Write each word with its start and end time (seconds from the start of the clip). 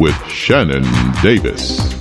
with 0.00 0.16
Shannon 0.28 0.82
Davis. 1.22 1.99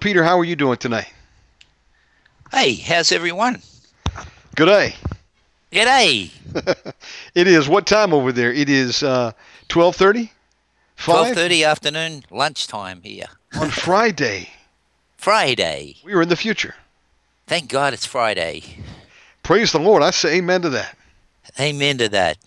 Peter, 0.00 0.24
how 0.24 0.38
are 0.38 0.44
you 0.44 0.56
doing 0.56 0.78
tonight? 0.78 1.12
Hey, 2.50 2.74
how's 2.74 3.12
everyone? 3.12 3.60
Good 4.56 4.66
day. 4.66 4.94
Good 5.70 5.84
day. 5.84 6.30
it 7.34 7.46
is 7.46 7.68
what 7.68 7.86
time 7.86 8.14
over 8.14 8.32
there? 8.32 8.50
It 8.50 8.70
is 8.70 9.02
uh, 9.02 9.32
twelve 9.68 9.94
thirty. 9.94 10.32
Twelve 10.96 11.34
thirty 11.34 11.64
afternoon, 11.64 12.24
lunchtime 12.30 13.02
here 13.02 13.26
on 13.58 13.68
Friday. 13.68 14.48
Friday. 15.18 15.96
We 16.02 16.14
are 16.14 16.22
in 16.22 16.30
the 16.30 16.36
future. 16.36 16.74
Thank 17.46 17.68
God 17.68 17.92
it's 17.92 18.06
Friday. 18.06 18.62
Praise 19.42 19.72
the 19.72 19.80
Lord. 19.80 20.02
I 20.02 20.10
say 20.10 20.38
amen 20.38 20.62
to 20.62 20.70
that. 20.70 20.96
Amen 21.58 21.98
to 21.98 22.08
that. 22.08 22.38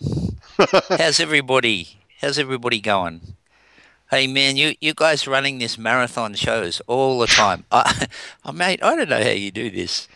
how's 0.98 1.20
everybody? 1.20 2.00
How's 2.20 2.38
everybody 2.38 2.80
going? 2.80 3.20
Hey 4.14 4.28
man, 4.28 4.56
you, 4.56 4.76
you 4.80 4.94
guys 4.94 5.26
running 5.26 5.58
this 5.58 5.76
marathon 5.76 6.34
shows 6.34 6.80
all 6.86 7.18
the 7.18 7.26
time. 7.26 7.64
I, 7.72 8.06
I 8.44 8.52
mate, 8.52 8.80
I 8.80 8.94
don't 8.94 9.08
know 9.08 9.20
how 9.20 9.30
you 9.30 9.50
do 9.50 9.68
this. 9.72 10.06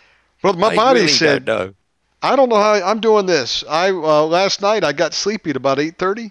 Well, 0.40 0.52
my 0.52 0.68
I 0.68 0.76
body 0.76 1.00
really 1.00 1.12
said, 1.12 1.44
don't 1.44 1.58
know. 1.58 1.74
"I 2.22 2.36
don't 2.36 2.48
know 2.48 2.62
how 2.62 2.74
I'm 2.74 3.00
doing 3.00 3.26
this." 3.26 3.64
I 3.68 3.90
uh, 3.90 4.24
last 4.24 4.62
night 4.62 4.84
I 4.84 4.92
got 4.92 5.14
sleepy 5.14 5.50
at 5.50 5.56
about 5.56 5.80
eight 5.80 5.98
thirty, 5.98 6.30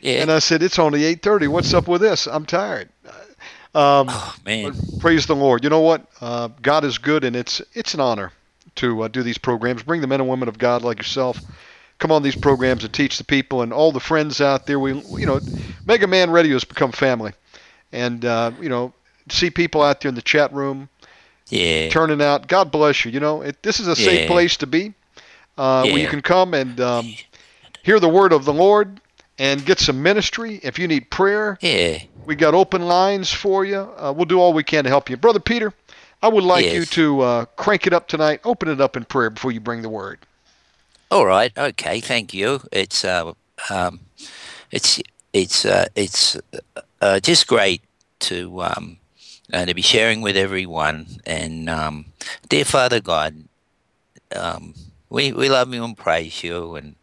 Yeah. 0.00 0.22
and 0.22 0.32
I 0.32 0.38
said, 0.38 0.62
"It's 0.62 0.78
only 0.78 1.04
eight 1.04 1.20
thirty. 1.20 1.48
What's 1.48 1.74
up 1.74 1.86
with 1.86 2.00
this? 2.00 2.26
I'm 2.26 2.46
tired." 2.46 2.88
Um, 3.74 4.06
oh 4.08 4.34
man. 4.46 4.74
praise 4.98 5.26
the 5.26 5.36
Lord. 5.36 5.64
You 5.64 5.68
know 5.68 5.82
what? 5.82 6.06
Uh, 6.22 6.48
God 6.62 6.82
is 6.82 6.96
good, 6.96 7.24
and 7.24 7.36
it's 7.36 7.60
it's 7.74 7.92
an 7.92 8.00
honor 8.00 8.32
to 8.76 9.02
uh, 9.02 9.08
do 9.08 9.22
these 9.22 9.36
programs. 9.36 9.82
Bring 9.82 10.00
the 10.00 10.06
men 10.06 10.22
and 10.22 10.30
women 10.30 10.48
of 10.48 10.56
God 10.56 10.80
like 10.80 10.96
yourself. 10.96 11.42
Come 11.98 12.12
on 12.12 12.22
these 12.22 12.36
programs 12.36 12.84
and 12.84 12.92
teach 12.92 13.16
the 13.18 13.24
people 13.24 13.62
and 13.62 13.72
all 13.72 13.90
the 13.90 14.00
friends 14.00 14.40
out 14.40 14.66
there. 14.66 14.78
We, 14.78 14.90
you 15.18 15.26
know, 15.26 15.40
Mega 15.86 16.06
Man 16.06 16.30
Radio 16.30 16.54
has 16.54 16.64
become 16.64 16.92
family, 16.92 17.32
and 17.92 18.24
uh, 18.24 18.52
you 18.60 18.68
know, 18.68 18.92
see 19.30 19.50
people 19.50 19.82
out 19.82 20.00
there 20.00 20.08
in 20.10 20.14
the 20.14 20.22
chat 20.22 20.52
room 20.52 20.88
Yeah. 21.48 21.88
turning 21.88 22.20
out. 22.20 22.48
God 22.48 22.70
bless 22.70 23.04
you. 23.04 23.10
You 23.12 23.20
know, 23.20 23.40
it, 23.42 23.62
this 23.62 23.80
is 23.80 23.86
a 23.88 23.96
safe 23.96 24.20
Yeah. 24.22 24.26
place 24.26 24.56
to 24.58 24.66
be, 24.66 24.92
uh, 25.56 25.86
where 25.86 25.98
you 25.98 26.06
can 26.08 26.20
come 26.20 26.52
and 26.54 26.78
um, 26.80 27.14
hear 27.82 27.98
the 27.98 28.08
word 28.08 28.32
of 28.32 28.44
the 28.44 28.52
Lord 28.52 29.00
and 29.38 29.64
get 29.64 29.78
some 29.78 30.02
ministry. 30.02 30.60
If 30.62 30.78
you 30.78 30.86
need 30.88 31.10
prayer, 31.10 31.58
Yeah. 31.62 32.00
we 32.26 32.34
got 32.34 32.52
open 32.54 32.82
lines 32.82 33.32
for 33.32 33.64
you. 33.64 33.78
Uh, 33.78 34.12
we'll 34.14 34.26
do 34.26 34.38
all 34.38 34.52
we 34.52 34.64
can 34.64 34.84
to 34.84 34.90
help 34.90 35.08
you, 35.08 35.16
brother 35.16 35.40
Peter. 35.40 35.72
I 36.22 36.28
would 36.28 36.44
like 36.44 36.72
you 36.72 36.84
to 36.86 37.20
uh, 37.20 37.44
crank 37.56 37.86
it 37.86 37.92
up 37.92 38.08
tonight. 38.08 38.40
Open 38.44 38.68
it 38.68 38.80
up 38.80 38.96
in 38.96 39.04
prayer 39.04 39.30
before 39.30 39.52
you 39.52 39.60
bring 39.60 39.82
the 39.82 39.88
word. 39.88 40.18
All 41.10 41.26
right. 41.26 41.56
Okay. 41.56 42.00
Thank 42.00 42.34
you. 42.34 42.60
It's 42.72 43.04
uh, 43.04 43.32
um, 43.70 44.00
it's 44.72 45.00
it's 45.32 45.64
uh, 45.64 45.86
it's 45.94 46.36
uh, 47.00 47.20
just 47.20 47.46
great 47.46 47.82
to 48.20 48.62
um, 48.62 48.98
uh, 49.52 49.66
to 49.66 49.74
be 49.74 49.82
sharing 49.82 50.20
with 50.20 50.36
everyone. 50.36 51.06
And 51.24 51.70
um, 51.70 52.06
dear 52.48 52.64
Father 52.64 53.00
God, 53.00 53.44
um, 54.34 54.74
we 55.08 55.32
we 55.32 55.48
love 55.48 55.72
you 55.72 55.84
and 55.84 55.96
praise 55.96 56.42
you, 56.42 56.74
and 56.74 56.96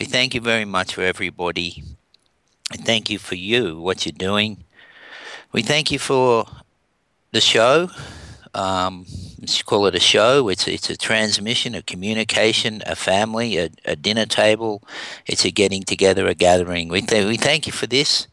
we 0.00 0.06
thank 0.06 0.34
you 0.34 0.40
very 0.40 0.64
much 0.64 0.94
for 0.94 1.02
everybody. 1.02 1.84
And 2.72 2.84
thank 2.84 3.10
you 3.10 3.18
for 3.18 3.36
you, 3.36 3.80
what 3.80 4.04
you're 4.04 4.12
doing. 4.12 4.64
We 5.52 5.62
thank 5.62 5.92
you 5.92 6.00
for 6.00 6.46
the 7.30 7.40
show. 7.40 7.90
Call 9.64 9.86
it 9.86 9.94
a 9.94 10.00
show. 10.00 10.48
It's 10.48 10.66
it's 10.66 10.90
a 10.90 10.96
transmission, 10.96 11.74
a 11.74 11.82
communication, 11.82 12.82
a 12.86 12.96
family, 12.96 13.58
a, 13.58 13.70
a 13.84 13.96
dinner 13.96 14.26
table. 14.26 14.82
It's 15.26 15.44
a 15.44 15.50
getting 15.50 15.82
together, 15.82 16.26
a 16.26 16.34
gathering. 16.34 16.88
We 16.88 17.02
th- 17.02 17.26
we 17.26 17.36
thank 17.36 17.66
you 17.66 17.72
for 17.72 17.86
this 17.86 18.28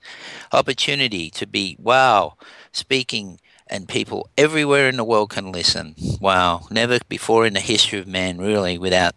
opportunity 0.52 1.30
to 1.32 1.48
be 1.48 1.78
wow 1.80 2.36
speaking, 2.72 3.40
and 3.68 3.88
people 3.88 4.30
everywhere 4.38 4.90
in 4.90 4.98
the 4.98 5.04
world 5.04 5.30
can 5.30 5.52
listen. 5.52 5.96
Wow, 6.20 6.68
never 6.72 7.00
before 7.10 7.46
in 7.46 7.54
the 7.54 7.60
history 7.60 8.00
of 8.00 8.08
man, 8.08 8.38
really, 8.38 8.78
without 8.78 9.16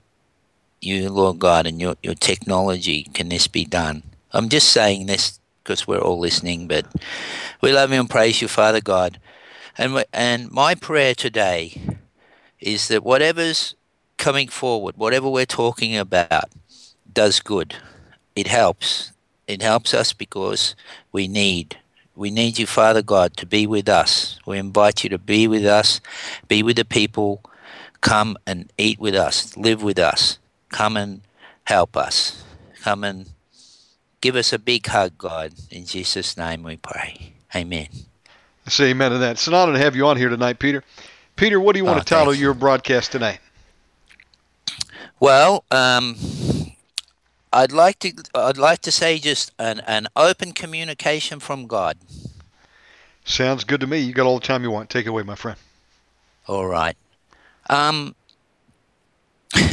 you, 0.81 1.11
Lord 1.11 1.39
God, 1.39 1.67
and 1.67 1.81
your 1.81 1.97
your 2.03 2.15
technology, 2.15 3.05
can 3.15 3.29
this 3.29 3.47
be 3.49 3.65
done. 3.65 4.03
I'm 4.33 4.49
just 4.49 4.69
saying 4.69 5.07
this 5.07 5.41
because 5.63 5.87
we're 5.87 5.99
all 5.99 6.19
listening, 6.19 6.69
but 6.69 6.87
we 7.61 7.73
love 7.73 7.93
you 7.93 8.01
and 8.01 8.11
praise 8.11 8.41
you, 8.41 8.49
Father 8.49 8.81
God. 8.81 9.19
And, 9.79 10.05
and 10.13 10.51
my 10.51 10.75
prayer 10.75 11.15
today 11.15 11.99
is 12.61 12.89
that 12.89 13.05
whatever's 13.05 13.75
coming 14.17 14.49
forward, 14.49 14.97
whatever 14.97 15.29
we're 15.29 15.47
talking 15.47 15.97
about, 15.97 16.51
does 17.13 17.41
good. 17.41 17.77
It 18.35 18.47
helps. 18.47 19.13
It 19.47 19.63
helps 19.63 19.95
us 19.95 20.13
because 20.13 20.75
we 21.13 21.29
need. 21.29 21.79
We 22.15 22.31
need 22.31 22.59
you, 22.59 22.67
Father 22.67 23.03
God, 23.03 23.37
to 23.37 23.47
be 23.47 23.67
with 23.67 23.89
us. 23.89 24.39
We 24.47 24.59
invite 24.59 25.05
you 25.05 25.11
to 25.11 25.19
be 25.19 25.47
with 25.47 25.67
us, 25.67 26.01
be 26.49 26.63
with 26.63 26.77
the 26.77 26.85
people, 26.85 27.43
come 28.01 28.39
and 28.47 28.73
eat 28.79 28.99
with 28.99 29.15
us, 29.15 29.57
live 29.57 29.83
with 29.83 29.99
us, 29.99 30.39
come 30.71 30.97
and 30.97 31.21
help 31.65 31.97
us, 31.97 32.43
come 32.83 33.05
and 33.05 33.29
give 34.23 34.35
us 34.35 34.53
a 34.53 34.59
big 34.59 34.87
hug, 34.87 35.19
God. 35.19 35.53
In 35.71 35.85
Jesus' 35.85 36.37
name 36.37 36.63
we 36.63 36.77
pray. 36.77 37.35
Amen. 37.55 38.06
Say 38.69 38.91
amen 38.91 39.13
to 39.13 39.19
that. 39.19 39.33
It's 39.33 39.47
an 39.47 39.55
honor 39.55 39.73
to 39.73 39.79
have 39.79 39.95
you 39.95 40.07
on 40.07 40.17
here 40.17 40.29
tonight, 40.29 40.59
Peter. 40.59 40.83
Peter, 41.37 41.61
what 41.61 41.75
do 41.75 41.79
you 41.79 41.85
want 41.85 41.99
Oh, 41.99 42.01
to 42.01 42.07
title 42.07 42.35
your 42.35 42.55
broadcast 42.55 43.13
tonight? 43.13 43.39
Well, 45.21 45.65
um, 45.71 46.17
I'd 47.53 47.73
like 47.73 47.99
to 48.01 48.13
I'd 48.35 48.59
like 48.59 48.81
to 48.83 48.93
say 48.93 49.19
just 49.19 49.53
an, 49.59 49.81
an 49.87 50.09
open 50.17 50.53
communication 50.53 51.41
from 51.41 51.67
God. 51.67 51.97
Sounds 53.25 53.65
good 53.65 53.81
to 53.81 53.87
me. 53.87 53.99
You 53.99 54.13
got 54.13 54.27
all 54.27 54.39
the 54.39 54.47
time 54.47 54.63
you 54.63 54.71
want. 54.71 54.91
Take 54.91 55.07
it 55.07 55.11
away, 55.11 55.23
my 55.23 55.35
friend. 55.35 55.59
All 56.47 56.67
right. 56.67 56.97
Um, 57.69 58.15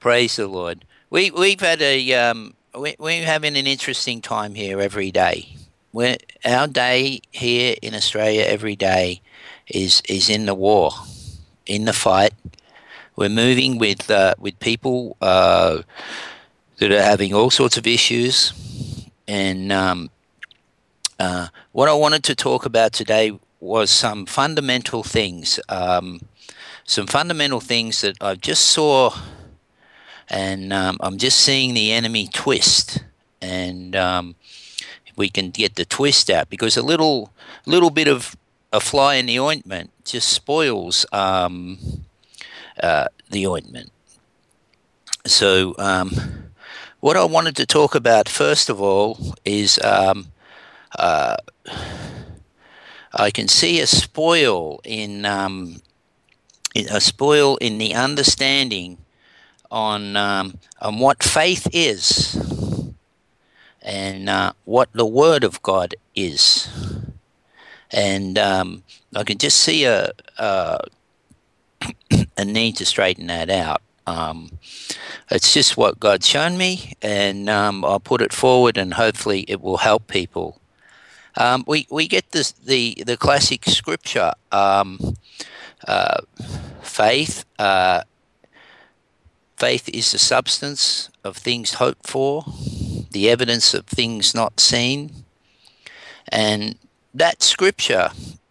praise 0.00 0.36
the 0.36 0.46
Lord. 0.46 0.84
We 1.10 1.30
we've 1.30 1.60
had 1.60 1.80
a 1.80 2.12
um, 2.14 2.54
we 2.78 2.96
we're 2.98 3.24
having 3.24 3.56
an 3.56 3.66
interesting 3.66 4.20
time 4.20 4.54
here 4.54 4.80
every 4.80 5.10
day. 5.10 5.56
We're, 5.96 6.18
our 6.44 6.66
day 6.66 7.22
here 7.32 7.74
in 7.80 7.94
Australia 7.94 8.42
every 8.42 8.76
day 8.76 9.22
is 9.66 10.02
is 10.06 10.28
in 10.28 10.44
the 10.44 10.54
war, 10.54 10.90
in 11.64 11.86
the 11.86 11.94
fight. 11.94 12.34
we're 13.16 13.30
moving 13.30 13.78
with 13.78 14.10
uh, 14.10 14.34
with 14.38 14.60
people 14.60 15.16
uh, 15.22 15.80
that 16.80 16.92
are 16.92 17.02
having 17.02 17.32
all 17.32 17.48
sorts 17.48 17.78
of 17.78 17.86
issues, 17.86 18.52
and 19.26 19.72
um, 19.72 20.10
uh, 21.18 21.48
what 21.72 21.88
I 21.88 21.94
wanted 21.94 22.24
to 22.24 22.34
talk 22.34 22.66
about 22.66 22.92
today 22.92 23.32
was 23.58 23.90
some 23.90 24.26
fundamental 24.26 25.02
things, 25.02 25.58
um, 25.70 26.20
some 26.84 27.06
fundamental 27.06 27.60
things 27.60 28.02
that 28.02 28.18
I 28.20 28.34
just 28.34 28.64
saw, 28.64 29.16
and 30.28 30.74
um, 30.74 30.98
I'm 31.00 31.16
just 31.16 31.38
seeing 31.38 31.72
the 31.72 31.92
enemy 31.92 32.28
twist, 32.30 33.02
and 33.40 33.96
um, 33.96 34.34
we 35.16 35.28
can 35.28 35.50
get 35.50 35.74
the 35.74 35.84
twist 35.84 36.30
out 36.30 36.48
because 36.50 36.76
a 36.76 36.82
little 36.82 37.32
little 37.64 37.90
bit 37.90 38.08
of 38.08 38.36
a 38.72 38.80
fly 38.80 39.14
in 39.14 39.26
the 39.26 39.40
ointment 39.40 39.90
just 40.04 40.28
spoils 40.28 41.06
um, 41.12 41.78
uh, 42.82 43.06
the 43.30 43.46
ointment. 43.46 43.90
So, 45.24 45.74
um, 45.78 46.12
what 47.00 47.16
I 47.16 47.24
wanted 47.24 47.56
to 47.56 47.66
talk 47.66 47.94
about 47.94 48.28
first 48.28 48.68
of 48.68 48.80
all 48.80 49.34
is 49.44 49.78
um, 49.82 50.28
uh, 50.98 51.36
I 53.12 53.30
can 53.30 53.48
see 53.48 53.80
a 53.80 53.86
spoil 53.86 54.80
in, 54.84 55.24
um, 55.24 55.80
a 56.74 57.00
spoil 57.00 57.56
in 57.56 57.78
the 57.78 57.94
understanding 57.94 58.98
on 59.70 60.16
um, 60.16 60.58
on 60.80 60.98
what 60.98 61.22
faith 61.22 61.66
is 61.72 62.36
and 63.86 64.28
uh, 64.28 64.52
what 64.64 64.92
the 64.92 65.06
Word 65.06 65.44
of 65.44 65.62
God 65.62 65.94
is, 66.14 66.68
and 67.90 68.36
um, 68.36 68.82
I 69.14 69.22
can 69.22 69.38
just 69.38 69.58
see 69.58 69.84
a, 69.84 70.10
a 70.36 70.80
a 72.36 72.44
need 72.44 72.76
to 72.76 72.84
straighten 72.84 73.28
that 73.28 73.48
out. 73.48 73.80
Um, 74.06 74.58
it's 75.30 75.54
just 75.54 75.76
what 75.76 75.98
God's 76.00 76.28
shown 76.28 76.58
me, 76.58 76.94
and 77.00 77.48
um, 77.48 77.84
I'll 77.84 78.00
put 78.00 78.20
it 78.20 78.32
forward, 78.32 78.76
and 78.76 78.94
hopefully 78.94 79.44
it 79.48 79.60
will 79.60 79.78
help 79.78 80.08
people. 80.08 80.60
Um, 81.36 81.64
we 81.66 81.86
we 81.90 82.08
get 82.08 82.32
this, 82.32 82.52
the 82.52 83.02
the 83.06 83.16
classic 83.16 83.64
scripture, 83.66 84.32
um, 84.50 85.16
uh, 85.86 86.22
faith. 86.82 87.44
Uh, 87.58 88.02
faith 89.56 89.88
is 89.88 90.12
the 90.12 90.18
substance 90.18 91.08
of 91.24 91.36
things 91.36 91.74
hoped 91.74 92.06
for, 92.06 92.44
the 93.10 93.28
evidence 93.30 93.74
of 93.74 93.86
things 93.86 94.34
not 94.34 94.60
seen, 94.60 95.24
and 96.28 96.76
that 97.14 97.42
scripture. 97.42 98.10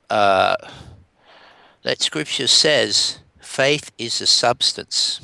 Uh, 0.10 0.56
that 1.84 2.02
scripture 2.02 2.48
says 2.48 3.19
faith 3.40 3.92
is 4.00 4.19
a 4.19 4.25
substance. 4.25 5.22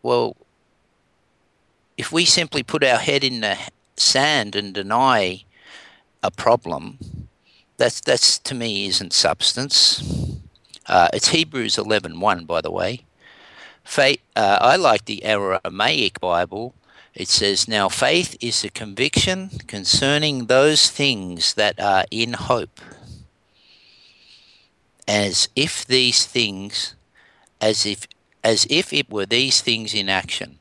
Well, 0.00 0.36
if 1.96 2.12
we 2.12 2.24
simply 2.24 2.62
put 2.62 2.84
our 2.84 2.98
head 2.98 3.24
in 3.24 3.40
the 3.40 3.58
sand 3.96 4.54
and 4.54 4.72
deny 4.72 5.44
a 6.22 6.30
problem, 6.30 7.28
that's 7.76 8.00
that's 8.00 8.38
to 8.38 8.54
me 8.54 8.86
isn't 8.86 9.12
substance. 9.12 10.38
Uh, 10.86 11.08
it's 11.12 11.28
Hebrews 11.28 11.76
11:1, 11.76 12.46
by 12.46 12.60
the 12.60 12.70
way. 12.70 13.04
Faith. 13.84 14.20
Uh, 14.36 14.58
I 14.60 14.76
like 14.76 15.04
the 15.04 15.24
Aramaic 15.24 16.20
Bible. 16.20 16.74
It 17.14 17.28
says, 17.28 17.68
"Now 17.68 17.88
faith 17.88 18.36
is 18.40 18.64
a 18.64 18.70
conviction 18.70 19.50
concerning 19.66 20.46
those 20.46 20.88
things 20.88 21.54
that 21.54 21.78
are 21.78 22.06
in 22.10 22.34
hope." 22.34 22.80
as 25.08 25.48
if 25.54 25.84
these 25.86 26.24
things, 26.24 26.94
as 27.60 27.84
if 27.86 28.06
as 28.44 28.66
if 28.70 28.92
it 28.92 29.08
were 29.08 29.26
these 29.26 29.60
things 29.60 29.94
in 29.94 30.08
action, 30.08 30.58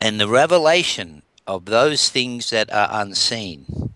and 0.00 0.20
the 0.20 0.28
revelation 0.28 1.22
of 1.46 1.64
those 1.64 2.10
things 2.10 2.50
that 2.50 2.70
are 2.72 3.00
unseen. 3.00 3.94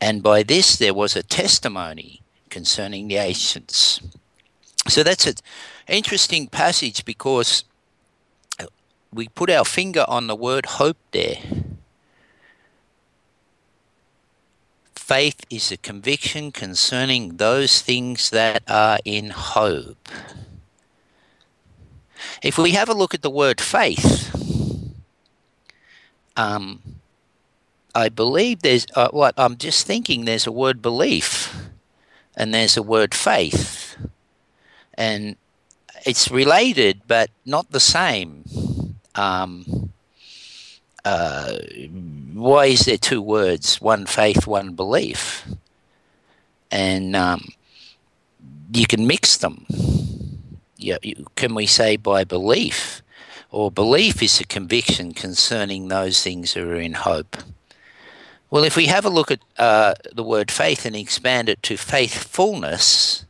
And 0.00 0.22
by 0.22 0.42
this 0.42 0.76
there 0.76 0.94
was 0.94 1.16
a 1.16 1.22
testimony 1.22 2.22
concerning 2.48 3.08
the 3.08 3.16
ancients. 3.16 4.00
So 4.88 5.02
that's 5.02 5.26
an 5.26 5.34
interesting 5.88 6.46
passage 6.46 7.04
because 7.04 7.64
we 9.14 9.28
put 9.28 9.50
our 9.50 9.64
finger 9.64 10.04
on 10.08 10.26
the 10.26 10.36
word 10.36 10.66
hope 10.66 10.98
there. 11.12 11.38
faith 15.04 15.44
is 15.50 15.70
a 15.70 15.76
conviction 15.76 16.50
concerning 16.50 17.36
those 17.36 17.82
things 17.82 18.30
that 18.30 18.62
are 18.66 18.98
in 19.04 19.28
hope. 19.28 20.08
If 22.42 22.56
we 22.56 22.70
have 22.70 22.88
a 22.88 22.94
look 22.94 23.12
at 23.12 23.20
the 23.20 23.28
word 23.28 23.60
faith, 23.60 24.34
um, 26.38 26.80
I 27.94 28.08
believe 28.08 28.62
there's 28.62 28.86
uh, 28.94 29.08
what 29.10 29.34
I'm 29.36 29.58
just 29.58 29.86
thinking. 29.86 30.24
There's 30.24 30.46
a 30.46 30.52
word 30.52 30.80
belief, 30.80 31.54
and 32.34 32.54
there's 32.54 32.78
a 32.78 32.82
word 32.82 33.14
faith, 33.14 33.98
and 34.94 35.36
it's 36.06 36.30
related 36.30 37.02
but 37.06 37.28
not 37.44 37.72
the 37.72 37.78
same. 37.78 38.44
Um, 39.14 39.92
uh, 41.04 41.58
why 42.32 42.66
is 42.66 42.86
there 42.86 42.96
two 42.96 43.20
words, 43.20 43.80
one 43.80 44.06
faith, 44.06 44.46
one 44.46 44.72
belief? 44.72 45.46
And 46.70 47.14
um, 47.14 47.48
you 48.72 48.86
can 48.86 49.06
mix 49.06 49.36
them. 49.36 49.66
You, 50.76 50.98
can 51.36 51.54
we 51.54 51.66
say 51.66 51.96
by 51.96 52.24
belief? 52.24 53.02
Or 53.50 53.70
belief 53.70 54.22
is 54.22 54.40
a 54.40 54.44
conviction 54.44 55.12
concerning 55.12 55.88
those 55.88 56.22
things 56.22 56.54
that 56.54 56.64
are 56.64 56.74
in 56.74 56.94
hope. 56.94 57.36
Well, 58.50 58.64
if 58.64 58.76
we 58.76 58.86
have 58.86 59.04
a 59.04 59.10
look 59.10 59.30
at 59.30 59.40
uh, 59.58 59.94
the 60.12 60.22
word 60.22 60.50
faith 60.50 60.84
and 60.84 60.96
expand 60.96 61.48
it 61.48 61.62
to 61.64 61.76
faithfulness, 61.76 63.26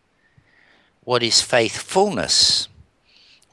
what 1.04 1.22
is 1.22 1.42
faithfulness? 1.42 2.68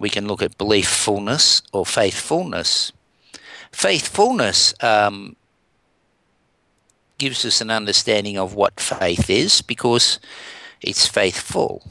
We 0.02 0.10
can 0.10 0.28
look 0.28 0.42
at 0.42 0.58
belieffulness 0.58 1.62
or 1.72 1.86
faithfulness. 1.86 2.92
Faithfulness 3.72 4.74
um, 4.82 5.36
gives 7.20 7.46
us 7.46 7.62
an 7.62 7.70
understanding 7.70 8.36
of 8.36 8.56
what 8.56 8.80
faith 8.80 9.30
is 9.30 9.62
because 9.62 10.20
it's 10.82 11.06
faithful. 11.06 11.84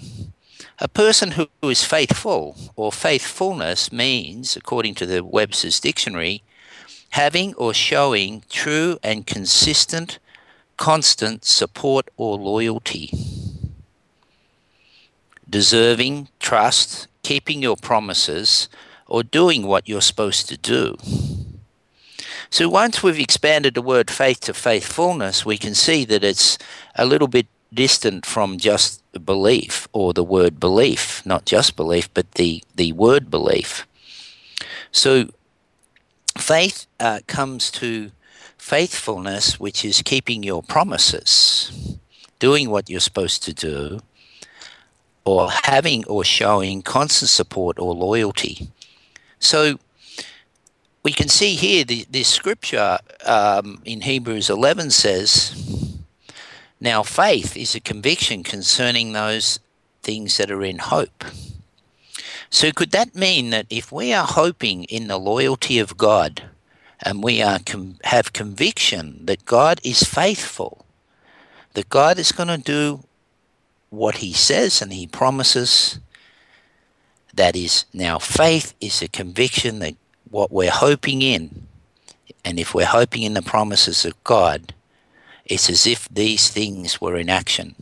A 0.81 0.89
person 0.89 1.33
who 1.33 1.49
is 1.63 1.85
faithful 1.85 2.57
or 2.75 2.91
faithfulness 2.91 3.93
means, 3.93 4.57
according 4.57 4.97
to 4.97 5.07
the 5.07 5.23
Webster's 5.23 5.79
Dictionary, 5.79 6.43
having 7.11 7.55
or 7.55 7.73
showing 7.73 8.43
true 8.51 8.99
and 9.05 9.25
consistent, 9.25 10.19
constant 10.77 11.45
support 11.45 12.09
or 12.17 12.37
loyalty. 12.37 13.13
Deserving, 15.49 16.29
trust, 16.41 17.07
keeping 17.23 17.63
your 17.63 17.77
promises, 17.77 18.69
or 19.07 19.23
doing 19.23 19.67
what 19.67 19.89
you're 19.89 20.01
supposed 20.01 20.49
to 20.49 20.57
do. 20.57 20.97
So 22.49 22.69
once 22.69 23.03
we've 23.03 23.19
expanded 23.19 23.75
the 23.75 23.83
word 23.83 24.11
faith 24.11 24.41
to 24.41 24.55
faithfulness, 24.55 25.47
we 25.47 25.59
can 25.59 25.75
see 25.75 26.05
that 26.07 26.25
it's 26.25 26.59
a 26.95 27.07
little 27.07 27.29
bit 27.29 27.47
distant 27.73 28.27
from 28.27 28.59
just 28.59 29.03
belief 29.25 29.87
or 29.93 30.13
the 30.13 30.25
word 30.25 30.59
belief, 30.59 31.25
not 31.25 31.45
just 31.45 31.77
belief, 31.77 32.13
but 32.13 32.33
the, 32.33 32.63
the 32.75 32.93
word 32.93 33.31
belief. 33.31 33.87
So 34.91 35.31
faith 36.37 36.87
uh, 36.99 37.21
comes 37.27 37.71
to 37.73 38.11
faithfulness, 38.59 39.61
which 39.61 39.85
is 39.85 40.03
keeping 40.03 40.43
your 40.43 40.63
promises, 40.63 41.97
doing 42.39 42.71
what 42.71 42.91
you're 42.91 43.01
supposed 43.01 43.43
to 43.45 43.53
do, 43.53 44.01
or 45.25 45.51
having 45.65 46.05
or 46.07 46.25
showing 46.25 46.83
constant 46.83 47.29
support 47.29 47.79
or 47.79 47.95
loyalty. 47.95 48.69
So 49.39 49.79
we 51.03 51.13
can 51.13 51.29
see 51.29 51.55
here 51.55 51.85
the, 51.85 52.07
this 52.11 52.29
scripture 52.29 52.99
um, 53.25 53.81
in 53.85 54.03
Hebrews 54.03 54.51
11 54.51 54.91
says, 54.91 55.99
Now 56.81 57.03
faith 57.03 57.57
is 57.57 57.75
a 57.75 57.81
conviction 57.81 58.43
concerning 58.43 59.13
those 59.13 59.61
things 60.03 60.37
that 60.37 60.51
are 60.51 60.65
in 60.65 60.79
hope. 60.79 61.25
So, 62.53 62.73
could 62.73 62.91
that 62.91 63.15
mean 63.15 63.51
that 63.51 63.67
if 63.71 63.93
we 63.93 64.13
are 64.13 64.27
hoping 64.27 64.85
in 64.85 65.07
the 65.07 65.19
loyalty 65.19 65.79
of 65.79 65.97
God 65.97 66.43
and 67.01 67.23
we 67.23 67.41
are 67.41 67.61
com- 67.65 67.99
have 68.03 68.33
conviction 68.33 69.25
that 69.27 69.45
God 69.45 69.81
is 69.85 70.03
faithful, 70.03 70.85
that 71.75 71.89
God 71.89 72.19
is 72.19 72.33
going 72.33 72.49
to 72.49 72.59
do 72.59 73.05
what 73.91 74.17
He 74.17 74.33
says 74.33 74.81
and 74.81 74.93
He 74.93 75.07
promises, 75.07 76.01
that 77.35 77.55
is 77.55 77.85
now 77.93 78.19
faith 78.19 78.75
is 78.81 79.03
a 79.03 79.09
conviction 79.09 79.79
that 79.81 79.95
what 80.31 80.51
we're 80.51 80.71
hoping 80.71 81.23
in, 81.23 81.67
and 82.45 82.59
if 82.59 82.75
we're 82.75 82.87
hoping 82.87 83.23
in 83.23 83.35
the 83.35 83.43
promises 83.43 84.05
of 84.05 84.23
God, 84.25 84.75
it's 85.45 85.69
as 85.69 85.87
if 85.87 86.09
these 86.09 86.49
things 86.49 87.01
were 87.01 87.17
in 87.17 87.29
action. 87.29 87.75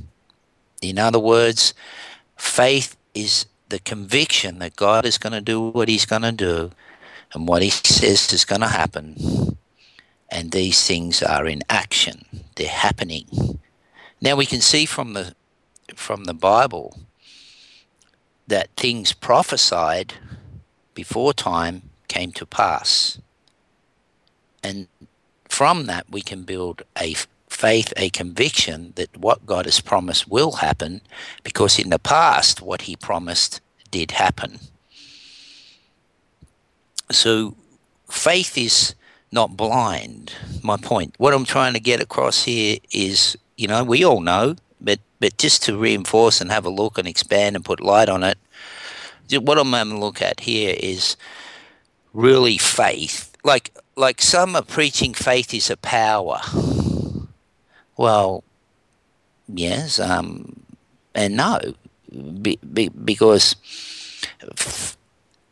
In 0.80 0.98
other 0.98 1.18
words, 1.18 1.74
faith 2.36 2.96
is 3.14 3.46
the 3.68 3.78
conviction 3.78 4.58
that 4.60 4.76
God 4.76 5.04
is 5.04 5.18
going 5.18 5.34
to 5.34 5.40
do 5.40 5.60
what 5.60 5.88
He's 5.88 6.06
going 6.06 6.22
to 6.22 6.32
do 6.32 6.70
and 7.34 7.46
what 7.46 7.62
He 7.62 7.70
says 7.70 8.32
is 8.32 8.44
going 8.44 8.62
to 8.62 8.68
happen. 8.68 9.58
And 10.30 10.50
these 10.50 10.86
things 10.86 11.22
are 11.22 11.46
in 11.46 11.62
action, 11.68 12.24
they're 12.56 12.68
happening. 12.68 13.58
Now 14.20 14.36
we 14.36 14.46
can 14.46 14.60
see 14.60 14.86
from 14.86 15.12
the 15.12 15.34
from 15.94 16.24
the 16.24 16.34
Bible 16.34 16.98
that 18.46 18.68
things 18.76 19.12
prophesied 19.12 20.14
before 20.94 21.32
time 21.32 21.82
came 22.08 22.32
to 22.32 22.46
pass. 22.46 23.20
And 24.62 24.88
from 25.48 25.86
that, 25.86 26.06
we 26.10 26.22
can 26.22 26.42
build 26.42 26.82
a 27.00 27.14
faith, 27.48 27.92
a 27.96 28.10
conviction 28.10 28.92
that 28.96 29.16
what 29.16 29.46
God 29.46 29.66
has 29.66 29.80
promised 29.80 30.28
will 30.28 30.52
happen 30.52 31.00
because 31.42 31.78
in 31.78 31.90
the 31.90 31.98
past, 31.98 32.62
what 32.62 32.82
He 32.82 32.96
promised 32.96 33.60
did 33.90 34.12
happen. 34.12 34.58
So 37.10 37.56
faith 38.08 38.56
is 38.58 38.94
not 39.32 39.56
blind. 39.56 40.32
My 40.62 40.76
point, 40.76 41.14
what 41.18 41.34
I'm 41.34 41.44
trying 41.44 41.74
to 41.74 41.80
get 41.80 42.00
across 42.00 42.44
here 42.44 42.78
is, 42.92 43.36
you 43.56 43.66
know, 43.66 43.84
we 43.84 44.04
all 44.04 44.20
know, 44.20 44.56
but 44.80 45.00
but 45.20 45.36
just 45.38 45.62
to 45.64 45.76
reinforce 45.76 46.40
and 46.40 46.50
have 46.50 46.64
a 46.64 46.70
look 46.70 46.98
and 46.98 47.08
expand 47.08 47.56
and 47.56 47.64
put 47.64 47.80
light 47.80 48.08
on 48.08 48.22
it, 48.22 48.38
what 49.36 49.58
I'm 49.58 49.70
going 49.70 49.90
to 49.90 49.98
look 49.98 50.22
at 50.22 50.40
here 50.40 50.76
is 50.78 51.16
really 52.12 52.58
faith. 52.58 53.32
Like 53.44 53.72
like 53.96 54.22
some 54.22 54.56
are 54.56 54.62
preaching 54.62 55.14
faith 55.14 55.52
is 55.52 55.70
a 55.70 55.76
power. 55.76 56.40
Well, 57.96 58.44
yes, 59.48 59.98
um, 59.98 60.60
and 61.14 61.36
no, 61.36 61.58
be, 62.40 62.58
be, 62.72 62.88
because 62.88 63.56
f- 64.56 64.96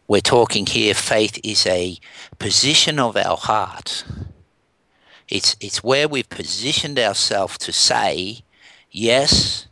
we're 0.07 0.21
talking 0.21 0.65
here. 0.67 0.95
Faith 0.95 1.39
is 1.43 1.67
a 1.67 1.99
position 2.39 3.01
of 3.01 3.17
our 3.17 3.37
heart. 3.37 4.05
It's 5.29 5.57
it's 5.61 5.83
where 5.83 6.07
we've 6.07 6.29
positioned 6.29 7.01
ourselves 7.01 7.59
to 7.59 7.73
say, 7.73 8.43
yes. 8.97 9.67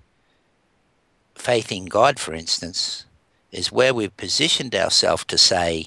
Faith 1.35 1.73
in 1.73 1.87
God, 1.87 2.19
for 2.19 2.35
instance, 2.35 3.07
is 3.51 3.73
where 3.73 3.95
we've 3.95 4.17
positioned 4.17 4.75
ourselves 4.75 5.25
to 5.27 5.39
say, 5.39 5.87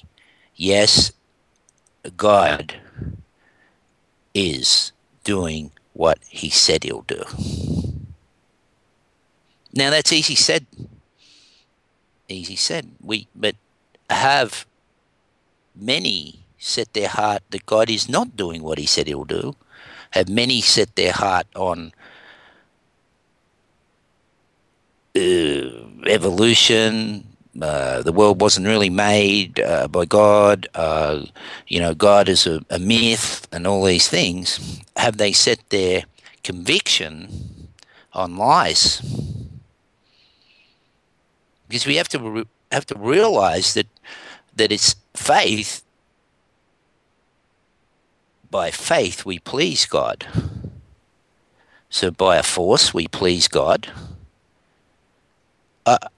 yes, 0.56 1.12
God 2.16 2.76
is 4.34 4.92
doing 5.24 5.70
what 5.92 6.18
he 6.28 6.50
said 6.50 6.84
he'll 6.84 7.02
do. 7.02 7.24
Now 9.72 9.90
that's 9.90 10.12
easy 10.12 10.34
said. 10.34 10.66
Easy 12.28 12.56
said. 12.56 12.90
We 13.02 13.28
but 13.34 13.56
have 14.10 14.66
many 15.74 16.44
set 16.58 16.92
their 16.92 17.08
heart 17.08 17.42
that 17.50 17.66
God 17.66 17.90
is 17.90 18.08
not 18.08 18.36
doing 18.36 18.62
what 18.62 18.78
he 18.78 18.86
said 18.86 19.06
he'll 19.06 19.24
do. 19.24 19.54
Have 20.12 20.28
many 20.28 20.60
set 20.60 20.96
their 20.96 21.12
heart 21.12 21.46
on 21.54 21.92
uh, 25.07 25.07
evolution, 26.06 27.24
uh, 27.60 28.02
the 28.02 28.12
world 28.12 28.40
wasn't 28.40 28.66
really 28.66 28.90
made 28.90 29.60
uh, 29.60 29.88
by 29.88 30.04
God, 30.04 30.68
uh, 30.74 31.24
you 31.66 31.80
know, 31.80 31.94
God 31.94 32.28
is 32.28 32.46
a, 32.46 32.64
a, 32.70 32.78
myth, 32.78 33.46
and 33.52 33.66
all 33.66 33.84
these 33.84 34.08
things, 34.08 34.80
have 34.96 35.16
they 35.16 35.32
set 35.32 35.58
their 35.70 36.04
conviction 36.44 37.68
on 38.12 38.36
lies? 38.36 39.00
Because 41.68 41.86
we 41.86 41.96
have 41.96 42.08
to 42.08 42.18
re- 42.18 42.46
have 42.70 42.86
to 42.86 42.98
realize 42.98 43.74
that 43.74 43.86
that 44.54 44.72
it's 44.72 44.96
faith. 45.14 45.82
By 48.50 48.70
faith, 48.70 49.26
we 49.26 49.38
please 49.38 49.84
God. 49.84 50.26
So 51.90 52.10
by 52.10 52.36
a 52.36 52.42
force, 52.42 52.94
we 52.94 53.08
please 53.08 53.46
God 53.48 53.88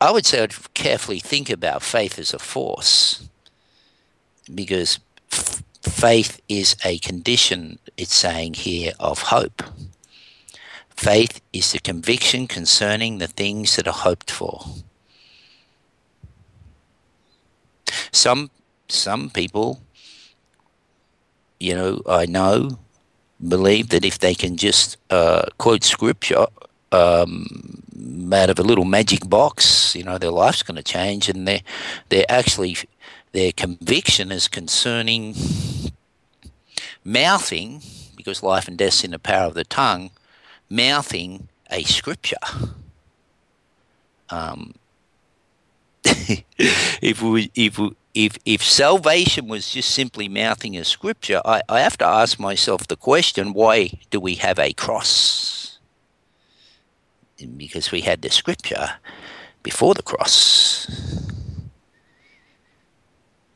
I 0.01 0.11
would 0.11 0.27
say 0.27 0.43
I'd 0.43 0.75
carefully 0.75 1.21
think 1.21 1.51
about 1.51 1.83
faith 1.83 2.19
as 2.19 2.35
a 2.35 2.39
force 2.39 3.29
because 4.53 4.99
f- 5.31 5.63
faith 5.83 6.41
is 6.49 6.77
a 6.85 6.99
condition, 6.99 7.79
it's 7.97 8.15
saying 8.15 8.55
here, 8.55 8.93
of 8.99 9.19
hope. 9.23 9.63
Faith 10.89 11.41
is 11.53 11.73
the 11.73 11.79
conviction 11.79 12.47
concerning 12.47 13.19
the 13.19 13.27
things 13.27 13.77
that 13.77 13.87
are 13.87 13.93
hoped 13.93 14.31
for. 14.31 14.65
Some 18.13 18.51
some 18.89 19.31
people, 19.31 19.81
you 21.59 21.75
know, 21.75 22.03
I 22.07 22.27
know, 22.27 22.79
believe 23.47 23.91
that 23.91 24.05
if 24.05 24.19
they 24.19 24.35
can 24.35 24.57
just 24.57 24.97
uh, 25.11 25.45
quote 25.59 25.85
scripture 25.85 26.47
um, 26.93 27.83
out 28.33 28.51
of 28.51 28.59
a 28.59 28.63
little 28.63 28.85
magic 28.85 29.29
box. 29.29 29.95
You 29.95 30.05
know, 30.05 30.19
their 30.19 30.31
life's 30.31 30.63
going 30.63 30.77
to 30.77 30.83
change, 30.83 31.29
and 31.29 31.47
they 31.47 31.63
they're 32.09 32.27
actually 32.29 32.77
their 33.33 33.53
conviction 33.53 34.33
is 34.33 34.49
concerning 34.49 35.35
mouthing, 37.05 37.83
because 38.17 38.43
life 38.43 38.69
and 38.69 38.77
death's 38.77 39.05
in 39.05 39.13
the 39.13 39.19
power 39.19 39.47
of 39.47 39.55
the 39.55 39.65
tongue, 39.65 40.11
mouthing 40.69 41.49
a 41.71 41.83
scripture. 41.85 42.37
Um, 44.31 44.75
if 46.05 47.23
we 47.23 47.51
if 47.55 47.79
we, 47.79 47.93
if 48.15 48.39
if 48.45 48.63
salvation 48.65 49.49
was 49.49 49.71
just 49.71 49.91
simply 49.91 50.29
mouthing 50.29 50.77
a 50.77 50.85
scripture, 50.85 51.41
I, 51.45 51.63
I 51.69 51.81
have 51.81 51.97
to 51.99 52.07
ask 52.07 52.39
myself 52.39 52.89
the 52.89 52.97
question: 52.97 53.53
Why 53.53 53.91
do 54.11 54.19
we 54.21 54.37
have 54.37 54.59
a 54.59 54.73
cross? 54.73 55.60
Because 57.47 57.91
we 57.91 58.03
had 58.03 58.23
the 58.23 58.31
scripture 58.31 58.91
before 59.63 59.95
the 59.95 60.03
cross. 60.03 60.87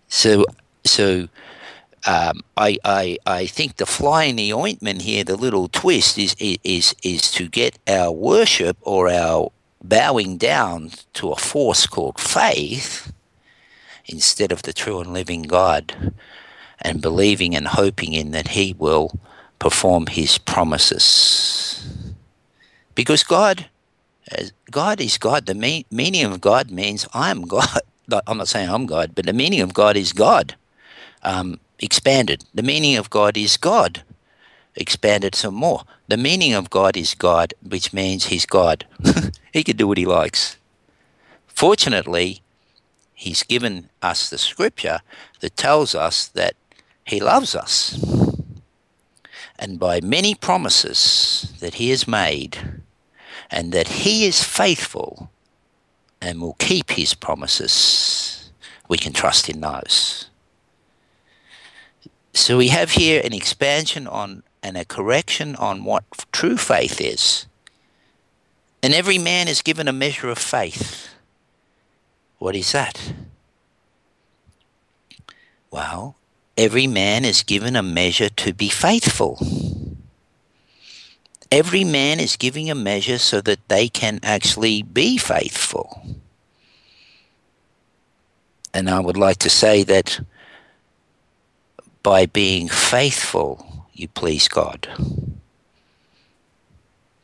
So, 0.09 0.45
so 0.85 1.29
um, 2.07 2.43
I, 2.57 2.79
I, 2.85 3.19
I 3.27 3.47
think 3.47 3.77
the 3.77 3.87
fly 3.87 4.25
in 4.25 4.37
the 4.37 4.53
ointment 4.53 5.03
here, 5.03 5.25
the 5.25 5.37
little 5.37 5.69
twist, 5.69 6.19
is, 6.19 6.37
is, 6.39 6.95
is 7.03 7.31
to 7.33 7.49
get 7.49 7.79
our 7.89 8.13
worship 8.13 8.77
or 8.83 9.09
our 9.09 9.51
bowing 9.83 10.37
down 10.37 10.91
to 11.15 11.31
a 11.31 11.37
force 11.37 11.87
called 11.87 12.19
faith 12.19 13.13
instead 14.07 14.53
of 14.53 14.63
the 14.63 14.73
true 14.73 15.01
and 15.01 15.13
living 15.13 15.43
God 15.43 16.13
and 16.81 17.01
believing 17.01 17.57
and 17.57 17.69
hoping 17.69 18.13
in 18.13 18.31
that 18.33 18.49
He 18.49 18.75
will 18.79 19.19
perform 19.59 20.07
His 20.07 20.39
promises. 20.39 22.15
Because 22.95 23.25
God 23.25 23.67
God 24.71 25.01
is 25.01 25.19
God. 25.19 25.47
The 25.47 25.55
mean, 25.55 25.85
meaning 25.91 26.25
of 26.25 26.41
God 26.41 26.71
means 26.71 27.07
I'm 27.13 27.43
God. 27.43 27.81
I'm 28.27 28.39
not 28.39 28.49
saying 28.49 28.69
I'm 28.69 28.87
God, 28.87 29.15
but 29.15 29.27
the 29.27 29.33
meaning 29.33 29.61
of 29.61 29.73
God 29.73 29.97
is 29.97 30.13
God. 30.13 30.57
Um, 31.23 31.61
expanded. 31.79 32.45
The 32.55 32.63
meaning 32.63 32.97
of 32.97 33.11
God 33.11 33.37
is 33.37 33.57
God. 33.57 34.03
Expanded 34.77 35.35
some 35.35 35.55
more. 35.55 35.83
The 36.09 36.17
meaning 36.17 36.53
of 36.53 36.71
God 36.71 36.97
is 36.97 37.15
God, 37.15 37.55
which 37.63 37.93
means 37.93 38.27
He's 38.27 38.47
God. 38.47 38.87
he 39.53 39.63
can 39.63 39.77
do 39.77 39.89
what 39.89 39.99
He 39.99 40.07
likes. 40.07 40.57
Fortunately, 41.47 42.43
He's 43.15 43.43
given 43.43 43.89
us 44.03 44.29
the 44.29 44.39
scripture 44.39 45.01
that 45.41 45.57
tells 45.57 45.95
us 45.95 46.29
that 46.29 46.55
He 47.05 47.21
loves 47.21 47.55
us. 47.55 48.03
And 49.59 49.79
by 49.79 50.01
many 50.01 50.35
promises 50.35 51.55
that 51.61 51.75
He 51.75 51.91
has 51.91 52.09
made, 52.09 52.59
and 53.55 53.71
that 53.71 53.87
He 53.87 54.27
is 54.27 54.43
faithful 54.43 55.31
and 56.21 56.41
will 56.41 56.57
keep 56.59 56.91
His 56.91 57.15
promises. 57.15 58.51
We 58.89 58.99
can 58.99 59.13
trust 59.13 59.49
in 59.49 59.61
those. 59.61 60.29
So 62.35 62.59
we 62.59 62.69
have 62.69 62.91
here 62.91 63.23
an 63.25 63.33
expansion 63.33 64.09
on 64.09 64.43
and 64.61 64.77
a 64.77 64.85
correction 64.85 65.55
on 65.57 65.85
what 65.85 66.03
true 66.33 66.57
faith 66.57 67.01
is. 67.01 67.47
And 68.83 68.93
every 68.93 69.19
man 69.19 69.47
is 69.47 69.63
given 69.63 69.87
a 69.87 69.93
measure 69.93 70.31
of 70.31 70.39
faith. 70.39 71.11
What 72.39 72.57
is 72.57 72.73
that? 72.73 73.13
Well, 75.71 76.17
every 76.57 76.87
man 76.87 77.25
is 77.25 77.43
given 77.43 77.77
a 77.77 77.83
measure 77.83 78.31
to 78.31 78.53
be 78.53 78.69
faithful 78.69 79.39
every 81.55 81.85
man 81.85 82.21
is 82.21 82.37
giving 82.37 82.71
a 82.71 82.75
measure 82.77 83.19
so 83.19 83.41
that 83.43 83.69
they 83.69 83.89
can 83.89 84.21
actually 84.25 84.83
be 84.83 85.19
faithful. 85.19 86.03
And 88.75 88.91
I 88.91 89.01
would 89.01 89.17
like 89.17 89.39
to 89.39 89.51
say 89.51 89.85
that 89.85 90.21
by 92.03 92.27
being 92.27 92.69
faithful, 92.69 93.87
you 93.95 94.09
please 94.09 94.49
God. 94.49 94.89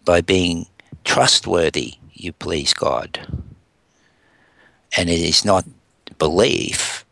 By 0.04 0.20
being 0.22 0.66
trustworthy, 1.04 1.94
you 2.14 2.32
please 2.32 2.74
God. 2.74 3.20
and 4.96 5.08
it 5.10 5.20
is 5.20 5.44
not 5.44 5.66
belief, 6.18 7.04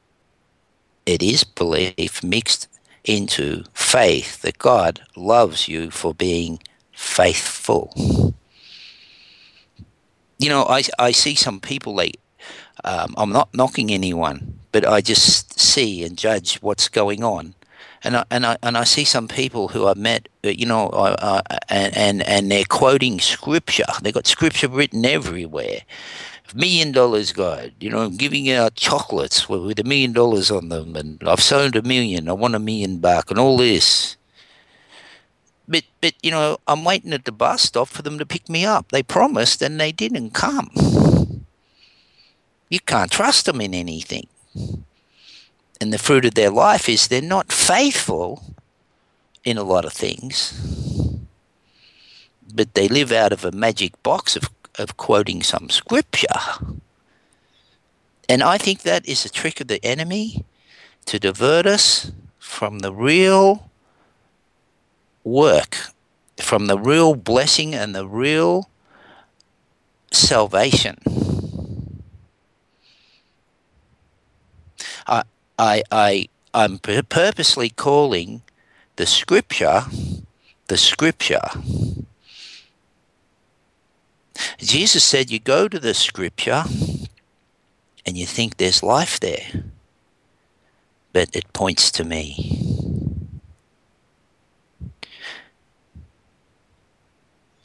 it 1.07 1.23
is 1.23 1.45
belief 1.45 2.23
mixed 2.23 2.69
into 3.05 3.65
faith 3.75 4.43
that 4.43 4.59
God 4.59 5.01
loves 5.17 5.69
you 5.69 5.91
for 5.91 6.15
being 6.15 6.61
faithful. 6.99 7.93
You 10.39 10.49
know, 10.49 10.65
I, 10.65 10.83
I 10.99 11.13
see 11.13 11.37
some 11.37 11.61
people 11.61 11.95
like, 11.95 12.19
um, 12.85 13.15
I'm 13.17 13.31
not 13.31 13.55
knocking 13.55 13.93
anyone, 13.93 14.59
but 14.73 14.87
I 14.87 15.01
just 15.01 15.59
see 15.59 16.03
and 16.05 16.19
judge 16.19 16.57
what's 16.57 16.89
going 16.89 17.23
on. 17.23 17.55
And 18.03 18.17
I, 18.17 18.25
and 18.31 18.45
I, 18.45 18.57
and 18.63 18.77
I 18.77 18.85
see 18.85 19.05
some 19.05 19.29
people 19.29 19.69
who 19.69 19.87
I've 19.87 19.97
met, 19.97 20.29
uh, 20.45 20.49
you 20.49 20.67
know, 20.67 20.89
uh, 20.89 21.43
and, 21.69 21.97
and, 21.97 22.23
and 22.23 22.51
they're 22.51 22.65
quoting 22.65 23.21
scripture. 23.21 23.85
They've 24.03 24.15
got 24.15 24.27
scripture 24.27 24.69
written 24.69 25.05
everywhere 25.05 25.83
million 26.55 26.93
dollars 26.93 27.33
God, 27.33 27.73
you 27.79 27.91
know, 27.91 27.99
I'm 27.99 28.17
giving 28.17 28.51
out 28.51 28.75
chocolates 28.75 29.51
with 29.51 29.79
a 29.79 29.85
million 29.85 30.13
dollars 30.15 30.51
on 30.51 30.71
them, 30.71 30.97
and 30.97 31.23
I've 31.27 31.43
sold 31.43 31.77
a 31.77 31.83
million, 31.83 32.27
I 32.27 32.33
want 32.33 32.55
a 32.55 32.59
million 32.59 33.01
back, 33.01 33.31
and 33.31 33.39
all 33.39 33.59
this. 33.59 34.18
But, 35.69 35.85
but 36.01 36.15
you 36.23 36.31
know, 36.31 36.59
I'm 36.67 36.85
waiting 36.85 37.13
at 37.13 37.25
the 37.25 37.33
bus 37.33 37.63
stop 37.63 37.89
for 37.89 38.03
them 38.03 38.19
to 38.19 38.27
pick 38.27 38.49
me 38.49 38.65
up. 38.65 38.91
They 38.91 39.03
promised 39.03 39.61
and 39.61 39.79
they 39.79 39.93
didn't 39.93 40.31
come. 40.31 40.71
You 42.71 42.81
can't 42.81 43.11
trust 43.11 43.47
them 43.47 43.61
in 43.61 43.75
anything. 43.75 44.29
And 45.81 45.93
the 45.93 45.99
fruit 45.99 46.25
of 46.25 46.35
their 46.35 46.51
life 46.51 46.89
is 46.89 47.09
they're 47.09 47.23
not 47.23 47.53
faithful 47.53 48.55
in 49.45 49.57
a 49.57 49.63
lot 49.63 49.85
of 49.85 49.93
things, 49.93 50.53
but 52.53 52.75
they 52.75 52.89
live 52.89 53.13
out 53.13 53.33
of 53.33 53.45
a 53.45 53.53
magic 53.53 54.03
box 54.03 54.35
of 54.37 54.51
of 54.79 54.97
quoting 54.97 55.43
some 55.43 55.69
scripture. 55.69 56.29
And 58.29 58.43
I 58.43 58.59
think 58.59 58.83
that 58.83 59.07
is 59.07 59.25
a 59.25 59.31
trick 59.31 59.61
of 59.61 59.69
the 59.69 59.85
enemy 59.85 60.45
to 61.07 61.19
divert 61.19 61.67
us 61.67 62.13
from 62.39 62.81
the 62.81 62.93
real 62.93 63.68
work, 65.29 65.77
from 66.39 66.67
the 66.67 66.79
real 66.79 67.15
blessing 67.15 67.75
and 67.75 67.95
the 67.95 68.07
real 68.07 68.69
salvation. 70.11 70.97
I, 75.07 75.23
I, 75.59 75.83
I, 75.91 76.29
I'm 76.55 76.79
purposely 76.79 77.71
calling 77.71 78.43
the 78.97 79.07
scripture 79.07 79.85
the 80.67 80.77
scripture 80.77 81.41
Jesus 84.59 85.05
said, 85.05 85.31
You 85.31 85.39
go 85.39 85.69
to 85.69 85.79
the 85.79 85.95
scripture 85.95 86.65
and 88.07 88.17
you 88.17 88.27
think 88.27 88.57
there's 88.57 88.83
life 88.83 89.21
there, 89.21 89.65
but 91.13 91.35
it 91.35 91.53
points 91.53 91.91
to 91.93 92.05
me. 92.05 92.78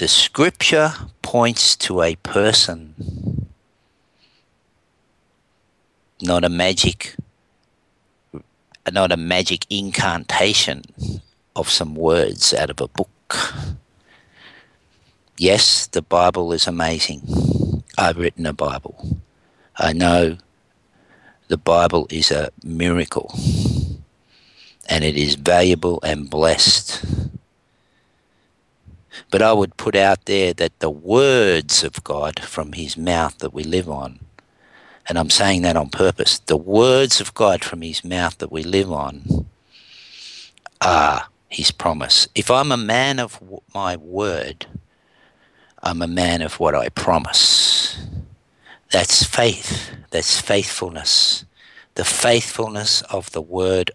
The 0.03 0.09
scripture 0.09 0.91
points 1.21 1.77
to 1.77 2.01
a 2.01 2.17
person, 2.17 3.47
not 6.21 6.43
a 6.43 6.49
magic, 6.49 7.15
not 8.91 9.13
a 9.13 9.15
magic 9.15 9.65
incantation 9.69 10.81
of 11.55 11.69
some 11.69 11.95
words 11.95 12.53
out 12.53 12.69
of 12.69 12.81
a 12.81 12.89
book. 12.89 13.53
Yes, 15.37 15.87
the 15.87 16.01
Bible 16.01 16.51
is 16.51 16.67
amazing. 16.67 17.21
I've 17.97 18.17
written 18.17 18.45
a 18.45 18.51
Bible. 18.51 19.21
I 19.77 19.93
know 19.93 20.35
the 21.47 21.55
Bible 21.55 22.07
is 22.09 22.29
a 22.29 22.49
miracle 22.61 23.33
and 24.89 25.05
it 25.05 25.15
is 25.15 25.35
valuable 25.35 26.01
and 26.03 26.29
blessed. 26.29 27.05
But 29.33 29.41
I 29.41 29.51
would 29.51 29.77
put 29.77 29.95
out 29.95 30.25
there 30.25 30.53
that 30.53 30.77
the 30.77 30.91
words 30.91 31.83
of 31.83 32.03
God 32.03 32.39
from 32.39 32.73
his 32.73 32.95
mouth 32.95 33.39
that 33.39 33.51
we 33.51 33.63
live 33.63 33.89
on, 33.89 34.19
and 35.09 35.17
I'm 35.17 35.31
saying 35.31 35.63
that 35.63 35.75
on 35.75 35.89
purpose, 35.89 36.37
the 36.37 36.55
words 36.55 37.19
of 37.19 37.33
God 37.33 37.63
from 37.63 37.81
his 37.81 38.03
mouth 38.03 38.37
that 38.37 38.51
we 38.51 38.61
live 38.61 38.91
on 38.91 39.47
are 40.81 41.29
his 41.49 41.71
promise. 41.71 42.27
If 42.35 42.51
I'm 42.51 42.71
a 42.71 42.77
man 42.77 43.17
of 43.17 43.41
my 43.73 43.95
word, 43.95 44.67
I'm 45.81 46.03
a 46.03 46.07
man 46.07 46.43
of 46.43 46.59
what 46.59 46.75
I 46.75 46.89
promise. 46.89 48.05
That's 48.91 49.23
faith. 49.23 49.89
That's 50.11 50.39
faithfulness. 50.39 51.43
The 51.95 52.05
faithfulness 52.05 53.01
of 53.09 53.31
the 53.31 53.41
word 53.41 53.89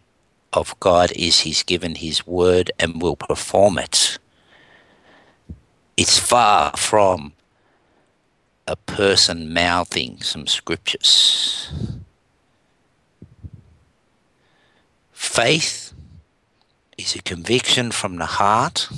of 0.53 0.74
God 0.81 1.12
is 1.12 1.40
He's 1.42 1.62
given 1.62 1.94
His 1.94 2.27
word 2.27 2.72
and 2.81 3.01
will 3.01 3.14
perform 3.14 3.79
it. 3.79 4.18
It's 5.98 6.16
far 6.16 6.76
from 6.76 7.32
a 8.68 8.76
person 8.76 9.52
mouthing 9.52 10.22
some 10.22 10.46
scriptures. 10.46 11.72
Faith 15.11 15.92
is 16.96 17.16
a 17.16 17.22
conviction 17.22 17.90
from 17.90 18.14
the 18.14 18.26
heart 18.26 18.88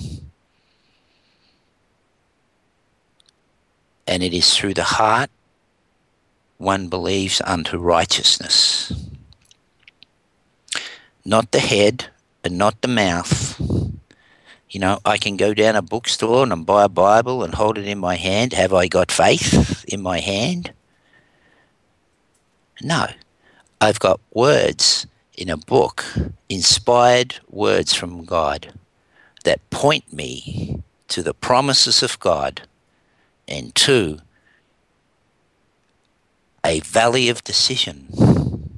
and 4.06 4.22
it 4.22 4.34
is 4.34 4.54
through 4.54 4.74
the 4.74 5.00
heart 5.00 5.30
one 6.58 6.88
believes 6.88 7.40
unto 7.46 7.78
righteousness. 7.78 8.92
Not 11.24 11.50
the 11.52 11.60
head 11.60 12.08
and 12.44 12.58
not 12.58 12.82
the 12.82 12.88
mouth. 12.88 13.58
You 14.70 14.78
know, 14.78 15.00
I 15.04 15.18
can 15.18 15.36
go 15.36 15.52
down 15.52 15.74
a 15.74 15.82
bookstore 15.82 16.44
and 16.44 16.64
buy 16.64 16.84
a 16.84 16.88
Bible 16.88 17.42
and 17.42 17.54
hold 17.54 17.76
it 17.76 17.86
in 17.86 17.98
my 17.98 18.14
hand. 18.14 18.52
Have 18.52 18.72
I 18.72 18.86
got 18.86 19.10
faith 19.10 19.84
in 19.88 20.00
my 20.00 20.20
hand? 20.20 20.72
No. 22.80 23.06
I've 23.80 23.98
got 23.98 24.20
words 24.32 25.06
in 25.36 25.50
a 25.50 25.56
book, 25.56 26.04
inspired 26.48 27.40
words 27.48 27.94
from 27.94 28.24
God, 28.24 28.72
that 29.44 29.68
point 29.70 30.12
me 30.12 30.82
to 31.08 31.22
the 31.22 31.34
promises 31.34 32.02
of 32.02 32.20
God 32.20 32.62
and 33.48 33.74
to 33.74 34.18
a 36.64 36.80
valley 36.80 37.28
of 37.28 37.42
decision. 37.42 38.76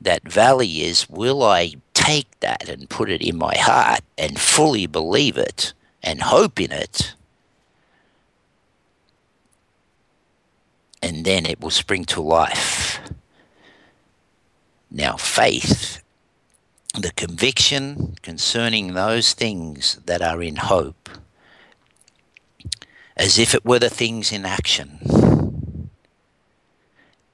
That 0.00 0.28
valley 0.28 0.82
is 0.82 1.10
will 1.10 1.42
I 1.42 1.74
take 2.08 2.40
that 2.40 2.70
and 2.70 2.88
put 2.88 3.10
it 3.10 3.20
in 3.20 3.36
my 3.36 3.54
heart 3.58 4.00
and 4.16 4.40
fully 4.40 4.86
believe 4.86 5.36
it 5.36 5.74
and 6.02 6.22
hope 6.22 6.58
in 6.58 6.72
it? 6.72 7.14
And 11.02 11.26
then 11.26 11.44
it 11.44 11.60
will 11.60 11.70
spring 11.70 12.06
to 12.06 12.22
life. 12.22 12.98
Now, 14.90 15.18
faith, 15.18 16.02
the 16.94 17.12
conviction 17.12 18.16
concerning 18.22 18.94
those 18.94 19.34
things 19.34 20.00
that 20.06 20.22
are 20.22 20.42
in 20.42 20.56
hope 20.56 21.10
as 23.18 23.38
if 23.38 23.54
it 23.54 23.66
were 23.66 23.80
the 23.80 23.90
things 23.90 24.32
in 24.32 24.46
action. 24.46 25.90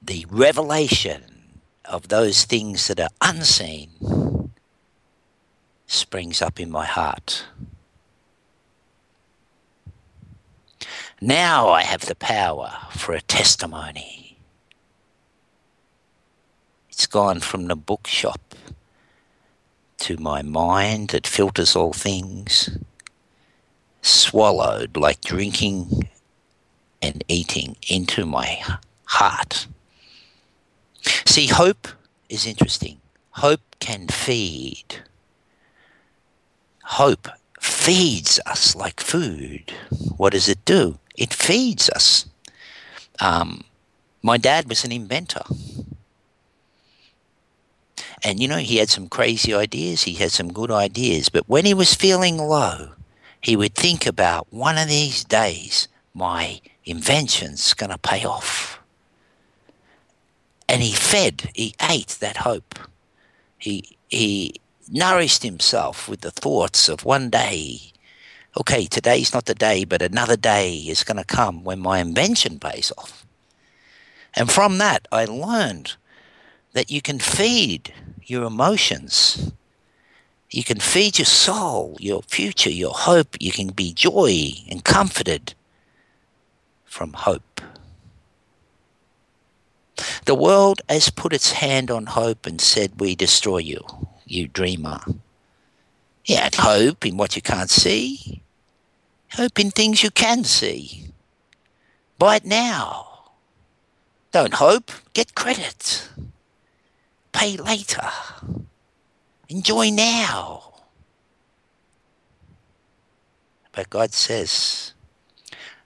The 0.01 0.25
revelation 0.29 1.23
of 1.85 2.09
those 2.09 2.43
things 2.43 2.87
that 2.87 2.99
are 2.99 3.09
unseen 3.21 4.24
springs 5.87 6.41
up 6.41 6.59
in 6.59 6.71
my 6.71 6.85
heart. 6.85 7.45
Now 11.21 11.69
I 11.69 11.83
have 11.83 12.05
the 12.05 12.15
power 12.15 12.73
for 12.91 13.13
a 13.13 13.21
testimony. 13.21 14.37
It's 16.89 17.07
gone 17.07 17.39
from 17.39 17.67
the 17.67 17.75
bookshop 17.75 18.55
to 19.99 20.17
my 20.17 20.41
mind 20.41 21.09
that 21.09 21.25
filters 21.25 21.75
all 21.75 21.93
things 21.93 22.69
swallowed 24.01 24.95
like 24.95 25.21
drinking 25.21 26.09
and 27.01 27.23
eating 27.27 27.75
into 27.89 28.25
my 28.25 28.61
heart. 29.05 29.67
See, 31.25 31.47
hope 31.47 31.87
is 32.29 32.45
interesting. 32.45 32.99
Hope 33.31 33.61
can 33.79 34.07
feed. 34.07 35.01
Hope 36.85 37.27
feeds 37.59 38.39
us 38.45 38.75
like 38.75 38.99
food. 38.99 39.73
What 40.17 40.33
does 40.33 40.47
it 40.47 40.63
do? 40.65 40.99
It 41.17 41.33
feeds 41.33 41.89
us. 41.89 42.25
Um, 43.19 43.63
my 44.21 44.37
dad 44.37 44.69
was 44.69 44.83
an 44.85 44.91
inventor. 44.91 45.43
And 48.23 48.39
you 48.39 48.47
know, 48.47 48.57
he 48.57 48.77
had 48.77 48.89
some 48.89 49.07
crazy 49.07 49.53
ideas, 49.53 50.03
he 50.03 50.13
had 50.15 50.31
some 50.31 50.51
good 50.51 50.71
ideas, 50.71 51.29
but 51.29 51.47
when 51.47 51.65
he 51.65 51.73
was 51.73 51.93
feeling 51.93 52.37
low, 52.37 52.91
he 53.41 53.55
would 53.55 53.75
think 53.75 54.05
about 54.07 54.47
one 54.51 54.77
of 54.77 54.87
these 54.87 55.23
days 55.23 55.87
my 56.13 56.59
invention's 56.85 57.73
going 57.73 57.91
to 57.91 57.97
pay 57.97 58.25
off. 58.25 58.79
and 60.67 60.81
he 60.81 60.91
fed, 60.93 61.49
he 61.53 61.75
ate 61.81 62.17
that 62.19 62.37
hope. 62.37 62.79
He, 63.57 63.97
he 64.09 64.55
nourished 64.89 65.43
himself 65.43 66.07
with 66.07 66.21
the 66.21 66.31
thoughts 66.31 66.89
of 66.89 67.05
one 67.05 67.29
day, 67.29 67.91
okay, 68.59 68.85
today's 68.85 69.33
not 69.33 69.45
the 69.45 69.55
day, 69.55 69.83
but 69.83 70.01
another 70.01 70.37
day 70.37 70.75
is 70.75 71.03
going 71.03 71.17
to 71.17 71.23
come 71.23 71.63
when 71.63 71.79
my 71.79 71.99
invention 71.99 72.59
pays 72.59 72.91
off. 72.97 73.25
And 74.33 74.51
from 74.51 74.77
that, 74.79 75.07
I 75.11 75.25
learned 75.25 75.95
that 76.73 76.91
you 76.91 77.01
can 77.01 77.19
feed 77.19 77.93
your 78.23 78.43
emotions. 78.43 79.51
You 80.51 80.63
can 80.63 80.79
feed 80.79 81.19
your 81.19 81.25
soul, 81.25 81.97
your 81.99 82.21
future, 82.23 82.69
your 82.69 82.93
hope. 82.93 83.37
You 83.39 83.51
can 83.51 83.69
be 83.69 83.93
joy 83.93 84.51
and 84.69 84.83
comforted 84.83 85.53
from 86.83 87.13
hope. 87.13 87.61
The 90.25 90.35
world 90.35 90.81
has 90.89 91.09
put 91.09 91.33
its 91.33 91.53
hand 91.53 91.89
on 91.89 92.07
hope 92.07 92.45
and 92.45 92.59
said, 92.59 92.99
We 92.99 93.15
destroy 93.15 93.59
you, 93.59 93.85
you 94.25 94.47
dreamer. 94.47 94.99
Yeah, 96.25 96.49
hope 96.55 97.05
in 97.05 97.17
what 97.17 97.35
you 97.35 97.41
can't 97.41 97.69
see. 97.69 98.41
Hope 99.33 99.59
in 99.59 99.71
things 99.71 100.03
you 100.03 100.11
can 100.11 100.43
see. 100.43 101.11
Buy 102.17 102.37
it 102.37 102.45
now. 102.45 103.31
Don't 104.31 104.55
hope, 104.55 104.91
get 105.13 105.35
credit. 105.35 106.09
Pay 107.31 107.57
later. 107.57 108.09
Enjoy 109.49 109.89
now. 109.89 110.73
But 113.71 113.89
God 113.89 114.13
says, 114.13 114.93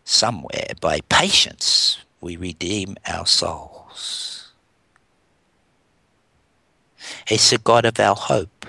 somewhere 0.03 0.67
by 0.79 1.01
patience 1.09 1.97
we 2.21 2.37
redeem 2.37 2.95
our 3.07 3.25
souls. 3.25 4.38
It's 7.27 7.49
the 7.49 7.57
God 7.57 7.85
of 7.85 7.99
our 7.99 8.15
hope. 8.15 8.65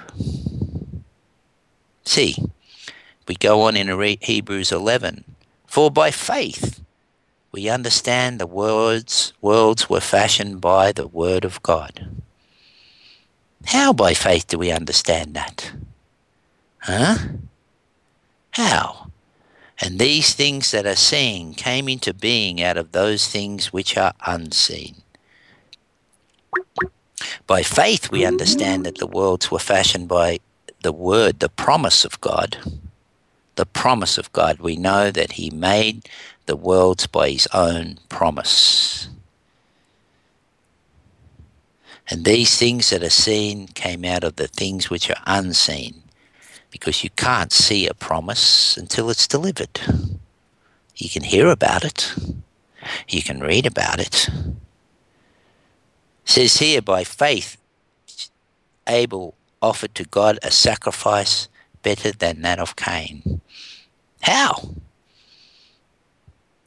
See, 2.05 2.37
we 3.29 3.35
go 3.37 3.63
on 3.63 3.77
in 3.77 3.89
Hebrews 4.21 4.73
11. 4.73 5.25
For 5.67 5.91
by 5.91 6.11
faith 6.11 6.81
we 7.53 7.69
understand 7.69 8.41
the 8.41 8.47
worlds, 8.47 9.33
worlds 9.41 9.89
were 9.89 10.01
fashioned 10.01 10.61
by 10.61 10.93
the 10.93 11.07
word 11.07 11.45
of 11.45 11.63
God. 11.63 12.09
How 13.67 13.93
by 13.93 14.15
faith 14.15 14.49
do 14.49 14.59
we 14.59 14.71
understand 14.71 15.35
that? 15.35 15.73
Huh? 16.79 17.17
How? 18.53 19.11
And 19.81 19.99
these 19.99 20.35
things 20.35 20.71
that 20.73 20.87
are 20.87 20.97
seen 20.97 21.55
came 21.55 21.89
into 21.89 22.13
being 22.13 22.63
out 22.63 22.77
of 22.77 22.93
those 22.93 23.29
things 23.29 23.73
which 23.73 23.97
are 23.97 24.13
unseen. 24.27 24.97
By 27.47 27.63
faith, 27.63 28.11
we 28.11 28.25
understand 28.25 28.87
that 28.87 28.99
the 28.99 29.07
worlds 29.07 29.51
were 29.51 29.59
fashioned 29.59 30.09
by 30.09 30.41
the 30.83 30.93
word, 30.93 31.41
the 31.41 31.49
promise 31.49 32.05
of 32.05 32.21
God. 32.21 32.57
The 33.57 33.67
promise 33.67 34.17
of 34.19 34.33
God. 34.33 34.61
We 34.61 34.77
know 34.77 35.11
that 35.11 35.33
He 35.33 35.51
made 35.51 36.09
the 36.47 36.57
worlds 36.57 37.07
by 37.07 37.31
His 37.31 37.49
own 37.53 37.99
promise. 38.09 39.09
And 42.09 42.25
these 42.25 42.57
things 42.57 42.91
that 42.91 43.05
are 43.05 43.11
seen 43.11 43.69
came 43.69 44.05
out 44.05 44.25
of 44.25 44.37
the 44.37 44.49
things 44.49 44.91
which 44.91 45.09
are 45.11 45.23
unseen 45.27 46.03
because 46.71 47.05
you 47.05 47.11
can't 47.11 47.53
see 47.53 47.87
a 47.87 47.95
promise 47.95 48.77
until 48.77 49.11
it's 49.11 49.29
delivered. 49.29 49.81
You 50.97 51.09
can 51.09 51.23
hear 51.23 51.49
about 51.49 51.85
it, 51.85 52.15
you 53.09 53.23
can 53.23 53.41
read 53.41 53.67
about 53.67 54.01
it. 54.01 54.29
Says 56.31 56.59
here, 56.59 56.81
by 56.81 57.03
faith, 57.05 57.57
Abel 58.87 59.35
offered 59.61 59.95
to 59.97 60.05
God 60.05 60.39
a 60.43 60.51
sacrifice 60.51 61.49
better 61.83 62.13
than 62.13 62.43
that 62.43 62.59
of 62.59 62.77
Cain. 62.77 63.41
How? 64.23 64.71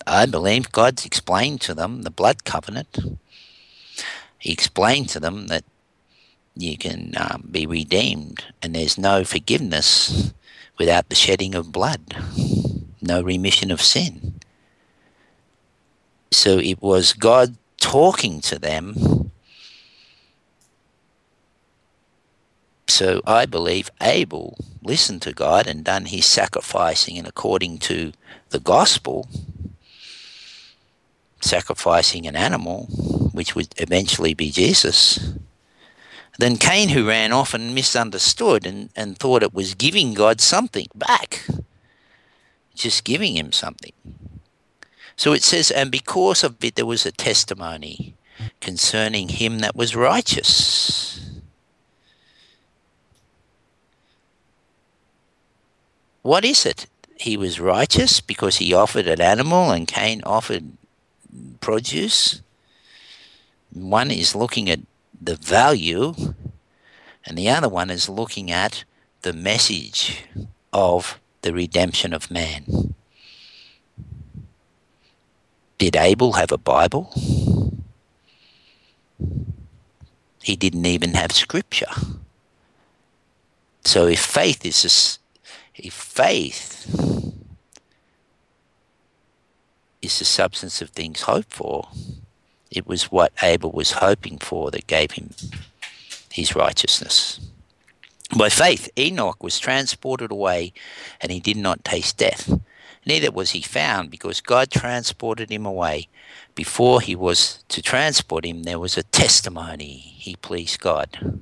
I 0.05 0.25
believe 0.25 0.71
God's 0.71 1.05
explained 1.05 1.61
to 1.61 1.73
them 1.73 2.01
the 2.01 2.11
blood 2.11 2.43
covenant. 2.43 2.97
He 4.37 4.51
explained 4.51 5.09
to 5.09 5.19
them 5.19 5.47
that 5.47 5.63
you 6.55 6.77
can 6.77 7.13
um, 7.17 7.47
be 7.49 7.65
redeemed, 7.65 8.43
and 8.61 8.75
there's 8.75 8.97
no 8.97 9.23
forgiveness 9.23 10.33
without 10.77 11.07
the 11.07 11.15
shedding 11.15 11.55
of 11.55 11.71
blood, 11.71 12.01
no 13.01 13.21
remission 13.21 13.71
of 13.71 13.81
sin. 13.81 14.33
So 16.31 16.57
it 16.57 16.81
was 16.81 17.13
God 17.13 17.55
talking 17.79 18.41
to 18.41 18.59
them. 18.59 19.31
So 22.87 23.21
I 23.25 23.45
believe 23.45 23.91
Abel 24.01 24.57
listened 24.83 25.21
to 25.23 25.33
God 25.33 25.67
and 25.67 25.83
done 25.83 26.05
his 26.05 26.25
sacrificing 26.25 27.17
and 27.17 27.27
according 27.27 27.79
to 27.79 28.13
the 28.49 28.59
gospel, 28.59 29.27
sacrificing 31.41 32.27
an 32.27 32.35
animal, 32.35 32.85
which 33.33 33.55
would 33.55 33.73
eventually 33.77 34.33
be 34.33 34.51
Jesus 34.51 35.33
Then 36.39 36.57
Cain, 36.57 36.89
who 36.89 37.07
ran 37.07 37.31
off 37.31 37.53
and 37.53 37.75
misunderstood 37.75 38.65
and, 38.65 38.89
and 38.95 39.17
thought 39.17 39.43
it 39.43 39.53
was 39.53 39.75
giving 39.75 40.13
God 40.13 40.41
something 40.41 40.87
back, 40.95 41.45
just 42.75 43.03
giving 43.03 43.37
him 43.37 43.51
something. 43.51 43.93
So 45.15 45.33
it 45.33 45.43
says, 45.43 45.71
and 45.71 45.91
because 45.91 46.43
of 46.43 46.63
it, 46.63 46.75
there 46.75 46.87
was 46.87 47.05
a 47.05 47.11
testimony 47.11 48.15
concerning 48.61 49.29
him 49.29 49.59
that 49.59 49.75
was 49.75 49.95
righteous. 49.95 51.32
What 56.23 56.43
is 56.43 56.65
it? 56.65 56.87
He 57.17 57.37
was 57.37 57.59
righteous 57.59 58.21
because 58.21 58.57
he 58.57 58.73
offered 58.73 59.07
an 59.07 59.21
animal 59.21 59.71
and 59.71 59.87
Cain 59.87 60.21
offered 60.25 60.71
produce. 61.59 62.41
One 63.71 64.09
is 64.09 64.35
looking 64.35 64.69
at 64.69 64.79
the 65.21 65.35
value, 65.35 66.13
and 67.25 67.37
the 67.37 67.49
other 67.49 67.69
one 67.69 67.89
is 67.89 68.09
looking 68.09 68.51
at 68.51 68.83
the 69.21 69.33
message 69.33 70.25
of 70.71 71.19
the 71.41 71.53
redemption 71.53 72.13
of 72.13 72.31
man. 72.31 72.93
Did 75.77 75.95
Abel 75.95 76.33
have 76.33 76.51
a 76.51 76.57
Bible? 76.57 77.11
He 80.41 80.55
didn't 80.55 80.85
even 80.85 81.13
have 81.13 81.31
scripture. 81.31 81.93
So 83.85 84.07
if 84.07 84.19
faith 84.19 84.65
is 84.65 84.85
a, 84.85 85.22
if 85.83 85.93
faith 85.93 86.87
is 90.01 90.17
the 90.17 90.25
substance 90.25 90.81
of 90.81 90.89
things 90.89 91.23
hoped 91.23 91.53
for, 91.53 91.89
it 92.71 92.87
was 92.87 93.11
what 93.11 93.33
Abel 93.43 93.71
was 93.71 93.91
hoping 93.91 94.37
for 94.37 94.71
that 94.71 94.87
gave 94.87 95.11
him 95.11 95.31
his 96.31 96.55
righteousness. 96.55 97.39
By 98.35 98.49
faith, 98.49 98.89
Enoch 98.97 99.43
was 99.43 99.59
transported 99.59 100.31
away 100.31 100.73
and 101.21 101.31
he 101.31 101.41
did 101.41 101.57
not 101.57 101.83
taste 101.83 102.17
death. 102.17 102.49
Neither 103.05 103.31
was 103.31 103.51
he 103.51 103.61
found 103.61 104.09
because 104.09 104.39
God 104.39 104.71
transported 104.71 105.51
him 105.51 105.65
away. 105.65 106.07
Before 106.55 107.01
he 107.01 107.15
was 107.15 107.63
to 107.67 107.81
transport 107.81 108.45
him, 108.45 108.63
there 108.63 108.79
was 108.79 108.97
a 108.97 109.03
testimony. 109.03 109.97
He 109.97 110.37
pleased 110.37 110.79
God. 110.79 111.41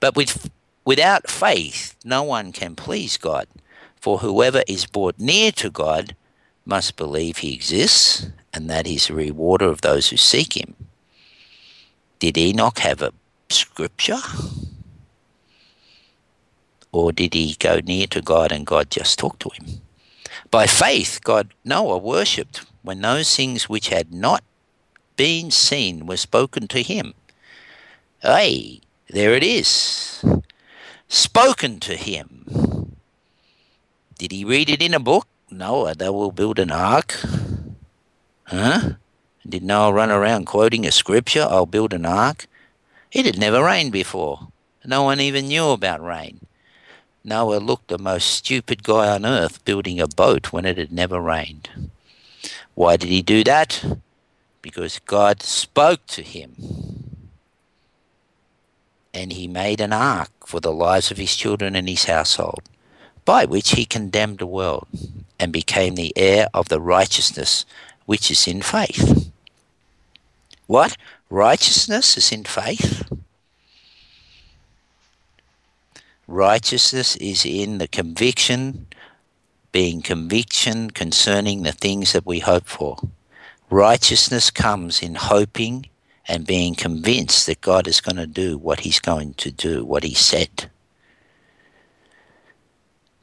But 0.00 0.16
with, 0.16 0.50
without 0.88 1.28
faith, 1.28 1.94
no 2.02 2.22
one 2.22 2.50
can 2.50 2.74
please 2.74 3.18
God. 3.18 3.46
For 4.00 4.20
whoever 4.20 4.62
is 4.66 4.86
brought 4.86 5.18
near 5.18 5.52
to 5.52 5.68
God 5.68 6.16
must 6.64 6.96
believe 6.96 7.36
he 7.36 7.52
exists 7.52 8.30
and 8.54 8.70
that 8.70 8.86
he's 8.86 9.10
a 9.10 9.12
rewarder 9.12 9.66
of 9.66 9.82
those 9.82 10.08
who 10.08 10.16
seek 10.16 10.56
him. 10.56 10.74
Did 12.20 12.38
Enoch 12.38 12.78
have 12.78 13.02
a 13.02 13.12
scripture? 13.50 14.22
Or 16.90 17.12
did 17.12 17.34
he 17.34 17.54
go 17.58 17.80
near 17.84 18.06
to 18.06 18.22
God 18.22 18.50
and 18.50 18.64
God 18.66 18.90
just 18.90 19.18
talked 19.18 19.40
to 19.40 19.50
him? 19.50 19.82
By 20.50 20.66
faith, 20.66 21.20
God, 21.22 21.52
Noah 21.66 21.98
worshipped 21.98 22.64
when 22.80 23.02
those 23.02 23.36
things 23.36 23.68
which 23.68 23.90
had 23.90 24.10
not 24.10 24.42
been 25.16 25.50
seen 25.50 26.06
were 26.06 26.16
spoken 26.16 26.66
to 26.68 26.80
him. 26.82 27.12
Hey, 28.22 28.80
there 29.10 29.34
it 29.34 29.42
is. 29.42 30.24
Spoken 31.08 31.80
to 31.80 31.96
him. 31.96 32.96
Did 34.18 34.32
he 34.32 34.44
read 34.44 34.68
it 34.68 34.82
in 34.82 34.94
a 34.94 35.00
book? 35.00 35.26
Noah, 35.50 35.94
they 35.94 36.08
will 36.08 36.32
build 36.32 36.58
an 36.58 36.70
ark 36.70 37.16
Huh? 38.44 38.92
Did 39.46 39.62
Noah 39.62 39.92
run 39.92 40.10
around 40.10 40.46
quoting 40.46 40.86
a 40.86 40.92
scripture, 40.92 41.46
I'll 41.48 41.66
build 41.66 41.92
an 41.92 42.06
ark? 42.06 42.46
It 43.12 43.26
had 43.26 43.38
never 43.38 43.62
rained 43.62 43.92
before. 43.92 44.48
No 44.84 45.02
one 45.02 45.20
even 45.20 45.48
knew 45.48 45.68
about 45.68 46.02
rain. 46.02 46.46
Noah 47.24 47.58
looked 47.58 47.88
the 47.88 47.98
most 47.98 48.30
stupid 48.30 48.82
guy 48.82 49.08
on 49.08 49.26
earth 49.26 49.64
building 49.64 50.00
a 50.00 50.08
boat 50.08 50.52
when 50.52 50.64
it 50.64 50.78
had 50.78 50.92
never 50.92 51.20
rained. 51.20 51.68
Why 52.74 52.96
did 52.96 53.10
he 53.10 53.20
do 53.22 53.44
that? 53.44 53.84
because 54.62 54.98
God 55.06 55.42
spoke 55.42 56.06
to 56.08 56.22
him 56.22 56.97
and 59.12 59.32
he 59.32 59.48
made 59.48 59.80
an 59.80 59.92
ark 59.92 60.30
for 60.46 60.60
the 60.60 60.72
lives 60.72 61.10
of 61.10 61.16
his 61.16 61.34
children 61.34 61.74
and 61.74 61.88
his 61.88 62.04
household, 62.04 62.62
by 63.24 63.44
which 63.44 63.70
he 63.70 63.84
condemned 63.84 64.38
the 64.38 64.46
world 64.46 64.86
and 65.38 65.52
became 65.52 65.94
the 65.94 66.12
heir 66.16 66.48
of 66.52 66.68
the 66.68 66.80
righteousness 66.80 67.64
which 68.06 68.30
is 68.30 68.46
in 68.46 68.62
faith. 68.62 69.30
What? 70.66 70.96
Righteousness 71.30 72.16
is 72.16 72.32
in 72.32 72.44
faith? 72.44 73.10
Righteousness 76.26 77.16
is 77.16 77.46
in 77.46 77.78
the 77.78 77.88
conviction, 77.88 78.86
being 79.72 80.02
conviction 80.02 80.90
concerning 80.90 81.62
the 81.62 81.72
things 81.72 82.12
that 82.12 82.26
we 82.26 82.40
hope 82.40 82.66
for. 82.66 82.98
Righteousness 83.70 84.50
comes 84.50 85.02
in 85.02 85.14
hoping 85.14 85.86
and 86.28 86.46
being 86.46 86.74
convinced 86.74 87.46
that 87.46 87.60
God 87.60 87.88
is 87.88 88.00
going 88.00 88.16
to 88.16 88.26
do 88.26 88.58
what 88.58 88.80
He's 88.80 89.00
going 89.00 89.34
to 89.34 89.50
do, 89.50 89.84
what 89.84 90.04
He 90.04 90.14
said. 90.14 90.70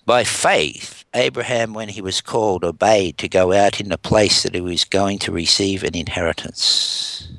By 0.05 0.23
faith, 0.23 1.03
Abraham, 1.15 1.73
when 1.73 1.89
he 1.89 2.01
was 2.01 2.21
called, 2.21 2.63
obeyed 2.63 3.17
to 3.17 3.27
go 3.27 3.53
out 3.53 3.79
in 3.81 3.89
the 3.89 3.97
place 3.97 4.43
that 4.43 4.53
he 4.53 4.61
was 4.61 4.83
going 4.83 5.17
to 5.19 5.31
receive 5.31 5.83
an 5.83 5.95
inheritance. 5.95 7.31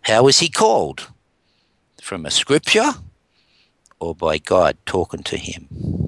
How 0.00 0.24
was 0.24 0.40
he 0.40 0.48
called? 0.48 1.08
From 2.02 2.26
a 2.26 2.30
scripture 2.32 2.90
or 4.00 4.16
by 4.16 4.38
God 4.38 4.76
talking 4.84 5.22
to 5.22 5.36
him? 5.36 6.01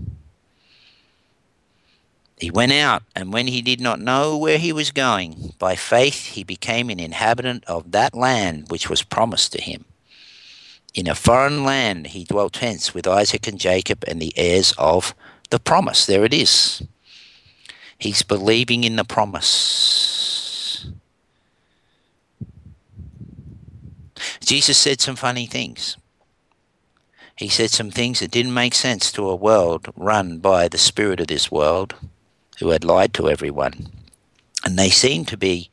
He 2.45 2.51
went 2.51 2.73
out, 2.73 3.05
and 3.17 3.33
when 3.33 3.47
he 3.47 3.63
did 3.63 3.81
not 3.81 4.03
know 4.03 4.37
where 4.37 4.59
he 4.59 4.71
was 4.71 4.91
going, 4.91 5.55
by 5.59 5.77
faith 5.77 6.27
he 6.35 6.45
became 6.45 6.91
an 6.91 7.01
inhabitant 7.01 7.65
of 7.65 7.93
that 7.93 8.15
land 8.15 8.67
which 8.69 8.91
was 8.91 9.03
promised 9.03 9.53
to 9.53 9.63
him. 9.63 9.87
In 10.93 11.09
a 11.09 11.15
foreign 11.15 11.65
land 11.65 12.09
he 12.09 12.25
dwelt 12.25 12.59
hence 12.59 12.93
with 12.93 13.07
Isaac 13.07 13.47
and 13.47 13.59
Jacob 13.59 14.05
and 14.07 14.21
the 14.21 14.35
heirs 14.37 14.75
of 14.77 15.15
the 15.49 15.59
promise. 15.59 16.05
There 16.05 16.23
it 16.23 16.35
is. 16.35 16.83
He's 17.97 18.21
believing 18.21 18.85
in 18.85 18.97
the 18.97 19.05
promise. 19.05 20.87
Jesus 24.41 24.77
said 24.77 25.01
some 25.01 25.17
funny 25.17 25.47
things. 25.47 25.97
He 27.37 27.49
said 27.49 27.71
some 27.71 27.91
things 27.91 28.21
that 28.21 28.31
didn't 28.31 28.53
make 28.53 28.75
sense 28.75 29.11
to 29.13 29.31
a 29.31 29.35
world 29.35 29.89
run 29.97 30.41
by 30.41 30.69
the 30.69 30.77
spirit 30.77 31.21
of 31.21 31.29
this 31.29 31.51
world 31.51 31.95
who 32.59 32.71
had 32.71 32.85
lied 32.85 33.14
to 33.14 33.29
everyone. 33.29 33.88
And 34.64 34.79
they 34.79 34.90
seem 34.90 35.25
to 35.27 35.37
be 35.37 35.71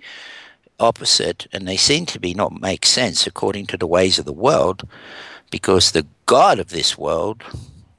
opposite 0.80 1.48
and 1.54 1.68
they 1.68 1.78
seem 1.78 2.06
to 2.08 2.20
be 2.20 2.34
not 2.34 2.60
make 2.60 2.86
sense 2.86 3.28
according 3.28 3.68
to 3.68 3.78
the 3.78 3.88
ways 3.88 4.18
of 4.18 4.26
the 4.26 4.34
world 4.34 4.88
because 5.52 5.92
the 5.92 6.08
God 6.26 6.60
of 6.60 6.70
this 6.70 6.98
world 6.98 7.44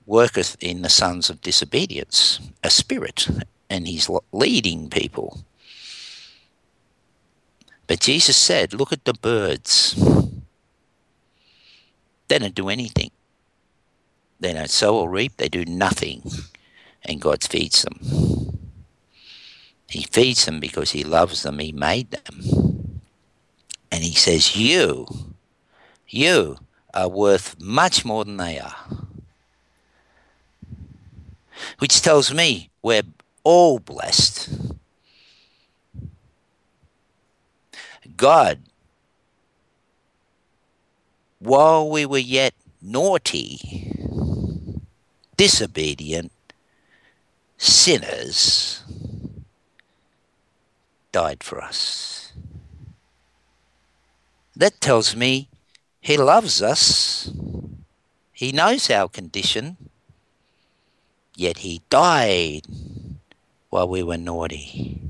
worketh 0.06 0.56
in 0.60 0.82
the 0.82 0.88
sons 0.88 1.30
of 1.30 1.40
disobedience, 1.40 2.40
a 2.64 2.70
spirit, 2.70 3.28
and 3.70 3.86
he's 3.86 4.10
leading 4.32 4.90
people. 4.90 5.44
But 7.86 8.00
Jesus 8.00 8.36
said, 8.36 8.74
Look 8.74 8.92
at 8.92 9.04
the 9.04 9.14
birds. 9.14 9.94
They 12.28 12.38
don't 12.38 12.54
do 12.54 12.68
anything. 12.68 13.10
They 14.40 14.54
don't 14.54 14.70
sow 14.70 14.96
or 14.96 15.10
reap, 15.10 15.36
they 15.36 15.48
do 15.48 15.64
nothing. 15.64 16.22
And 17.04 17.20
God 17.20 17.44
feeds 17.44 17.82
them. 17.82 18.31
He 19.92 20.04
feeds 20.04 20.46
them 20.46 20.58
because 20.58 20.92
he 20.92 21.04
loves 21.04 21.42
them. 21.42 21.58
He 21.58 21.70
made 21.70 22.12
them. 22.12 23.02
And 23.90 24.02
he 24.02 24.14
says, 24.14 24.56
You, 24.56 25.06
you 26.08 26.56
are 26.94 27.10
worth 27.10 27.60
much 27.60 28.02
more 28.02 28.24
than 28.24 28.38
they 28.38 28.58
are. 28.58 28.74
Which 31.78 32.00
tells 32.00 32.32
me 32.32 32.70
we're 32.80 33.02
all 33.44 33.80
blessed. 33.80 34.48
God, 38.16 38.60
while 41.38 41.90
we 41.90 42.06
were 42.06 42.16
yet 42.16 42.54
naughty, 42.80 43.92
disobedient, 45.36 46.32
sinners, 47.58 48.81
died 51.12 51.44
for 51.44 51.62
us. 51.62 52.32
That 54.56 54.80
tells 54.80 55.14
me 55.14 55.48
he 56.00 56.16
loves 56.16 56.60
us. 56.60 57.30
He 58.32 58.52
knows 58.52 58.90
our 58.90 59.08
condition. 59.08 59.76
Yet 61.36 61.58
he 61.58 61.82
died 61.88 62.62
while 63.70 63.88
we 63.88 64.02
were 64.02 64.18
naughty. 64.18 65.00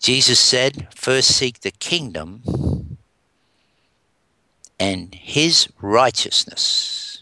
Jesus 0.00 0.40
said, 0.40 0.88
First 0.94 1.36
seek 1.36 1.60
the 1.60 1.70
kingdom 1.70 2.96
and 4.78 5.14
his 5.14 5.68
righteousness 5.80 7.15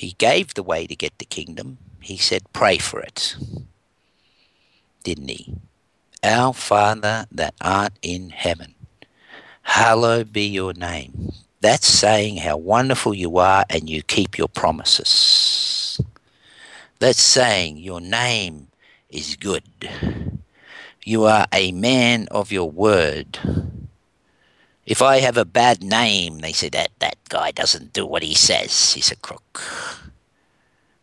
He 0.00 0.12
gave 0.12 0.54
the 0.54 0.62
way 0.62 0.86
to 0.86 0.96
get 0.96 1.18
the 1.18 1.26
kingdom. 1.26 1.76
He 2.00 2.16
said, 2.16 2.50
Pray 2.54 2.78
for 2.78 3.00
it. 3.00 3.36
Didn't 5.04 5.28
he? 5.28 5.56
Our 6.24 6.54
Father 6.54 7.26
that 7.30 7.52
art 7.60 7.92
in 8.00 8.30
heaven, 8.30 8.74
hallowed 9.60 10.32
be 10.32 10.46
your 10.46 10.72
name. 10.72 11.32
That's 11.60 11.86
saying 11.86 12.38
how 12.38 12.56
wonderful 12.56 13.12
you 13.12 13.36
are 13.36 13.66
and 13.68 13.90
you 13.90 14.02
keep 14.02 14.38
your 14.38 14.48
promises. 14.48 16.00
That's 16.98 17.20
saying 17.20 17.76
your 17.76 18.00
name 18.00 18.68
is 19.10 19.36
good. 19.36 19.64
You 21.04 21.24
are 21.24 21.46
a 21.52 21.72
man 21.72 22.26
of 22.30 22.50
your 22.50 22.70
word. 22.70 23.38
If 24.90 25.02
I 25.02 25.20
have 25.20 25.36
a 25.36 25.44
bad 25.44 25.84
name, 25.84 26.40
they 26.40 26.50
say 26.50 26.68
that 26.70 26.90
that 26.98 27.14
guy 27.28 27.52
doesn't 27.52 27.92
do 27.92 28.04
what 28.04 28.24
he 28.24 28.34
says. 28.34 28.92
He's 28.92 29.12
a 29.12 29.14
crook. 29.14 29.62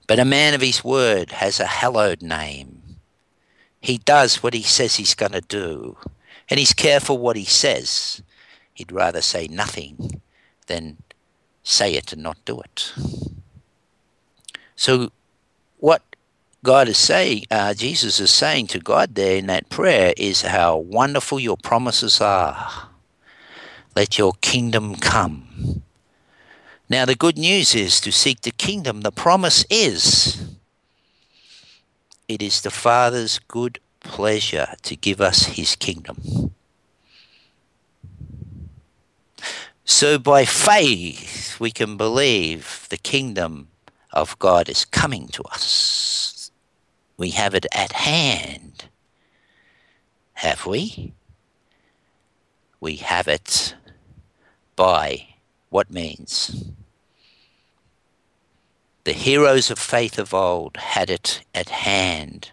But 0.08 0.20
a 0.20 0.26
man 0.26 0.54
of 0.54 0.60
his 0.60 0.84
word 0.84 1.32
has 1.32 1.62
a 1.62 1.68
hallowed 1.68 2.22
name. 2.22 2.98
He 3.80 4.00
does 4.00 4.44
what 4.44 4.54
he 4.54 4.62
says 4.62 4.96
he's 4.96 5.16
going 5.16 5.32
to 5.32 5.40
do, 5.40 5.96
and 6.50 6.60
he's 6.60 6.74
careful 6.74 7.18
what 7.18 7.38
he 7.38 7.46
says. 7.46 8.22
He'd 8.74 8.92
rather 8.92 9.22
say 9.22 9.48
nothing 9.48 10.22
than 10.66 10.98
say 11.64 11.94
it 11.94 12.12
and 12.12 12.22
not 12.22 12.44
do 12.44 12.60
it. 12.60 12.92
So, 14.76 15.14
what 15.78 16.02
God 16.62 16.90
is 16.90 16.98
saying, 16.98 17.46
uh, 17.50 17.74
Jesus 17.74 18.20
is 18.20 18.32
saying 18.32 18.68
to 18.68 18.80
God 18.80 19.16
there 19.16 19.38
in 19.38 19.48
that 19.48 19.70
prayer 19.70 20.14
is 20.18 20.42
how 20.42 20.76
wonderful 20.76 21.40
your 21.40 21.56
promises 21.56 22.20
are. 22.20 22.90
Let 23.98 24.20
your 24.20 24.34
kingdom 24.42 24.96
come. 24.98 25.82
Now, 26.88 27.04
the 27.04 27.16
good 27.16 27.36
news 27.36 27.74
is 27.74 28.00
to 28.02 28.12
seek 28.12 28.42
the 28.42 28.52
kingdom. 28.52 29.02
The 29.02 29.12
promise 29.12 29.66
is 29.72 30.56
it 32.28 32.44
is 32.44 32.62
the 32.62 32.70
Father's 32.70 33.40
good 33.40 33.80
pleasure 34.00 34.76
to 34.84 34.96
give 34.96 35.20
us 35.20 35.46
his 35.46 35.76
kingdom. 35.76 36.54
So, 39.84 40.20
by 40.20 40.46
faith, 40.46 41.60
we 41.60 41.72
can 41.72 41.98
believe 41.98 42.86
the 42.92 42.98
kingdom 42.98 43.70
of 44.14 44.38
God 44.38 44.70
is 44.70 44.86
coming 44.86 45.28
to 45.30 45.42
us. 45.46 46.52
We 47.18 47.32
have 47.32 47.56
it 47.56 47.66
at 47.74 47.94
hand. 47.94 48.90
Have 50.34 50.68
we? 50.68 51.14
We 52.80 52.98
have 52.98 53.28
it 53.28 53.74
by 54.78 55.28
what 55.70 55.92
means? 55.92 56.70
The 59.04 59.12
heroes 59.12 59.70
of 59.70 59.80
faith 59.80 60.18
of 60.18 60.34
old 60.34 60.78
had 60.78 61.10
it 61.10 61.44
at 61.54 61.70
hand 61.70 62.52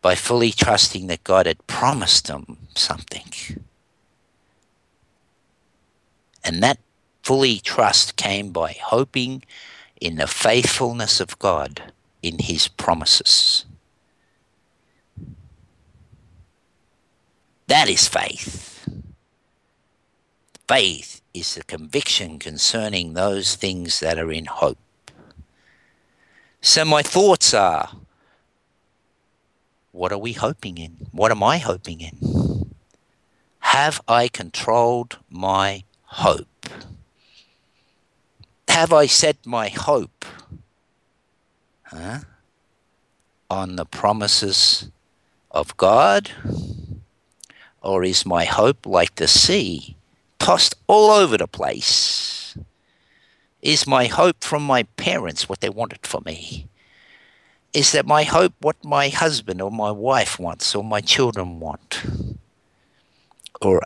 by 0.00 0.14
fully 0.14 0.52
trusting 0.52 1.08
that 1.08 1.24
God 1.24 1.46
had 1.46 1.66
promised 1.66 2.26
them 2.26 2.58
something. 2.74 3.62
And 6.42 6.62
that 6.62 6.78
fully 7.22 7.58
trust 7.58 8.16
came 8.16 8.50
by 8.50 8.76
hoping 8.82 9.44
in 10.00 10.16
the 10.16 10.26
faithfulness 10.26 11.20
of 11.20 11.38
God 11.38 11.92
in 12.22 12.38
his 12.38 12.68
promises. 12.68 13.64
That 17.66 17.88
is 17.88 18.06
faith. 18.06 18.86
Faith 20.68 21.22
is 21.34 21.56
the 21.56 21.64
conviction 21.64 22.38
concerning 22.38 23.12
those 23.12 23.56
things 23.56 23.98
that 23.98 24.18
are 24.20 24.30
in 24.30 24.44
hope. 24.44 24.78
So 26.60 26.84
my 26.84 27.02
thoughts 27.02 27.52
are 27.52 27.90
what 29.90 30.12
are 30.12 30.18
we 30.18 30.32
hoping 30.32 30.78
in? 30.78 31.08
What 31.10 31.32
am 31.32 31.42
I 31.42 31.58
hoping 31.58 32.00
in? 32.00 32.70
Have 33.58 34.00
I 34.06 34.28
controlled 34.28 35.18
my 35.28 35.82
hope? 36.02 36.68
Have 38.68 38.92
I 38.92 39.06
set 39.06 39.44
my 39.44 39.68
hope 39.68 40.24
huh, 41.84 42.20
on 43.50 43.76
the 43.76 43.84
promises 43.84 44.90
of 45.50 45.76
God? 45.76 46.30
Or 47.82 48.02
is 48.04 48.24
my 48.24 48.44
hope 48.44 48.86
like 48.86 49.16
the 49.16 49.28
sea, 49.28 49.96
tossed 50.38 50.74
all 50.86 51.10
over 51.10 51.36
the 51.36 51.46
place? 51.46 52.56
Is 53.62 53.86
my 53.86 54.06
hope 54.06 54.44
from 54.44 54.62
my 54.62 54.82
parents 54.96 55.48
what 55.48 55.60
they 55.60 55.70
wanted 55.70 56.06
for 56.06 56.20
me? 56.20 56.68
Is 57.72 57.92
that 57.92 58.06
my 58.06 58.24
hope 58.24 58.52
what 58.60 58.76
my 58.84 59.08
husband 59.08 59.60
or 59.60 59.70
my 59.70 59.90
wife 59.90 60.38
wants 60.38 60.74
or 60.74 60.84
my 60.84 61.00
children 61.00 61.60
want? 61.60 62.02
Or, 63.60 63.80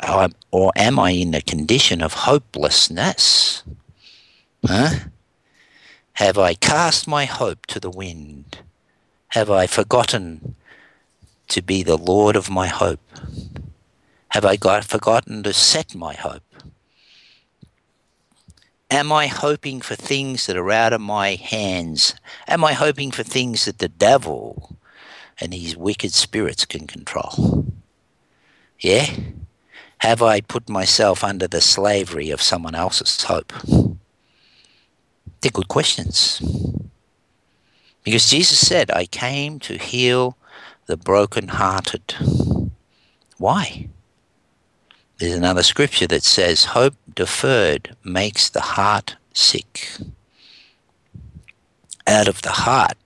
or 0.50 0.72
am 0.76 0.98
I 0.98 1.12
in 1.12 1.34
a 1.34 1.40
condition 1.40 2.02
of 2.02 2.12
hopelessness? 2.12 3.62
Huh? 4.66 4.90
Have 6.14 6.36
I 6.36 6.54
cast 6.54 7.06
my 7.06 7.26
hope 7.26 7.64
to 7.66 7.78
the 7.78 7.90
wind? 7.90 8.58
Have 9.28 9.50
I 9.50 9.68
forgotten 9.68 10.56
to 11.48 11.62
be 11.62 11.84
the 11.84 11.96
Lord 11.96 12.34
of 12.34 12.50
my 12.50 12.66
hope? 12.66 13.00
Have 14.38 14.44
I 14.44 14.54
got 14.54 14.84
forgotten 14.84 15.42
to 15.42 15.52
set 15.52 15.96
my 15.96 16.14
hope? 16.14 16.44
Am 18.88 19.10
I 19.10 19.26
hoping 19.26 19.80
for 19.80 19.96
things 19.96 20.46
that 20.46 20.56
are 20.56 20.70
out 20.70 20.92
of 20.92 21.00
my 21.00 21.34
hands? 21.34 22.14
Am 22.46 22.62
I 22.62 22.74
hoping 22.74 23.10
for 23.10 23.24
things 23.24 23.64
that 23.64 23.78
the 23.78 23.88
devil 23.88 24.76
and 25.40 25.52
his 25.52 25.76
wicked 25.76 26.14
spirits 26.14 26.64
can 26.64 26.86
control? 26.86 27.66
Yeah? 28.78 29.10
Have 30.02 30.22
I 30.22 30.40
put 30.40 30.68
myself 30.68 31.24
under 31.24 31.48
the 31.48 31.60
slavery 31.60 32.30
of 32.30 32.40
someone 32.40 32.76
else's 32.76 33.20
hope? 33.24 33.52
They're 35.40 35.50
good 35.50 35.66
questions. 35.66 36.40
Because 38.04 38.30
Jesus 38.30 38.64
said, 38.64 38.88
I 38.92 39.06
came 39.06 39.58
to 39.58 39.76
heal 39.78 40.36
the 40.86 40.96
brokenhearted. 40.96 42.14
Why? 43.36 43.88
There's 45.18 45.34
another 45.34 45.62
scripture 45.62 46.06
that 46.08 46.22
says, 46.22 46.64
Hope 46.64 46.94
deferred 47.12 47.96
makes 48.04 48.48
the 48.48 48.60
heart 48.60 49.16
sick. 49.32 49.90
Out 52.06 52.28
of 52.28 52.42
the 52.42 52.50
heart 52.50 52.96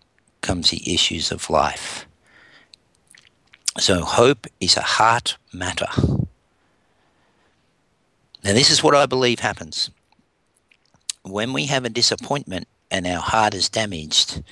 comes 0.41 0.71
the 0.71 0.93
issues 0.93 1.33
of 1.33 1.51
life. 1.51 2.07
So, 3.79 4.05
hope 4.05 4.47
is 4.61 4.77
a 4.77 4.83
heart 4.83 5.39
matter. 5.53 5.89
Now, 8.45 8.53
this 8.53 8.71
is 8.71 8.83
what 8.83 8.95
I 8.95 9.07
believe 9.07 9.41
happens 9.41 9.91
when 11.23 11.53
we 11.53 11.67
have 11.67 11.85
a 11.85 11.91
disappointment 11.91 12.67
and 12.91 13.07
our 13.07 13.21
heart 13.21 13.55
is 13.55 13.69
damaged, 13.69 14.43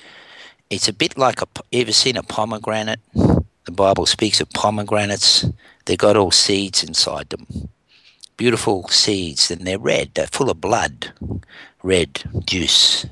it's 0.69 0.87
a 0.87 0.93
bit 0.93 1.17
like 1.17 1.41
a. 1.41 1.47
Ever 1.73 1.91
seen 1.91 2.17
a 2.17 2.23
pomegranate? 2.23 2.99
The 3.13 3.71
Bible 3.71 4.05
speaks 4.05 4.41
of 4.41 4.49
pomegranates. 4.51 5.45
They've 5.91 5.97
got 5.97 6.15
all 6.15 6.31
seeds 6.31 6.85
inside 6.85 7.31
them. 7.31 7.67
Beautiful 8.37 8.87
seeds, 8.87 9.51
and 9.51 9.67
they're 9.67 9.77
red. 9.77 10.11
They're 10.13 10.25
full 10.25 10.49
of 10.49 10.61
blood, 10.61 11.11
red 11.83 12.23
juice. 12.45 13.05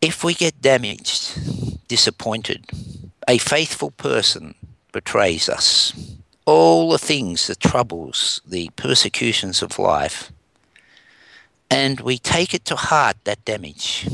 If 0.00 0.24
we 0.24 0.32
get 0.32 0.62
damaged, 0.62 1.88
disappointed, 1.88 2.64
a 3.28 3.36
faithful 3.36 3.90
person 3.90 4.54
betrays 4.92 5.50
us 5.50 5.92
all 6.46 6.88
the 6.88 6.98
things, 6.98 7.48
the 7.48 7.54
troubles, 7.54 8.40
the 8.46 8.70
persecutions 8.76 9.60
of 9.60 9.78
life, 9.78 10.32
and 11.70 12.00
we 12.00 12.16
take 12.16 12.54
it 12.54 12.64
to 12.64 12.76
heart, 12.76 13.18
that 13.24 13.44
damage. 13.44 14.08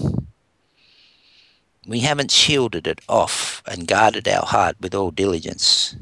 We 1.87 2.01
haven't 2.01 2.31
shielded 2.31 2.87
it 2.87 3.01
off 3.09 3.63
and 3.67 3.87
guarded 3.87 4.27
our 4.27 4.47
heart 4.47 4.77
with 4.81 4.95
all 4.95 5.11
diligence. 5.11 5.97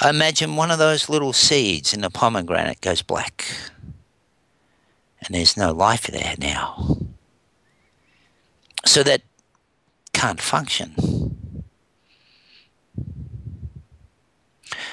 I 0.00 0.10
imagine 0.10 0.56
one 0.56 0.70
of 0.70 0.78
those 0.78 1.08
little 1.08 1.32
seeds 1.32 1.92
in 1.94 2.00
the 2.00 2.10
pomegranate 2.10 2.80
goes 2.80 3.02
black, 3.02 3.44
and 5.20 5.34
there's 5.34 5.56
no 5.56 5.72
life 5.72 6.06
there 6.06 6.34
now. 6.38 6.98
So 8.84 9.02
that 9.02 9.22
can't 10.12 10.40
function. 10.40 10.94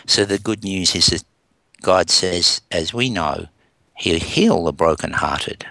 So 0.06 0.26
the 0.26 0.40
good 0.40 0.64
news 0.64 0.96
is 0.96 1.08
that 1.08 1.24
God 1.82 2.10
says, 2.10 2.62
as 2.72 2.94
we 2.94 3.10
know, 3.10 3.48
He'll 3.96 4.20
heal 4.20 4.64
the 4.64 4.74
brokenhearted. 4.74 5.66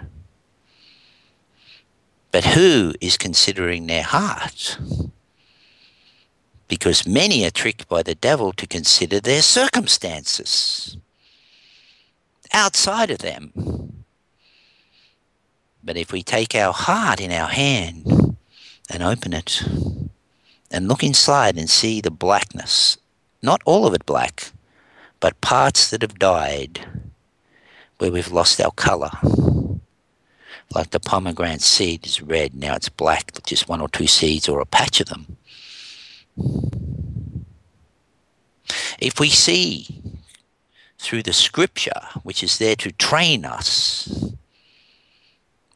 But 2.31 2.45
who 2.45 2.95
is 3.01 3.16
considering 3.16 3.87
their 3.87 4.03
heart? 4.03 4.79
Because 6.69 7.07
many 7.07 7.45
are 7.45 7.51
tricked 7.51 7.88
by 7.88 8.03
the 8.03 8.14
devil 8.14 8.53
to 8.53 8.66
consider 8.66 9.21
their 9.21 9.43
circumstances 9.43 10.97
outside 12.53 13.11
of 13.11 13.19
them. 13.19 14.05
But 15.83 15.97
if 15.97 16.12
we 16.12 16.23
take 16.23 16.55
our 16.55 16.73
heart 16.73 17.21
in 17.21 17.33
our 17.33 17.49
hand 17.49 18.37
and 18.88 19.03
open 19.03 19.33
it 19.33 19.62
and 20.71 20.87
look 20.87 21.03
inside 21.03 21.59
and 21.59 21.69
see 21.69 22.01
the 22.01 22.11
blackness 22.11 22.99
not 23.43 23.62
all 23.64 23.87
of 23.87 23.95
it 23.95 24.05
black, 24.07 24.53
but 25.19 25.40
parts 25.40 25.90
that 25.90 26.03
have 26.03 26.19
died 26.19 26.81
where 27.99 28.12
we've 28.12 28.33
lost 28.33 28.61
our 28.61 28.71
colour. 28.73 29.11
Like 30.75 30.91
the 30.91 31.01
pomegranate 31.01 31.63
seed 31.63 32.07
is 32.07 32.23
red, 32.23 32.55
now 32.55 32.77
it's 32.77 32.89
black, 32.89 33.33
just 33.45 33.69
one 33.69 33.81
or 33.81 33.89
two 33.89 34.07
seeds 34.07 34.49
or 34.49 34.61
a 34.61 34.67
patch 34.67 35.01
of 35.01 35.09
them. 35.09 35.37
If 38.99 39.19
we 39.19 39.31
see 39.31 39.89
through 40.99 41.23
the 41.23 41.33
scripture, 41.33 42.01
which 42.23 42.43
is 42.45 42.59
there 42.59 42.77
to 42.77 42.93
train 42.93 43.45
us, 43.45 44.33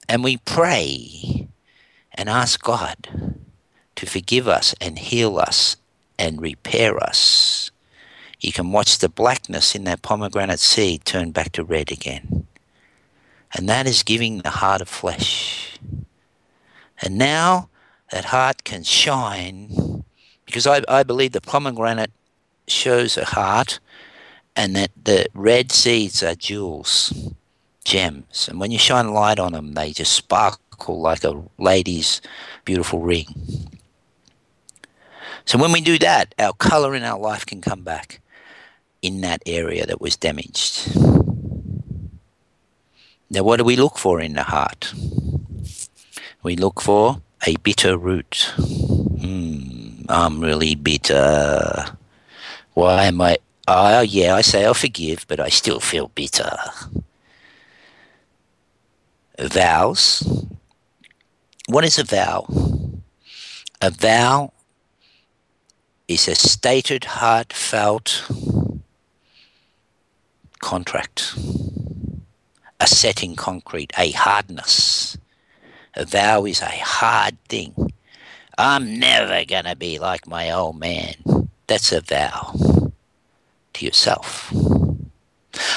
and 0.09 0.23
we 0.23 0.37
pray 0.37 1.49
and 2.13 2.29
ask 2.29 2.63
God 2.63 3.41
to 3.97 4.07
forgive 4.07 4.47
us 4.47 4.75
and 4.81 4.99
heal 4.99 5.39
us 5.39 5.77
and 6.19 6.41
repair 6.41 7.03
us. 7.03 7.71
You 8.41 8.53
can 8.53 8.71
watch 8.73 8.99
the 8.99 9.09
blackness 9.09 9.75
in 9.75 9.85
that 9.85 10.03
pomegranate 10.03 10.61
seed 10.61 11.05
turn 11.05 11.31
back 11.33 11.53
to 11.53 11.65
red 11.65 11.91
again. 11.91 12.47
And 13.55 13.69
that 13.69 13.87
is 13.87 14.03
giving 14.03 14.38
the 14.38 14.51
heart 14.51 14.81
of 14.81 14.88
flesh. 14.88 15.79
And 17.01 17.17
now 17.19 17.69
that 18.11 18.27
heart 18.27 18.64
can 18.64 18.83
shine 18.83 20.05
because 20.47 20.67
I, 20.67 20.83
I 20.88 21.03
believe 21.03 21.33
the 21.33 21.40
pomegranate 21.40 22.12
shows 22.67 23.17
a 23.17 23.25
heart 23.25 23.81
and 24.57 24.75
that 24.77 24.90
the 25.05 25.27
red 25.35 25.73
seeds 25.73 26.23
are 26.23 26.35
jewels, 26.35 27.33
gems. 27.85 28.49
And 28.49 28.61
when 28.61 28.71
you 28.71 28.79
shine 28.79 29.12
light 29.12 29.38
on 29.38 29.53
them, 29.53 29.73
they 29.73 29.93
just 29.93 30.12
sparkle 30.12 31.01
like 31.01 31.25
a 31.25 31.43
lady's 31.59 32.21
beautiful 32.64 33.01
ring. 33.01 33.27
So 35.44 35.59
when 35.59 35.73
we 35.73 35.81
do 35.81 35.98
that, 35.98 36.35
our 36.38 36.52
color 36.55 36.94
in 36.94 37.02
our 37.02 37.19
life 37.19 37.44
can 37.44 37.61
come 37.61 37.83
back 37.83 38.21
in 39.02 39.21
that 39.21 39.42
area 39.44 39.85
that 39.87 40.00
was 40.00 40.17
damaged. 40.17 40.96
Now, 43.35 43.43
what 43.43 43.57
do 43.57 43.65
we 43.65 43.75
look 43.75 43.99
for 43.99 44.21
in 44.21 44.35
the 44.35 44.45
heart? 44.45 44.95
We 46.45 46.55
look 46.55 46.81
for 46.81 47.21
a 47.45 47.57
bitter 47.57 47.99
root. 47.99 48.55
Hmm, 48.57 50.05
I'm 50.09 50.41
really 50.41 50.77
bitter. 50.77 51.97
Why 52.75 53.07
am 53.07 53.21
I? 53.21 53.39
Oh, 53.67 54.03
yeah, 54.03 54.37
I 54.37 54.43
say 54.43 54.65
I'll 54.65 54.73
forgive, 54.73 55.27
but 55.27 55.41
I 55.41 55.49
still 55.49 55.81
feel 55.81 56.13
bitter. 56.15 56.55
Vows. 59.41 60.23
What 61.67 61.85
is 61.85 61.99
a 61.99 62.05
vow? 62.05 62.47
A 63.81 63.91
vow 63.91 64.53
is 66.07 66.29
a 66.29 66.37
stated, 66.37 67.05
heartfelt 67.05 68.31
contract, 70.61 71.35
a 72.85 72.87
set 72.87 73.23
in 73.23 73.35
concrete, 73.35 73.91
a 73.97 74.11
hardness. 74.11 75.17
A 75.95 76.05
vow 76.05 76.45
is 76.45 76.61
a 76.61 76.67
hard 76.67 77.39
thing. 77.49 77.73
I'm 78.59 78.99
never 78.99 79.43
going 79.47 79.65
to 79.65 79.75
be 79.75 79.99
like 79.99 80.27
my 80.27 80.51
old 80.51 80.79
man. 80.79 81.15
That's 81.67 81.93
a 81.93 82.03
vow 82.03 82.53
to 83.73 83.87
yourself. 83.87 84.53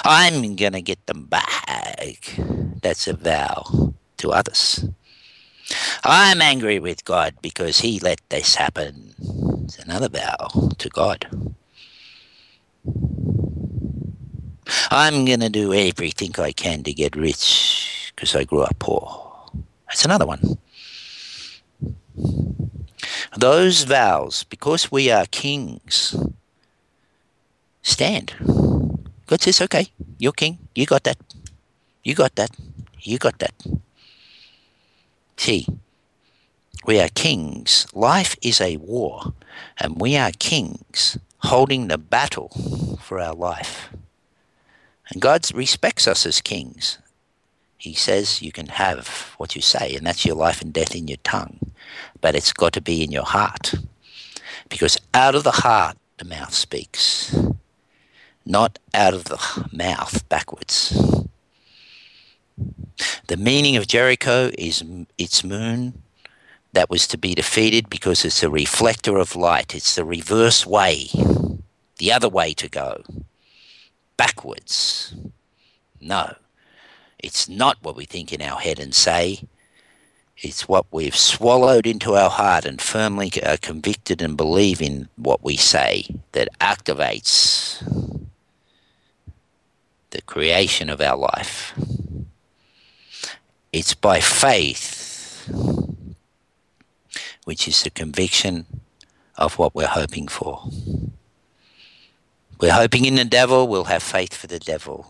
I'm 0.04 0.58
going 0.58 0.74
to 0.74 0.82
get 0.82 1.06
them 1.06 1.28
back. 1.28 2.36
That's 2.82 3.08
a 3.08 3.16
vow 3.16 3.94
to 4.18 4.32
others. 4.32 4.84
I'm 6.04 6.42
angry 6.42 6.80
with 6.80 7.06
God 7.06 7.36
because 7.42 7.80
He 7.80 8.02
let 8.02 8.20
this 8.28 8.56
happen. 8.56 9.16
It's 9.64 9.80
another 9.80 10.10
vow 10.10 10.72
to 10.78 10.90
God. 10.90 11.26
I'm 14.92 15.26
going 15.26 15.40
to 15.42 15.50
do 15.50 15.74
everything 15.74 16.34
I 16.38 16.52
can 16.52 16.84
to 16.84 16.94
get 16.94 17.16
rich 17.16 18.14
because 18.16 18.36
I 18.36 18.44
grew 18.44 18.62
up 18.62 18.78
poor. 18.80 19.24
That's 19.88 20.06
another 20.06 20.26
one. 20.26 20.58
Those 23.38 23.84
vows, 23.84 24.44
because 24.46 24.92
we 24.92 25.12
are 25.12 25.26
kings, 25.30 26.16
stand. 27.82 28.34
God 29.28 29.42
says, 29.42 29.62
okay, 29.62 29.88
you're 30.18 30.32
king. 30.32 30.58
You 30.74 30.86
got 30.86 31.04
that. 31.04 31.18
You 32.04 32.16
got 32.16 32.36
that. 32.36 32.50
You 33.02 33.18
got 33.18 33.40
that. 33.40 33.54
See, 35.38 35.68
we 36.86 37.00
are 37.00 37.10
kings. 37.10 37.86
Life 37.94 38.36
is 38.42 38.60
a 38.60 38.78
war, 38.78 39.34
and 39.80 40.02
we 40.02 40.18
are 40.18 40.32
kings 40.32 41.18
holding 41.40 41.88
the 41.88 41.98
battle 41.98 42.98
for 43.02 43.20
our 43.20 43.36
life. 43.36 43.90
And 45.10 45.22
God 45.22 45.46
respects 45.54 46.08
us 46.08 46.26
as 46.26 46.42
kings. 46.42 46.98
He 47.78 47.94
says 47.94 48.42
you 48.42 48.52
can 48.52 48.68
have 48.68 49.34
what 49.38 49.56
you 49.56 49.62
say, 49.62 49.96
and 49.96 50.06
that's 50.06 50.26
your 50.26 50.36
life 50.36 50.62
and 50.62 50.74
death 50.74 50.96
in 50.96 51.08
your 51.08 51.18
tongue. 51.24 51.72
But 52.20 52.36
it's 52.36 52.52
got 52.52 52.74
to 52.74 52.82
be 52.82 53.04
in 53.04 53.12
your 53.12 53.26
heart. 53.26 53.76
Because 54.70 54.98
out 55.14 55.36
of 55.36 55.44
the 55.44 55.52
heart, 55.52 55.98
the 56.18 56.26
mouth 56.26 56.54
speaks, 56.54 57.36
not 58.46 58.80
out 58.94 59.14
of 59.14 59.26
the 59.26 59.68
mouth 59.72 60.28
backwards. 60.28 61.26
The 63.28 63.38
meaning 63.38 63.78
of 63.78 63.88
Jericho 63.88 64.52
is 64.58 64.84
its 65.18 65.44
moon 65.44 66.02
that 66.74 66.90
was 66.90 67.08
to 67.08 67.18
be 67.18 67.36
defeated 67.36 67.90
because 67.90 68.26
it's 68.26 68.44
a 68.44 68.50
reflector 68.50 69.18
of 69.18 69.36
light. 69.36 69.76
It's 69.76 69.96
the 69.96 70.04
reverse 70.04 70.66
way, 70.66 71.10
the 71.98 72.12
other 72.12 72.30
way 72.30 72.54
to 72.56 72.68
go 72.68 73.04
backwards. 74.18 75.16
No, 76.02 76.36
it's 77.20 77.48
not 77.48 77.78
what 77.82 77.96
we 77.96 78.06
think 78.06 78.34
in 78.34 78.42
our 78.42 78.60
head 78.60 78.80
and 78.80 78.94
say. 78.94 79.42
It's 80.40 80.68
what 80.68 80.86
we've 80.92 81.16
swallowed 81.16 81.88
into 81.88 82.14
our 82.14 82.30
heart 82.30 82.66
and 82.66 82.80
firmly 82.80 83.32
are 83.44 83.54
uh, 83.54 83.58
convicted 83.60 84.22
and 84.22 84.38
believe 84.38 84.82
in 84.82 85.10
what 85.16 85.44
we 85.44 85.58
say 85.58 86.06
that 86.34 86.50
activates 86.62 87.82
the 90.12 90.22
creation 90.22 90.90
of 90.92 91.02
our 91.02 91.18
life. 91.18 91.74
It's 93.74 93.96
by 93.96 94.20
faith, 94.20 95.50
which 97.46 97.68
is 97.68 97.82
the 97.82 97.90
conviction 97.90 98.66
of 99.38 99.58
what 99.58 99.74
we're 99.74 99.88
hoping 99.88 100.28
for. 100.28 100.70
We're 102.60 102.74
hoping 102.74 103.06
in 103.06 103.16
the 103.16 103.26
devil, 103.26 103.68
we'll 103.68 103.84
have 103.84 104.02
faith 104.02 104.34
for 104.34 104.48
the 104.48 104.60
devil. 104.60 105.06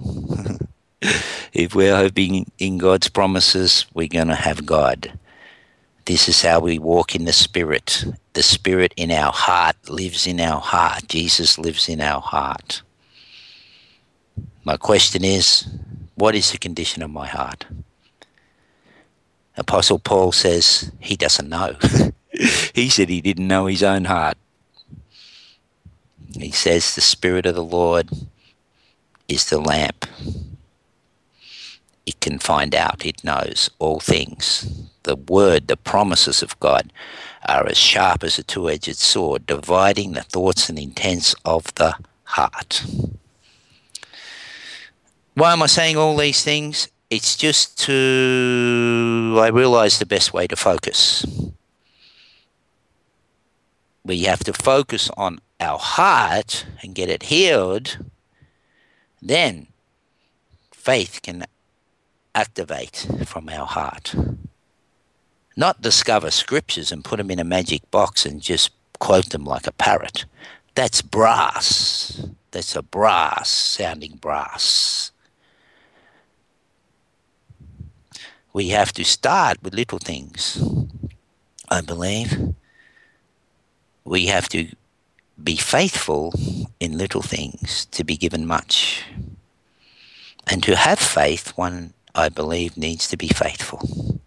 if 1.53 1.73
we're 1.73 1.95
hoping 1.95 2.51
in 2.57 2.77
God's 2.77 3.07
promises, 3.07 3.85
we're 3.93 4.09
going 4.09 4.27
to 4.27 4.35
have 4.35 4.65
God. 4.65 5.17
This 6.05 6.27
is 6.27 6.41
how 6.41 6.59
we 6.59 6.79
walk 6.79 7.15
in 7.15 7.25
the 7.25 7.33
Spirit. 7.33 8.03
The 8.33 8.43
Spirit 8.43 8.93
in 8.97 9.11
our 9.11 9.31
heart 9.31 9.75
lives 9.89 10.27
in 10.27 10.39
our 10.39 10.59
heart. 10.59 11.07
Jesus 11.07 11.57
lives 11.57 11.87
in 11.87 12.01
our 12.01 12.21
heart. 12.21 12.81
My 14.65 14.75
question 14.75 15.23
is 15.23 15.67
what 16.15 16.35
is 16.35 16.51
the 16.51 16.57
condition 16.57 17.01
of 17.03 17.11
my 17.11 17.27
heart? 17.27 17.65
Apostle 19.55 19.99
Paul 19.99 20.31
says 20.31 20.91
he 20.99 21.15
doesn't 21.15 21.47
know. 21.47 21.75
he 22.73 22.89
said 22.89 23.09
he 23.09 23.21
didn't 23.21 23.47
know 23.47 23.67
his 23.67 23.83
own 23.83 24.05
heart. 24.05 24.37
He 26.35 26.51
says 26.51 26.95
the 26.95 27.01
Spirit 27.01 27.45
of 27.45 27.55
the 27.55 27.63
Lord 27.63 28.09
is 29.27 29.49
the 29.49 29.59
lamp. 29.59 30.05
It 32.05 32.19
can 32.19 32.39
find 32.39 32.73
out, 32.73 33.05
it 33.05 33.23
knows 33.23 33.69
all 33.79 33.99
things. 33.99 34.89
The 35.03 35.15
word, 35.15 35.67
the 35.67 35.77
promises 35.77 36.41
of 36.41 36.59
God 36.59 36.91
are 37.47 37.65
as 37.67 37.77
sharp 37.77 38.23
as 38.23 38.39
a 38.39 38.43
two 38.43 38.69
edged 38.69 38.97
sword, 38.97 39.45
dividing 39.45 40.13
the 40.13 40.23
thoughts 40.23 40.69
and 40.69 40.79
intents 40.79 41.35
of 41.45 41.73
the 41.75 41.95
heart. 42.23 42.85
Why 45.33 45.53
am 45.53 45.61
I 45.61 45.67
saying 45.67 45.97
all 45.97 46.17
these 46.17 46.43
things? 46.43 46.89
It's 47.09 47.37
just 47.37 47.79
to, 47.85 49.37
I 49.39 49.47
realize 49.47 49.99
the 49.99 50.05
best 50.05 50.33
way 50.33 50.47
to 50.47 50.55
focus. 50.55 51.25
We 54.03 54.23
have 54.23 54.43
to 54.45 54.53
focus 54.53 55.09
on 55.15 55.39
our 55.59 55.79
heart 55.79 56.65
and 56.81 56.95
get 56.95 57.09
it 57.09 57.23
healed, 57.23 57.97
then 59.21 59.67
faith 60.71 61.21
can 61.23 61.45
activate 62.35 63.07
from 63.25 63.49
our 63.49 63.65
heart. 63.65 64.15
Not 65.55 65.81
discover 65.81 66.29
scriptures 66.29 66.91
and 66.91 67.03
put 67.03 67.17
them 67.17 67.31
in 67.31 67.39
a 67.39 67.43
magic 67.43 67.89
box 67.89 68.25
and 68.25 68.41
just 68.41 68.71
quote 68.99 69.29
them 69.29 69.43
like 69.43 69.65
a 69.65 69.71
parrot. 69.71 70.25
That's 70.75 71.01
brass. 71.01 72.27
That's 72.51 72.75
a 72.75 72.83
brass 72.83 73.49
sounding 73.49 74.17
brass. 74.17 75.11
We 78.53 78.69
have 78.69 78.93
to 78.93 79.03
start 79.03 79.61
with 79.63 79.73
little 79.73 79.99
things, 79.99 80.63
I 81.69 81.81
believe. 81.81 82.53
We 84.03 84.27
have 84.27 84.47
to 84.49 84.67
be 85.41 85.55
faithful 85.55 86.33
in 86.79 86.97
little 86.97 87.21
things 87.21 87.85
to 87.91 88.03
be 88.03 88.17
given 88.17 88.45
much. 88.45 89.03
And 90.47 90.63
to 90.63 90.75
have 90.75 90.99
faith, 90.99 91.49
one, 91.57 91.93
I 92.15 92.29
believe, 92.29 92.77
needs 92.77 93.07
to 93.09 93.17
be 93.17 93.27
faithful. 93.27 94.19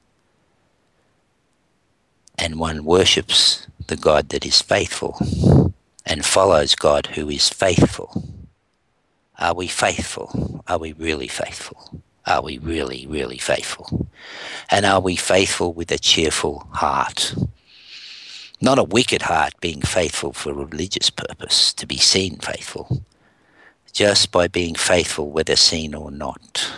And 2.38 2.58
one 2.58 2.84
worships 2.84 3.66
the 3.86 3.96
God 3.96 4.28
that 4.30 4.46
is 4.46 4.62
faithful 4.62 5.18
and 6.06 6.24
follows 6.24 6.74
God 6.74 7.06
who 7.06 7.28
is 7.28 7.48
faithful. 7.48 8.24
Are 9.38 9.54
we 9.54 9.66
faithful? 9.66 10.62
Are 10.66 10.78
we 10.78 10.92
really 10.92 11.28
faithful? 11.28 12.02
Are 12.26 12.42
we 12.42 12.58
really, 12.58 13.06
really 13.06 13.38
faithful? 13.38 14.08
And 14.70 14.86
are 14.86 15.00
we 15.00 15.16
faithful 15.16 15.72
with 15.72 15.90
a 15.90 15.98
cheerful 15.98 16.66
heart? 16.72 17.34
Not 18.60 18.78
a 18.78 18.84
wicked 18.84 19.22
heart 19.22 19.54
being 19.60 19.80
faithful 19.80 20.32
for 20.32 20.50
a 20.50 20.54
religious 20.54 21.10
purpose, 21.10 21.72
to 21.72 21.86
be 21.86 21.96
seen 21.96 22.36
faithful, 22.38 23.02
just 23.92 24.30
by 24.30 24.46
being 24.46 24.74
faithful 24.74 25.30
whether 25.30 25.56
seen 25.56 25.94
or 25.94 26.10
not, 26.10 26.70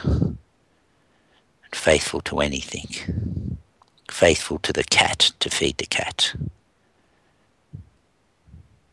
faithful 1.72 2.20
to 2.20 2.40
anything, 2.40 3.58
faithful 4.10 4.58
to 4.60 4.72
the 4.72 4.84
cat 4.84 5.32
to 5.40 5.50
feed 5.50 5.76
the 5.78 5.86
cat, 5.86 6.34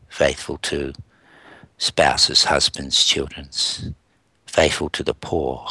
faithful 0.08 0.58
to 0.58 0.92
spouses, 1.78 2.44
husbands, 2.44 3.04
children's, 3.04 3.90
faithful 4.46 4.90
to 4.90 5.02
the 5.02 5.14
poor. 5.14 5.66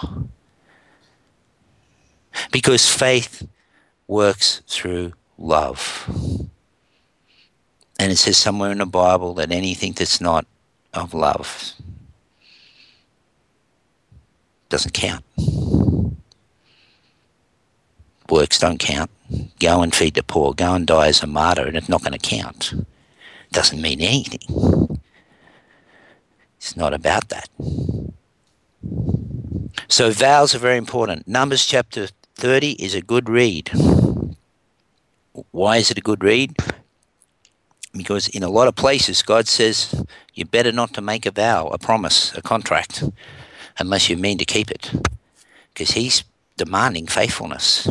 Because 2.51 2.89
faith 2.89 3.45
works 4.07 4.61
through 4.67 5.13
love. 5.37 6.49
And 7.99 8.13
it 8.13 8.15
says 8.15 8.37
somewhere 8.37 8.71
in 8.71 8.77
the 8.77 8.85
Bible 8.85 9.33
that 9.35 9.51
anything 9.51 9.91
that's 9.91 10.21
not 10.21 10.47
of 10.93 11.13
love 11.13 11.73
doesn't 14.69 14.93
count. 14.93 15.25
Works 18.29 18.59
don't 18.59 18.79
count. 18.79 19.11
Go 19.59 19.81
and 19.81 19.93
feed 19.93 20.13
the 20.13 20.23
poor. 20.23 20.53
Go 20.53 20.73
and 20.75 20.87
die 20.87 21.07
as 21.07 21.21
a 21.21 21.27
martyr, 21.27 21.65
and 21.65 21.75
it's 21.75 21.89
not 21.89 22.01
going 22.01 22.17
to 22.17 22.19
count. 22.19 22.73
Doesn't 23.51 23.81
mean 23.81 23.99
anything. 23.99 24.99
It's 26.57 26.77
not 26.77 26.93
about 26.93 27.29
that. 27.29 27.49
So 29.87 30.11
vows 30.11 30.55
are 30.55 30.59
very 30.59 30.77
important. 30.77 31.27
Numbers 31.27 31.65
chapter 31.65 32.07
30 32.35 32.71
is 32.73 32.93
a 32.95 33.01
good 33.01 33.27
read. 33.27 33.71
Why 35.51 35.77
is 35.77 35.91
it 35.91 35.97
a 35.97 36.01
good 36.01 36.23
read? 36.23 36.55
Because 37.93 38.27
in 38.29 38.43
a 38.43 38.49
lot 38.49 38.67
of 38.67 38.75
places 38.75 39.21
god 39.21 39.47
says 39.47 40.05
you 40.33 40.45
better 40.45 40.71
not 40.71 40.93
to 40.93 41.01
make 41.01 41.25
a 41.25 41.31
vow 41.31 41.67
a 41.67 41.77
promise 41.77 42.35
a 42.37 42.41
contract 42.41 43.03
unless 43.79 44.09
you 44.09 44.17
mean 44.17 44.37
to 44.37 44.45
keep 44.45 44.69
it. 44.69 44.91
Because 45.73 45.91
he's 45.91 46.23
demanding 46.57 47.07
faithfulness. 47.07 47.87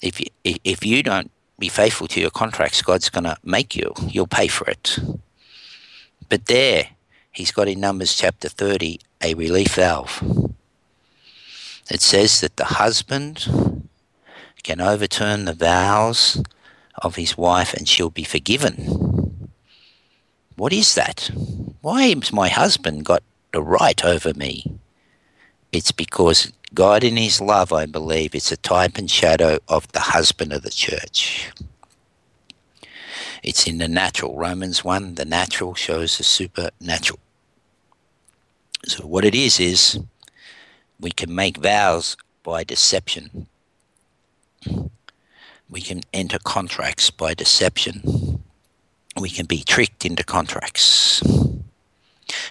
If 0.00 0.20
you, 0.20 0.26
if 0.44 0.86
you 0.86 1.02
don't 1.02 1.30
be 1.58 1.68
faithful 1.68 2.06
to 2.08 2.20
your 2.20 2.30
contracts 2.30 2.82
god's 2.82 3.10
going 3.10 3.24
to 3.24 3.36
make 3.44 3.76
you. 3.76 3.92
You'll 4.08 4.26
pay 4.26 4.48
for 4.48 4.68
it. 4.68 4.98
But 6.28 6.46
there 6.46 6.88
he's 7.32 7.52
got 7.52 7.68
in 7.68 7.80
numbers 7.80 8.16
chapter 8.16 8.48
30 8.48 9.00
a 9.22 9.34
relief 9.34 9.74
valve. 9.74 10.22
It 11.90 12.00
says 12.00 12.40
that 12.40 12.56
the 12.56 12.64
husband 12.64 13.88
can 14.62 14.80
overturn 14.80 15.44
the 15.44 15.52
vows 15.52 16.42
of 16.98 17.16
his 17.16 17.36
wife 17.36 17.74
and 17.74 17.88
she'll 17.88 18.10
be 18.10 18.24
forgiven. 18.24 19.50
What 20.56 20.72
is 20.72 20.94
that? 20.94 21.30
Why 21.80 22.02
has 22.04 22.32
my 22.32 22.48
husband 22.48 23.04
got 23.04 23.22
the 23.52 23.62
right 23.62 24.04
over 24.04 24.32
me? 24.34 24.78
It's 25.72 25.92
because 25.92 26.52
God 26.72 27.02
in 27.04 27.16
his 27.16 27.40
love, 27.40 27.72
I 27.72 27.86
believe, 27.86 28.34
it's 28.34 28.52
a 28.52 28.56
type 28.56 28.96
and 28.96 29.10
shadow 29.10 29.58
of 29.68 29.90
the 29.92 30.00
husband 30.00 30.52
of 30.52 30.62
the 30.62 30.70
church. 30.70 31.50
It's 33.42 33.66
in 33.66 33.78
the 33.78 33.88
natural. 33.88 34.36
Romans 34.36 34.84
1, 34.84 35.16
the 35.16 35.24
natural 35.24 35.74
shows 35.74 36.16
the 36.16 36.24
supernatural. 36.24 37.20
So 38.86 39.06
what 39.06 39.24
it 39.24 39.34
is 39.34 39.60
is 39.60 39.98
we 40.98 41.10
can 41.10 41.34
make 41.34 41.58
vows 41.58 42.16
by 42.42 42.64
deception. 42.64 43.46
We 45.74 45.80
can 45.80 46.02
enter 46.12 46.38
contracts 46.38 47.10
by 47.10 47.34
deception. 47.34 48.40
We 49.20 49.28
can 49.28 49.46
be 49.46 49.64
tricked 49.64 50.06
into 50.06 50.22
contracts. 50.22 51.20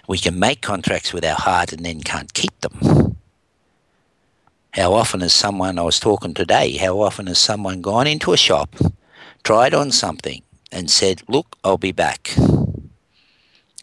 We 0.10 0.18
can 0.18 0.38
make 0.38 0.60
contracts 0.62 1.14
with 1.14 1.24
our 1.24 1.38
heart 1.38 1.72
and 1.72 1.86
then 1.86 2.02
can't 2.02 2.34
keep 2.34 2.60
them. 2.60 3.16
How 4.72 4.92
often 4.92 5.22
has 5.22 5.32
someone, 5.32 5.80
I 5.80 5.84
was 5.84 6.02
talking 6.02 6.34
today, 6.34 6.76
how 6.76 7.00
often 7.00 7.28
has 7.28 7.40
someone 7.40 7.80
gone 7.80 8.08
into 8.08 8.34
a 8.34 8.38
shop, 8.38 8.76
tried 9.46 9.74
on 9.74 9.92
something, 9.92 10.42
and 10.70 10.92
said, 10.92 11.22
Look, 11.30 11.56
I'll 11.64 11.78
be 11.78 11.94
back, 11.94 12.36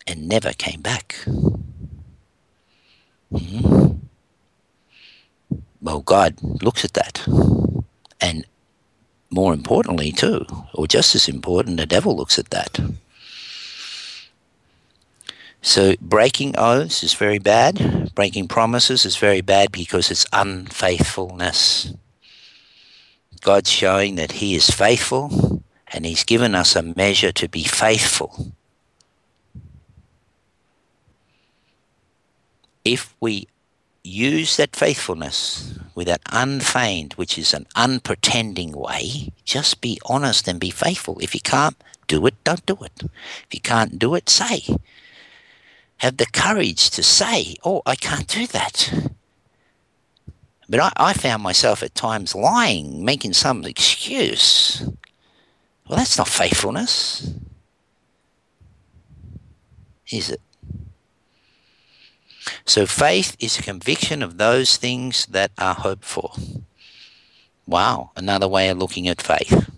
and 0.06 0.28
never 0.28 0.52
came 0.52 0.82
back? 0.82 1.16
Mm-hmm. 3.32 3.92
Well, 5.80 6.00
God 6.00 6.34
looks 6.62 6.84
at 6.84 6.92
that. 6.92 7.26
And 8.20 8.44
more 9.30 9.54
importantly, 9.54 10.12
too, 10.12 10.44
or 10.74 10.86
just 10.86 11.14
as 11.14 11.28
important, 11.28 11.76
the 11.76 11.86
devil 11.86 12.16
looks 12.16 12.38
at 12.38 12.50
that. 12.50 12.80
So 15.62 15.94
breaking 16.00 16.54
oaths 16.58 17.02
is 17.02 17.14
very 17.14 17.38
bad. 17.38 18.12
Breaking 18.14 18.48
promises 18.48 19.04
is 19.04 19.16
very 19.16 19.40
bad 19.40 19.70
because 19.70 20.10
it's 20.10 20.26
unfaithfulness. 20.32 21.92
God's 23.40 23.70
showing 23.70 24.16
that 24.16 24.32
He 24.32 24.54
is 24.54 24.70
faithful 24.70 25.62
and 25.88 26.06
He's 26.06 26.24
given 26.24 26.54
us 26.54 26.74
a 26.74 26.82
measure 26.82 27.32
to 27.32 27.48
be 27.48 27.64
faithful. 27.64 28.52
If 32.84 33.14
we 33.20 33.46
use 34.02 34.56
that 34.56 34.76
faithfulness 34.76 35.78
with 35.94 36.06
that 36.06 36.22
unfeigned, 36.30 37.14
which 37.14 37.36
is 37.38 37.52
an 37.52 37.66
unpretending 37.76 38.72
way, 38.72 39.32
just 39.44 39.80
be 39.80 40.00
honest 40.06 40.48
and 40.48 40.58
be 40.58 40.70
faithful. 40.70 41.18
If 41.20 41.34
you 41.34 41.40
can't 41.40 41.76
do 42.06 42.24
it, 42.26 42.34
don't 42.44 42.64
do 42.66 42.76
it. 42.82 43.02
If 43.02 43.52
you 43.52 43.60
can't 43.60 43.98
do 43.98 44.14
it, 44.14 44.28
say 44.28 44.64
have 46.00 46.16
the 46.16 46.26
courage 46.26 46.88
to 46.88 47.02
say, 47.02 47.56
oh, 47.62 47.82
I 47.84 47.94
can't 47.94 48.26
do 48.26 48.46
that. 48.46 49.10
But 50.66 50.80
I, 50.80 50.92
I 50.96 51.12
found 51.12 51.42
myself 51.42 51.82
at 51.82 51.94
times 51.94 52.34
lying, 52.34 53.04
making 53.04 53.34
some 53.34 53.66
excuse. 53.66 54.80
Well, 55.86 55.98
that's 55.98 56.16
not 56.16 56.28
faithfulness. 56.28 57.34
Is 60.10 60.30
it? 60.30 60.40
So 62.64 62.86
faith 62.86 63.36
is 63.38 63.58
a 63.58 63.62
conviction 63.62 64.22
of 64.22 64.38
those 64.38 64.76
things 64.76 65.26
that 65.26 65.52
are 65.58 65.74
hoped 65.74 66.04
for. 66.04 66.32
Wow, 67.66 68.10
another 68.16 68.48
way 68.48 68.68
of 68.68 68.78
looking 68.78 69.06
at 69.08 69.22
faith. 69.22 69.70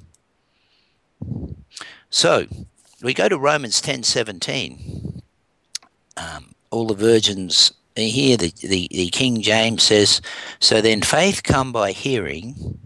So 2.11 2.47
we 3.03 3.15
go 3.15 3.29
to 3.29 3.39
Romans 3.39 3.81
10:17 3.81 5.03
um, 6.17 6.55
all 6.71 6.87
the 6.87 6.95
virgins 6.95 7.73
here, 7.95 8.37
the, 8.37 8.53
the, 8.63 8.89
the 8.91 9.09
King 9.11 9.43
James 9.43 9.83
says, 9.83 10.21
So 10.61 10.81
then 10.81 11.03
faith 11.03 11.43
come 11.43 11.73
by 11.73 11.93
hearing, 11.93 12.79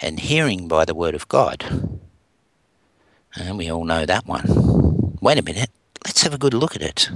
and 0.00 0.20
hearing 0.20 0.68
by 0.68 0.84
the 0.84 0.94
word 0.94 1.14
of 1.14 1.28
God. 1.28 1.64
And 3.34 3.58
we 3.58 3.70
all 3.70 3.84
know 3.84 4.06
that 4.06 4.26
one. 4.26 5.18
Wait 5.20 5.38
a 5.38 5.42
minute, 5.42 5.70
let's 6.04 6.22
have 6.22 6.32
a 6.32 6.38
good 6.38 6.54
look 6.54 6.74
at 6.76 6.82
it. 6.82 7.10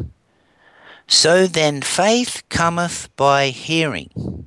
So 1.11 1.49
then 1.49 1.83
faith 1.83 2.45
cometh 2.49 3.09
by 3.17 3.49
hearing. 3.49 4.47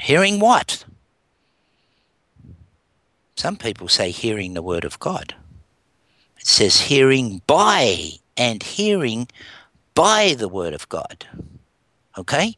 Hearing 0.00 0.40
what? 0.40 0.84
Some 3.36 3.56
people 3.56 3.86
say 3.86 4.10
hearing 4.10 4.54
the 4.54 4.62
word 4.62 4.84
of 4.84 4.98
God. 4.98 5.36
It 6.40 6.46
says 6.46 6.80
hearing 6.80 7.40
by 7.46 8.14
and 8.36 8.64
hearing 8.64 9.28
by 9.94 10.34
the 10.36 10.48
word 10.48 10.74
of 10.74 10.88
God. 10.88 11.24
Okay? 12.18 12.56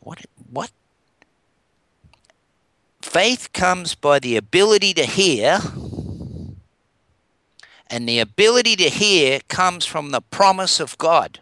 What 0.00 0.24
what 0.50 0.70
faith 3.02 3.52
comes 3.52 3.94
by 3.94 4.18
the 4.18 4.36
ability 4.36 4.94
to 4.94 5.04
hear 5.04 5.60
and 7.90 8.08
the 8.08 8.18
ability 8.18 8.76
to 8.76 8.88
hear 8.88 9.40
comes 9.48 9.84
from 9.84 10.10
the 10.10 10.20
promise 10.20 10.80
of 10.80 10.96
God. 10.98 11.40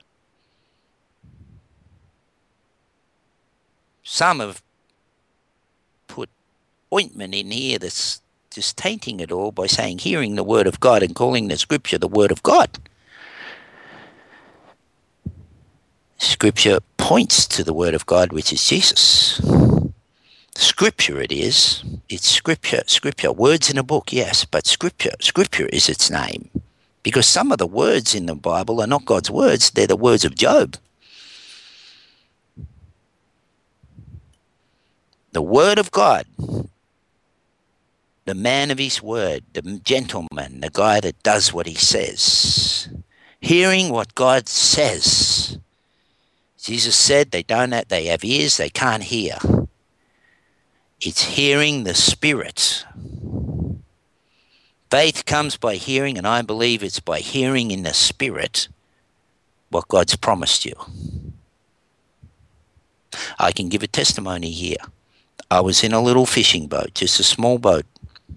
Some 4.03 4.41
have 4.41 4.63
put 6.07 6.31
ointment 6.93 7.35
in 7.35 7.51
here 7.51 7.79
that's 7.79 8.21
just 8.51 8.77
tainting 8.77 9.21
it 9.21 9.33
all 9.33 9.53
by 9.53 9.67
saying 9.67 9.99
hearing 9.99 10.37
the 10.37 10.45
word 10.45 10.67
of 10.67 10.81
God 10.81 11.03
and 11.03 11.15
calling 11.15 11.49
the 11.49 11.59
scripture 11.59 11.99
the 11.99 12.09
word 12.09 12.31
of 12.31 12.43
God. 12.43 12.79
Scripture 16.19 16.79
points 16.97 17.47
to 17.47 17.63
the 17.63 17.75
Word 17.75 17.95
of 17.95 18.07
God, 18.07 18.33
which 18.33 18.53
is 18.53 18.67
Jesus. 18.67 19.41
Scripture 20.57 21.21
it 21.21 21.33
is. 21.33 21.85
It's 22.09 22.29
Scripture. 22.29 22.83
Scripture. 22.87 23.33
Words 23.33 23.71
in 23.71 23.79
a 23.79 23.83
book, 23.83 24.13
yes, 24.13 24.45
but 24.45 24.67
Scripture. 24.67 25.13
Scripture 25.21 25.67
is 25.67 25.89
its 25.89 26.11
name. 26.11 26.51
Because 27.03 27.27
some 27.27 27.53
of 27.53 27.59
the 27.59 27.67
words 27.67 28.15
in 28.15 28.27
the 28.27 28.35
Bible 28.35 28.81
are 28.81 28.87
not 28.87 29.05
God's 29.05 29.31
words, 29.31 29.71
they're 29.71 29.87
the 29.87 29.97
words 29.97 30.25
of 30.25 30.35
Job. 30.35 30.77
The 35.33 35.43
Word 35.43 35.79
of 35.79 35.91
God, 35.91 36.27
the 38.25 38.35
man 38.35 38.71
of 38.71 38.79
his 38.79 39.03
word, 39.03 39.45
the 39.53 39.63
gentleman, 39.85 40.61
the 40.61 40.71
guy 40.71 41.01
that 41.01 41.23
does 41.23 41.53
what 41.53 41.67
he 41.67 41.75
says, 41.75 42.89
hearing 43.41 43.91
what 43.91 44.15
God 44.15 44.49
says 44.49 45.59
Jesus 46.67 46.97
said 46.97 47.31
they 47.31 47.45
don't 47.45 47.71
have, 47.71 47.87
they 47.87 48.07
have 48.07 48.25
ears 48.25 48.57
they 48.57 48.71
can't 48.71 49.05
hear. 49.05 49.39
It's 51.01 51.23
hearing 51.23 51.85
the 51.85 51.95
Spirit. 51.95 52.85
Faith 54.91 55.25
comes 55.27 55.57
by 55.57 55.75
hearing, 55.75 56.17
and 56.17 56.27
I 56.27 56.43
believe 56.43 56.83
it's 56.83 57.01
by 57.01 57.21
hearing 57.21 57.71
in 57.71 57.83
the 57.83 57.95
Spirit 57.95 58.69
what 59.71 59.89
God's 59.89 60.17
promised 60.17 60.65
you. 60.65 60.75
I 63.39 63.53
can 63.53 63.69
give 63.69 63.83
a 63.83 63.87
testimony 63.87 64.51
here. 64.51 64.77
I 65.51 65.61
was 65.61 65.85
in 65.85 65.93
a 65.93 66.03
little 66.03 66.27
fishing 66.27 66.67
boat, 66.67 66.95
just 66.95 67.21
a 67.21 67.25
small 67.25 67.59
boat, 67.59 67.85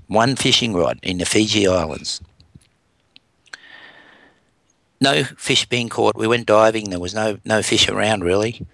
one 0.08 0.36
fishing 0.36 0.74
rod 0.74 1.00
in 1.02 1.18
the 1.18 1.26
Fiji 1.26 1.68
Islands 1.68 2.22
no 5.02 5.24
fish 5.24 5.66
being 5.66 5.90
caught. 5.90 6.16
We 6.16 6.28
went 6.28 6.46
diving. 6.46 6.90
There 6.90 7.00
was 7.00 7.14
no 7.14 7.40
no 7.46 7.62
fish 7.62 7.88
around 7.88 8.24
really, 8.24 8.66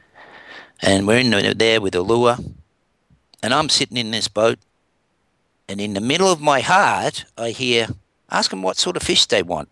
and 0.82 1.08
we're 1.08 1.20
in 1.20 1.58
there 1.58 1.82
with 1.82 1.96
a 1.96 2.02
lure, 2.02 2.38
and 3.46 3.54
I'm 3.54 3.70
sitting 3.70 3.98
in 3.98 4.12
this 4.12 4.28
boat, 4.28 4.60
and 5.70 5.80
in 5.80 5.94
the 5.94 6.02
middle 6.02 6.32
of 6.32 6.42
my 6.42 6.62
heart, 6.62 7.26
I 7.38 7.50
hear, 7.52 7.88
"Ask 8.30 8.50
them 8.50 8.64
what 8.64 8.78
sort 8.78 8.98
of 8.98 9.04
fish 9.04 9.26
they 9.26 9.44
want." 9.44 9.70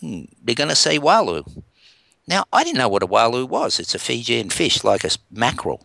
Hmm, 0.00 0.24
they're 0.42 0.62
going 0.62 0.74
to 0.74 0.84
say 0.86 0.98
walu. 0.98 1.44
Now 2.26 2.44
I 2.52 2.64
didn't 2.64 2.78
know 2.78 2.88
what 2.88 3.02
a 3.02 3.06
walu 3.06 3.46
was. 3.48 3.78
It's 3.78 3.94
a 3.94 3.98
Fijian 3.98 4.50
fish, 4.50 4.82
like 4.82 5.04
a 5.04 5.10
mackerel. 5.30 5.80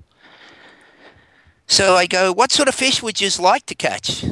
So 1.68 1.96
I 1.96 2.08
go, 2.08 2.34
"What 2.34 2.52
sort 2.52 2.70
of 2.70 2.76
fish 2.76 3.04
would 3.04 3.22
you 3.22 3.30
like 3.40 3.66
to 3.68 3.76
catch?" 3.76 4.24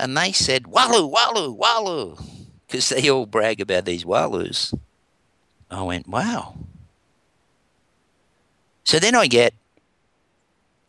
And 0.00 0.16
they 0.16 0.32
said, 0.32 0.62
"Walu, 0.64 1.12
walu, 1.12 1.56
walu." 1.56 2.38
because 2.68 2.90
they 2.90 3.08
all 3.10 3.26
brag 3.26 3.60
about 3.60 3.86
these 3.86 4.04
walus. 4.04 4.74
I 5.70 5.82
went, 5.82 6.06
wow. 6.06 6.54
So 8.84 8.98
then 8.98 9.14
I 9.14 9.26
get, 9.26 9.54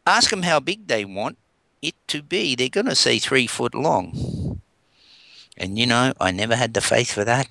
ask 0.06 0.30
them 0.30 0.43
how 0.43 0.60
big 0.60 0.88
they 0.88 1.06
want 1.06 1.38
it 1.82 1.95
to 2.08 2.22
be. 2.22 2.56
They're 2.56 2.70
going 2.70 2.88
to 2.88 2.95
say 2.95 3.20
three 3.20 3.47
foot 3.47 3.74
long. 3.76 4.62
And 5.58 5.78
you 5.78 5.86
know, 5.86 6.14
I 6.20 6.32
never 6.32 6.56
had 6.56 6.74
the 6.74 6.82
faith 6.82 7.12
for 7.12 7.26
that. 7.26 7.47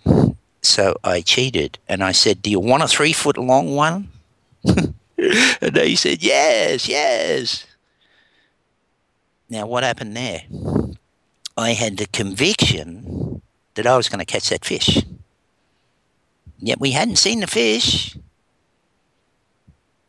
So 0.63 0.97
I 1.05 1.21
cheated 1.21 1.79
and 1.89 2.03
I 2.03 2.13
said, 2.13 2.43
Do 2.43 2.51
you 2.51 2.61
want 2.61 2.83
a 2.83 2.89
three 2.89 3.13
foot 3.13 3.39
long 3.39 3.75
one? 3.75 4.09
and 4.65 4.95
they 5.61 5.95
said, 5.95 6.23
Yes, 6.23 6.89
yes. 6.89 7.67
Now, 9.51 9.67
what 9.67 9.85
happened 9.85 10.17
there? 10.17 10.43
I 11.57 11.73
had 11.73 11.97
the 11.97 12.07
conviction 12.07 13.43
that 13.75 13.87
I 13.87 13.97
was 13.97 14.09
going 14.09 14.19
to 14.19 14.25
catch 14.25 14.51
that 14.51 14.65
fish. 14.65 15.03
Yet 16.59 16.81
we 16.81 16.91
hadn't 16.91 17.17
seen 17.17 17.41
the 17.41 17.47
fish. 17.47 18.17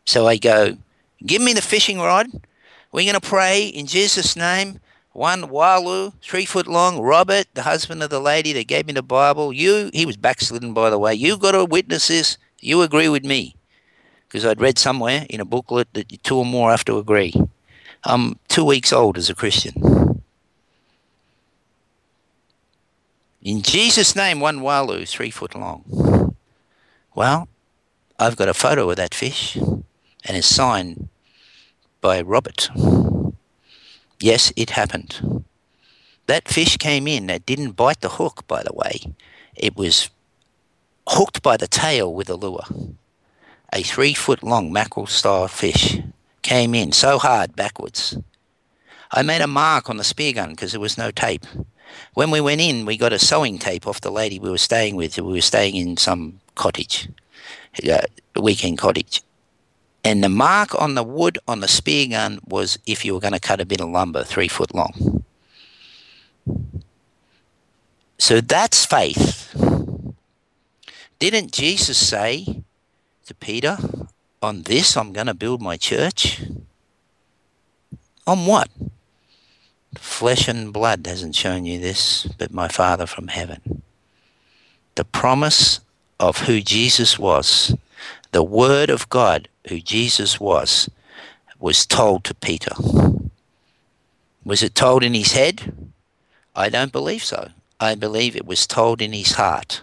So 0.06 0.28
I 0.28 0.38
go, 0.38 0.78
Give 1.26 1.42
me 1.42 1.54
the 1.54 1.62
fishing 1.62 2.00
rod. 2.00 2.28
We're 2.92 3.10
going 3.10 3.20
to 3.20 3.28
pray 3.28 3.68
in 3.68 3.86
Jesus' 3.86 4.36
name. 4.36 4.80
One 5.12 5.50
Walu, 5.50 6.14
three 6.22 6.46
foot 6.46 6.68
long, 6.68 7.00
Robert, 7.00 7.48
the 7.54 7.64
husband 7.64 8.02
of 8.02 8.10
the 8.10 8.22
lady 8.22 8.54
that 8.54 8.68
gave 8.68 8.88
me 8.88 8.94
the 8.94 9.02
Bible. 9.04 9.52
You, 9.52 9.90
he 9.94 10.06
was 10.06 10.18
backslidden, 10.18 10.74
by 10.74 10.90
the 10.90 11.00
way. 11.00 11.14
You've 11.14 11.40
got 11.40 11.52
to 11.52 11.66
witness 11.66 12.08
this. 12.08 12.38
You 12.62 12.82
agree 12.84 13.10
with 13.10 13.26
me. 13.26 13.56
Because 14.28 14.46
I'd 14.46 14.62
read 14.62 14.78
somewhere 14.78 15.26
in 15.30 15.42
a 15.42 15.46
booklet 15.46 15.94
that 15.94 16.24
two 16.24 16.38
or 16.38 16.46
more 16.46 16.72
have 16.72 16.86
to 16.86 16.98
agree. 17.00 17.34
I'm 18.04 18.38
two 18.48 18.64
weeks 18.64 18.94
old 18.94 19.18
as 19.18 19.30
a 19.30 19.36
Christian. 19.36 20.24
In 23.42 23.62
Jesus' 23.62 24.16
name, 24.16 24.40
one 24.40 24.60
Walu, 24.60 25.08
three 25.08 25.32
foot 25.32 25.56
long. 25.56 26.36
Well, 27.16 27.50
I've 28.20 28.36
got 28.36 28.48
a 28.48 28.54
photo 28.54 28.90
of 28.90 28.98
that 28.98 29.14
fish 29.14 29.58
and 30.26 30.38
it's 30.38 30.48
signed 30.48 31.10
by 32.02 32.22
Robert. 32.22 32.70
Yes, 34.20 34.52
it 34.56 34.72
happened. 34.72 35.46
That 36.28 36.48
fish 36.48 36.78
came 36.78 37.08
in. 37.08 37.28
That 37.28 37.46
didn't 37.46 37.72
bite 37.72 38.02
the 38.02 38.10
hook, 38.10 38.46
by 38.48 38.64
the 38.64 38.74
way. 38.74 39.02
It 39.56 39.76
was 39.76 40.10
hooked 41.08 41.42
by 41.42 41.58
the 41.58 41.68
tail 41.68 42.14
with 42.14 42.30
a 42.30 42.36
lure. 42.36 42.66
A 43.74 43.82
three 43.82 44.14
foot 44.14 44.44
long 44.44 44.72
mackerel 44.72 45.08
style 45.08 45.48
fish 45.48 46.00
came 46.42 46.76
in 46.76 46.92
so 46.92 47.18
hard 47.18 47.56
backwards. 47.56 48.18
I 49.12 49.24
made 49.24 49.42
a 49.42 49.48
mark 49.48 49.90
on 49.90 49.98
the 49.98 50.04
spear 50.04 50.34
gun 50.34 50.52
because 50.52 50.72
there 50.72 50.82
was 50.82 50.98
no 50.98 51.12
tape. 51.12 51.46
When 52.14 52.30
we 52.30 52.42
went 52.42 52.62
in, 52.62 52.86
we 52.86 52.98
got 52.98 53.14
a 53.14 53.20
sewing 53.20 53.58
tape 53.58 53.88
off 53.88 54.02
the 54.02 54.12
lady 54.12 54.38
we 54.38 54.52
were 54.52 54.58
staying 54.60 54.96
with. 54.96 55.18
We 55.18 55.34
were 55.34 55.42
staying 55.42 55.76
in 55.76 55.98
some 55.98 56.40
cottage, 56.56 57.10
a 57.84 58.06
weekend 58.40 58.78
cottage. 58.78 59.24
And 60.04 60.24
the 60.24 60.30
mark 60.30 60.80
on 60.80 60.96
the 60.96 61.04
wood 61.04 61.38
on 61.48 61.60
the 61.60 61.68
spear 61.68 62.08
gun 62.08 62.40
was 62.48 62.80
if 62.86 63.04
you 63.04 63.14
were 63.14 63.20
going 63.20 63.34
to 63.34 63.40
cut 63.40 63.60
a 63.60 63.66
bit 63.66 63.82
of 63.82 63.90
lumber 63.90 64.24
three 64.24 64.48
foot 64.48 64.74
long. 64.74 65.24
So 68.18 68.42
that's 68.42 68.86
faith. 68.86 69.54
Didn't 71.20 71.52
Jesus 71.52 71.98
say 71.98 72.64
to 73.26 73.34
Peter, 73.36 73.78
On 74.42 74.64
this 74.64 74.96
I'm 74.96 75.14
going 75.14 75.28
to 75.28 75.34
build 75.34 75.62
my 75.62 75.78
church? 75.78 76.42
On 78.26 78.46
what? 78.46 78.70
Flesh 79.98 80.48
and 80.48 80.72
blood 80.72 81.06
hasn't 81.08 81.36
shown 81.36 81.66
you 81.66 81.80
this, 81.80 82.28
but 82.38 82.54
my 82.54 82.68
Father 82.68 83.06
from 83.06 83.28
heaven. 83.28 83.82
The 84.96 85.04
promise 85.04 85.80
of 86.20 86.42
who 86.42 86.62
Jesus 86.62 87.18
was, 87.18 87.76
the 88.32 88.44
Word 88.44 88.90
of 88.90 89.10
God, 89.10 89.48
who 89.70 89.80
Jesus 89.80 90.40
was, 90.40 90.90
was 91.60 91.86
told 91.86 92.24
to 92.26 92.34
Peter. 92.34 92.74
Was 94.44 94.62
it 94.64 94.76
told 94.76 95.04
in 95.04 95.14
his 95.14 95.32
head? 95.32 95.92
I 96.56 96.70
don't 96.70 96.92
believe 96.92 97.24
so. 97.24 97.50
I 97.80 97.96
believe 97.96 98.36
it 98.36 98.46
was 98.46 98.68
told 98.68 99.02
in 99.02 99.14
his 99.14 99.34
heart. 99.34 99.82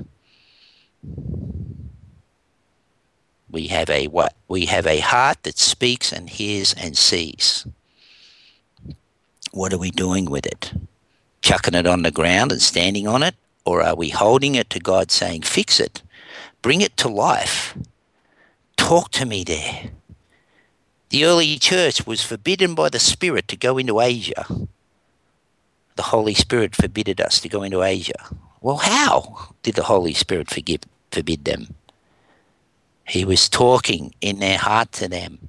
We 3.51 3.69
have 3.69 3.89
a 3.89 4.09
what? 4.09 4.35
We 4.49 4.67
have 4.67 4.87
a 4.87 5.01
heart 5.01 5.43
that 5.45 5.59
speaks 5.59 6.13
and 6.13 6.29
hears 6.29 6.75
and 6.75 6.97
sees. 6.97 7.67
What 9.53 9.73
are 9.73 9.79
we 9.79 9.91
doing 9.91 10.27
with 10.27 10.45
it? 10.45 10.73
Chucking 11.41 11.75
it 11.75 11.87
on 11.87 12.03
the 12.03 12.11
ground 12.11 12.53
and 12.53 12.61
standing 12.61 13.09
on 13.09 13.23
it? 13.23 13.35
Or 13.65 13.83
are 13.83 13.95
we 13.95 14.11
holding 14.11 14.55
it 14.55 14.69
to 14.71 14.79
God 14.79 15.11
saying, 15.11 15.43
fix 15.43 15.81
it, 15.81 16.03
bring 16.61 16.83
it 16.83 16.97
to 16.99 17.09
life, 17.09 17.77
talk 18.87 19.11
to 19.11 19.27
me 19.27 19.43
there? 19.43 19.91
The 21.11 21.25
early 21.25 21.59
church 21.59 22.07
was 22.07 22.23
forbidden 22.23 22.77
by 22.77 22.89
the 22.89 23.01
Spirit 23.01 23.49
to 23.49 23.57
go 23.57 23.79
into 23.79 24.01
Asia. 24.01 24.47
The 25.97 26.11
Holy 26.15 26.35
Spirit 26.35 26.77
forbidden 26.77 27.25
us 27.25 27.41
to 27.41 27.49
go 27.49 27.65
into 27.65 27.83
Asia. 27.83 28.21
Well, 28.61 28.77
how 28.77 29.55
did 29.65 29.75
the 29.75 29.83
Holy 29.83 30.15
Spirit 30.15 30.51
forgive, 30.51 30.83
forbid 31.11 31.45
them? 31.45 31.75
He 33.09 33.25
was 33.25 33.49
talking 33.49 34.15
in 34.21 34.39
their 34.39 34.59
heart 34.59 34.93
to 34.93 35.09
them. 35.09 35.49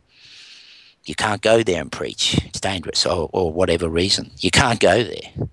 You 1.06 1.14
can't 1.14 1.42
go 1.42 1.62
there 1.62 1.82
and 1.82 1.92
preach. 1.92 2.44
It's 2.46 2.60
dangerous, 2.60 3.06
or, 3.06 3.30
or 3.34 3.52
whatever 3.52 3.88
reason. 3.88 4.32
You 4.40 4.50
can't 4.50 4.80
go 4.80 5.04
there. 5.04 5.48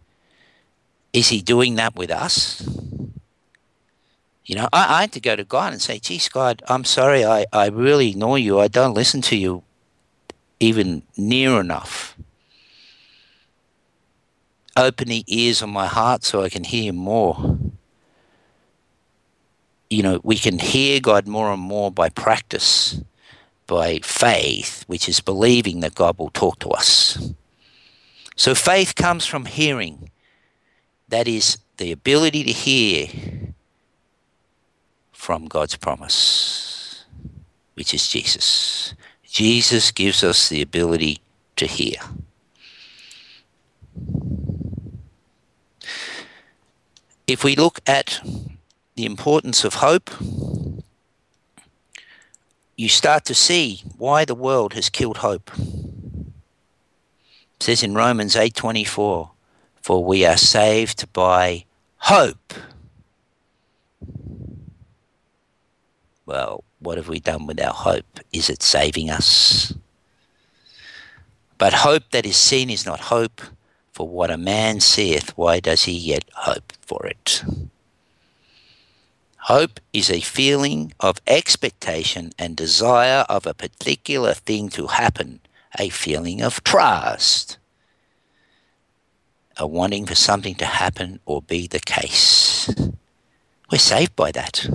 Is 1.13 1.29
he 1.29 1.43
doing 1.43 1.75
that 1.75 1.97
with 1.97 2.11
us? 2.11 2.67
You 4.45 4.57
know, 4.57 4.69
I, 4.73 4.99
I 4.99 5.01
had 5.03 5.13
to 5.13 5.21
go 5.21 5.37
to 5.37 5.45
God 5.45 5.73
and 5.73 5.81
say, 5.81 5.99
geez, 5.99 6.29
God, 6.29 6.63
I'm 6.69 6.85
sorry, 6.85 7.25
I, 7.25 7.47
I 7.53 7.69
really 7.69 8.11
ignore 8.11 8.39
you. 8.39 8.61
I 8.61 8.69
don't 8.69 8.95
listen 8.95 9.23
to 9.23 9.37
you 9.37 9.63
even 10.61 11.03
near 11.17 11.61
enough. 11.61 12.17
Open 14.77 15.09
the 15.09 15.25
ears 15.27 15.63
of 15.63 15.69
my 15.69 15.87
heart 15.87 16.25
so 16.25 16.43
I 16.43 16.49
can 16.49 16.65
hear 16.65 16.93
more. 16.93 17.59
You 19.89 20.03
know, 20.03 20.21
we 20.25 20.37
can 20.37 20.59
hear 20.59 21.01
God 21.01 21.27
more 21.29 21.53
and 21.53 21.63
more 21.63 21.91
by 21.91 22.09
practice 22.09 23.01
by 23.67 23.99
faith, 24.01 24.85
which 24.87 25.09
is 25.09 25.21
believing 25.21 25.81
that 25.81 25.95
God 25.95 26.19
will 26.19 26.31
talk 26.31 26.59
to 26.61 26.69
us. 26.71 27.33
So 28.37 28.55
faith 28.55 28.95
comes 28.95 29.27
from 29.27 29.47
hearing. 29.47 30.11
That 31.09 31.29
is 31.29 31.59
the 31.77 31.93
ability 31.93 32.45
to 32.45 32.53
hear 32.53 33.09
from 35.25 35.47
God's 35.47 35.77
promise, 35.77 37.07
which 37.73 37.95
is 37.95 38.07
Jesus. 38.07 38.93
Jesus 39.23 39.91
gives 39.91 40.23
us 40.23 40.51
the 40.51 40.61
ability 40.61 41.19
to 41.57 41.67
hear. 41.67 41.97
If 47.27 47.43
we 47.43 47.57
look 47.57 47.81
at 47.87 48.21
the 48.97 49.07
importance 49.07 49.65
of 49.65 49.77
hope, 49.77 50.11
you 52.77 52.91
start 52.91 53.25
to 53.25 53.35
see 53.35 53.83
why 53.97 54.27
the 54.27 54.35
world 54.35 54.75
has 54.75 54.91
killed 54.91 55.19
hope. 55.29 55.51
It 55.57 56.35
says 57.61 57.83
in 57.83 57.95
Romans 57.95 58.37
8:24, 58.37 59.31
"For 59.81 60.05
we 60.05 60.27
are 60.27 60.37
saved 60.37 61.11
by 61.15 61.65
hope." 62.13 62.53
Well, 66.27 66.65
what 66.79 66.97
have 66.97 67.09
we 67.09 67.21
done 67.21 67.47
with 67.47 67.61
our 67.61 67.73
hope? 67.73 68.21
Is 68.33 68.49
it 68.49 68.63
saving 68.63 69.11
us? 69.11 69.75
But 71.59 71.73
hope 71.73 72.11
that 72.11 72.27
is 72.27 72.37
seen 72.37 72.71
is 72.71 72.87
not 72.87 73.01
hope, 73.01 73.41
for 73.93 74.09
what 74.09 74.31
a 74.31 74.37
man 74.37 74.81
seeth, 74.81 75.31
why 75.37 75.61
does 75.61 75.85
he 75.85 75.93
yet 75.93 76.25
hope 76.35 76.73
for 76.81 77.07
it? 77.07 77.45
Hope 79.39 79.79
is 79.93 80.11
a 80.11 80.21
feeling 80.21 80.93
of 81.01 81.21
expectation 81.27 82.33
and 82.39 82.57
desire 82.57 83.27
of 83.29 83.47
a 83.47 83.55
particular 83.55 84.33
thing 84.33 84.71
to 84.71 84.87
happen, 84.87 85.41
a 85.79 85.91
feeling 85.91 86.41
of 86.41 86.65
trust, 86.65 87.59
a 89.59 89.67
wanting 89.67 90.07
for 90.07 90.15
something 90.15 90.55
to 90.55 90.65
happen 90.65 91.21
or 91.27 91.43
be 91.43 91.67
the 91.67 91.81
case. 91.81 92.73
We're 93.71 93.79
saved 93.79 94.17
by 94.17 94.33
that. 94.33 94.67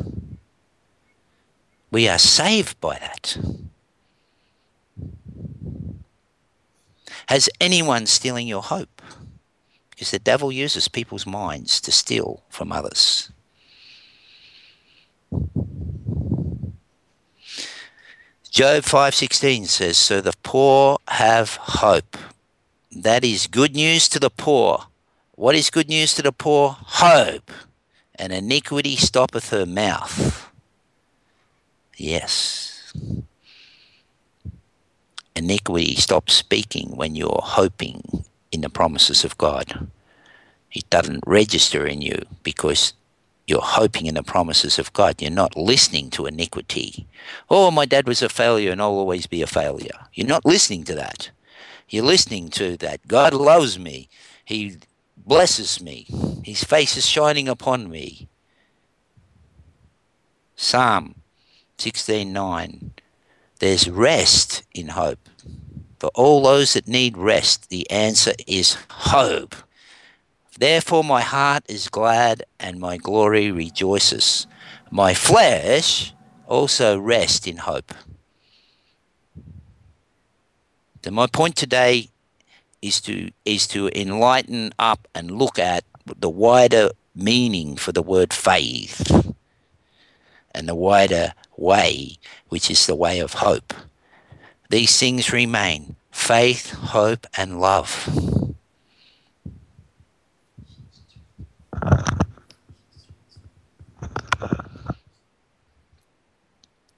We 1.92 2.08
are 2.08 2.20
saved 2.20 2.80
by 2.80 3.00
that. 3.00 3.38
Has 7.28 7.50
anyone 7.60 8.06
stealing 8.06 8.48
your 8.48 8.64
hope? 8.64 9.02
Because 9.90 10.12
the 10.12 10.20
devil 10.20 10.52
uses 10.52 10.88
people's 10.88 11.26
minds 11.26 11.82
to 11.82 11.92
steal 11.92 12.44
from 12.50 12.72
others. 12.72 13.32
Job 18.50 18.84
5:16 18.84 19.68
says, 19.68 19.98
"So 19.98 20.22
the 20.22 20.34
poor 20.44 20.98
have 21.08 21.56
hope." 21.56 22.18
That 22.92 23.24
is 23.24 23.46
good 23.46 23.76
news 23.76 24.10
to 24.10 24.20
the 24.20 24.32
poor. 24.32 24.88
What 25.36 25.56
is 25.56 25.70
good 25.70 25.88
news 25.88 26.16
to 26.16 26.24
the 26.24 26.32
poor? 26.32 26.78
Hope. 26.82 27.52
And 28.16 28.34
iniquity 28.34 28.98
stoppeth 28.98 29.50
her 29.52 29.66
mouth. 29.66 30.49
Yes. 32.00 32.93
Iniquity 35.36 35.95
stops 35.95 36.34
speaking 36.34 36.95
when 36.95 37.14
you're 37.14 37.41
hoping 37.43 38.24
in 38.54 38.62
the 38.62 38.70
promises 38.70 39.26
of 39.26 39.38
God. 39.38 39.89
It 40.72 40.89
doesn't 40.89 41.24
register 41.28 41.86
in 41.86 42.02
you 42.02 42.24
because 42.41 42.93
you're 43.47 43.60
hoping 43.62 44.06
in 44.06 44.16
the 44.16 44.24
promises 44.24 44.80
of 44.80 44.93
God. 44.93 45.22
You're 45.22 45.32
not 45.32 45.58
listening 45.58 46.10
to 46.12 46.26
iniquity. 46.26 47.06
Oh, 47.50 47.70
my 47.70 47.86
dad 47.86 48.08
was 48.08 48.22
a 48.22 48.30
failure 48.30 48.72
and 48.72 48.82
I'll 48.82 48.91
always 48.91 49.28
be 49.28 49.41
a 49.41 49.47
failure. 49.47 50.08
You're 50.14 50.26
not 50.26 50.45
listening 50.45 50.86
to 50.86 50.95
that. 50.95 51.32
You're 51.89 52.06
listening 52.06 52.47
to 52.52 52.78
that. 52.78 53.06
God 53.10 53.34
loves 53.34 53.78
me. 53.78 54.08
He 54.45 54.78
blesses 55.18 55.82
me. 55.82 56.08
His 56.45 56.64
face 56.64 56.95
is 56.95 57.06
shining 57.06 57.50
upon 57.50 57.89
me. 57.89 58.30
Psalm 60.56 61.16
16:9 61.80 62.92
There's 63.60 63.90
rest 63.90 64.64
in 64.74 64.90
hope. 64.90 65.30
For 65.98 66.12
all 66.14 66.44
those 66.44 66.74
that 66.74 66.90
need 66.90 67.18
rest, 67.18 67.70
the 67.70 67.90
answer 67.90 68.34
is 68.46 68.78
hope. 68.90 69.56
Therefore 70.58 71.06
my 71.06 71.22
heart 71.22 71.64
is 71.70 71.88
glad 71.88 72.44
and 72.60 72.80
my 72.80 72.98
glory 72.98 73.50
rejoices. 73.50 74.46
My 74.92 75.14
flesh 75.14 76.14
also 76.48 77.00
rests 77.00 77.48
in 77.48 77.58
hope. 77.58 77.94
So 81.06 81.12
my 81.12 81.28
point 81.28 81.56
today 81.56 82.10
is 82.82 83.00
to 83.02 83.32
is 83.46 83.68
to 83.68 83.90
enlighten 83.96 84.74
up 84.78 85.08
and 85.16 85.32
look 85.32 85.58
at 85.58 85.86
the 86.06 86.30
wider 86.30 86.92
meaning 87.16 87.78
for 87.78 87.94
the 87.94 88.02
word 88.02 88.34
faith 88.34 89.34
and 90.54 90.68
the 90.68 90.76
wider 90.76 91.34
way, 91.60 92.18
which 92.47 92.72
is 92.72 92.86
the 92.88 92.95
way 92.95 93.20
of 93.20 93.34
hope. 93.34 93.74
These 94.70 94.99
things 94.99 95.34
remain 95.34 95.95
faith, 96.12 96.72
hope, 96.72 97.26
and 97.36 97.60
love. 97.60 98.07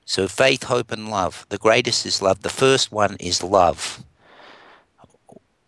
So, 0.05 0.27
faith, 0.27 0.63
hope, 0.63 0.91
and 0.91 1.09
love. 1.09 1.45
The 1.47 1.57
greatest 1.57 2.05
is 2.05 2.21
love. 2.21 2.41
The 2.41 2.49
first 2.49 2.91
one 2.91 3.15
is 3.21 3.41
love. 3.41 4.03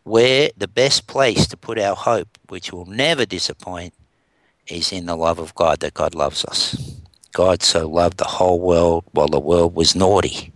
Where 0.04 0.50
the 0.58 0.68
best 0.68 1.08
place 1.08 1.48
to 1.48 1.56
put 1.56 1.80
our 1.80 1.96
hope, 1.96 2.38
which 2.50 2.74
will 2.74 2.86
never 2.86 3.26
disappoint, 3.26 3.94
is 4.68 4.92
in 4.92 5.06
the 5.06 5.16
love 5.16 5.40
of 5.40 5.56
God, 5.56 5.80
that 5.80 5.94
God 5.94 6.14
loves 6.14 6.44
us. 6.44 7.03
God 7.34 7.62
so 7.62 7.88
loved 7.88 8.18
the 8.18 8.26
whole 8.26 8.60
world 8.60 9.04
while 9.12 9.28
the 9.28 9.40
world 9.40 9.76
was 9.76 9.96
naughty. 9.96 10.54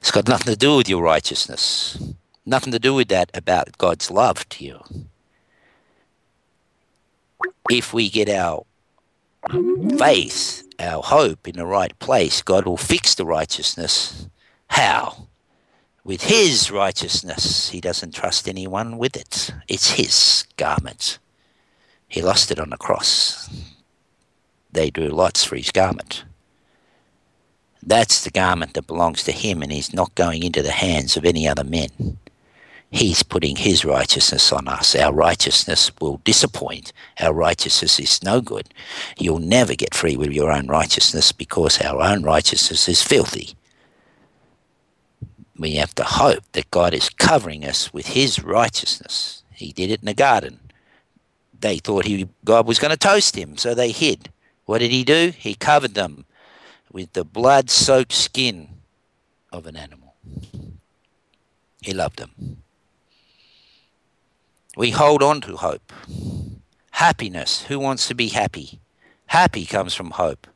It's 0.00 0.10
got 0.10 0.28
nothing 0.28 0.52
to 0.52 0.56
do 0.56 0.76
with 0.76 0.88
your 0.88 1.02
righteousness, 1.02 1.98
nothing 2.46 2.72
to 2.72 2.78
do 2.78 2.94
with 2.94 3.08
that 3.08 3.30
about 3.34 3.76
God's 3.78 4.10
love 4.10 4.48
to 4.50 4.64
you. 4.64 4.80
If 7.70 7.92
we 7.92 8.10
get 8.10 8.28
our 8.28 8.64
faith 9.98 10.64
our 10.78 11.02
hope 11.02 11.46
in 11.48 11.56
the 11.56 11.66
right 11.66 11.96
place, 11.98 12.42
God 12.42 12.66
will 12.66 12.76
fix 12.76 13.14
the 13.14 13.24
righteousness. 13.24 14.28
How? 14.68 15.28
With 16.04 16.22
His 16.22 16.70
righteousness. 16.70 17.70
He 17.70 17.80
doesn't 17.80 18.14
trust 18.14 18.48
anyone 18.48 18.98
with 18.98 19.16
it. 19.16 19.52
It's 19.68 19.92
His 19.92 20.46
garment. 20.56 21.18
He 22.08 22.22
lost 22.22 22.50
it 22.50 22.58
on 22.58 22.70
the 22.70 22.76
cross. 22.76 23.48
They 24.74 24.90
drew 24.90 25.08
lots 25.08 25.44
for 25.44 25.56
His 25.56 25.70
garment. 25.70 26.24
That's 27.82 28.22
the 28.24 28.30
garment 28.30 28.74
that 28.74 28.86
belongs 28.86 29.24
to 29.24 29.32
Him, 29.32 29.62
and 29.62 29.72
He's 29.72 29.94
not 29.94 30.14
going 30.14 30.42
into 30.42 30.62
the 30.62 30.72
hands 30.72 31.16
of 31.16 31.24
any 31.24 31.48
other 31.48 31.64
men. 31.64 32.18
He's 32.94 33.24
putting 33.24 33.56
his 33.56 33.84
righteousness 33.84 34.52
on 34.52 34.68
us. 34.68 34.94
Our 34.94 35.12
righteousness 35.12 35.90
will 36.00 36.20
disappoint. 36.22 36.92
Our 37.18 37.32
righteousness 37.32 37.98
is 37.98 38.22
no 38.22 38.40
good. 38.40 38.68
You'll 39.18 39.40
never 39.40 39.74
get 39.74 39.96
free 39.96 40.16
with 40.16 40.30
your 40.30 40.52
own 40.52 40.68
righteousness 40.68 41.32
because 41.32 41.80
our 41.80 42.00
own 42.00 42.22
righteousness 42.22 42.88
is 42.88 43.02
filthy. 43.02 43.56
We 45.58 45.74
have 45.74 45.92
to 45.96 46.04
hope 46.04 46.44
that 46.52 46.70
God 46.70 46.94
is 46.94 47.08
covering 47.08 47.64
us 47.64 47.92
with 47.92 48.06
his 48.06 48.44
righteousness. 48.44 49.42
He 49.52 49.72
did 49.72 49.90
it 49.90 49.98
in 50.00 50.06
the 50.06 50.14
garden. 50.14 50.60
They 51.58 51.78
thought 51.78 52.04
he, 52.04 52.28
God 52.44 52.68
was 52.68 52.78
going 52.78 52.92
to 52.92 52.96
toast 52.96 53.34
him, 53.34 53.56
so 53.56 53.74
they 53.74 53.90
hid. 53.90 54.30
What 54.66 54.78
did 54.78 54.90
he 54.90 55.04
do? 55.04 55.32
He 55.36 55.54
covered 55.54 55.94
them 55.94 56.24
with 56.92 57.12
the 57.12 57.24
blood 57.24 57.70
soaked 57.70 58.12
skin 58.12 58.68
of 59.52 59.66
an 59.66 59.76
animal. 59.76 60.14
He 61.82 61.92
loved 61.92 62.18
them. 62.18 62.62
We 64.76 64.90
hold 64.90 65.22
on 65.22 65.40
to 65.42 65.56
hope. 65.56 65.92
Happiness. 66.92 67.64
Who 67.64 67.78
wants 67.78 68.08
to 68.08 68.14
be 68.14 68.28
happy? 68.28 68.80
Happy 69.26 69.66
comes 69.66 69.94
from 69.94 70.12
hope. 70.12 70.46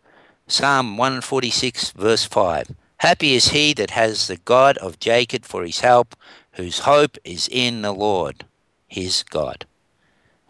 Psalm 0.46 0.96
146, 0.96 1.90
verse 1.90 2.24
5. 2.24 2.74
Happy 2.98 3.34
is 3.34 3.48
he 3.48 3.74
that 3.74 3.90
has 3.90 4.26
the 4.26 4.38
God 4.38 4.78
of 4.78 4.98
Jacob 4.98 5.44
for 5.44 5.64
his 5.64 5.80
help, 5.80 6.16
whose 6.52 6.80
hope 6.80 7.16
is 7.22 7.48
in 7.50 7.82
the 7.82 7.92
Lord, 7.92 8.44
his 8.86 9.22
God. 9.22 9.66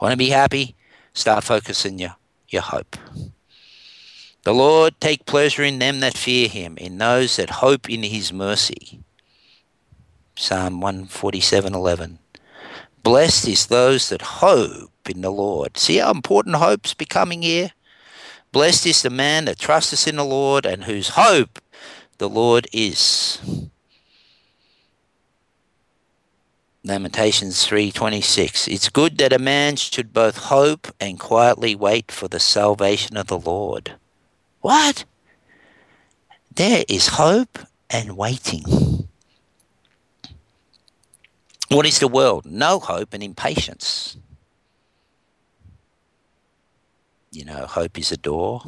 Want 0.00 0.12
to 0.12 0.16
be 0.16 0.30
happy? 0.30 0.76
Start 1.12 1.44
focusing 1.44 1.98
your, 1.98 2.16
your 2.48 2.62
hope. 2.62 2.96
The 4.48 4.54
Lord 4.54 4.98
take 4.98 5.26
pleasure 5.26 5.62
in 5.62 5.78
them 5.78 6.00
that 6.00 6.16
fear 6.16 6.48
him, 6.48 6.78
in 6.78 6.96
those 6.96 7.36
that 7.36 7.60
hope 7.60 7.86
in 7.90 8.02
his 8.02 8.32
mercy. 8.32 9.00
Psalm 10.36 10.80
147:11. 10.80 12.18
Blessed 13.02 13.46
is 13.46 13.66
those 13.66 14.08
that 14.08 14.40
hope 14.40 15.06
in 15.06 15.20
the 15.20 15.30
Lord. 15.30 15.76
See 15.76 15.98
how 15.98 16.12
important 16.12 16.56
hope's 16.56 16.94
becoming 16.94 17.42
here? 17.42 17.72
Blessed 18.50 18.86
is 18.86 19.02
the 19.02 19.10
man 19.10 19.44
that 19.44 19.58
trusts 19.58 20.06
in 20.06 20.16
the 20.16 20.24
Lord 20.24 20.64
and 20.64 20.84
whose 20.84 21.10
hope 21.10 21.60
the 22.16 22.30
Lord 22.30 22.68
is. 22.72 23.40
Lamentations 26.82 27.66
3:26 27.66 28.66
It's 28.66 28.88
good 28.88 29.18
that 29.18 29.34
a 29.34 29.38
man 29.38 29.76
should 29.76 30.14
both 30.14 30.48
hope 30.48 30.88
and 30.98 31.20
quietly 31.20 31.74
wait 31.74 32.10
for 32.10 32.28
the 32.28 32.40
salvation 32.40 33.18
of 33.18 33.26
the 33.26 33.38
Lord. 33.38 33.98
What? 34.60 35.04
There 36.54 36.84
is 36.88 37.08
hope 37.08 37.58
and 37.90 38.16
waiting. 38.16 39.08
What 41.68 41.86
is 41.86 41.98
the 41.98 42.08
world? 42.08 42.46
No 42.46 42.78
hope 42.78 43.12
and 43.12 43.22
impatience. 43.22 44.16
You 47.30 47.44
know, 47.44 47.66
hope 47.66 47.98
is 47.98 48.10
a 48.10 48.16
door. 48.16 48.62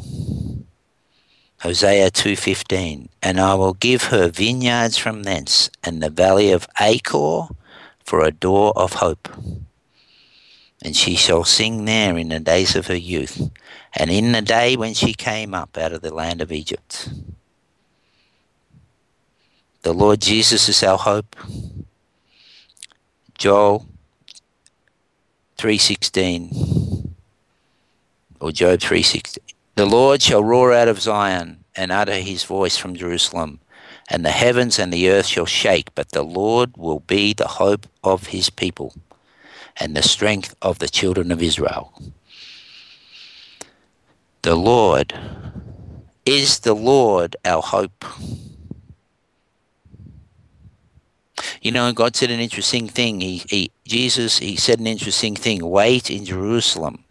Hosea 1.62 2.10
2:15 2.10 3.08
And 3.22 3.40
I 3.40 3.54
will 3.54 3.74
give 3.74 4.04
her 4.04 4.28
vineyards 4.28 4.96
from 4.96 5.24
thence 5.24 5.70
and 5.82 6.02
the 6.02 6.10
valley 6.10 6.52
of 6.52 6.68
Achor 6.80 7.48
for 8.04 8.24
a 8.24 8.30
door 8.30 8.72
of 8.76 8.94
hope. 8.94 9.28
And 10.82 10.96
she 10.96 11.16
shall 11.16 11.44
sing 11.44 11.84
there 11.84 12.16
in 12.16 12.28
the 12.28 12.40
days 12.40 12.76
of 12.76 12.86
her 12.86 12.96
youth 12.96 13.50
and 13.94 14.10
in 14.10 14.32
the 14.32 14.42
day 14.42 14.76
when 14.76 14.94
she 14.94 15.12
came 15.14 15.54
up 15.54 15.76
out 15.76 15.92
of 15.92 16.02
the 16.02 16.14
land 16.14 16.40
of 16.40 16.52
Egypt. 16.52 17.08
The 19.82 19.92
Lord 19.92 20.20
Jesus 20.20 20.68
is 20.68 20.82
our 20.82 20.98
hope. 20.98 21.36
Joel 23.38 23.86
3:16 25.56 27.14
or 28.38 28.52
Job 28.52 28.80
3:16 28.80 29.38
The 29.74 29.86
Lord 29.86 30.22
shall 30.22 30.44
roar 30.44 30.72
out 30.72 30.88
of 30.88 31.00
Zion 31.00 31.64
and 31.74 31.90
utter 31.90 32.20
his 32.20 32.44
voice 32.44 32.76
from 32.76 32.94
Jerusalem 32.94 33.60
and 34.10 34.24
the 34.24 34.30
heavens 34.30 34.78
and 34.78 34.92
the 34.92 35.08
earth 35.08 35.26
shall 35.26 35.46
shake 35.46 35.94
but 35.94 36.10
the 36.10 36.22
Lord 36.22 36.76
will 36.76 37.00
be 37.00 37.32
the 37.32 37.48
hope 37.62 37.86
of 38.04 38.28
his 38.28 38.50
people 38.50 38.94
and 39.78 39.96
the 39.96 40.02
strength 40.02 40.54
of 40.60 40.78
the 40.78 40.88
children 40.88 41.32
of 41.32 41.42
Israel 41.42 41.92
The 44.42 44.54
Lord 44.54 45.12
is 46.24 46.60
the 46.60 46.74
Lord 46.74 47.36
our 47.44 47.62
hope 47.62 48.04
You 51.60 51.72
know, 51.72 51.92
God 51.92 52.16
said 52.16 52.30
an 52.30 52.40
interesting 52.40 52.88
thing. 52.88 53.20
He, 53.20 53.42
he, 53.48 53.70
Jesus, 53.86 54.38
he 54.38 54.56
said 54.56 54.80
an 54.80 54.86
interesting 54.86 55.36
thing. 55.36 55.66
Wait 55.66 56.10
in 56.10 56.24
Jerusalem 56.24 57.04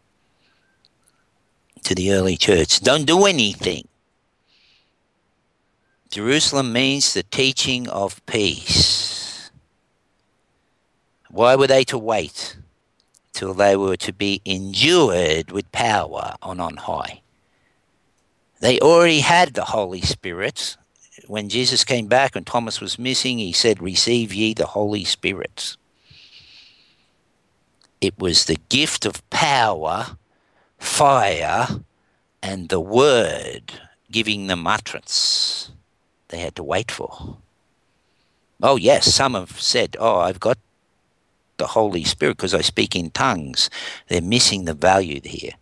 to 1.83 1.93
the 1.93 2.11
early 2.13 2.35
church. 2.35 2.79
Don't 2.79 3.05
do 3.05 3.25
anything. 3.25 3.87
Jerusalem 6.09 6.73
means 6.73 7.13
the 7.13 7.21
teaching 7.21 7.87
of 7.89 8.25
peace. 8.25 9.51
Why 11.29 11.55
were 11.55 11.67
they 11.67 11.83
to 11.85 11.97
wait 11.99 12.57
till 13.39 13.53
they 13.53 13.77
were 13.77 13.95
to 13.95 14.11
be 14.11 14.41
endued 14.45 15.49
with 15.51 15.71
power 15.71 16.35
on 16.41 16.59
on 16.59 16.75
high? 16.75 17.21
They 18.59 18.79
already 18.79 19.21
had 19.21 19.53
the 19.53 19.63
Holy 19.63 20.01
Spirit 20.01 20.75
when 21.27 21.47
Jesus 21.47 21.83
came 21.83 22.07
back 22.07 22.35
and 22.35 22.45
Thomas 22.45 22.81
was 22.81 22.99
missing, 22.99 23.37
he 23.37 23.51
said, 23.51 23.81
Receive 23.81 24.33
ye 24.33 24.53
the 24.53 24.65
Holy 24.65 25.03
Spirit. 25.03 25.77
It 28.01 28.17
was 28.17 28.45
the 28.45 28.57
gift 28.69 29.05
of 29.05 29.27
power, 29.29 30.17
fire, 30.77 31.67
and 32.41 32.69
the 32.69 32.79
word 32.79 33.73
giving 34.11 34.47
them 34.47 34.65
utterance 34.65 35.71
they 36.29 36.39
had 36.39 36.55
to 36.55 36.63
wait 36.63 36.91
for. 36.91 37.37
Oh, 38.61 38.75
yes, 38.75 39.13
some 39.13 39.35
have 39.35 39.61
said, 39.61 39.95
Oh, 39.99 40.19
I've 40.19 40.39
got 40.39 40.57
the 41.59 41.67
Holy 41.67 42.03
Spirit 42.03 42.37
because 42.37 42.55
I 42.55 42.61
speak 42.61 42.95
in 42.95 43.11
tongues. 43.11 43.69
They're 44.07 44.21
missing 44.21 44.65
the 44.65 44.73
value 44.73 45.21
here. 45.23 45.53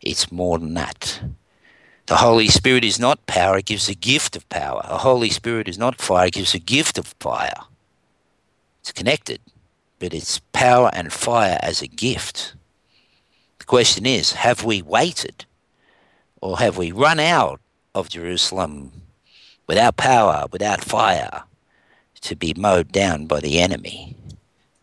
It's 0.00 0.32
more 0.32 0.58
than 0.58 0.74
that. 0.74 1.22
The 2.06 2.16
Holy 2.16 2.48
Spirit 2.48 2.82
is 2.82 2.98
not 2.98 3.24
power, 3.26 3.58
it 3.58 3.66
gives 3.66 3.88
a 3.88 3.94
gift 3.94 4.34
of 4.34 4.48
power. 4.48 4.82
The 4.88 4.98
Holy 4.98 5.30
Spirit 5.30 5.68
is 5.68 5.78
not 5.78 6.00
fire, 6.00 6.26
it 6.26 6.34
gives 6.34 6.54
a 6.54 6.58
gift 6.58 6.98
of 6.98 7.14
fire. 7.20 7.54
It's 8.80 8.90
connected, 8.90 9.40
but 10.00 10.12
it's 10.12 10.40
power 10.52 10.90
and 10.92 11.12
fire 11.12 11.58
as 11.62 11.82
a 11.82 11.86
gift. 11.86 12.54
The 13.60 13.66
question 13.66 14.06
is 14.06 14.32
have 14.32 14.64
we 14.64 14.82
waited 14.82 15.44
or 16.40 16.58
have 16.58 16.76
we 16.76 16.90
run 16.90 17.20
out 17.20 17.60
of 17.94 18.08
Jerusalem 18.08 18.90
without 19.68 19.96
power, 19.96 20.46
without 20.50 20.82
fire, 20.82 21.44
to 22.22 22.34
be 22.34 22.54
mowed 22.56 22.90
down 22.90 23.26
by 23.26 23.38
the 23.38 23.60
enemy? 23.60 24.16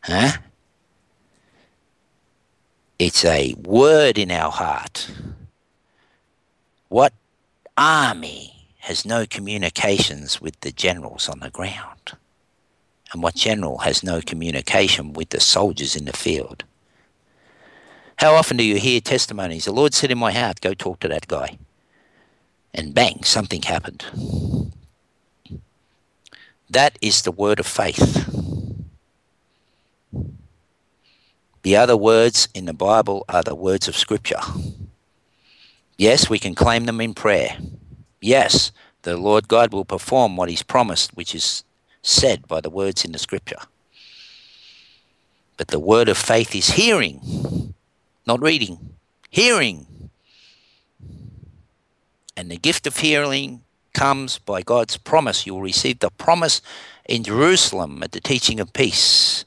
Huh? 0.07 0.37
It's 2.97 3.25
a 3.25 3.53
word 3.55 4.17
in 4.17 4.31
our 4.31 4.51
heart. 4.51 5.11
What 6.87 7.13
army 7.77 8.69
has 8.79 9.05
no 9.05 9.25
communications 9.25 10.39
with 10.39 10.57
the 10.61 10.71
generals 10.71 11.27
on 11.27 11.41
the 11.41 11.49
ground? 11.49 12.13
And 13.11 13.21
what 13.21 13.35
general 13.35 13.79
has 13.79 14.01
no 14.01 14.21
communication 14.21 15.11
with 15.11 15.29
the 15.29 15.41
soldiers 15.41 15.95
in 15.95 16.05
the 16.05 16.13
field? 16.13 16.63
How 18.15 18.33
often 18.33 18.55
do 18.55 18.63
you 18.63 18.77
hear 18.77 19.01
testimonies? 19.01 19.65
The 19.65 19.73
Lord 19.73 19.93
said 19.93 20.09
in 20.09 20.17
my 20.17 20.31
heart, 20.31 20.61
go 20.61 20.73
talk 20.73 21.01
to 21.01 21.09
that 21.09 21.27
guy. 21.27 21.57
And 22.73 22.93
bang, 22.93 23.23
something 23.23 23.61
happened. 23.61 24.05
That 26.69 26.97
is 27.01 27.23
the 27.23 27.31
word 27.31 27.59
of 27.59 27.67
faith. 27.67 28.46
The 31.63 31.75
other 31.75 31.97
words 31.97 32.47
in 32.53 32.65
the 32.65 32.73
Bible 32.73 33.25
are 33.27 33.43
the 33.43 33.55
words 33.55 33.87
of 33.87 33.97
Scripture. 33.97 34.39
Yes, 35.97 36.29
we 36.29 36.39
can 36.39 36.55
claim 36.55 36.85
them 36.85 37.01
in 37.01 37.13
prayer. 37.13 37.57
Yes, 38.21 38.71
the 39.01 39.17
Lord 39.17 39.47
God 39.47 39.73
will 39.73 39.85
perform 39.85 40.37
what 40.37 40.49
He's 40.49 40.63
promised, 40.63 41.15
which 41.15 41.33
is 41.33 41.63
said 42.01 42.47
by 42.47 42.61
the 42.61 42.69
words 42.69 43.03
in 43.03 43.11
the 43.11 43.19
Scripture. 43.19 43.59
But 45.57 45.69
the 45.69 45.79
word 45.79 46.07
of 46.07 46.17
faith 46.17 46.55
is 46.55 46.69
hearing, 46.69 47.73
not 48.25 48.41
reading. 48.41 48.95
Hearing. 49.29 49.87
And 52.37 52.51
the 52.51 52.57
gift 52.57 52.85
of 52.85 52.97
hearing 52.97 53.63
comes 53.93 54.37
by 54.37 54.61
God's 54.61 54.95
promise. 54.95 55.47
You 55.47 55.55
will 55.55 55.61
receive 55.63 55.99
the 55.99 56.11
promise 56.11 56.61
in 57.09 57.23
Jerusalem 57.23 58.03
at 58.03 58.11
the 58.11 58.21
teaching 58.21 58.59
of 58.59 58.71
peace. 58.71 59.43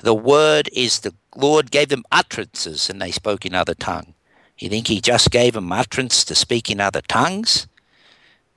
The 0.00 0.14
word 0.14 0.68
is 0.72 1.00
the 1.00 1.14
Lord 1.34 1.70
gave 1.70 1.88
them 1.88 2.04
utterances 2.12 2.88
and 2.88 3.00
they 3.00 3.10
spoke 3.10 3.44
in 3.44 3.54
other 3.54 3.74
tongue. 3.74 4.14
You 4.58 4.68
think 4.68 4.88
he 4.88 5.00
just 5.00 5.30
gave 5.30 5.54
them 5.54 5.72
utterance 5.72 6.24
to 6.24 6.34
speak 6.34 6.70
in 6.70 6.80
other 6.80 7.00
tongues? 7.00 7.66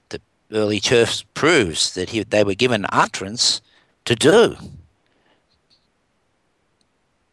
The 0.10 0.22
early 0.52 0.80
church 0.80 1.26
proves 1.34 1.94
that 1.94 2.10
he, 2.10 2.24
they 2.24 2.44
were 2.44 2.56
given 2.56 2.86
utterance 2.90 3.62
to 4.06 4.16
do. 4.16 4.56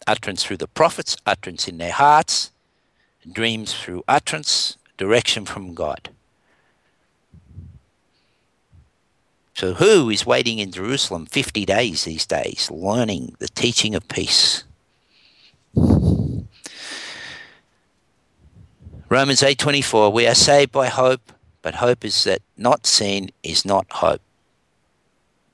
Utterance 0.07 0.45
through 0.45 0.59
the 0.59 0.69
prophets, 0.69 1.17
utterance 1.27 1.69
in 1.69 1.79
their 1.79 1.93
hearts, 1.93 2.51
dreams 3.31 3.75
through 3.75 4.05
utterance, 4.09 4.77
direction 4.97 5.45
from 5.45 5.75
God. 5.75 6.11
So, 9.59 9.75
who 9.75 10.09
is 10.09 10.25
waiting 10.25 10.61
in 10.61 10.71
Jerusalem 10.71 11.27
50 11.27 11.67
days 11.67 12.05
these 12.05 12.25
days, 12.25 12.71
learning 12.71 13.35
the 13.41 13.49
teaching 13.49 13.97
of 13.97 14.07
peace? 14.07 14.63
Romans 19.09 19.43
8:24 19.43 20.13
we 20.13 20.29
are 20.29 20.37
saved 20.37 20.71
by 20.71 20.87
hope 20.87 21.33
but 21.61 21.75
hope 21.75 22.05
is 22.05 22.23
that 22.23 22.41
not 22.57 22.87
seen 22.87 23.31
is 23.43 23.65
not 23.65 23.87
hope. 23.91 24.23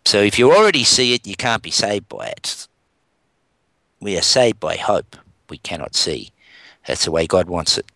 So 0.04 0.20
if 0.20 0.38
you 0.38 0.52
already 0.52 0.84
see 0.84 1.14
it 1.14 1.26
you 1.26 1.34
can't 1.34 1.62
be 1.62 1.70
saved 1.70 2.06
by 2.06 2.26
it. 2.26 2.68
We 4.00 4.18
are 4.18 4.28
saved 4.36 4.60
by 4.60 4.76
hope 4.76 5.16
we 5.48 5.56
cannot 5.56 5.96
see. 5.96 6.30
That's 6.86 7.06
the 7.06 7.10
way 7.10 7.26
God 7.26 7.48
wants 7.48 7.78
it. 7.78 7.90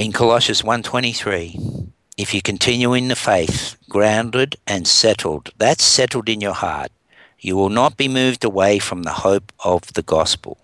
In 0.00 0.12
Colossians 0.12 0.62
1:23 0.62 1.92
if 2.16 2.32
you 2.32 2.40
continue 2.40 2.94
in 2.94 3.08
the 3.08 3.14
faith, 3.14 3.76
grounded 3.86 4.56
and 4.66 4.88
settled, 4.88 5.50
that's 5.58 5.84
settled 5.84 6.26
in 6.30 6.40
your 6.40 6.54
heart, 6.54 6.90
you 7.38 7.54
will 7.54 7.68
not 7.68 7.98
be 7.98 8.08
moved 8.08 8.42
away 8.42 8.78
from 8.78 9.02
the 9.02 9.20
hope 9.26 9.52
of 9.62 9.92
the 9.92 10.00
gospel. 10.00 10.56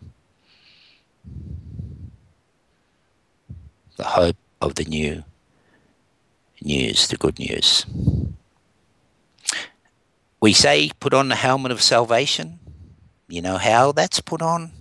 The 3.98 4.04
hope 4.04 4.38
of 4.62 4.76
the 4.76 4.84
new 4.84 5.22
news, 6.62 7.06
the 7.08 7.18
good 7.18 7.38
news. 7.38 7.84
We 10.40 10.54
say 10.54 10.92
put 10.98 11.12
on 11.12 11.28
the 11.28 11.42
helmet 11.46 11.72
of 11.72 11.82
salvation. 11.82 12.58
You 13.28 13.42
know 13.42 13.58
how 13.58 13.92
that's 13.92 14.20
put 14.20 14.40
on? 14.40 14.72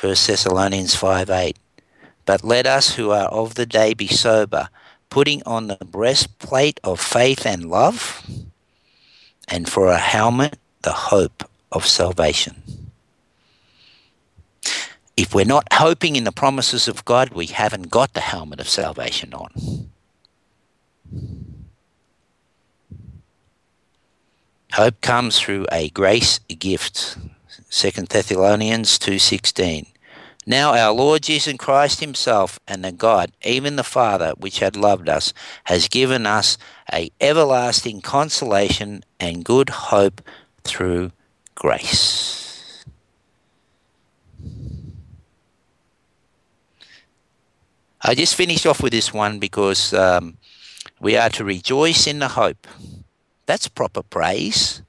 1 0.00 0.08
Thessalonians 0.26 0.94
5 0.94 1.28
8. 1.28 1.58
But 2.30 2.44
let 2.44 2.64
us 2.64 2.94
who 2.94 3.10
are 3.10 3.26
of 3.26 3.56
the 3.56 3.66
day 3.66 3.92
be 3.92 4.06
sober, 4.06 4.68
putting 5.08 5.42
on 5.46 5.66
the 5.66 5.84
breastplate 5.84 6.78
of 6.84 7.00
faith 7.00 7.44
and 7.44 7.68
love 7.68 8.24
and 9.48 9.68
for 9.68 9.88
a 9.88 9.98
helmet, 9.98 10.56
the 10.82 10.92
hope 11.10 11.42
of 11.72 11.84
salvation. 11.84 12.62
If 15.16 15.34
we're 15.34 15.44
not 15.44 15.66
hoping 15.72 16.14
in 16.14 16.22
the 16.22 16.30
promises 16.30 16.86
of 16.86 17.04
God, 17.04 17.30
we 17.30 17.46
haven't 17.46 17.90
got 17.90 18.14
the 18.14 18.20
helmet 18.20 18.60
of 18.60 18.68
salvation 18.68 19.34
on. 19.34 19.90
Hope 24.74 25.00
comes 25.00 25.40
through 25.40 25.66
a 25.72 25.88
grace 25.88 26.38
gift. 26.38 27.16
2 27.70 28.06
Thessalonians 28.06 29.00
2:16. 29.00 29.86
Now 30.46 30.74
our 30.74 30.92
Lord 30.92 31.22
Jesus 31.22 31.54
Christ 31.58 32.00
himself 32.00 32.58
and 32.66 32.84
the 32.84 32.92
God, 32.92 33.32
even 33.44 33.76
the 33.76 33.84
Father, 33.84 34.32
which 34.38 34.60
had 34.60 34.74
loved 34.74 35.08
us, 35.08 35.32
has 35.64 35.86
given 35.88 36.26
us 36.26 36.56
a 36.92 37.10
everlasting 37.20 38.00
consolation 38.00 39.04
and 39.18 39.44
good 39.44 39.68
hope 39.68 40.22
through 40.64 41.12
grace. 41.54 42.84
I 48.02 48.14
just 48.14 48.34
finished 48.34 48.64
off 48.64 48.82
with 48.82 48.92
this 48.92 49.12
one 49.12 49.38
because 49.38 49.92
um, 49.92 50.38
we 51.00 51.16
are 51.16 51.28
to 51.30 51.44
rejoice 51.44 52.06
in 52.06 52.18
the 52.18 52.28
hope. 52.28 52.66
That's 53.44 53.68
proper 53.68 54.02
praise. 54.02 54.82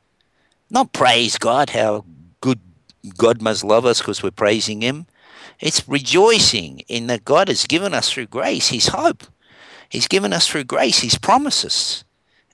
Not 0.69 0.93
praise 0.93 1.37
God, 1.37 1.71
how 1.71 2.05
good 2.39 2.61
God 3.17 3.41
must 3.41 3.65
love 3.65 3.85
us 3.85 3.99
because 3.99 4.23
we're 4.23 4.31
praising 4.31 4.81
Him. 4.81 5.07
It's 5.61 5.87
rejoicing 5.87 6.79
in 6.87 7.07
that 7.07 7.23
God 7.23 7.47
has 7.47 7.65
given 7.65 7.93
us 7.93 8.11
through 8.11 8.27
grace 8.27 8.69
His 8.69 8.87
hope. 8.87 9.23
He's 9.87 10.07
given 10.07 10.33
us 10.33 10.47
through 10.47 10.65
grace 10.65 10.99
His 10.99 11.17
promises, 11.17 12.03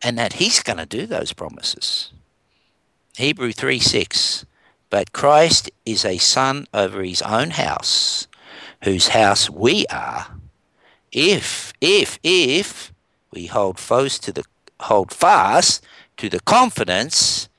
and 0.03 0.17
that 0.17 0.33
He's 0.33 0.61
going 0.61 0.77
to 0.77 0.85
do 0.85 1.05
those 1.05 1.33
promises. 1.33 2.11
Hebrew 3.17 3.51
3 3.51 3.79
6. 3.79 4.45
But 4.89 5.11
Christ 5.11 5.69
is 5.85 6.05
a 6.05 6.17
son 6.17 6.67
over 6.73 7.03
his 7.03 7.21
own 7.21 7.51
house, 7.51 8.27
whose 8.83 9.09
house 9.09 9.49
we 9.49 9.85
are, 9.87 10.27
if, 11.11 11.73
if, 11.81 12.19
if 12.23 12.93
we 13.31 13.47
hold 13.47 13.79
fast 13.79 14.23
to 14.23 14.31
the 14.31 14.43
hold 14.81 15.11
fast 15.11 15.83
to 16.17 16.29
the 16.29 16.39
confidence 16.41 17.49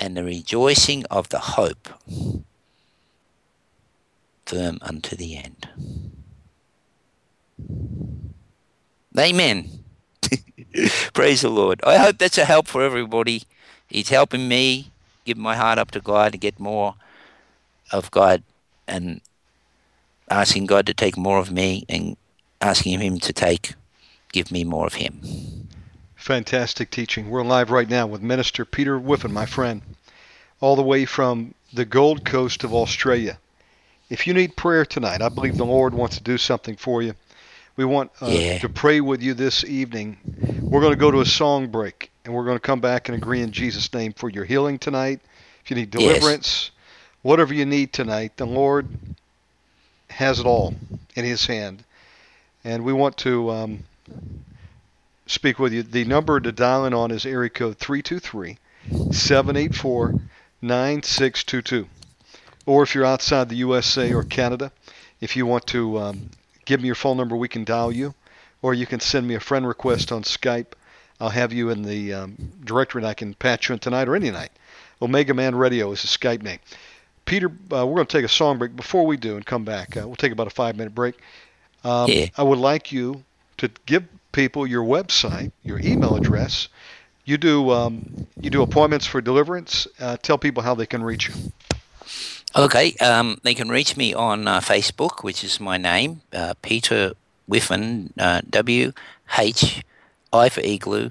and 0.00 0.16
the 0.16 0.24
rejoicing 0.24 1.04
of 1.10 1.28
the 1.28 1.38
hope 1.38 1.88
firm 4.48 4.78
unto 4.80 5.14
the 5.14 5.36
end. 5.36 5.68
Amen. 9.18 9.84
Praise 11.12 11.42
the 11.42 11.50
Lord. 11.50 11.80
I 11.84 11.98
hope 11.98 12.18
that's 12.18 12.38
a 12.38 12.44
help 12.44 12.66
for 12.66 12.82
everybody. 12.82 13.42
He's 13.88 14.08
helping 14.08 14.48
me 14.48 14.90
give 15.24 15.36
my 15.36 15.56
heart 15.56 15.78
up 15.78 15.90
to 15.90 16.00
God 16.00 16.32
to 16.32 16.38
get 16.38 16.58
more 16.58 16.94
of 17.92 18.10
God 18.10 18.42
and 18.86 19.20
asking 20.30 20.66
God 20.66 20.86
to 20.86 20.94
take 20.94 21.16
more 21.16 21.38
of 21.38 21.50
me 21.50 21.84
and 21.88 22.16
asking 22.60 23.00
Him 23.00 23.18
to 23.20 23.32
take, 23.32 23.74
give 24.32 24.50
me 24.50 24.64
more 24.64 24.86
of 24.86 24.94
Him. 24.94 25.68
Fantastic 26.16 26.90
teaching. 26.90 27.28
We're 27.28 27.44
live 27.44 27.70
right 27.70 27.88
now 27.88 28.06
with 28.06 28.22
Minister 28.22 28.64
Peter 28.64 28.98
Whiffin, 28.98 29.32
my 29.32 29.46
friend, 29.46 29.82
all 30.60 30.76
the 30.76 30.82
way 30.82 31.04
from 31.04 31.54
the 31.72 31.84
Gold 31.84 32.24
Coast 32.24 32.64
of 32.64 32.72
Australia. 32.72 33.38
If 34.10 34.26
you 34.26 34.32
need 34.34 34.56
prayer 34.56 34.86
tonight, 34.86 35.20
I 35.20 35.28
believe 35.28 35.56
the 35.56 35.66
Lord 35.66 35.94
wants 35.94 36.16
to 36.16 36.22
do 36.22 36.38
something 36.38 36.76
for 36.76 37.02
you. 37.02 37.14
We 37.76 37.84
want 37.84 38.10
uh, 38.20 38.30
Yeah. 38.30 38.58
to 38.58 38.68
pray 38.68 39.00
with 39.00 39.22
you 39.22 39.34
this 39.34 39.64
evening. 39.64 40.16
We're 40.70 40.80
going 40.80 40.92
to 40.92 40.98
go 40.98 41.10
to 41.10 41.20
a 41.20 41.26
song 41.26 41.68
break, 41.68 42.10
and 42.24 42.34
we're 42.34 42.44
going 42.44 42.56
to 42.56 42.60
come 42.60 42.80
back 42.80 43.08
and 43.08 43.16
agree 43.16 43.42
in 43.42 43.52
Jesus' 43.52 43.92
name 43.92 44.12
for 44.14 44.28
your 44.30 44.44
healing 44.44 44.78
tonight. 44.78 45.20
If 45.64 45.70
you 45.70 45.76
need 45.76 45.92
Yes. 45.92 45.92
deliverance, 45.92 46.70
whatever 47.22 47.52
you 47.52 47.66
need 47.66 47.92
tonight, 47.92 48.36
the 48.36 48.46
Lord 48.46 48.86
has 50.10 50.40
it 50.40 50.46
all 50.46 50.74
in 51.14 51.24
His 51.24 51.46
hand. 51.46 51.84
And 52.64 52.84
we 52.84 52.92
want 52.92 53.16
to 53.18 53.50
um, 53.50 53.84
speak 55.26 55.58
with 55.58 55.72
you. 55.72 55.82
The 55.82 56.04
number 56.04 56.40
to 56.40 56.50
dial 56.50 56.86
in 56.86 56.94
on 56.94 57.10
is 57.10 57.26
area 57.26 57.50
code 57.50 57.76
323 57.78 58.56
784 59.10 60.14
9622. 60.62 61.88
Or 62.68 62.82
if 62.82 62.94
you're 62.94 63.06
outside 63.06 63.48
the 63.48 63.56
USA 63.56 64.12
or 64.12 64.22
Canada, 64.22 64.70
if 65.22 65.36
you 65.36 65.46
want 65.46 65.66
to 65.68 65.98
um, 66.00 66.28
give 66.66 66.82
me 66.82 66.86
your 66.86 66.94
phone 66.94 67.16
number, 67.16 67.34
we 67.34 67.48
can 67.48 67.64
dial 67.64 67.90
you. 67.90 68.14
Or 68.60 68.74
you 68.74 68.84
can 68.84 69.00
send 69.00 69.26
me 69.26 69.34
a 69.34 69.40
friend 69.40 69.66
request 69.66 70.12
on 70.12 70.22
Skype. 70.22 70.66
I'll 71.18 71.30
have 71.30 71.50
you 71.50 71.70
in 71.70 71.80
the 71.82 72.12
um, 72.12 72.36
directory 72.62 73.00
and 73.00 73.08
I 73.08 73.14
can 73.14 73.32
patch 73.32 73.70
you 73.70 73.72
in 73.72 73.78
tonight 73.78 74.06
or 74.06 74.14
any 74.14 74.30
night. 74.30 74.50
Omega 75.00 75.32
Man 75.32 75.54
Radio 75.54 75.90
is 75.92 76.02
the 76.02 76.08
Skype 76.08 76.42
name. 76.42 76.58
Peter, 77.24 77.46
uh, 77.72 77.86
we're 77.86 77.94
going 77.94 78.06
to 78.06 78.18
take 78.18 78.26
a 78.26 78.28
song 78.28 78.58
break. 78.58 78.76
Before 78.76 79.06
we 79.06 79.16
do 79.16 79.36
and 79.36 79.46
come 79.46 79.64
back, 79.64 79.96
uh, 79.96 80.02
we'll 80.06 80.16
take 80.16 80.32
about 80.32 80.46
a 80.46 80.50
five 80.50 80.76
minute 80.76 80.94
break. 80.94 81.14
Um, 81.84 82.10
Yeah. 82.10 82.26
I 82.36 82.42
would 82.42 82.58
like 82.58 82.92
you 82.92 83.24
to 83.56 83.70
give 83.86 84.04
people 84.32 84.66
your 84.66 84.84
website, 84.84 85.52
your 85.62 85.78
email 85.78 86.16
address. 86.16 86.68
You 87.24 87.38
do 87.38 87.70
um, 87.70 88.26
you 88.38 88.50
do 88.50 88.60
appointments 88.60 89.06
for 89.06 89.22
deliverance. 89.22 89.86
Uh, 89.98 90.18
tell 90.20 90.36
people 90.36 90.62
how 90.62 90.74
they 90.74 90.86
can 90.86 91.02
reach 91.02 91.28
you. 91.28 91.34
Okay, 92.58 92.94
um, 92.94 93.38
they 93.44 93.54
can 93.54 93.68
reach 93.68 93.96
me 93.96 94.12
on 94.12 94.48
uh, 94.48 94.58
Facebook, 94.58 95.22
which 95.22 95.44
is 95.44 95.60
my 95.60 95.76
name, 95.76 96.22
uh, 96.32 96.54
Peter 96.60 97.12
Whiffin, 97.46 98.12
uh, 98.18 98.40
W 98.50 98.92
H 99.38 99.84
I 100.32 100.48
for 100.48 100.60
igloo, 100.62 101.10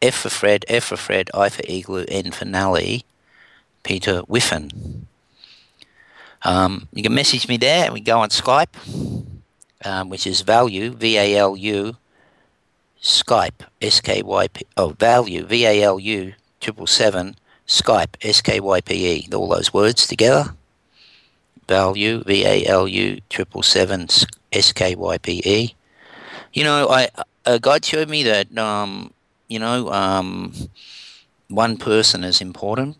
F 0.00 0.14
for 0.14 0.30
Fred, 0.30 0.64
F 0.68 0.84
for 0.84 0.96
Fred, 0.96 1.30
I 1.34 1.48
for 1.48 1.62
igloo, 1.66 2.04
N 2.06 2.30
for 2.30 2.44
Nelly, 2.44 3.04
Peter 3.82 4.20
Whiffin. 4.20 5.08
Um, 6.42 6.86
you 6.92 7.02
can 7.02 7.14
message 7.14 7.48
me 7.48 7.56
there. 7.56 7.86
And 7.86 7.94
we 7.94 8.00
go 8.00 8.20
on 8.20 8.28
Skype, 8.28 8.76
um, 9.84 10.10
which 10.10 10.28
is 10.28 10.42
value 10.42 10.90
V 10.90 11.18
A 11.18 11.36
L 11.36 11.56
U 11.56 11.96
Skype 13.02 13.66
S 13.82 14.00
K 14.00 14.22
Y 14.22 14.46
P 14.48 14.64
oh 14.76 14.90
value 14.90 15.44
V 15.44 15.66
A 15.66 15.82
L 15.82 15.98
U 15.98 16.34
triple 16.60 16.86
seven 16.86 17.34
Skype 17.66 18.14
S 18.22 18.40
K 18.40 18.60
Y 18.60 18.80
P 18.80 19.06
E 19.06 19.28
all 19.34 19.48
those 19.48 19.74
words 19.74 20.06
together 20.06 20.54
value 21.66 22.22
V 22.24 22.44
A 22.44 22.66
L 22.66 22.86
U 22.88 23.20
triple 23.28 23.62
seven 23.62 24.08
S 24.52 24.72
K 24.72 24.94
Y 24.94 25.18
P 25.18 25.42
E. 25.44 25.74
You 26.52 26.64
know, 26.64 26.88
I 26.88 27.08
uh, 27.44 27.58
God 27.58 27.84
showed 27.84 28.08
me 28.08 28.22
that 28.24 28.56
um, 28.58 29.12
you 29.48 29.58
know 29.58 29.90
um, 29.90 30.52
one 31.48 31.76
person 31.76 32.24
is 32.24 32.40
important, 32.40 32.96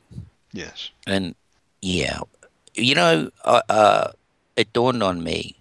Yes. 0.52 0.90
and 1.06 1.34
yeah, 1.80 2.20
you 2.74 2.94
know, 2.94 3.30
uh, 3.44 3.62
uh, 3.68 4.08
it 4.56 4.72
dawned 4.72 5.02
on 5.02 5.22
me. 5.22 5.56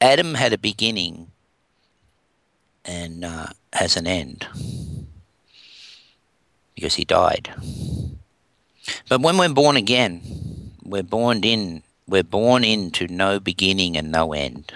Adam 0.00 0.34
had 0.34 0.52
a 0.52 0.58
beginning 0.58 1.30
and 2.84 3.24
uh, 3.24 3.48
has 3.72 3.96
an 3.96 4.06
end 4.06 4.46
because 6.74 6.94
he 6.94 7.04
died. 7.04 7.52
But 9.08 9.20
when 9.20 9.38
we're 9.38 9.48
born 9.52 9.76
again, 9.76 10.20
we're 10.84 11.02
born 11.02 11.42
in 11.44 11.82
we're 12.08 12.22
born 12.22 12.64
into 12.64 13.08
no 13.08 13.40
beginning 13.40 13.96
and 13.96 14.12
no 14.12 14.32
end. 14.32 14.74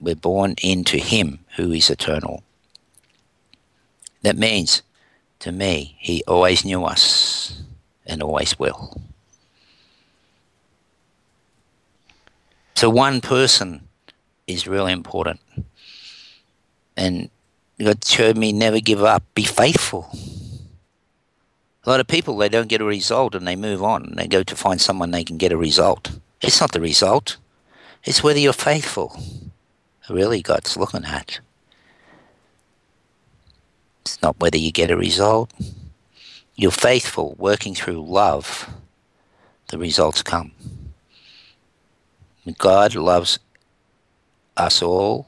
We're 0.00 0.14
born 0.14 0.54
into 0.62 0.96
him 0.96 1.40
who 1.56 1.72
is 1.72 1.90
eternal. 1.90 2.42
That 4.22 4.36
means 4.36 4.82
to 5.40 5.52
me 5.52 5.96
he 5.98 6.22
always 6.26 6.64
knew 6.64 6.84
us 6.84 7.62
and 8.06 8.22
always 8.22 8.58
will. 8.58 9.00
So 12.74 12.88
one 12.88 13.20
person 13.20 13.88
is 14.46 14.66
really 14.66 14.92
important. 14.92 15.40
And 16.96 17.28
God 17.78 18.04
showed 18.04 18.38
me 18.38 18.52
never 18.52 18.80
give 18.80 19.04
up, 19.04 19.22
be 19.34 19.44
faithful. 19.44 20.10
A 21.90 21.98
lot 21.98 21.98
of 21.98 22.06
people 22.06 22.36
they 22.36 22.48
don't 22.48 22.68
get 22.68 22.80
a 22.80 22.84
result 22.84 23.34
and 23.34 23.48
they 23.48 23.56
move 23.56 23.82
on. 23.82 24.04
And 24.04 24.16
They 24.16 24.28
go 24.28 24.44
to 24.44 24.54
find 24.54 24.80
someone 24.80 25.10
they 25.10 25.24
can 25.24 25.38
get 25.38 25.50
a 25.50 25.56
result. 25.56 26.20
It's 26.40 26.60
not 26.60 26.70
the 26.70 26.80
result. 26.80 27.36
It's 28.04 28.22
whether 28.22 28.38
you're 28.38 28.52
faithful. 28.52 29.20
Really 30.08 30.40
God's 30.40 30.76
looking 30.76 31.04
at. 31.04 31.40
It's 34.02 34.22
not 34.22 34.38
whether 34.38 34.56
you 34.56 34.70
get 34.70 34.92
a 34.92 34.96
result. 34.96 35.52
You're 36.54 36.70
faithful, 36.70 37.34
working 37.38 37.74
through 37.74 38.08
love, 38.08 38.70
the 39.70 39.78
results 39.78 40.22
come. 40.22 40.52
God 42.58 42.94
loves 42.94 43.40
us 44.56 44.80
all, 44.80 45.26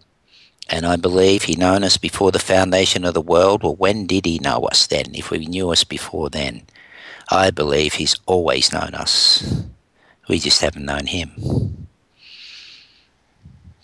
and 0.73 0.87
I 0.87 0.97
believe 0.97 1.43
He 1.43 1.55
known 1.55 1.85
us 1.85 1.99
before 1.99 2.33
the 2.33 2.39
foundation 2.39 3.05
of 3.05 3.13
the 3.13 3.21
world. 3.21 3.63
Well, 3.63 3.77
when 3.77 4.07
did 4.07 4.25
He 4.25 4.39
know 4.39 4.61
us 4.65 4.87
then? 4.87 5.15
If 5.15 5.31
we 5.31 5.45
knew 5.45 5.71
us 5.71 5.85
before 5.85 6.31
then, 6.31 6.63
I 7.31 7.51
believe 7.51 7.93
He's 7.93 8.17
always 8.25 8.73
known 8.73 8.95
us. 8.95 9.65
We 10.29 10.39
just 10.39 10.63
haven't 10.63 10.87
known 10.87 11.09
Him. 11.09 11.87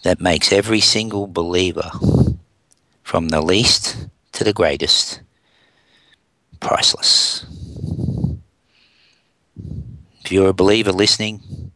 That 0.03 0.21
makes 0.21 0.51
every 0.51 0.81
single 0.81 1.27
believer, 1.27 1.91
from 3.03 3.29
the 3.29 3.43
least 3.43 4.09
to 4.33 4.43
the 4.43 4.55
greatest, 4.55 5.21
priceless. 6.59 7.45
If 10.25 10.33
you're 10.33 10.49
a 10.49 10.55
believer 10.55 10.93
listening, 10.93 11.73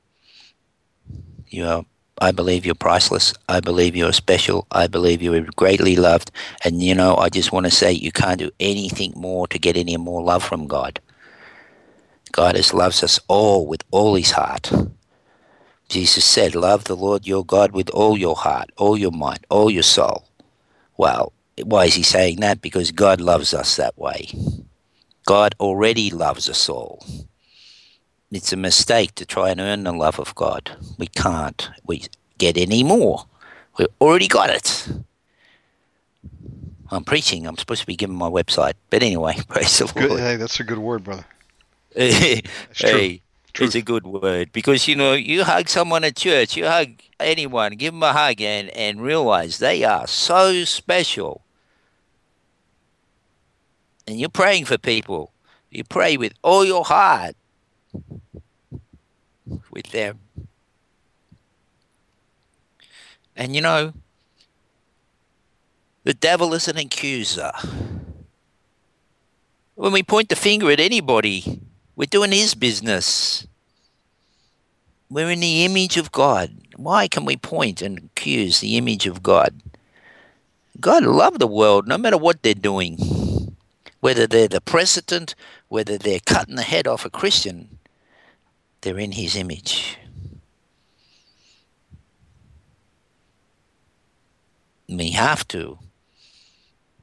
you 1.48 1.66
are, 1.66 1.84
I 2.22 2.30
believe 2.30 2.64
you're 2.64 2.76
priceless. 2.76 3.34
I 3.48 3.58
believe 3.58 3.96
you're 3.96 4.12
special. 4.12 4.68
I 4.70 4.86
believe 4.86 5.22
you're 5.22 5.40
greatly 5.56 5.96
loved. 5.96 6.30
And 6.64 6.80
you 6.80 6.94
know, 6.94 7.16
I 7.16 7.28
just 7.28 7.50
want 7.50 7.66
to 7.66 7.70
say 7.72 7.90
you 7.90 8.12
can't 8.12 8.38
do 8.38 8.52
anything 8.60 9.12
more 9.16 9.48
to 9.48 9.58
get 9.58 9.76
any 9.76 9.96
more 9.96 10.22
love 10.22 10.44
from 10.44 10.68
God. 10.68 11.00
God 12.30 12.54
has 12.54 12.72
loves 12.72 13.02
us 13.02 13.18
all 13.26 13.66
with 13.66 13.82
all 13.90 14.14
his 14.14 14.30
heart. 14.30 14.70
Jesus 15.88 16.24
said, 16.24 16.54
Love 16.54 16.84
the 16.84 16.94
Lord 16.94 17.26
your 17.26 17.44
God 17.44 17.72
with 17.72 17.90
all 17.90 18.16
your 18.16 18.36
heart, 18.36 18.70
all 18.76 18.96
your 18.96 19.10
mind, 19.10 19.44
all 19.50 19.68
your 19.68 19.82
soul. 19.82 20.22
Well, 20.96 21.32
why 21.64 21.86
is 21.86 21.94
he 21.94 22.04
saying 22.04 22.38
that? 22.38 22.62
Because 22.62 22.92
God 22.92 23.20
loves 23.20 23.52
us 23.52 23.74
that 23.78 23.98
way. 23.98 24.28
God 25.26 25.56
already 25.58 26.08
loves 26.10 26.48
us 26.48 26.68
all. 26.68 27.04
It's 28.32 28.50
a 28.50 28.56
mistake 28.56 29.14
to 29.16 29.26
try 29.26 29.50
and 29.50 29.60
earn 29.60 29.84
the 29.84 29.92
love 29.92 30.18
of 30.18 30.34
God. 30.34 30.70
We 30.96 31.06
can't. 31.06 31.68
We 31.84 32.04
get 32.38 32.56
any 32.56 32.82
more. 32.82 33.26
We've 33.76 33.88
already 34.00 34.26
got 34.26 34.48
it. 34.48 34.88
I'm 36.90 37.04
preaching. 37.04 37.46
I'm 37.46 37.58
supposed 37.58 37.82
to 37.82 37.86
be 37.86 37.94
giving 37.94 38.16
my 38.16 38.30
website. 38.30 38.72
But 38.88 39.02
anyway, 39.02 39.36
praise 39.48 39.78
the 39.78 39.84
Good. 39.84 40.08
Lord. 40.08 40.20
Hey, 40.20 40.36
that's 40.36 40.58
a 40.60 40.64
good 40.64 40.78
word, 40.78 41.04
brother. 41.04 41.26
hey, 41.94 42.40
true. 42.72 43.18
It's 43.58 43.74
a 43.74 43.82
good 43.82 44.06
word 44.06 44.50
because 44.52 44.88
you 44.88 44.96
know 44.96 45.12
you 45.12 45.44
hug 45.44 45.68
someone 45.68 46.04
at 46.04 46.16
church, 46.16 46.56
you 46.56 46.66
hug 46.66 46.88
anyone, 47.20 47.74
give 47.74 47.92
them 47.92 48.02
a 48.02 48.14
hug, 48.14 48.40
and 48.40 48.70
and 48.70 49.02
realize 49.02 49.58
they 49.58 49.84
are 49.84 50.06
so 50.06 50.64
special. 50.64 51.42
And 54.06 54.18
you're 54.18 54.30
praying 54.30 54.64
for 54.64 54.78
people. 54.78 55.32
You 55.70 55.84
pray 55.84 56.16
with 56.16 56.32
all 56.42 56.64
your 56.64 56.82
heart 56.82 57.36
with 59.70 59.90
them. 59.90 60.20
And 63.36 63.54
you 63.54 63.62
know, 63.62 63.92
the 66.04 66.14
devil 66.14 66.54
is 66.54 66.68
an 66.68 66.76
accuser. 66.76 67.52
When 69.74 69.92
we 69.92 70.02
point 70.02 70.28
the 70.28 70.36
finger 70.36 70.70
at 70.70 70.80
anybody, 70.80 71.60
we're 71.96 72.06
doing 72.06 72.32
his 72.32 72.54
business. 72.54 73.46
We're 75.08 75.30
in 75.30 75.40
the 75.40 75.64
image 75.64 75.96
of 75.96 76.12
God. 76.12 76.52
Why 76.76 77.08
can 77.08 77.24
we 77.24 77.36
point 77.36 77.82
and 77.82 77.98
accuse 77.98 78.60
the 78.60 78.76
image 78.76 79.06
of 79.06 79.22
God? 79.22 79.62
God 80.80 81.04
love 81.04 81.38
the 81.38 81.46
world 81.46 81.86
no 81.86 81.98
matter 81.98 82.16
what 82.18 82.42
they're 82.42 82.54
doing. 82.54 83.56
Whether 84.00 84.26
they're 84.26 84.48
the 84.48 84.60
president, 84.60 85.34
whether 85.68 85.96
they're 85.96 86.20
cutting 86.20 86.56
the 86.56 86.62
head 86.62 86.86
off 86.86 87.04
a 87.04 87.10
Christian, 87.10 87.78
they're 88.82 88.98
in 88.98 89.12
his 89.12 89.36
image. 89.36 89.96
We 94.88 95.12
have 95.12 95.48
to 95.48 95.78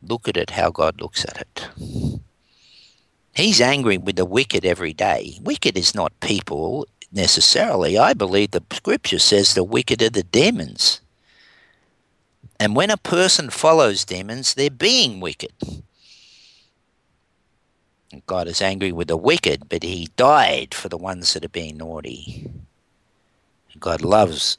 look 0.04 0.28
at 0.28 0.38
it 0.38 0.52
how 0.52 0.70
God 0.70 1.02
looks 1.02 1.26
at 1.26 1.38
it. 1.42 2.20
He's 3.34 3.62
angry 3.62 3.98
with 3.98 4.18
the 4.18 4.26
wicked 4.26 4.66
every 4.66 4.94
day. 4.94 5.40
Wicked 5.42 5.78
is 5.78 5.96
not 5.96 6.20
people 6.20 6.88
necessarily. 7.12 7.98
I 7.98 8.14
believe 8.14 8.52
the 8.52 8.64
scripture 8.72 9.20
says 9.20 9.54
the 9.54 9.64
wicked 9.64 10.02
are 10.02 10.10
the 10.10 10.24
demons. 10.24 11.02
And 12.60 12.76
when 12.76 12.92
a 12.92 12.98
person 12.98 13.50
follows 13.50 14.04
demons, 14.04 14.54
they're 14.54 14.70
being 14.70 15.22
wicked. 15.22 15.54
God 18.26 18.48
is 18.48 18.62
angry 18.62 18.92
with 18.92 19.08
the 19.08 19.18
wicked, 19.18 19.70
but 19.70 19.84
he 19.84 20.10
died 20.18 20.74
for 20.74 20.90
the 20.90 20.98
ones 20.98 21.34
that 21.34 21.46
are 21.46 21.50
being 21.50 21.78
naughty. 21.78 22.50
God 23.80 24.02
loves 24.02 24.58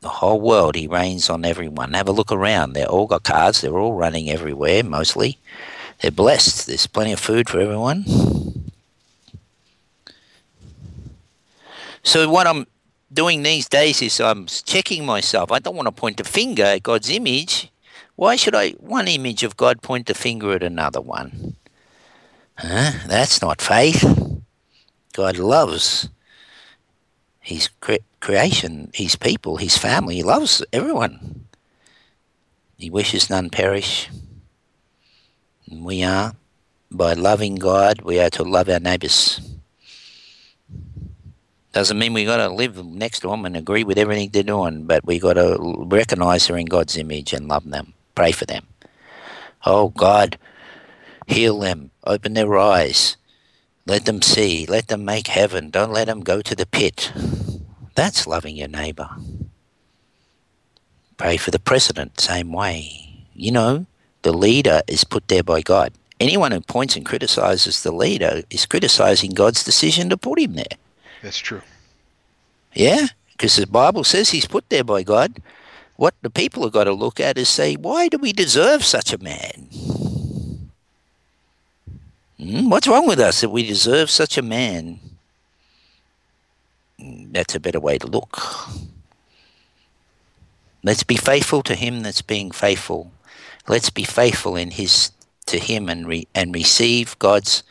the 0.00 0.08
whole 0.08 0.40
world. 0.40 0.74
He 0.74 0.86
reigns 0.86 1.28
on 1.28 1.44
everyone. 1.44 1.92
Have 1.92 2.08
a 2.08 2.12
look 2.12 2.32
around. 2.32 2.72
They're 2.72 2.86
all 2.86 3.06
got 3.06 3.24
cars. 3.24 3.60
They're 3.60 3.78
all 3.78 3.94
running 3.94 4.30
everywhere, 4.30 4.82
mostly. 4.82 5.38
They're 6.00 6.10
blessed. 6.10 6.66
There's 6.66 6.86
plenty 6.86 7.12
of 7.12 7.20
food 7.20 7.48
for 7.48 7.60
everyone. 7.60 8.04
So 12.02 12.28
what 12.30 12.46
I'm 12.46 12.66
doing 13.12 13.42
these 13.42 13.68
days 13.68 14.00
is 14.00 14.20
I'm 14.20 14.46
checking 14.46 15.04
myself. 15.04 15.52
I 15.52 15.58
don't 15.58 15.76
want 15.76 15.86
to 15.86 15.92
point 15.92 16.20
a 16.20 16.24
finger 16.24 16.64
at 16.64 16.82
God's 16.82 17.10
image. 17.10 17.70
Why 18.14 18.36
should 18.36 18.54
I, 18.54 18.70
one 18.72 19.08
image 19.08 19.42
of 19.42 19.56
God, 19.56 19.82
point 19.82 20.06
the 20.06 20.14
finger 20.14 20.52
at 20.52 20.62
another 20.62 21.00
one? 21.00 21.56
Huh? 22.58 22.92
That's 23.06 23.42
not 23.42 23.60
faith. 23.60 24.04
God 25.12 25.38
loves 25.38 26.08
his 27.40 27.68
cre- 27.80 28.04
creation, 28.20 28.90
his 28.94 29.16
people, 29.16 29.56
his 29.58 29.76
family. 29.78 30.16
He 30.16 30.22
loves 30.22 30.64
everyone. 30.72 31.46
He 32.76 32.90
wishes 32.90 33.30
none 33.30 33.50
perish. 33.50 34.10
And 35.70 35.84
we 35.84 36.02
are, 36.02 36.34
by 36.90 37.14
loving 37.14 37.56
God, 37.56 38.02
we 38.02 38.20
are 38.20 38.30
to 38.30 38.42
love 38.42 38.68
our 38.68 38.80
neighbours. 38.80 39.40
Doesn't 41.72 41.98
mean 41.98 42.14
we 42.14 42.24
got 42.24 42.38
to 42.38 42.48
live 42.48 42.84
next 42.84 43.20
to 43.20 43.28
them 43.28 43.44
and 43.44 43.56
agree 43.56 43.84
with 43.84 43.98
everything 43.98 44.30
they're 44.30 44.42
doing, 44.42 44.84
but 44.84 45.04
we 45.04 45.18
got 45.18 45.34
to 45.34 45.56
recognise 45.86 46.46
they're 46.46 46.56
in 46.56 46.66
God's 46.66 46.96
image 46.96 47.34
and 47.34 47.48
love 47.48 47.68
them, 47.68 47.92
pray 48.14 48.32
for 48.32 48.46
them. 48.46 48.66
Oh 49.64 49.88
God, 49.90 50.38
heal 51.26 51.58
them, 51.58 51.90
open 52.04 52.34
their 52.34 52.56
eyes, 52.56 53.16
let 53.86 54.04
them 54.04 54.22
see, 54.22 54.66
let 54.66 54.88
them 54.88 55.04
make 55.04 55.28
heaven. 55.28 55.70
Don't 55.70 55.92
let 55.92 56.06
them 56.06 56.20
go 56.20 56.42
to 56.42 56.56
the 56.56 56.66
pit. 56.66 57.12
That's 57.94 58.26
loving 58.26 58.56
your 58.56 58.68
neighbour. 58.68 59.08
Pray 61.16 61.36
for 61.36 61.50
the 61.50 61.58
president, 61.58 62.20
same 62.20 62.52
way. 62.52 63.24
You 63.34 63.52
know, 63.52 63.86
the 64.22 64.32
leader 64.32 64.82
is 64.86 65.04
put 65.04 65.28
there 65.28 65.42
by 65.42 65.62
God. 65.62 65.92
Anyone 66.18 66.52
who 66.52 66.60
points 66.60 66.96
and 66.96 67.06
criticizes 67.06 67.82
the 67.82 67.92
leader 67.92 68.42
is 68.50 68.66
criticizing 68.66 69.32
God's 69.32 69.62
decision 69.62 70.08
to 70.08 70.16
put 70.16 70.38
him 70.38 70.54
there. 70.54 70.76
That's 71.22 71.38
true. 71.38 71.62
Yeah, 72.74 73.06
because 73.32 73.56
the 73.56 73.66
Bible 73.66 74.04
says 74.04 74.30
he's 74.30 74.46
put 74.46 74.68
there 74.68 74.84
by 74.84 75.02
God. 75.02 75.40
What 75.96 76.14
the 76.22 76.30
people 76.30 76.62
have 76.64 76.72
got 76.72 76.84
to 76.84 76.92
look 76.92 77.20
at 77.20 77.38
is 77.38 77.48
say, 77.48 77.74
why 77.76 78.08
do 78.08 78.18
we 78.18 78.32
deserve 78.32 78.84
such 78.84 79.12
a 79.12 79.18
man? 79.18 79.68
Hmm? 82.38 82.68
What's 82.68 82.88
wrong 82.88 83.06
with 83.06 83.20
us 83.20 83.40
that 83.40 83.50
we 83.50 83.66
deserve 83.66 84.10
such 84.10 84.36
a 84.36 84.42
man? 84.42 85.00
That's 86.98 87.54
a 87.54 87.60
better 87.60 87.80
way 87.80 87.98
to 87.98 88.06
look. 88.06 88.38
Let's 90.82 91.02
be 91.02 91.16
faithful 91.16 91.62
to 91.64 91.74
him 91.74 92.02
that's 92.02 92.22
being 92.22 92.50
faithful. 92.50 93.10
Let's 93.68 93.90
be 93.90 94.04
faithful 94.04 94.56
in 94.56 94.70
his 94.72 95.12
to 95.46 95.58
him 95.58 95.88
and 95.88 96.06
re, 96.06 96.26
and 96.34 96.54
receive 96.54 97.18
God's 97.18 97.62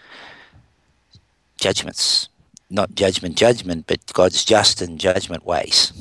judgments 1.58 2.30
not 2.70 2.96
judgment, 2.96 3.36
judgment, 3.36 3.86
but 3.88 4.14
God's 4.14 4.44
just 4.44 4.82
and 4.82 5.00
judgment 5.00 5.46
ways. 5.46 5.94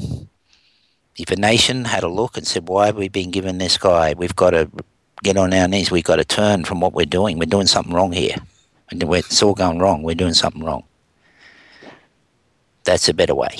If 1.17 1.31
a 1.31 1.37
nation 1.37 1.85
had 1.85 2.03
a 2.03 2.09
look 2.09 2.37
and 2.37 2.47
said, 2.47 2.69
Why 2.69 2.87
have 2.87 2.97
we 2.97 3.09
been 3.09 3.31
given 3.31 3.59
this 3.59 3.79
guy? 3.79 4.15
We've 4.15 4.35
got 4.35 4.51
to 4.51 4.69
get 5.23 5.37
on 5.37 5.55
our 5.55 5.69
knees. 5.69 5.91
We've 5.91 6.05
got 6.05 6.17
to 6.17 6.25
turn 6.25 6.65
from 6.65 6.81
what 6.81 6.93
we're 6.93 7.07
doing. 7.07 7.39
We're 7.39 7.47
doing 7.47 7.67
something 7.67 7.95
wrong 7.95 8.13
here. 8.13 8.37
It's 9.03 9.43
all 9.43 9.55
going 9.55 9.79
wrong. 9.79 10.03
We're 10.03 10.15
doing 10.15 10.35
something 10.35 10.63
wrong. 10.63 10.85
That's 12.85 13.09
a 13.09 13.15
better 13.15 13.35
way. 13.35 13.57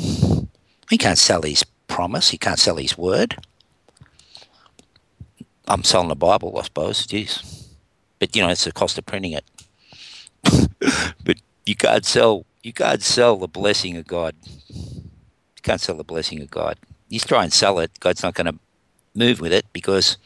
We 0.90 0.98
can't 0.98 1.18
sell 1.18 1.42
His 1.42 1.64
promise. 1.88 2.30
He 2.30 2.38
can't 2.38 2.58
sell 2.58 2.76
His 2.76 2.96
word. 2.96 3.36
I'm 5.66 5.82
selling 5.82 6.08
the 6.08 6.14
Bible, 6.14 6.56
I 6.58 6.62
suppose. 6.62 7.06
Jeez 7.06 7.66
but 8.18 8.34
you 8.34 8.42
know 8.42 8.48
it's 8.48 8.64
the 8.64 8.72
cost 8.72 8.98
of 8.98 9.06
printing 9.06 9.32
it. 9.32 9.44
but 11.24 11.36
you 11.64 11.74
can't 11.74 12.04
sell 12.04 12.46
you 12.62 12.72
can't 12.72 13.02
sell 13.02 13.36
the 13.36 13.48
blessing 13.48 13.96
of 13.96 14.06
God. 14.06 14.34
You 14.68 15.62
can't 15.62 15.80
sell 15.80 15.96
the 15.96 16.04
blessing 16.04 16.40
of 16.40 16.50
God. 16.50 16.78
You 17.08 17.20
try 17.20 17.44
and 17.44 17.52
sell 17.52 17.78
it, 17.78 17.92
God's 18.00 18.22
not 18.22 18.34
going 18.34 18.46
to 18.46 18.58
move 19.14 19.40
with 19.40 19.52
it 19.52 19.66
because 19.72 20.16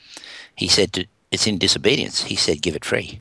He 0.55 0.69
said 0.69 0.93
to, 0.95 1.07
it's 1.31 1.47
in 1.47 1.59
disobedience. 1.59 2.23
He 2.25 2.37
said 2.37 2.63
give 2.63 2.75
it 2.75 2.85
free. 2.85 3.21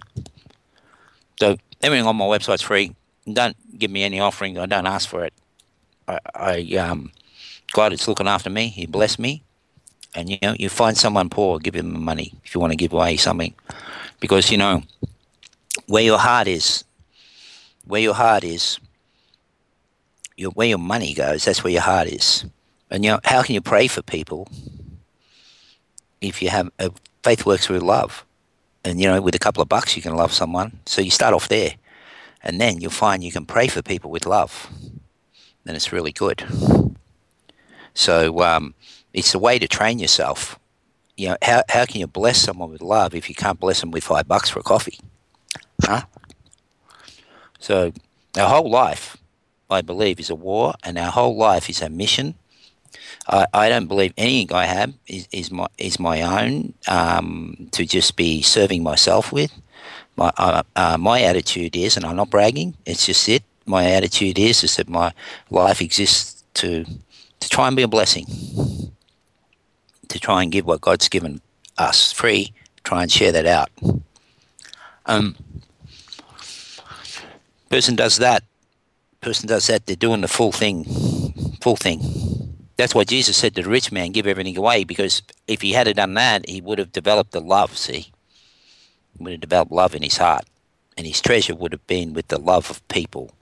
So 1.40 1.58
everything 1.82 2.06
on 2.06 2.16
my 2.16 2.26
website's 2.26 2.62
free. 2.62 2.96
Don't 3.32 3.56
give 3.78 3.92
me 3.92 4.04
any 4.04 4.20
offering. 4.20 4.58
I 4.58 4.66
don't 4.66 4.88
ask 4.88 5.08
for 5.08 5.24
it. 5.24 5.34
I, 6.08 6.20
I 6.36 6.76
um, 6.78 7.12
God 7.72 7.94
is 7.94 8.08
looking 8.08 8.28
after 8.28 8.50
me. 8.50 8.70
He 8.70 8.86
blessed 8.86 9.20
me, 9.20 9.44
and 10.16 10.30
you 10.30 10.38
know 10.42 10.56
you 10.58 10.70
find 10.70 10.98
someone 10.98 11.30
poor, 11.30 11.60
give 11.60 11.76
them 11.76 12.04
money 12.04 12.34
if 12.44 12.56
you 12.56 12.62
want 12.62 12.72
to 12.72 12.78
give 12.78 12.94
away 12.94 13.18
something 13.18 13.54
because 14.20 14.52
you 14.52 14.58
know 14.58 14.84
where 15.86 16.04
your 16.04 16.18
heart 16.18 16.48
is, 16.48 16.84
where 17.86 18.02
your 18.02 18.14
heart 18.14 18.44
is, 18.44 18.80
your, 20.38 20.52
where 20.52 20.68
your 20.68 20.78
money 20.78 21.14
goes, 21.14 21.46
that's 21.46 21.64
where 21.64 21.74
your 21.74 21.82
heart 21.82 22.08
is. 22.08 22.46
And 22.90 23.04
you 23.06 23.12
know, 23.12 23.20
how 23.24 23.44
can 23.44 23.56
you 23.56 23.62
pray 23.62 23.88
for 23.88 24.02
people 24.02 24.48
if 26.22 26.42
you 26.42 26.50
have 26.50 26.70
a 26.80 26.92
faith 27.24 27.46
works 27.46 27.68
through 27.68 27.80
love? 27.80 28.26
And 28.84 29.00
you 29.00 29.08
know, 29.08 29.22
with 29.22 29.36
a 29.36 29.40
couple 29.40 29.62
of 29.62 29.70
bucks, 29.70 29.96
you 29.96 30.02
can 30.02 30.16
love 30.16 30.34
someone. 30.34 30.80
So 30.86 31.02
you 31.02 31.12
start 31.12 31.34
off 31.34 31.48
there, 31.48 31.76
and 32.44 32.60
then 32.60 32.82
you'll 32.82 32.92
find 32.92 33.24
you 33.24 33.32
can 33.32 33.46
pray 33.46 33.68
for 33.68 33.82
people 33.82 34.10
with 34.10 34.26
love. 34.26 34.70
And 35.66 35.76
it's 35.76 35.92
really 35.92 36.12
good. 36.12 36.44
So 37.94 38.42
um, 38.42 38.74
it's 39.14 39.36
a 39.36 39.40
way 39.40 39.60
to 39.60 39.68
train 39.68 40.00
yourself 40.00 40.60
you 41.20 41.28
know, 41.28 41.38
how, 41.42 41.64
how 41.68 41.86
can 41.86 42.00
you 42.00 42.08
bless 42.08 42.42
someone 42.42 42.72
with 42.72 42.82
love 42.82 43.14
if 43.14 43.28
you 43.28 43.36
can't 43.36 43.60
bless 43.60 43.82
them 43.82 43.92
with 43.92 44.06
five 44.06 44.26
bucks 44.26 44.50
for 44.50 44.60
a 44.60 44.64
coffee? 44.64 45.00
Huh? 45.84 46.04
So 47.60 47.92
our 48.38 48.48
whole 48.48 48.70
life, 48.70 49.18
I 49.70 49.82
believe, 49.82 50.22
is 50.22 50.30
a 50.30 50.36
war, 50.36 50.76
and 50.82 50.98
our 50.98 51.12
whole 51.12 51.36
life 51.36 51.70
is 51.70 51.82
a 51.82 51.90
mission 51.90 52.36
I, 53.30 53.46
I 53.54 53.70
don't 53.70 53.88
believe 53.88 54.14
anything 54.18 54.56
I 54.56 54.66
have 54.66 54.94
is, 55.08 55.28
is 55.32 55.52
my 55.52 55.68
is 55.78 56.00
my 56.00 56.22
own 56.22 56.74
um, 56.88 57.70
to 57.72 57.86
just 57.86 58.16
be 58.16 58.42
serving 58.42 58.82
myself 58.82 59.32
with. 59.32 59.54
My 60.16 60.34
uh, 60.38 60.64
uh, 60.76 60.98
my 60.98 61.22
attitude 61.22 61.76
is, 61.76 61.96
and 61.96 62.06
I'm 62.06 62.16
not 62.16 62.32
bragging. 62.32 62.76
It's 62.86 63.06
just 63.06 63.30
it. 63.30 63.44
My 63.66 63.86
attitude 63.92 64.40
is 64.40 64.64
is 64.64 64.76
that 64.78 64.90
my 64.90 65.14
life 65.52 65.80
exists 65.80 66.44
to 66.56 66.86
to 67.40 67.50
try 67.50 67.68
and 67.68 67.76
be 67.76 67.84
a 67.84 67.88
blessing, 67.88 68.26
to 70.08 70.20
try 70.20 70.42
and 70.42 70.52
give 70.52 70.66
what 70.66 70.82
God's 70.82 71.08
given 71.08 71.42
us 71.78 72.12
free. 72.12 72.52
Try 72.84 73.04
and 73.04 73.12
share 73.12 73.32
that 73.32 73.46
out. 73.46 73.70
Um, 75.06 75.36
person 77.70 77.96
does 77.96 78.18
that. 78.18 78.44
Person 79.22 79.48
does 79.48 79.68
that. 79.68 79.86
They're 79.86 79.96
doing 79.96 80.22
the 80.22 80.28
full 80.28 80.52
thing. 80.52 80.86
Full 81.62 81.76
thing. 81.76 82.49
That's 82.80 82.96
why 82.96 83.04
Jesus 83.04 83.36
said 83.36 83.56
to 83.56 83.64
the 83.64 83.70
rich 83.70 83.92
man, 83.92 84.14
"Give 84.14 84.26
everything 84.26 84.56
away," 84.56 84.86
because 84.86 85.22
if 85.48 85.62
he 85.62 85.74
had 85.74 85.94
done 85.98 86.14
that, 86.14 86.48
he 86.48 86.62
would 86.62 86.80
have 86.80 86.94
developed 86.94 87.34
the 87.34 87.42
love. 87.42 87.78
See, 87.78 88.14
he 89.18 89.20
would 89.20 89.34
have 89.34 89.42
developed 89.42 89.74
love 89.74 89.94
in 89.94 90.02
his 90.02 90.16
heart, 90.16 90.46
and 90.96 91.06
his 91.06 91.20
treasure 91.20 91.54
would 91.56 91.74
have 91.74 91.86
been 91.88 92.14
with 92.14 92.30
the 92.30 92.40
love 92.40 92.70
of 92.70 92.88
people. 92.88 93.36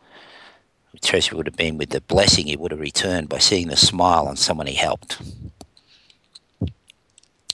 His 0.92 1.02
treasure 1.02 1.36
would 1.36 1.46
have 1.46 1.56
been 1.56 1.78
with 1.78 1.92
the 1.92 2.02
blessing 2.02 2.48
he 2.48 2.56
would 2.56 2.72
have 2.72 2.80
returned 2.80 3.30
by 3.30 3.38
seeing 3.38 3.68
the 3.68 3.78
smile 3.78 4.28
on 4.28 4.38
someone 4.38 4.66
he 4.66 4.74
helped. 4.74 5.18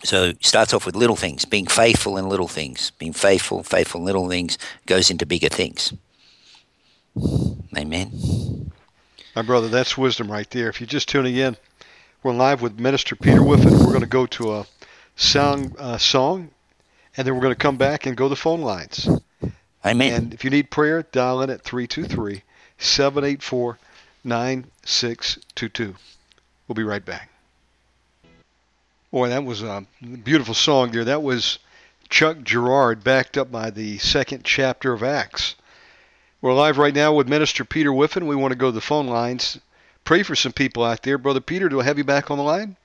So 0.05 0.23
it 0.23 0.45
starts 0.45 0.73
off 0.73 0.85
with 0.85 0.95
little 0.95 1.17
things, 1.17 1.43
being 1.43 1.67
faithful 1.67 2.15
in 2.15 2.29
little 2.29 2.47
things. 2.47 2.93
Being 2.97 3.11
faithful, 3.11 3.61
faithful 3.61 3.99
in 3.99 4.05
little 4.05 4.29
things 4.29 4.57
goes 4.85 5.11
into 5.11 5.25
bigger 5.25 5.49
things. 5.49 5.91
Amen. 7.77 8.71
My 9.35 9.41
brother, 9.41 9.67
that's 9.67 9.97
wisdom 9.97 10.31
right 10.31 10.49
there. 10.51 10.69
If 10.69 10.79
you're 10.79 10.87
just 10.87 11.09
tuning 11.09 11.35
in, 11.35 11.57
we're 12.23 12.31
live 12.31 12.61
with 12.61 12.79
Minister 12.79 13.17
Peter 13.17 13.41
Whiffin. 13.41 13.77
We're 13.79 13.87
going 13.87 13.99
to 13.99 14.05
go 14.05 14.25
to 14.27 14.53
a 14.53 14.65
sound 15.17 15.75
uh, 15.77 15.97
song, 15.97 16.51
and 17.17 17.27
then 17.27 17.35
we're 17.35 17.41
going 17.41 17.51
to 17.51 17.59
come 17.59 17.75
back 17.75 18.05
and 18.05 18.15
go 18.15 18.29
to 18.29 18.35
phone 18.35 18.61
lines. 18.61 19.09
Amen. 19.85 20.13
And 20.13 20.33
if 20.33 20.45
you 20.45 20.49
need 20.49 20.71
prayer, 20.71 21.03
dial 21.03 21.41
in 21.41 21.49
at 21.49 21.63
323 21.63 22.43
784 22.77 23.77
9622. 24.23 25.95
We'll 26.67 26.75
be 26.75 26.83
right 26.83 27.03
back. 27.03 27.29
Boy, 29.11 29.27
that 29.27 29.43
was 29.43 29.61
a 29.61 29.85
beautiful 30.23 30.53
song 30.53 30.91
there. 30.91 31.03
That 31.03 31.23
was 31.23 31.59
Chuck 32.07 32.41
Girard, 32.41 33.03
backed 33.03 33.37
up 33.37 33.51
by 33.51 33.69
the 33.69 33.97
second 33.97 34.45
chapter 34.45 34.93
of 34.93 35.03
Acts. 35.03 35.55
We're 36.41 36.53
live 36.53 36.77
right 36.77 36.95
now 36.95 37.13
with 37.13 37.27
Minister 37.27 37.65
Peter 37.65 37.91
Whiffin. 37.91 38.27
We 38.27 38.35
want 38.37 38.53
to 38.53 38.57
go 38.57 38.67
to 38.67 38.71
the 38.71 38.81
phone 38.81 39.07
lines. 39.07 39.59
Pray 40.03 40.23
for 40.23 40.35
some 40.35 40.51
people 40.51 40.83
out 40.83 41.03
there. 41.03 41.17
Brother 41.17 41.39
Peter, 41.39 41.69
do 41.69 41.79
I 41.79 41.83
have 41.83 41.97
you 41.97 42.03
back 42.03 42.29
on 42.29 42.37
the 42.37 42.43
line? 42.43 42.75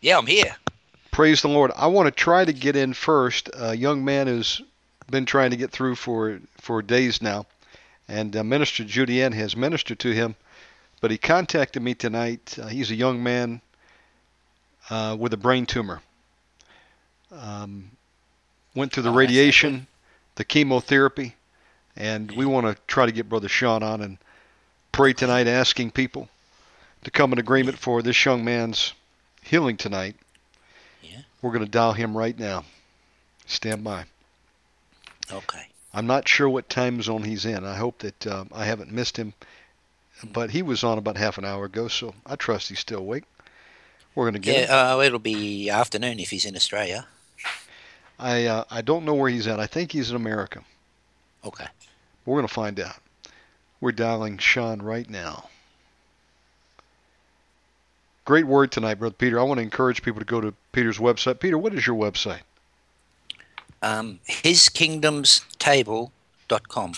Yeah, 0.00 0.18
I'm 0.18 0.26
here. 0.26 0.56
Praise 1.12 1.42
the 1.42 1.48
Lord. 1.48 1.70
I 1.76 1.86
want 1.86 2.06
to 2.06 2.10
try 2.10 2.44
to 2.44 2.52
get 2.52 2.76
in 2.76 2.94
first. 2.94 3.50
A 3.54 3.76
young 3.76 4.04
man 4.04 4.26
who's 4.26 4.62
been 5.10 5.26
trying 5.26 5.50
to 5.50 5.56
get 5.56 5.70
through 5.70 5.96
for, 5.96 6.40
for 6.60 6.82
days 6.82 7.20
now. 7.20 7.46
And 8.08 8.34
uh, 8.34 8.42
Minister 8.42 8.84
Judy 8.84 9.22
Ann 9.22 9.32
has 9.32 9.56
ministered 9.56 9.98
to 10.00 10.12
him. 10.12 10.34
But 11.00 11.10
he 11.10 11.18
contacted 11.18 11.82
me 11.82 11.94
tonight. 11.94 12.58
Uh, 12.60 12.66
he's 12.66 12.90
a 12.90 12.94
young 12.94 13.22
man 13.22 13.60
uh, 14.90 15.16
with 15.18 15.32
a 15.32 15.36
brain 15.36 15.66
tumor. 15.66 16.02
Um, 17.32 17.90
went 18.74 18.92
through 18.92 19.04
the 19.04 19.10
Oh, 19.10 19.14
radiation, 19.14 19.86
the 20.34 20.44
chemotherapy, 20.44 21.36
and 21.96 22.30
we 22.32 22.44
want 22.44 22.66
to 22.66 22.76
try 22.86 23.06
to 23.06 23.12
get 23.12 23.28
Brother 23.28 23.48
Sean 23.48 23.82
on 23.82 24.00
and 24.00 24.18
pray 24.92 25.12
tonight, 25.12 25.46
asking 25.46 25.92
people 25.92 26.28
to 27.04 27.10
come 27.10 27.32
in 27.32 27.38
agreement 27.38 27.78
for 27.78 28.02
this 28.02 28.24
young 28.24 28.44
man's 28.44 28.92
healing 29.42 29.76
tonight. 29.76 30.16
Yeah. 31.02 31.22
We're 31.42 31.52
going 31.52 31.64
to 31.64 31.70
dial 31.70 31.92
him 31.92 32.16
right 32.16 32.38
now. 32.38 32.64
Stand 33.46 33.82
by. 33.82 34.04
Okay. 35.32 35.66
I'm 35.92 36.06
not 36.06 36.28
sure 36.28 36.48
what 36.48 36.68
time 36.68 37.02
zone 37.02 37.24
he's 37.24 37.44
in. 37.44 37.64
I 37.64 37.76
hope 37.76 37.98
that 38.00 38.26
um, 38.26 38.48
I 38.52 38.64
haven't 38.64 38.92
missed 38.92 39.16
him, 39.16 39.34
but 40.32 40.50
he 40.50 40.62
was 40.62 40.84
on 40.84 40.98
about 40.98 41.16
half 41.16 41.38
an 41.38 41.44
hour 41.44 41.64
ago, 41.64 41.88
so 41.88 42.14
I 42.24 42.36
trust 42.36 42.68
he's 42.68 42.78
still 42.78 43.00
awake. 43.00 43.24
We're 44.14 44.24
going 44.24 44.34
to 44.34 44.40
get 44.40 44.56
him. 44.56 44.68
Yeah, 44.68 44.94
uh, 44.94 45.00
it'll 45.00 45.18
be 45.18 45.70
afternoon 45.70 46.20
if 46.20 46.30
he's 46.30 46.44
in 46.44 46.54
Australia. 46.54 47.06
I 48.18 48.44
uh, 48.44 48.64
I 48.70 48.82
don't 48.82 49.04
know 49.04 49.14
where 49.14 49.30
he's 49.30 49.46
at. 49.46 49.58
I 49.58 49.66
think 49.66 49.92
he's 49.92 50.10
in 50.10 50.16
America. 50.16 50.62
Okay. 51.44 51.66
We're 52.26 52.36
going 52.36 52.48
to 52.48 52.52
find 52.52 52.78
out. 52.78 52.96
We're 53.80 53.92
dialing 53.92 54.38
Sean 54.38 54.82
right 54.82 55.08
now. 55.08 55.48
Great 58.24 58.46
word 58.46 58.70
tonight, 58.70 58.96
Brother 58.96 59.14
Peter. 59.14 59.40
I 59.40 59.42
want 59.42 59.58
to 59.58 59.62
encourage 59.62 60.02
people 60.02 60.20
to 60.20 60.26
go 60.26 60.40
to 60.40 60.54
Peter's 60.72 60.98
website. 60.98 61.40
Peter, 61.40 61.58
what 61.58 61.74
is 61.74 61.86
your 61.86 61.96
website? 61.96 62.42
Um, 63.82 64.20
hiskingdomstable.com. 64.28 66.92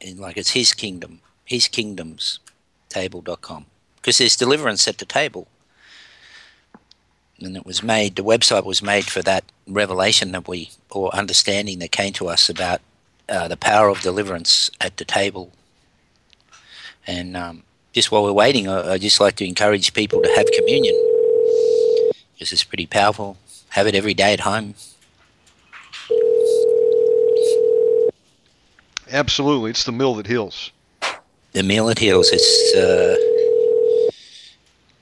And 0.00 0.18
like 0.18 0.36
it's 0.36 0.50
his 0.50 0.74
kingdom, 0.74 1.20
his 1.44 1.68
kingdoms 1.68 2.40
table.com. 2.88 3.66
Because 3.96 4.18
there's 4.18 4.36
deliverance 4.36 4.86
at 4.86 4.98
the 4.98 5.04
table. 5.04 5.48
And 7.40 7.56
it 7.56 7.64
was 7.64 7.82
made, 7.82 8.16
the 8.16 8.22
website 8.22 8.64
was 8.64 8.82
made 8.82 9.06
for 9.06 9.22
that 9.22 9.44
revelation 9.66 10.32
that 10.32 10.46
we, 10.46 10.70
or 10.90 11.14
understanding 11.14 11.78
that 11.78 11.90
came 11.90 12.12
to 12.14 12.28
us 12.28 12.48
about 12.48 12.80
uh, 13.28 13.48
the 13.48 13.56
power 13.56 13.88
of 13.88 14.00
deliverance 14.00 14.70
at 14.80 14.96
the 14.96 15.04
table. 15.04 15.50
And 17.06 17.36
um, 17.36 17.62
just 17.92 18.10
while 18.10 18.22
we're 18.22 18.32
waiting, 18.32 18.68
I, 18.68 18.92
I 18.92 18.98
just 18.98 19.20
like 19.20 19.36
to 19.36 19.46
encourage 19.46 19.92
people 19.94 20.22
to 20.22 20.28
have 20.36 20.46
communion. 20.56 20.94
Because 22.32 22.52
it's 22.52 22.64
pretty 22.64 22.86
powerful. 22.86 23.36
Have 23.70 23.86
it 23.86 23.94
every 23.94 24.14
day 24.14 24.32
at 24.32 24.40
home. 24.40 24.74
Absolutely. 29.10 29.70
It's 29.70 29.84
the 29.84 29.92
meal 29.92 30.14
that 30.14 30.26
heals. 30.26 30.70
the 31.52 31.62
meal 31.62 31.86
that 31.86 31.98
heals. 31.98 32.30
It's 32.32 32.74
uh, 32.74 33.16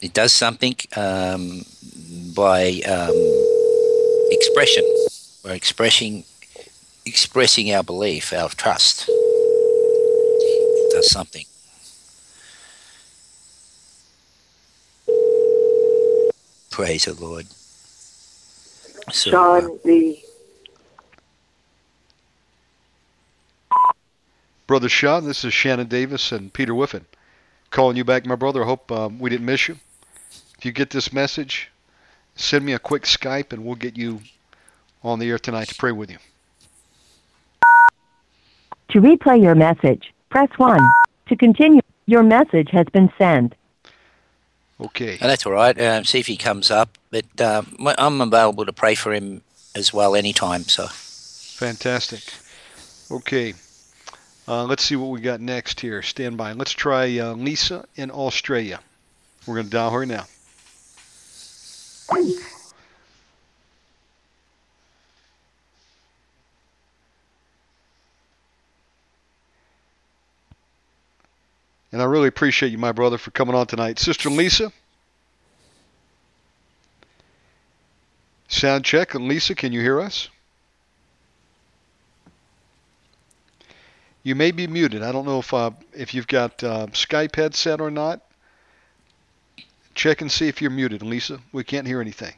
it 0.01 0.13
does 0.13 0.33
something 0.33 0.77
um, 0.97 1.65
by 2.35 2.83
um, 2.87 3.17
expression. 4.31 4.85
We're 5.45 5.55
expressing 5.55 6.25
expressing 7.05 7.73
our 7.73 7.83
belief, 7.83 8.33
our 8.33 8.49
trust. 8.49 9.09
It 9.09 10.93
does 10.93 11.11
something. 11.11 11.45
Praise 16.71 17.05
the 17.05 17.15
Lord. 17.15 17.47
So, 19.11 19.31
uh, 19.31 19.61
Sean, 19.61 19.79
the 19.85 20.19
Brother 24.67 24.89
Sean, 24.89 25.27
this 25.27 25.45
is 25.45 25.53
Shannon 25.53 25.89
Davis 25.89 26.33
and 26.33 26.53
Peter 26.53 26.73
Whiffin 26.73 27.05
calling 27.71 27.97
you 27.97 28.05
back, 28.05 28.25
my 28.25 28.37
brother. 28.37 28.63
I 28.63 28.67
hope 28.67 28.93
um, 28.93 29.19
we 29.19 29.29
didn't 29.29 29.47
miss 29.47 29.67
you. 29.67 29.77
If 30.59 30.65
you 30.65 30.73
get 30.73 30.91
this 30.91 31.13
message, 31.13 31.71
send 32.37 32.65
me 32.65 32.73
a 32.73 32.79
quick 32.79 33.03
Skype 33.03 33.53
and 33.53 33.65
we'll 33.65 33.75
get 33.75 33.97
you 33.97 34.21
on 35.03 35.19
the 35.19 35.29
air 35.29 35.39
tonight 35.39 35.69
to 35.69 35.75
pray 35.75 35.91
with 35.91 36.11
you. 36.11 36.19
To 38.93 39.01
replay 39.01 39.43
your 39.43 39.55
message, 39.55 40.13
press 40.29 40.51
1. 40.59 40.79
To 41.29 41.37
continue, 41.37 41.81
your 42.05 42.23
message 42.23 42.69
has 42.73 42.87
been 42.93 43.11
sent. 43.17 43.55
Okay. 44.79 45.17
Oh, 45.21 45.27
that's 45.27 45.47
all 45.47 45.53
right. 45.53 45.81
Um, 45.81 46.05
see 46.05 46.19
if 46.19 46.27
he 46.27 46.37
comes 46.37 46.71
up. 46.71 46.99
But 47.11 47.41
um, 47.41 47.77
I'm 47.99 48.21
available 48.21 48.67
to 48.67 48.73
pray 48.73 48.95
for 48.95 49.15
him 49.15 49.41
as 49.75 49.95
well 49.95 50.15
anytime. 50.15 50.65
So 50.65 50.89
Fantastic. 50.89 52.23
Okay. 53.11 53.55
Uh, 54.47 54.65
let's 54.65 54.83
see 54.83 54.97
what 54.97 55.11
we 55.11 55.21
got 55.21 55.41
next 55.41 55.81
here. 55.81 56.03
Stand 56.03 56.37
by. 56.37 56.53
Let's 56.53 56.73
try 56.73 57.19
uh, 57.19 57.33
Lisa 57.33 57.87
in 57.97 58.11
Australia. 58.11 58.81
We're 59.47 59.55
going 59.55 59.67
to 59.67 59.71
dial 59.71 59.91
her 59.91 60.05
now. 60.05 60.25
And 71.93 72.01
I 72.01 72.07
really 72.07 72.29
appreciate 72.29 72.73
you, 72.73 72.79
my 72.79 72.93
brother, 72.93 73.19
for 73.19 73.31
coming 73.31 73.55
on 73.55 73.67
tonight. 73.67 73.99
Sister 73.99 74.31
Lisa? 74.31 74.73
Sound 78.49 78.85
check. 78.85 79.15
Lisa, 79.15 79.55
can 79.55 79.73
you 79.73 79.81
hear 79.81 80.01
us? 80.01 80.29
You 84.23 84.35
may 84.35 84.53
be 84.53 84.67
muted. 84.67 85.03
I 85.03 85.13
don't 85.13 85.27
know 85.27 85.41
if 85.41 85.53
uh, 85.53 85.73
if 85.93 86.15
you've 86.15 86.29
got 86.29 86.63
uh, 86.63 86.87
Skype 86.89 87.35
headset 87.35 87.81
or 87.81 87.91
not. 87.91 88.21
Check 89.95 90.21
and 90.21 90.31
see 90.31 90.49
if 90.49 90.63
you're 90.63 90.71
muted, 90.71 91.03
Lisa. 91.03 91.41
We 91.53 91.65
can't 91.65 91.87
hear 91.87 92.01
anything. 92.01 92.35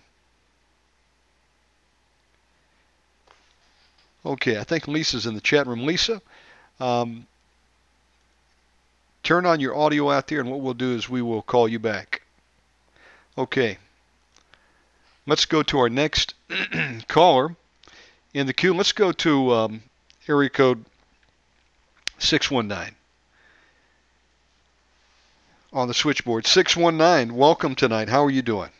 Okay, 4.26 4.58
I 4.58 4.64
think 4.64 4.88
Lisa's 4.88 5.26
in 5.26 5.34
the 5.34 5.40
chat 5.40 5.66
room. 5.66 5.84
Lisa, 5.84 6.22
um, 6.80 7.26
turn 9.24 9.46
on 9.46 9.58
your 9.58 9.74
audio 9.74 10.10
out 10.10 10.28
there, 10.28 10.38
and 10.38 10.50
what 10.50 10.60
we'll 10.60 10.74
do 10.74 10.94
is 10.94 11.08
we 11.08 11.22
will 11.22 11.42
call 11.42 11.66
you 11.66 11.78
back. 11.78 12.22
Okay. 13.36 13.78
Let's 15.26 15.46
go 15.46 15.62
to 15.64 15.78
our 15.78 15.88
next 15.88 16.34
caller 17.08 17.56
in 18.34 18.46
the 18.46 18.52
queue. 18.52 18.74
Let's 18.74 18.92
go 18.92 19.10
to 19.10 19.52
um, 19.52 19.82
area 20.28 20.50
code 20.50 20.84
619 22.18 22.94
on 25.72 25.88
the 25.88 25.94
switchboard. 25.94 26.46
619, 26.46 27.34
welcome 27.34 27.74
tonight. 27.74 28.10
How 28.10 28.24
are 28.24 28.30
you 28.30 28.42
doing? 28.42 28.70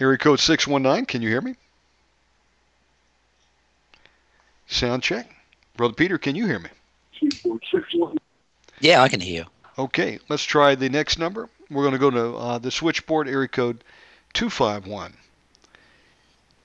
Area 0.00 0.18
code 0.18 0.40
619, 0.40 1.06
can 1.06 1.22
you 1.22 1.28
hear 1.28 1.42
me? 1.42 1.54
Sound 4.66 5.02
check. 5.02 5.30
Brother 5.76 5.94
Peter, 5.94 6.18
can 6.18 6.36
you 6.36 6.46
hear 6.46 6.60
me? 6.60 6.70
Yeah, 8.80 9.02
I 9.02 9.08
can 9.08 9.20
hear 9.20 9.42
you. 9.44 9.46
Okay, 9.76 10.18
let's 10.28 10.44
try 10.44 10.74
the 10.74 10.88
next 10.88 11.18
number. 11.18 11.48
We're 11.70 11.82
going 11.82 11.92
to 11.94 11.98
go 11.98 12.10
to 12.10 12.36
uh, 12.36 12.58
the 12.58 12.70
switchboard 12.70 13.28
area 13.28 13.48
code 13.48 13.82
251. 14.34 15.14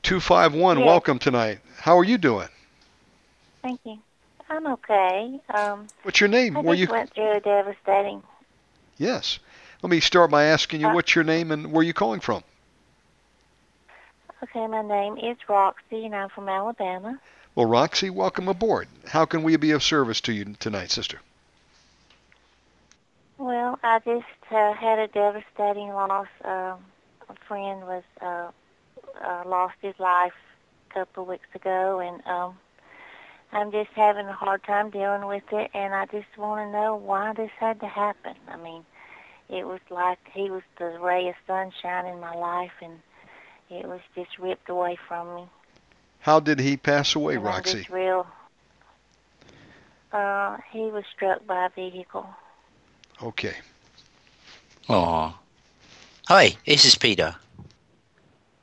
251, 0.03 0.77
Yes. 0.79 0.85
welcome 0.85 1.17
tonight. 1.17 1.59
How 1.77 1.97
are 1.97 2.03
you 2.03 2.17
doing? 2.17 2.47
Thank 3.63 3.79
you. 3.83 3.97
I'm 4.49 4.67
okay. 4.67 5.39
Um, 5.53 5.87
What's 6.03 6.19
your 6.19 6.29
name? 6.29 6.55
I 6.57 6.61
Where 6.61 6.75
just 6.75 6.87
you? 6.89 6.93
went 6.93 7.13
through 7.13 7.31
a 7.37 7.39
devastating. 7.39 8.21
Yes. 8.97 9.39
Let 9.81 9.89
me 9.89 9.99
start 9.99 10.29
by 10.29 10.43
asking 10.45 10.81
you 10.81 10.87
Uh, 10.87 10.93
what's 10.93 11.15
your 11.15 11.23
name 11.23 11.51
and 11.51 11.71
where 11.71 11.81
are 11.81 11.83
you 11.83 11.93
calling 11.93 12.19
from. 12.19 12.43
Okay, 14.43 14.67
my 14.67 14.81
name 14.81 15.17
is 15.17 15.37
Roxy, 15.47 16.05
and 16.05 16.15
I'm 16.15 16.29
from 16.29 16.47
Alabama. 16.47 17.19
Well, 17.59 17.67
Roxy, 17.67 18.09
welcome 18.09 18.47
aboard. 18.47 18.87
How 19.05 19.25
can 19.25 19.43
we 19.43 19.57
be 19.57 19.71
of 19.71 19.83
service 19.83 20.21
to 20.21 20.31
you 20.31 20.55
tonight, 20.61 20.91
sister? 20.91 21.19
Well, 23.37 23.77
I 23.83 23.99
just 23.99 24.23
uh, 24.49 24.71
had 24.71 24.97
a 24.97 25.09
devastating 25.09 25.89
loss. 25.89 26.27
Um, 26.45 26.79
a 27.27 27.35
friend 27.49 27.81
was 27.81 28.03
uh, 28.21 28.51
uh, 29.21 29.43
lost 29.45 29.75
his 29.81 29.93
life 29.99 30.31
a 30.89 30.93
couple 30.93 31.23
of 31.23 31.29
weeks 31.31 31.49
ago, 31.53 31.99
and 31.99 32.25
um, 32.25 32.57
I'm 33.51 33.73
just 33.73 33.89
having 33.93 34.27
a 34.27 34.31
hard 34.31 34.63
time 34.63 34.89
dealing 34.89 35.27
with 35.27 35.43
it. 35.51 35.69
And 35.73 35.93
I 35.93 36.05
just 36.05 36.37
want 36.37 36.65
to 36.65 36.71
know 36.71 36.95
why 36.95 37.33
this 37.33 37.51
had 37.59 37.81
to 37.81 37.87
happen. 37.87 38.35
I 38.47 38.55
mean, 38.55 38.85
it 39.49 39.67
was 39.67 39.81
like 39.89 40.19
he 40.31 40.49
was 40.49 40.63
the 40.77 40.97
ray 40.97 41.27
of 41.27 41.35
sunshine 41.45 42.05
in 42.05 42.21
my 42.21 42.35
life, 42.35 42.71
and 42.81 42.99
it 43.69 43.85
was 43.85 43.99
just 44.15 44.39
ripped 44.39 44.69
away 44.69 44.97
from 45.09 45.35
me. 45.35 45.49
How 46.19 46.39
did 46.39 46.59
he 46.59 46.77
pass 46.77 47.15
away, 47.15 47.35
And 47.35 47.47
I'm 47.47 47.53
Roxy? 47.53 47.77
just 47.79 47.89
real. 47.89 48.27
Uh, 50.11 50.57
he 50.71 50.79
was 50.89 51.03
struck 51.15 51.45
by 51.45 51.65
a 51.65 51.69
vehicle. 51.69 52.27
Okay. 53.21 53.55
Oh. 54.87 55.37
Hi, 56.27 56.55
this 56.65 56.85
is 56.85 56.95
Peter. 56.95 57.35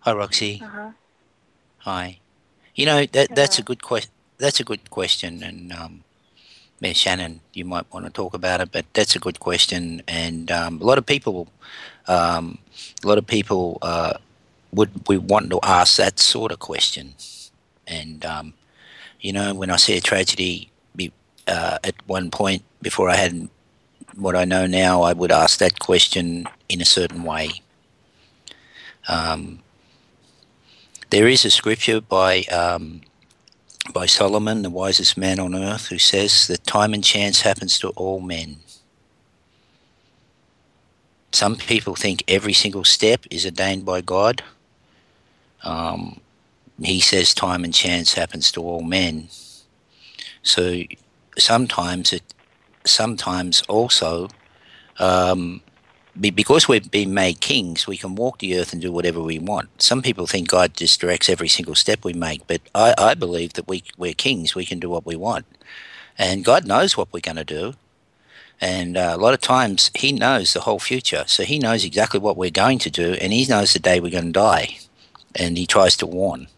Hi, 0.00 0.12
Roxy. 0.12 0.60
Uh 0.62 0.68
huh. 0.68 0.90
Hi. 1.78 2.18
You 2.74 2.86
know 2.86 3.06
that 3.06 3.34
that's 3.34 3.58
a 3.58 3.62
good 3.62 3.82
question. 3.82 4.10
That's 4.38 4.60
a 4.60 4.64
good 4.64 4.90
question, 4.90 5.42
and 5.42 5.72
um, 5.72 6.04
yeah, 6.80 6.92
Shannon, 6.92 7.40
you 7.54 7.64
might 7.64 7.90
want 7.92 8.04
to 8.04 8.12
talk 8.12 8.34
about 8.34 8.60
it, 8.60 8.70
but 8.70 8.84
that's 8.92 9.16
a 9.16 9.18
good 9.18 9.40
question, 9.40 10.02
and 10.06 10.50
um, 10.50 10.80
a 10.80 10.84
lot 10.84 10.98
of 10.98 11.06
people, 11.06 11.48
um, 12.06 12.58
a 13.02 13.06
lot 13.08 13.16
of 13.18 13.26
people 13.26 13.78
uh, 13.80 14.14
would 14.72 14.90
we 15.08 15.16
want 15.16 15.48
to 15.50 15.60
ask 15.62 15.96
that 15.96 16.18
sort 16.18 16.52
of 16.52 16.58
question, 16.58 17.14
and 17.86 18.24
um, 18.24 18.54
you 19.20 19.32
know, 19.32 19.54
when 19.54 19.70
I 19.70 19.76
see 19.76 19.96
a 19.96 20.00
tragedy, 20.00 20.70
uh, 21.46 21.78
at 21.84 21.94
one 22.06 22.30
point 22.30 22.62
before 22.82 23.08
I 23.08 23.16
had 23.16 23.48
what 24.16 24.36
I 24.36 24.44
know 24.44 24.66
now, 24.66 25.02
I 25.02 25.12
would 25.12 25.32
ask 25.32 25.58
that 25.58 25.78
question 25.78 26.46
in 26.68 26.80
a 26.80 26.84
certain 26.84 27.22
way. 27.22 27.62
Um, 29.08 29.60
there 31.10 31.28
is 31.28 31.44
a 31.44 31.50
scripture 31.50 32.00
by 32.00 32.42
um, 32.44 33.02
by 33.92 34.06
Solomon, 34.06 34.62
the 34.62 34.70
wisest 34.70 35.16
man 35.16 35.38
on 35.38 35.54
earth, 35.54 35.86
who 35.88 35.98
says 35.98 36.48
that 36.48 36.66
time 36.66 36.92
and 36.92 37.04
chance 37.04 37.42
happens 37.42 37.78
to 37.78 37.90
all 37.90 38.20
men. 38.20 38.56
Some 41.30 41.56
people 41.56 41.94
think 41.94 42.24
every 42.26 42.52
single 42.52 42.84
step 42.84 43.26
is 43.30 43.44
ordained 43.44 43.84
by 43.84 44.00
God. 44.00 44.42
Um, 45.62 46.20
he 46.82 47.00
says 47.00 47.34
time 47.34 47.64
and 47.64 47.72
chance 47.72 48.14
happens 48.14 48.52
to 48.52 48.62
all 48.62 48.82
men. 48.82 49.28
So 50.42 50.82
sometimes 51.38 52.12
it, 52.12 52.22
sometimes 52.84 53.62
also, 53.62 54.28
um, 54.98 55.62
because 56.18 56.68
we've 56.68 56.90
been 56.90 57.12
made 57.12 57.40
kings, 57.40 57.86
we 57.86 57.96
can 57.96 58.14
walk 58.14 58.38
the 58.38 58.58
earth 58.58 58.72
and 58.72 58.80
do 58.80 58.92
whatever 58.92 59.20
we 59.20 59.38
want. 59.38 59.82
Some 59.82 60.02
people 60.02 60.26
think 60.26 60.48
God 60.48 60.74
just 60.74 61.00
directs 61.00 61.28
every 61.28 61.48
single 61.48 61.74
step 61.74 62.04
we 62.04 62.12
make, 62.12 62.46
but 62.46 62.60
I, 62.74 62.94
I 62.96 63.14
believe 63.14 63.54
that 63.54 63.68
we, 63.68 63.82
we're 63.98 64.14
kings. 64.14 64.54
We 64.54 64.64
can 64.64 64.80
do 64.80 64.88
what 64.88 65.04
we 65.04 65.16
want. 65.16 65.46
And 66.18 66.44
God 66.44 66.66
knows 66.66 66.96
what 66.96 67.12
we're 67.12 67.20
going 67.20 67.36
to 67.36 67.44
do. 67.44 67.74
And 68.60 68.96
uh, 68.96 69.12
a 69.14 69.18
lot 69.18 69.34
of 69.34 69.40
times 69.42 69.90
He 69.94 70.12
knows 70.12 70.54
the 70.54 70.60
whole 70.60 70.78
future. 70.78 71.24
So 71.26 71.42
He 71.42 71.58
knows 71.58 71.84
exactly 71.84 72.20
what 72.20 72.38
we're 72.38 72.50
going 72.50 72.78
to 72.80 72.90
do, 72.90 73.12
and 73.14 73.32
He 73.32 73.44
knows 73.44 73.74
the 73.74 73.78
day 73.78 74.00
we're 74.00 74.10
going 74.10 74.32
to 74.32 74.32
die. 74.32 74.78
And 75.38 75.58
He 75.58 75.66
tries 75.66 75.96
to 75.98 76.06
warn. 76.06 76.48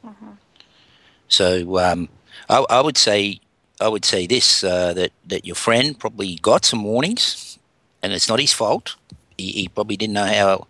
So 1.28 1.78
um, 1.78 2.08
I, 2.48 2.64
I 2.70 2.80
would 2.80 2.96
say 2.96 3.40
I 3.80 3.88
would 3.88 4.04
say 4.04 4.26
this 4.26 4.64
uh, 4.64 4.92
that 4.94 5.12
that 5.26 5.44
your 5.44 5.54
friend 5.54 5.98
probably 5.98 6.36
got 6.36 6.64
some 6.64 6.82
warnings, 6.82 7.58
and 8.02 8.12
it's 8.12 8.28
not 8.28 8.40
his 8.40 8.52
fault. 8.52 8.96
He, 9.36 9.52
he 9.52 9.68
probably 9.68 9.96
didn't 9.96 10.14
know 10.14 10.26
how 10.26 10.66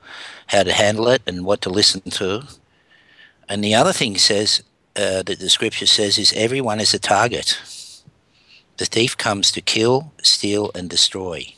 how 0.48 0.62
to 0.64 0.72
handle 0.72 1.08
it 1.08 1.22
and 1.26 1.44
what 1.44 1.60
to 1.62 1.70
listen 1.70 2.02
to. 2.10 2.42
And 3.48 3.64
the 3.64 3.74
other 3.74 3.92
thing 3.92 4.18
says 4.18 4.62
uh, 4.96 5.22
that 5.22 5.38
the 5.38 5.48
scripture 5.48 5.86
says 5.86 6.18
is 6.18 6.32
everyone 6.36 6.80
is 6.80 6.92
a 6.92 6.98
target. 6.98 7.58
The 8.76 8.84
thief 8.84 9.16
comes 9.16 9.50
to 9.52 9.60
kill, 9.60 10.12
steal, 10.22 10.70
and 10.74 10.90
destroy. 10.90 11.54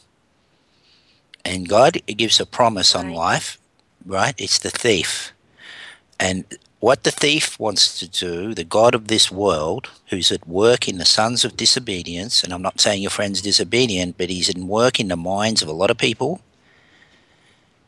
And 1.44 1.68
God 1.68 1.98
gives 2.06 2.40
a 2.40 2.46
promise 2.46 2.94
on 2.94 3.12
life, 3.12 3.58
right? 4.06 4.34
It's 4.38 4.58
the 4.58 4.70
thief. 4.70 5.32
And 6.20 6.44
what 6.80 7.04
the 7.04 7.10
thief 7.10 7.58
wants 7.58 7.98
to 7.98 8.06
do, 8.06 8.54
the 8.54 8.62
God 8.62 8.94
of 8.94 9.08
this 9.08 9.32
world, 9.32 9.88
who's 10.10 10.30
at 10.30 10.46
work 10.46 10.86
in 10.86 10.98
the 10.98 11.06
sons 11.06 11.44
of 11.44 11.56
disobedience, 11.56 12.44
and 12.44 12.52
I'm 12.52 12.62
not 12.62 12.78
saying 12.78 13.00
your 13.00 13.10
friend's 13.10 13.40
disobedient, 13.40 14.18
but 14.18 14.28
he's 14.28 14.50
in 14.50 14.68
work 14.68 15.00
in 15.00 15.08
the 15.08 15.16
minds 15.16 15.62
of 15.62 15.68
a 15.68 15.72
lot 15.72 15.90
of 15.90 15.96
people. 15.96 16.42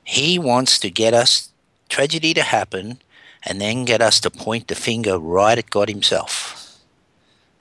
He 0.02 0.38
wants 0.38 0.78
to 0.78 0.90
get 0.90 1.12
us 1.12 1.50
tragedy 1.90 2.32
to 2.34 2.42
happen 2.42 3.00
and 3.44 3.60
then 3.60 3.84
get 3.84 4.00
us 4.00 4.18
to 4.20 4.30
point 4.30 4.68
the 4.68 4.74
finger 4.74 5.18
right 5.18 5.59
at 5.59 5.70
God 5.70 5.88
Himself. 5.88 6.78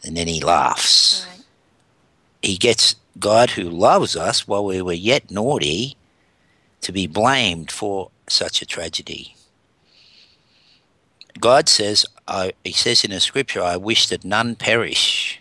And 0.04 0.16
then 0.16 0.28
he 0.28 0.42
laughs. 0.42 1.28
Right. 1.30 1.46
He 2.42 2.58
gets 2.58 2.96
God, 3.20 3.52
who 3.52 3.70
loves 3.70 4.16
us 4.16 4.48
while 4.48 4.66
we 4.66 4.82
were 4.82 4.94
yet 4.94 5.30
naughty, 5.30 5.96
to 6.82 6.92
be 6.92 7.08
blamed 7.08 7.72
for 7.72 8.10
such 8.28 8.62
a 8.62 8.66
tragedy. 8.66 9.36
God 11.40 11.70
says, 11.70 12.06
I, 12.28 12.54
He 12.64 12.74
says 12.74 13.04
in 13.04 13.12
the 13.12 13.20
scripture, 13.20 13.62
I 13.62 13.78
wish 13.78 14.08
that 14.08 14.26
none 14.26 14.56
perish. 14.56 15.40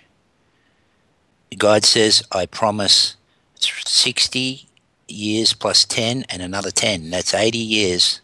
God 1.57 1.85
says, 1.85 2.23
I 2.31 2.47
promise 2.47 3.17
60 3.59 4.69
years 5.09 5.53
plus 5.53 5.85
10 5.85 6.25
and 6.29 6.43
another 6.43 6.71
10. 6.71 7.11
That's 7.11 7.35
80 7.35 7.59
years. 7.59 8.21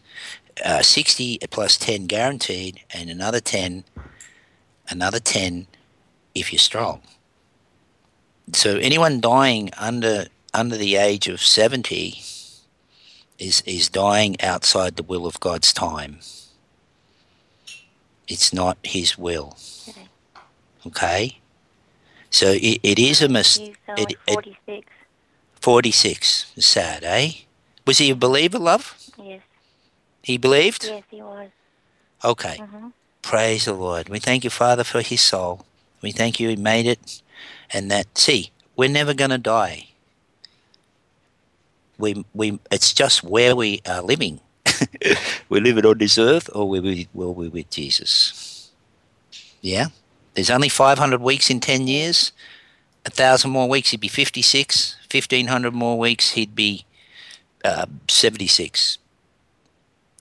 Uh, 0.63 0.81
60 0.81 1.39
plus 1.51 1.77
10 1.77 2.07
guaranteed, 2.07 2.81
and 2.91 3.11
another 3.11 3.39
10, 3.39 3.83
another 4.89 5.19
10 5.19 5.67
if 6.33 6.51
you're 6.51 6.59
strong. 6.59 7.01
So 8.53 8.77
anyone 8.77 9.19
dying 9.19 9.69
under 9.77 10.27
under 10.53 10.77
the 10.77 10.95
age 10.95 11.27
of 11.27 11.41
70 11.41 12.21
is 13.37 13.61
is 13.65 13.89
dying 13.89 14.41
outside 14.41 14.95
the 14.95 15.03
will 15.03 15.27
of 15.27 15.39
God's 15.39 15.73
time. 15.73 16.19
It's 18.27 18.53
not 18.53 18.77
his 18.83 19.17
will. 19.17 19.57
Okay. 19.87 20.07
Okay? 20.85 21.37
So 22.29 22.51
it, 22.51 22.79
it 22.83 22.99
is 22.99 23.21
a 23.21 23.29
mistake. 23.29 23.77
It, 23.97 24.11
it, 24.11 24.33
46. 24.33 24.87
46. 25.61 26.51
Sad, 26.59 27.03
eh? 27.03 27.31
Was 27.85 27.99
he 27.99 28.11
a 28.11 28.15
believer, 28.15 28.59
love? 28.59 28.95
Yes. 29.17 29.41
He 30.21 30.37
believed? 30.37 30.85
Yes, 30.85 31.03
he 31.09 31.21
was. 31.21 31.49
Okay. 32.23 32.57
hmm 32.57 32.87
Praise 33.21 33.65
the 33.65 33.73
Lord. 33.73 34.07
We 34.09 34.19
thank 34.19 34.43
you, 34.43 34.49
Father, 34.49 34.83
for 34.83 35.01
his 35.01 35.21
soul. 35.21 35.65
We 36.01 36.11
thank 36.11 36.39
you 36.39 36.47
he 36.49 36.55
made 36.55 36.85
it. 36.85 37.21
And 37.71 37.91
that, 37.91 38.17
see, 38.17 38.51
we're 38.75 38.89
never 38.89 39.13
going 39.13 39.31
to 39.31 39.37
die. 39.37 39.89
We, 41.97 42.23
we, 42.33 42.59
it's 42.71 42.93
just 42.93 43.23
where 43.23 43.55
we 43.55 43.81
are 43.85 44.01
living. 44.01 44.39
we're 45.49 45.61
living 45.61 45.85
on 45.85 45.97
this 45.97 46.17
earth 46.17 46.49
or 46.53 46.69
we're 46.69 46.81
with, 46.81 47.07
well, 47.13 47.33
we're 47.33 47.49
with 47.49 47.69
Jesus. 47.69 48.71
Yeah? 49.61 49.87
There's 50.33 50.49
only 50.49 50.69
500 50.69 51.21
weeks 51.21 51.49
in 51.49 51.59
10 51.59 51.87
years. 51.87 52.31
A 53.05 53.09
thousand 53.09 53.51
more 53.51 53.69
weeks, 53.69 53.91
he'd 53.91 54.01
be 54.01 54.07
56. 54.07 54.97
1500 55.11 55.73
more 55.73 55.97
weeks, 55.97 56.31
he'd 56.31 56.55
be 56.55 56.85
uh, 57.63 57.85
76. 58.07 58.97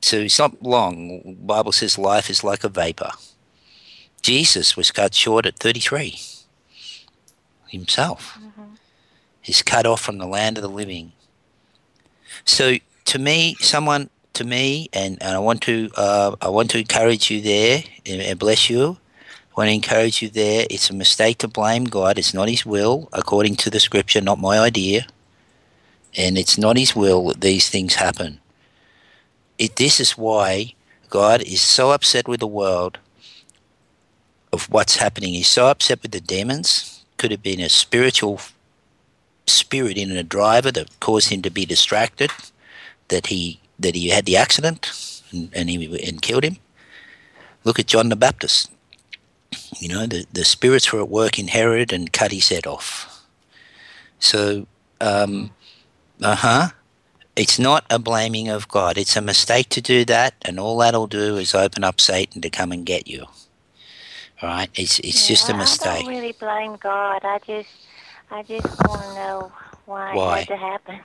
So 0.02 0.18
it's 0.18 0.38
not 0.38 0.62
long. 0.62 1.20
The 1.22 1.32
Bible 1.32 1.72
says 1.72 1.98
life 1.98 2.30
is 2.30 2.44
like 2.44 2.64
a 2.64 2.68
vapor. 2.68 3.10
Jesus 4.22 4.76
was 4.76 4.90
cut 4.90 5.14
short 5.14 5.46
at 5.46 5.58
33 5.58 6.18
himself. 7.68 8.38
Mm-hmm. 8.40 8.74
He's 9.40 9.62
cut 9.62 9.86
off 9.86 10.00
from 10.00 10.18
the 10.18 10.26
land 10.26 10.58
of 10.58 10.62
the 10.62 10.68
living. 10.68 11.12
So 12.44 12.76
to 13.06 13.18
me, 13.18 13.56
someone 13.60 14.10
to 14.36 14.44
me, 14.44 14.88
and, 14.92 15.20
and 15.22 15.34
I 15.34 15.38
want 15.38 15.62
to 15.62 15.90
uh, 15.96 16.36
I 16.40 16.48
want 16.48 16.70
to 16.70 16.78
encourage 16.78 17.30
you 17.30 17.40
there 17.40 17.82
and, 18.04 18.38
bless 18.38 18.70
you. 18.70 18.98
I 19.50 19.54
want 19.56 19.68
to 19.68 19.74
encourage 19.74 20.22
you 20.22 20.28
there. 20.28 20.66
It's 20.70 20.90
a 20.90 20.94
mistake 20.94 21.38
to 21.38 21.48
blame 21.48 21.84
God. 21.84 22.18
It's 22.18 22.34
not 22.34 22.48
His 22.48 22.64
will, 22.64 23.08
according 23.12 23.56
to 23.56 23.70
the 23.70 23.80
Scripture, 23.80 24.20
not 24.20 24.38
my 24.38 24.58
idea. 24.58 25.06
And 26.16 26.38
it's 26.38 26.56
not 26.56 26.76
His 26.76 26.94
will 26.94 27.28
that 27.28 27.40
these 27.40 27.68
things 27.68 27.94
happen. 27.94 28.40
It, 29.58 29.76
this 29.76 30.00
is 30.00 30.12
why 30.12 30.74
God 31.08 31.42
is 31.42 31.60
so 31.60 31.90
upset 31.90 32.28
with 32.28 32.40
the 32.40 32.46
world 32.46 32.98
of 34.52 34.70
what's 34.70 34.96
happening. 34.96 35.34
He's 35.34 35.48
so 35.48 35.68
upset 35.68 36.02
with 36.02 36.12
the 36.12 36.20
demons. 36.20 37.04
Could 37.16 37.30
have 37.30 37.42
been 37.42 37.60
a 37.60 37.68
spiritual 37.68 38.40
spirit 39.46 39.96
in 39.96 40.10
a 40.12 40.22
driver 40.22 40.70
that 40.72 41.00
caused 41.00 41.30
him 41.30 41.40
to 41.42 41.50
be 41.50 41.64
distracted, 41.64 42.30
that 43.08 43.28
he 43.28 43.60
that 43.78 43.94
he 43.94 44.09
had 44.09 44.27
the 44.27 44.36
accident 44.36 45.23
and, 45.32 45.51
and 45.55 45.69
he 45.70 46.09
and 46.09 46.23
killed 46.23 46.44
him. 46.44 46.57
Look 47.65 47.78
at 47.78 47.86
John 47.86 48.09
the 48.09 48.16
Baptist. 48.16 48.70
You 49.78 49.89
know, 49.89 50.07
the, 50.07 50.27
the 50.32 50.44
spirits 50.44 50.93
were 50.93 51.01
at 51.01 51.09
work 51.09 51.39
in 51.39 51.48
Herod 51.48 51.93
and 51.93 52.12
cut 52.12 52.32
his 52.32 52.48
head 52.48 52.66
off. 52.66 53.24
So, 54.19 54.66
um, 55.01 55.51
uh 56.23 56.36
huh. 56.36 56.69
It's 57.35 57.59
not 57.59 57.85
a 57.90 57.98
blaming 57.98 58.48
of 58.48 58.66
God. 58.69 58.97
It's 58.97 59.15
a 59.15 59.20
mistake 59.20 59.69
to 59.70 59.82
do 59.82 60.07
that, 60.07 60.32
and 60.40 60.59
all 60.59 60.78
that'll 60.78 61.07
do 61.07 61.36
is 61.36 61.55
open 61.55 61.85
up 61.85 62.01
Satan 62.01 62.40
to 62.40 62.48
come 62.48 62.73
and 62.73 62.86
get 62.86 63.07
you. 63.07 63.27
All 64.40 64.48
right? 64.48 64.70
It's 64.74 64.98
it's 65.01 65.28
yeah, 65.28 65.35
just 65.35 65.51
a 65.51 65.55
mistake. 65.55 65.89
I 65.89 66.01
don't 66.01 66.09
really 66.09 66.32
blame 66.32 66.77
God. 66.77 67.20
I 67.24 67.39
just 67.47 67.69
I 68.31 68.43
just 68.43 68.66
want 68.89 69.03
to 69.03 69.15
know 69.15 69.53
why, 69.85 70.15
why? 70.15 70.39
it 70.40 70.48
had 70.48 70.48
to 70.48 70.57
happen. 70.57 71.01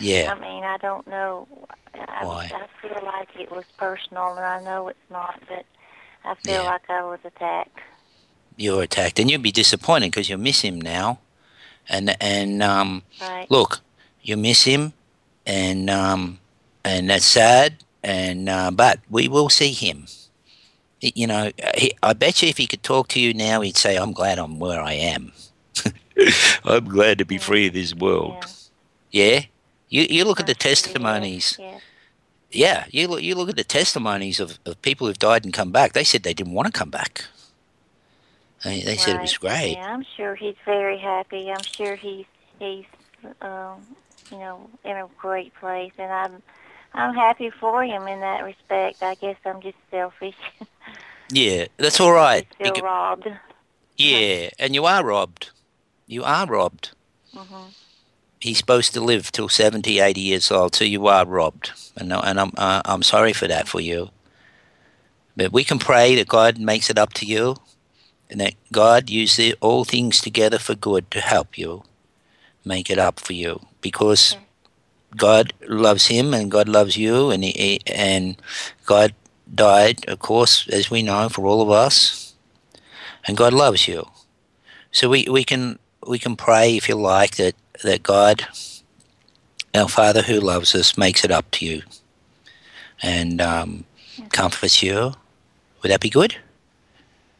Yeah. 0.00 0.32
I 0.32 0.38
mean, 0.40 0.64
I 0.64 0.76
don't 0.78 1.06
know. 1.06 1.46
I, 1.94 2.24
Why? 2.24 2.50
I 2.54 2.66
feel 2.80 3.04
like 3.04 3.28
it 3.38 3.50
was 3.50 3.64
personal, 3.76 4.34
and 4.36 4.44
I 4.44 4.62
know 4.62 4.88
it's 4.88 4.98
not, 5.10 5.40
but 5.48 5.64
I 6.24 6.34
feel 6.44 6.54
Yeah. 6.54 6.62
like 6.62 6.88
I 6.88 7.02
was 7.02 7.18
attacked. 7.24 7.78
You're 8.56 8.82
attacked, 8.82 9.18
and 9.18 9.30
you'll 9.30 9.40
be 9.40 9.52
disappointed 9.52 10.06
because 10.10 10.28
you'll 10.28 10.40
miss 10.40 10.60
him 10.62 10.80
now. 10.80 11.18
And 11.88 12.16
and 12.20 12.62
um, 12.62 13.02
Right. 13.20 13.46
look, 13.50 13.80
you 14.22 14.36
miss 14.36 14.64
him, 14.64 14.92
and 15.46 15.88
um, 15.88 16.38
and 16.84 17.08
that's 17.10 17.24
sad. 17.24 17.84
And 18.02 18.48
uh, 18.48 18.70
but 18.70 19.00
we 19.10 19.28
will 19.28 19.48
see 19.48 19.72
him. 19.72 20.06
You 21.00 21.26
know, 21.28 21.52
he, 21.76 21.92
I 22.02 22.12
bet 22.12 22.42
you 22.42 22.48
if 22.48 22.56
he 22.58 22.66
could 22.66 22.82
talk 22.82 23.08
to 23.08 23.20
you 23.20 23.32
now, 23.32 23.60
he'd 23.60 23.76
say, 23.76 23.96
"I'm 23.96 24.12
glad 24.12 24.38
I'm 24.38 24.58
where 24.58 24.80
I 24.80 24.94
am. 24.94 25.32
I'm 26.64 26.84
glad 26.86 27.18
to 27.18 27.24
be 27.24 27.38
free 27.38 27.68
of 27.68 27.74
this 27.74 27.94
world." 27.94 28.36
Yeah. 29.10 29.44
You 29.88 30.06
you 30.08 30.24
look 30.24 30.40
at 30.40 30.46
the 30.46 30.52
I'm 30.52 30.58
sure 30.58 30.68
he 30.68 30.74
is, 30.74 30.76
testimonies. 30.76 31.56
Yes. 31.58 31.82
Yeah, 32.50 32.84
you 32.90 33.08
look 33.08 33.22
you 33.22 33.34
look 33.34 33.48
at 33.48 33.56
the 33.56 33.64
testimonies 33.64 34.40
of, 34.40 34.58
of 34.64 34.80
people 34.82 35.06
who've 35.06 35.18
died 35.18 35.44
and 35.44 35.52
come 35.52 35.70
back. 35.70 35.92
They 35.92 36.04
said 36.04 36.22
they 36.22 36.34
didn't 36.34 36.54
want 36.54 36.66
to 36.66 36.72
come 36.72 36.90
back. 36.90 37.24
They, 38.64 38.80
they 38.80 38.96
said 38.96 39.16
it 39.16 39.20
was 39.22 39.36
great. 39.36 39.76
Yeah, 39.76 39.92
I'm 39.92 40.04
sure 40.16 40.34
he's 40.34 40.56
very 40.64 40.98
happy. 40.98 41.50
I'm 41.50 41.64
sure 41.76 41.96
he's 41.96 42.26
he's 42.58 42.84
um, 43.42 43.86
you 44.30 44.38
know 44.38 44.68
in 44.84 44.92
a 44.92 45.08
great 45.18 45.54
place, 45.54 45.92
and 45.98 46.10
I'm 46.10 46.42
I'm 46.94 47.14
happy 47.14 47.50
for 47.50 47.84
him 47.84 48.06
in 48.08 48.20
that 48.20 48.42
respect. 48.44 49.02
I 49.02 49.14
guess 49.14 49.36
I'm 49.44 49.60
just 49.62 49.78
selfish. 49.90 50.34
Yeah, 51.30 51.66
that's 51.76 52.00
all 52.00 52.12
right. 52.12 52.46
Feel 52.56 52.72
Beca- 52.72 52.82
robbed. 52.82 53.28
yeah, 53.98 54.48
and 54.58 54.74
you 54.74 54.86
are 54.86 55.04
robbed. 55.04 55.50
You 56.06 56.24
are 56.24 56.46
robbed. 56.46 56.92
hmm 57.34 57.66
He's 58.40 58.58
supposed 58.58 58.94
to 58.94 59.00
live 59.00 59.32
till 59.32 59.48
70, 59.48 59.98
80 59.98 60.20
years 60.20 60.50
old, 60.50 60.74
so 60.74 60.84
you 60.84 61.06
are 61.08 61.26
robbed. 61.26 61.72
And, 61.96 62.12
and 62.12 62.40
I'm, 62.40 62.52
uh, 62.56 62.82
I'm 62.84 63.02
sorry 63.02 63.32
for 63.32 63.48
that 63.48 63.66
for 63.66 63.80
you. 63.80 64.10
But 65.36 65.52
we 65.52 65.64
can 65.64 65.78
pray 65.78 66.14
that 66.16 66.28
God 66.28 66.58
makes 66.58 66.90
it 66.90 66.98
up 66.98 67.12
to 67.14 67.26
you 67.26 67.56
and 68.30 68.40
that 68.40 68.54
God 68.72 69.10
uses 69.10 69.54
all 69.60 69.84
things 69.84 70.20
together 70.20 70.58
for 70.58 70.74
good 70.74 71.10
to 71.10 71.20
help 71.20 71.58
you 71.58 71.82
make 72.64 72.90
it 72.90 72.98
up 72.98 73.18
for 73.20 73.32
you 73.32 73.60
because 73.80 74.36
God 75.16 75.52
loves 75.66 76.08
him 76.08 76.34
and 76.34 76.50
God 76.50 76.68
loves 76.68 76.96
you 76.96 77.30
and 77.30 77.42
he- 77.44 77.80
and 77.86 78.36
God 78.84 79.14
died 79.52 80.06
of 80.08 80.18
course 80.18 80.68
as 80.68 80.90
we 80.90 81.02
know 81.02 81.28
for 81.28 81.46
all 81.46 81.62
of 81.62 81.70
us 81.70 82.34
and 83.26 83.36
God 83.36 83.54
loves 83.54 83.88
you 83.88 84.10
so 84.92 85.08
we, 85.08 85.26
we 85.30 85.44
can 85.44 85.78
we 86.06 86.18
can 86.18 86.36
pray 86.36 86.76
if 86.76 86.88
you 86.88 86.96
like 86.96 87.36
that 87.36 87.54
that 87.82 88.02
God 88.02 88.46
our 89.74 89.88
Father 89.88 90.22
who 90.22 90.40
loves 90.40 90.74
us 90.74 90.96
makes 90.98 91.24
it 91.24 91.30
up 91.30 91.50
to 91.52 91.66
you. 91.66 91.82
And 93.02 93.40
um, 93.40 93.84
comforts 94.30 94.82
you 94.82 95.12
would 95.82 95.92
that 95.92 96.00
be 96.00 96.10
good? 96.10 96.34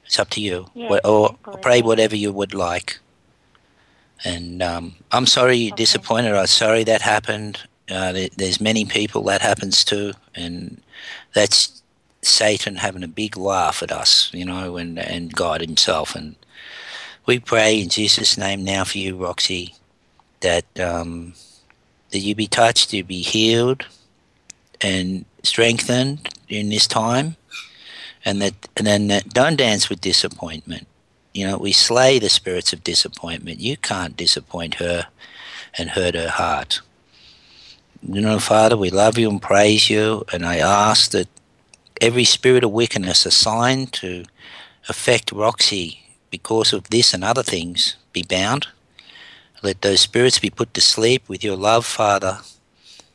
It's 0.07 0.19
up 0.19 0.31
to 0.31 0.41
you. 0.41 0.67
Yes, 0.75 0.91
What- 0.91 1.05
or 1.05 1.37
pray 1.61 1.83
whatever 1.83 2.15
you 2.17 2.33
would 2.33 2.55
like. 2.55 2.99
And 4.25 4.63
um, 4.63 4.97
I'm 5.13 5.27
sorry 5.27 5.57
you're 5.57 5.73
Okay. 5.73 5.83
disappointed. 5.83 6.35
I'm 6.35 6.47
sorry 6.47 6.85
that 6.85 7.03
happened. 7.03 7.61
Uh, 7.91 8.13
there, 8.13 8.29
there's 8.37 8.61
many 8.61 8.85
people 8.85 9.23
that 9.25 9.41
happens 9.41 9.85
to, 9.85 10.13
and 10.35 10.81
that's 11.35 11.83
Satan 12.23 12.77
having 12.77 13.03
a 13.05 13.09
big 13.09 13.37
laugh 13.37 13.83
at 13.83 13.93
us, 13.93 14.31
you 14.35 14.45
know, 14.45 14.77
and 14.77 14.99
and 14.99 15.33
God 15.33 15.61
Himself. 15.61 16.15
And 16.17 16.35
we 17.27 17.39
pray 17.39 17.81
in 17.81 17.89
Jesus' 17.89 18.37
name 18.37 18.65
now 18.65 18.85
for 18.85 18.99
you, 18.99 19.17
Roxy, 19.17 19.75
that 20.41 20.81
um, 20.81 21.35
that 22.11 22.19
you 22.21 22.35
be 22.35 22.47
touched, 22.47 22.93
you 22.93 23.05
be 23.05 23.23
healed, 23.23 23.87
and 24.81 25.25
strengthened 25.43 26.29
in 26.49 26.69
this 26.69 26.87
time, 26.87 27.37
and 28.25 28.41
that 28.43 28.55
and 28.77 28.87
then 28.87 29.09
that 29.09 29.31
don't 29.31 29.57
dance 29.57 29.89
with 29.89 30.01
disappointment. 30.01 30.87
You 31.35 31.47
know, 31.47 31.59
we 31.59 31.73
slay 31.73 32.19
the 32.19 32.29
spirits 32.29 32.73
of 32.73 32.83
disappointment. 32.85 33.61
You 33.61 33.77
can't 33.77 34.17
disappoint 34.17 34.77
her 34.77 35.07
and 35.77 35.91
hurt 35.91 36.15
her 36.15 36.29
heart. 36.29 36.81
You 38.03 38.21
know, 38.21 38.39
Father, 38.39 38.77
we 38.77 38.91
love 38.91 39.19
you 39.19 39.29
and 39.29 39.43
praise 39.43 39.91
you, 39.91 40.25
and 40.33 40.47
I 40.47 40.59
ask 40.59 41.11
that 41.11 41.29
every 42.01 42.25
spirit 42.25 42.65
of 42.65 42.71
wickedness 42.71 43.27
assigned 43.27 43.93
to 43.95 44.25
affect 44.89 45.33
Roxy 45.33 46.03
because 46.31 46.73
of 46.73 46.91
this 46.91 47.13
and 47.13 47.25
other 47.25 47.43
things 47.43 47.97
be 48.13 48.23
bound. 48.23 48.69
Let 49.63 49.83
those 49.83 50.01
spirits 50.01 50.39
be 50.39 50.51
put 50.51 50.73
to 50.75 50.81
sleep 50.81 51.29
with 51.29 51.43
your 51.43 51.57
love, 51.57 51.85
Father, 51.85 52.39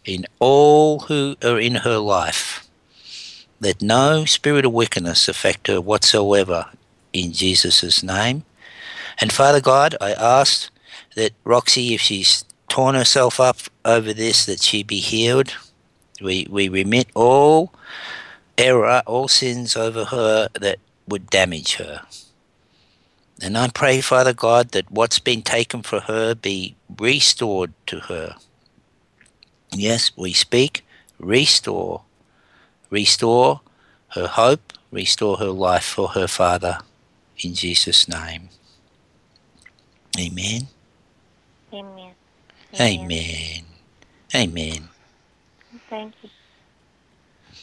in 0.06 0.26
all 0.40 1.00
who 1.02 1.36
are 1.44 1.60
in 1.60 1.76
her 1.76 1.98
life. 1.98 2.68
Let 3.60 3.82
no 3.82 4.26
spirit 4.26 4.66
of 4.66 4.74
wickedness 4.74 5.30
affect 5.30 5.68
her 5.68 5.80
whatsoever 5.80 6.68
in 7.14 7.32
Jesus' 7.32 8.04
name. 8.04 8.44
And 9.22 9.32
Father 9.32 9.62
God, 9.62 9.96
I 10.02 10.12
ask 10.12 10.70
that 11.16 11.32
Roxy, 11.46 11.94
if 11.94 12.02
she's 12.02 12.44
torn 12.68 12.96
herself 12.96 13.40
up 13.40 13.58
over 13.86 14.14
this, 14.14 14.46
that 14.46 14.62
she 14.62 14.84
be 14.84 15.00
healed. 15.00 15.54
We, 16.22 16.48
we 16.50 16.70
remit 16.70 17.08
all 17.14 17.72
error, 18.58 19.04
all 19.06 19.28
sins 19.28 19.78
over 19.78 20.06
her 20.06 20.50
that 20.60 20.80
would 21.08 21.30
damage 21.30 21.76
her. 21.76 22.02
And 23.44 23.58
I 23.58 23.68
pray, 23.68 24.00
Father 24.00 24.32
God, 24.32 24.70
that 24.70 24.90
what's 24.90 25.20
been 25.20 25.42
taken 25.42 25.84
for 25.84 26.00
her 26.00 26.34
be 26.34 26.78
restored 26.98 27.74
to 27.88 28.00
her. 28.00 28.38
Yes, 29.74 30.12
we 30.16 30.32
speak, 30.32 30.86
restore. 31.20 32.04
Restore 32.90 33.60
her 34.12 34.28
hope, 34.28 34.72
restore 34.92 35.38
her 35.40 35.50
life 35.50 35.84
for 35.84 36.08
her 36.10 36.26
Father. 36.26 36.78
In 37.44 37.54
Jesus' 37.54 38.08
name. 38.08 38.48
Amen. 40.18 40.68
Amen. 41.74 42.14
Amen. 42.80 43.64
Amen. 44.34 44.90
Thank 45.90 46.14
you. 46.24 46.30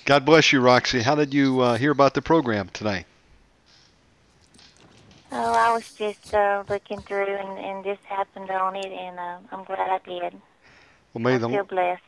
God 0.05 0.27
bless 0.27 0.53
you, 0.53 0.61
Roxy. 0.61 1.01
How 1.01 1.15
did 1.15 1.33
you 1.33 1.61
uh, 1.61 1.77
hear 1.79 1.93
about 1.93 2.13
the 2.13 2.21
program 2.21 2.69
tonight? 2.75 3.07
Oh, 5.33 5.55
I 5.55 5.73
was 5.73 5.85
just 5.97 6.35
uh, 6.35 6.65
looking 6.69 7.03
through 7.03 7.27
and, 7.37 7.59
and 7.59 7.85
just 7.85 8.03
happened 8.05 8.51
on 8.51 8.75
it, 8.77 8.87
and 8.87 9.19
uh, 9.19 9.39
I'm 9.53 9.65
glad 9.65 9.79
I 9.91 9.99
did. 10.05 10.35
Well, 11.15 11.23
may 11.23 11.35
I 11.35 11.39
the 11.39 11.49
feel 11.49 11.65
blessed. 11.65 12.03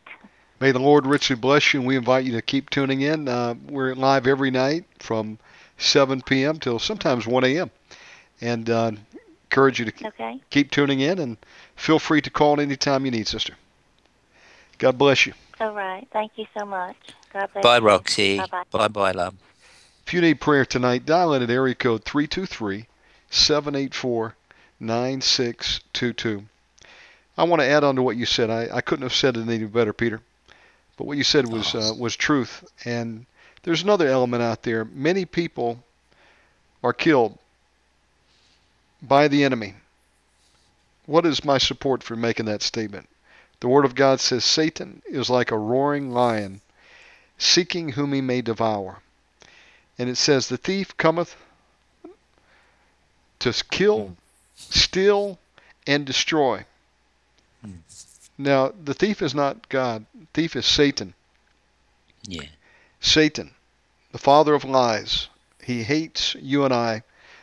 may 0.60 0.72
the 0.72 0.78
Lord 0.80 1.06
richly 1.06 1.36
bless 1.36 1.72
you, 1.72 1.80
and 1.80 1.86
we 1.86 1.96
invite 1.96 2.24
you 2.24 2.32
to 2.32 2.42
keep 2.42 2.70
tuning 2.70 3.00
in. 3.00 3.28
Uh, 3.28 3.54
we're 3.68 3.94
live 3.94 4.26
every 4.26 4.50
night 4.50 4.84
from 4.98 5.38
7 5.78 6.22
p.m. 6.22 6.58
till 6.58 6.78
sometimes 6.78 7.26
1 7.26 7.44
a.m. 7.44 7.70
And 8.40 8.68
uh, 8.68 8.92
encourage 9.44 9.78
you 9.78 9.84
to 9.90 10.06
Okay. 10.08 10.40
keep 10.50 10.70
tuning 10.72 11.00
in 11.00 11.18
and 11.20 11.36
feel 11.76 11.98
free 12.00 12.20
to 12.22 12.30
call 12.30 12.60
anytime 12.60 13.04
you 13.04 13.12
need, 13.12 13.28
sister. 13.28 13.54
God 14.78 14.98
bless 14.98 15.26
you. 15.26 15.34
All 15.60 15.72
right. 15.72 16.08
Thank 16.12 16.32
you 16.36 16.46
so 16.58 16.64
much. 16.64 16.96
God 17.32 17.48
bless 17.52 17.62
Bye, 17.62 17.78
you. 17.78 17.84
Roxy. 17.84 18.36
Bye-bye. 18.38 18.62
Bye, 18.72 18.88
bye, 18.88 19.12
love. 19.12 19.34
If 20.06 20.12
you 20.12 20.20
need 20.20 20.40
prayer 20.40 20.64
tonight, 20.64 21.06
dial 21.06 21.34
in 21.34 21.42
at 21.42 21.50
area 21.50 21.76
code 21.76 22.02
323 22.04 22.86
784 23.32 24.34
9622. 24.78 26.44
I 27.38 27.44
want 27.44 27.62
to 27.62 27.66
add 27.66 27.82
on 27.82 27.96
to 27.96 28.02
what 28.02 28.16
you 28.18 28.26
said. 28.26 28.50
I, 28.50 28.68
I 28.70 28.80
couldn't 28.82 29.04
have 29.04 29.14
said 29.14 29.38
it 29.38 29.48
any 29.48 29.64
better, 29.64 29.94
Peter. 29.94 30.20
But 30.98 31.06
what 31.06 31.16
you 31.16 31.24
said 31.24 31.48
was 31.48 31.74
uh, 31.74 31.94
was 31.98 32.14
truth. 32.14 32.62
And 32.84 33.24
there's 33.62 33.82
another 33.82 34.06
element 34.06 34.42
out 34.42 34.62
there. 34.62 34.84
Many 34.84 35.24
people 35.24 35.82
are 36.82 36.92
killed 36.92 37.38
by 39.00 39.28
the 39.28 39.44
enemy. 39.44 39.74
What 41.06 41.24
is 41.24 41.44
my 41.44 41.56
support 41.56 42.02
for 42.02 42.16
making 42.16 42.46
that 42.46 42.62
statement? 42.62 43.08
The 43.60 43.68
Word 43.68 43.86
of 43.86 43.94
God 43.94 44.20
says 44.20 44.44
Satan 44.44 45.00
is 45.06 45.30
like 45.30 45.50
a 45.50 45.58
roaring 45.58 46.10
lion, 46.10 46.60
seeking 47.38 47.90
whom 47.90 48.12
he 48.12 48.20
may 48.20 48.42
devour. 48.42 48.98
And 49.98 50.10
it 50.10 50.16
says, 50.16 50.48
The 50.48 50.58
thief 50.58 50.96
cometh 50.98 51.36
to 53.42 53.64
kill, 53.70 54.16
steal, 54.54 55.38
and 55.86 56.06
destroy. 56.06 56.64
Now, 58.38 58.72
the 58.84 58.94
thief 58.94 59.22
is 59.22 59.34
not 59.34 59.68
God. 59.68 60.06
thief 60.32 60.56
is 60.56 60.66
Satan. 60.66 61.14
Yeah. 62.24 62.46
Satan, 63.00 63.52
the 64.12 64.18
father 64.18 64.54
of 64.54 64.64
lies. 64.64 65.28
He 65.62 65.82
hates 65.82 66.34
you 66.36 66.64
and 66.64 66.72
I 66.72 67.02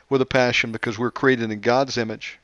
with 0.09 0.21
a 0.21 0.25
passion 0.25 0.71
because 0.71 0.97
we're 0.97 1.11
created 1.11 1.51
in 1.51 1.59
God's 1.61 1.97
image 1.97 2.39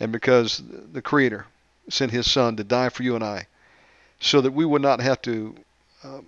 and 0.00 0.10
because 0.10 0.62
the 0.92 1.00
Creator 1.00 1.46
sent 1.88 2.12
His 2.12 2.30
Son 2.30 2.56
to 2.56 2.64
die 2.64 2.88
for 2.88 3.02
you 3.02 3.14
and 3.14 3.24
I 3.24 3.46
so 4.20 4.40
that 4.40 4.52
we 4.52 4.64
would 4.64 4.82
not 4.82 5.00
have 5.00 5.22
to 5.22 5.54
uh, 6.02 6.20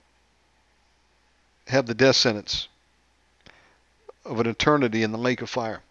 have 1.66 1.86
the 1.86 1.94
death 1.94 2.16
sentence 2.16 2.68
of 4.24 4.40
an 4.40 4.46
eternity 4.46 5.02
in 5.02 5.12
the 5.12 5.18
lake 5.18 5.42
of 5.42 5.50
fire 5.50 5.82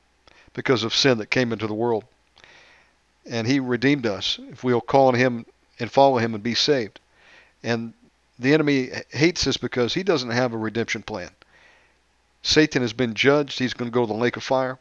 because 0.54 0.84
of 0.84 0.96
sin 0.96 1.18
that 1.18 1.30
came 1.30 1.52
into 1.52 1.68
the 1.68 1.74
world. 1.74 2.06
And 3.26 3.48
He 3.48 3.60
redeemed 3.60 4.06
us 4.06 4.40
if 4.50 4.64
we'll 4.64 4.82
call 4.82 5.08
on 5.08 5.16
Him 5.16 5.46
and 5.80 5.92
follow 5.92 6.18
Him 6.18 6.34
and 6.34 6.44
be 6.44 6.56
saved. 6.56 7.00
And 7.64 7.94
the 8.40 8.54
enemy 8.54 8.90
hates 9.10 9.46
us 9.48 9.58
because 9.58 9.94
he 9.94 10.04
doesn't 10.04 10.32
have 10.32 10.54
a 10.54 10.58
redemption 10.58 11.04
plan. 11.04 11.30
Satan 12.42 12.82
has 12.82 12.94
been 12.94 13.14
judged. 13.14 13.60
He's 13.60 13.74
going 13.74 13.90
to 13.90 13.94
go 13.94 14.02
to 14.02 14.12
the 14.12 14.20
lake 14.20 14.36
of 14.36 14.44
fire, 14.44 14.80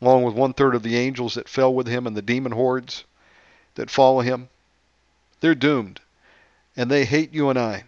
along 0.00 0.24
with 0.24 0.34
one 0.34 0.52
third 0.52 0.74
of 0.74 0.82
the 0.82 0.96
angels 0.96 1.34
that 1.34 1.48
fell 1.48 1.72
with 1.72 1.86
him 1.86 2.06
and 2.06 2.16
the 2.16 2.22
demon 2.22 2.52
hordes 2.52 3.04
that 3.76 3.90
follow 3.90 4.20
him. 4.20 4.48
They're 5.40 5.54
doomed. 5.54 6.00
And 6.76 6.90
they 6.90 7.04
hate 7.04 7.32
you 7.32 7.50
and 7.50 7.58
I. 7.58 7.84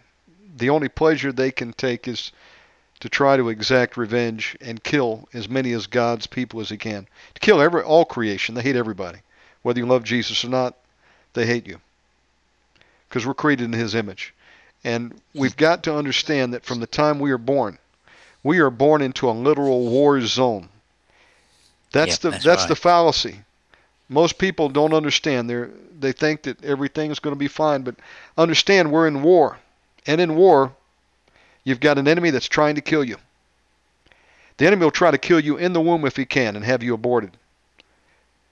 The 0.55 0.69
only 0.69 0.87
pleasure 0.87 1.31
they 1.31 1.51
can 1.51 1.73
take 1.73 2.07
is 2.07 2.31
to 2.99 3.09
try 3.09 3.37
to 3.37 3.49
exact 3.49 3.97
revenge 3.97 4.57
and 4.59 4.83
kill 4.83 5.27
as 5.33 5.47
many 5.47 5.71
as 5.73 5.87
God's 5.87 6.27
people 6.27 6.59
as 6.59 6.69
he 6.69 6.77
can. 6.77 7.07
To 7.35 7.39
kill 7.39 7.61
every 7.61 7.81
all 7.81 8.05
creation. 8.05 8.55
They 8.55 8.63
hate 8.63 8.75
everybody. 8.75 9.19
Whether 9.61 9.79
you 9.79 9.85
love 9.85 10.03
Jesus 10.03 10.43
or 10.43 10.49
not, 10.49 10.75
they 11.33 11.45
hate 11.45 11.67
you. 11.67 11.79
Because 13.07 13.25
we're 13.25 13.33
created 13.33 13.65
in 13.65 13.73
his 13.73 13.95
image. 13.95 14.33
And 14.83 15.19
we've 15.33 15.57
got 15.57 15.83
to 15.83 15.95
understand 15.95 16.53
that 16.53 16.65
from 16.65 16.79
the 16.79 16.87
time 16.87 17.19
we 17.19 17.31
are 17.31 17.37
born, 17.37 17.77
we 18.43 18.59
are 18.59 18.69
born 18.69 19.01
into 19.01 19.29
a 19.29 19.31
literal 19.31 19.89
war 19.89 20.21
zone. 20.21 20.69
That's 21.91 22.11
Yep, 22.11 22.19
the 22.19 22.29
that's 22.31 22.43
that's 22.45 22.61
right. 22.61 22.67
the 22.69 22.75
fallacy. 22.75 23.39
Most 24.09 24.37
people 24.37 24.69
don't 24.69 24.93
understand. 24.93 25.49
They 25.49 25.65
they 25.99 26.11
think 26.11 26.43
that 26.43 26.63
everything 26.63 27.11
is 27.11 27.19
going 27.19 27.35
to 27.35 27.39
be 27.39 27.47
fine, 27.47 27.81
but 27.81 27.95
understand 28.37 28.91
we're 28.91 29.07
in 29.07 29.21
war. 29.21 29.57
And 30.05 30.21
in 30.21 30.35
war, 30.35 30.73
you've 31.67 31.81
got 31.81 31.97
an 31.97 32.07
enemy 32.07 32.29
that's 32.29 32.47
trying 32.47 32.75
to 32.75 32.81
kill 32.81 33.03
you. 33.03 33.17
The 34.55 34.65
enemy 34.65 34.85
will 34.85 34.91
try 34.91 35.11
to 35.11 35.17
kill 35.17 35.41
you 35.41 35.57
in 35.57 35.73
the 35.73 35.81
womb 35.81 36.05
if 36.05 36.15
he 36.15 36.25
can 36.25 36.55
and 36.55 36.63
have 36.63 36.81
you 36.81 36.93
aborted. 36.93 37.35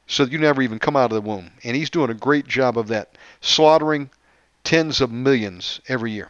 So 0.05 0.25
you 0.25 0.37
never 0.37 0.61
even 0.61 0.79
come 0.79 0.97
out 0.97 1.13
of 1.13 1.23
the 1.23 1.29
womb. 1.29 1.51
And 1.63 1.77
he's 1.77 1.89
doing 1.89 2.09
a 2.09 2.13
great 2.13 2.45
job 2.45 2.77
of 2.77 2.89
that, 2.89 3.17
slaughtering 3.39 4.09
tens 4.65 4.99
of 4.99 5.13
millions 5.13 5.79
every 5.87 6.11
year. 6.11 6.29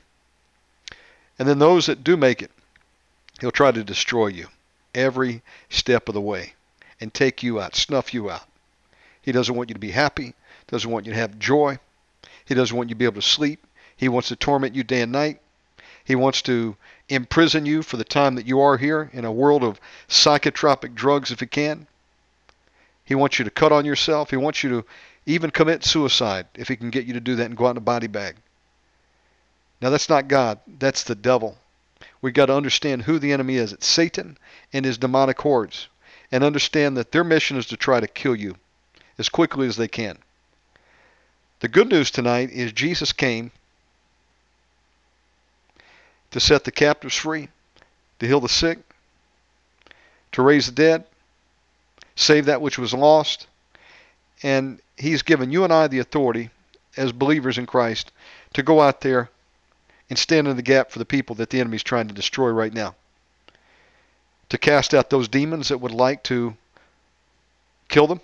And 1.39 1.49
then 1.49 1.57
those 1.57 1.87
that 1.87 2.03
do 2.03 2.15
make 2.15 2.43
it, 2.43 2.51
he'll 3.41 3.49
try 3.49 3.71
to 3.71 3.83
destroy 3.83 4.27
you 4.27 4.47
every 4.93 5.41
step 5.69 6.07
of 6.07 6.13
the 6.13 6.21
way 6.21 6.53
and 7.01 7.11
take 7.11 7.41
you 7.41 7.59
out, 7.59 7.75
snuff 7.75 8.13
you 8.13 8.29
out. 8.29 8.47
He 9.23 9.31
doesn't 9.31 9.55
want 9.55 9.71
you 9.71 9.73
to 9.73 9.79
be 9.79 9.91
happy, 9.91 10.35
doesn't 10.67 10.89
want 10.89 11.07
you 11.07 11.13
to 11.13 11.19
have 11.19 11.39
joy. 11.39 11.79
He 12.45 12.53
doesn't 12.53 12.77
want 12.77 12.89
you 12.89 12.93
to 12.93 12.99
be 12.99 13.05
able 13.05 13.15
to 13.15 13.27
sleep. 13.27 13.65
He 13.97 14.07
wants 14.07 14.27
to 14.27 14.35
torment 14.35 14.75
you 14.75 14.83
day 14.83 15.01
and 15.01 15.11
night. 15.11 15.41
He 16.05 16.15
wants 16.15 16.43
to 16.43 16.77
imprison 17.09 17.65
you 17.65 17.81
for 17.81 17.97
the 17.97 18.03
time 18.03 18.35
that 18.35 18.45
you 18.45 18.61
are 18.61 18.77
here 18.77 19.09
in 19.11 19.25
a 19.25 19.31
world 19.31 19.63
of 19.63 19.81
psychotropic 20.07 20.93
drugs 20.93 21.31
if 21.31 21.39
he 21.39 21.47
can. 21.47 21.87
He 23.03 23.15
wants 23.15 23.39
you 23.39 23.45
to 23.45 23.51
cut 23.51 23.71
on 23.71 23.85
yourself. 23.85 24.29
He 24.29 24.37
wants 24.37 24.63
you 24.63 24.69
to 24.69 24.85
even 25.25 25.49
commit 25.49 25.83
suicide 25.83 26.45
if 26.53 26.67
he 26.67 26.75
can 26.75 26.91
get 26.91 27.05
you 27.05 27.13
to 27.13 27.19
do 27.19 27.35
that 27.35 27.45
and 27.45 27.57
go 27.57 27.65
out 27.65 27.71
in 27.71 27.77
a 27.77 27.81
body 27.81 28.07
bag. 28.07 28.35
Now 29.81 29.89
that's 29.89 30.09
not 30.09 30.27
God, 30.27 30.59
that's 30.67 31.03
the 31.03 31.15
devil. 31.15 31.57
We've 32.21 32.33
got 32.33 32.47
to 32.47 32.55
understand 32.55 33.03
who 33.03 33.19
the 33.19 33.33
enemy 33.33 33.57
is. 33.57 33.73
It's 33.73 33.87
Satan 33.87 34.37
and 34.71 34.85
his 34.85 34.97
demonic 34.97 35.39
hordes. 35.41 35.87
And 36.31 36.43
understand 36.43 36.97
that 36.97 37.11
their 37.11 37.23
mission 37.23 37.57
is 37.57 37.65
to 37.67 37.77
try 37.77 37.99
to 37.99 38.07
kill 38.07 38.35
you 38.35 38.55
as 39.17 39.29
quickly 39.29 39.67
as 39.67 39.77
they 39.77 39.87
can. 39.87 40.17
The 41.59 41.67
good 41.67 41.89
news 41.89 42.11
tonight 42.11 42.51
is 42.51 42.71
Jesus 42.71 43.11
came 43.11 43.51
to 46.35 46.41
set 46.41 46.65
the 46.65 46.71
captives 46.71 47.15
free, 47.15 47.47
to 48.19 48.27
heal 48.27 48.41
the 48.41 48.49
sick, 48.49 48.79
to 50.33 50.41
raise 50.41 50.65
the 50.65 50.71
dead, 50.73 51.05
save 52.17 52.43
that 52.47 52.59
which 52.59 52.77
was 52.77 52.93
lost, 52.93 53.47
and 54.43 54.81
he's 54.97 55.21
given 55.21 55.49
you 55.49 55.63
and 55.63 55.71
I 55.71 55.87
the 55.87 55.99
authority 55.99 56.49
as 56.97 57.13
believers 57.13 57.57
in 57.57 57.65
Christ 57.65 58.11
to 58.53 58.63
go 58.63 58.81
out 58.81 58.99
there 58.99 59.29
and 60.09 60.19
stand 60.19 60.49
in 60.49 60.57
the 60.57 60.61
gap 60.61 60.91
for 60.91 60.99
the 60.99 61.05
people 61.05 61.37
that 61.37 61.51
the 61.51 61.61
enemy's 61.61 61.83
trying 61.83 62.09
to 62.09 62.13
destroy 62.13 62.49
right 62.49 62.73
now. 62.73 62.95
To 64.49 64.57
cast 64.57 64.93
out 64.93 65.09
those 65.09 65.29
demons 65.29 65.69
that 65.69 65.79
would 65.79 65.93
like 65.93 66.21
to 66.23 66.57
kill 67.87 68.07
them. 68.07 68.19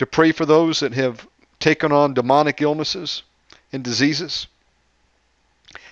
To 0.00 0.06
pray 0.06 0.32
for 0.32 0.46
those 0.46 0.80
that 0.80 0.94
have 0.94 1.28
taken 1.60 1.92
on 1.92 2.12
demonic 2.12 2.60
illnesses 2.60 3.22
and 3.72 3.84
diseases. 3.84 4.48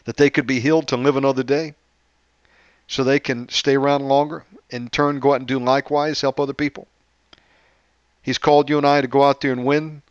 That 0.04 0.16
they 0.16 0.30
could 0.30 0.46
be 0.46 0.60
healed 0.60 0.88
to 0.88 0.96
live 0.96 1.16
another 1.16 1.42
day. 1.42 1.74
So 2.86 3.04
they 3.04 3.20
can 3.20 3.48
stay 3.48 3.76
around 3.76 4.08
longer. 4.08 4.44
In 4.70 4.88
turn, 4.88 5.20
go 5.20 5.32
out 5.32 5.40
and 5.40 5.46
do 5.46 5.58
likewise, 5.58 6.20
help 6.20 6.40
other 6.40 6.54
people. 6.54 6.88
He's 8.22 8.38
called 8.38 8.68
you 8.68 8.78
and 8.78 8.86
I 8.86 9.00
to 9.00 9.06
go 9.06 9.24
out 9.24 9.40
there 9.40 9.52
and 9.52 9.64
win 9.64 10.02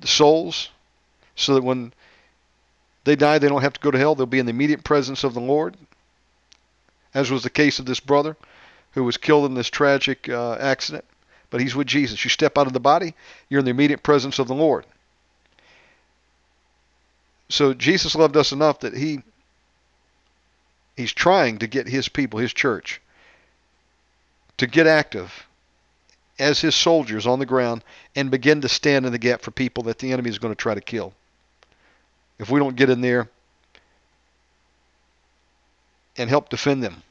the 0.00 0.06
souls 0.06 0.70
so 1.36 1.54
that 1.54 1.64
when 1.64 1.92
they 3.04 3.16
die, 3.16 3.38
they 3.38 3.48
don't 3.48 3.62
have 3.62 3.74
to 3.74 3.80
go 3.80 3.90
to 3.90 3.98
hell. 3.98 4.14
They'll 4.14 4.26
be 4.26 4.38
in 4.38 4.46
the 4.46 4.50
immediate 4.50 4.84
presence 4.84 5.24
of 5.24 5.34
the 5.34 5.40
Lord, 5.40 5.76
as 7.12 7.30
was 7.30 7.42
the 7.42 7.50
case 7.50 7.78
of 7.78 7.86
this 7.86 8.00
brother 8.00 8.36
who 8.92 9.04
was 9.04 9.16
killed 9.16 9.46
in 9.46 9.54
this 9.54 9.68
tragic 9.68 10.28
uh, 10.28 10.54
accident. 10.54 11.04
But 11.50 11.60
he's 11.60 11.76
with 11.76 11.86
Jesus. 11.86 12.24
You 12.24 12.30
step 12.30 12.58
out 12.58 12.66
of 12.66 12.72
the 12.72 12.80
body, 12.80 13.14
you're 13.48 13.60
in 13.60 13.64
the 13.64 13.70
immediate 13.70 14.02
presence 14.02 14.38
of 14.38 14.48
the 14.48 14.54
Lord. 14.54 14.86
So 17.54 17.72
Jesus 17.72 18.16
loved 18.16 18.36
us 18.36 18.50
enough 18.50 18.80
that 18.80 18.96
he 18.96 19.22
he's 20.96 21.12
trying 21.12 21.58
to 21.58 21.68
get 21.68 21.86
his 21.86 22.08
people, 22.08 22.40
his 22.40 22.52
church, 22.52 23.00
to 24.56 24.66
get 24.66 24.88
active 24.88 25.46
as 26.36 26.60
his 26.60 26.74
soldiers 26.74 27.28
on 27.28 27.38
the 27.38 27.46
ground 27.46 27.84
and 28.16 28.28
begin 28.28 28.60
to 28.62 28.68
stand 28.68 29.06
in 29.06 29.12
the 29.12 29.20
gap 29.20 29.40
for 29.40 29.52
people 29.52 29.84
that 29.84 30.00
the 30.00 30.12
enemy 30.12 30.30
is 30.30 30.40
going 30.40 30.50
to 30.50 30.60
try 30.60 30.74
to 30.74 30.80
kill. 30.80 31.12
If 32.40 32.50
we 32.50 32.58
don't 32.58 32.74
get 32.74 32.90
in 32.90 33.02
there 33.02 33.28
and 36.16 36.28
help 36.28 36.48
defend 36.48 36.82
them. 36.82 37.04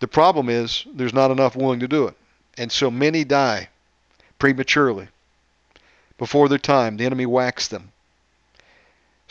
The 0.00 0.08
problem 0.08 0.48
is 0.48 0.86
there's 0.94 1.12
not 1.12 1.30
enough 1.30 1.56
willing 1.56 1.80
to 1.80 1.88
do 1.88 2.06
it. 2.06 2.16
And 2.56 2.72
so 2.72 2.90
many 2.90 3.22
die 3.24 3.68
prematurely. 4.38 5.08
Before 6.16 6.48
their 6.48 6.56
time, 6.56 6.96
the 6.96 7.04
enemy 7.04 7.26
whacks 7.26 7.68
them. 7.68 7.90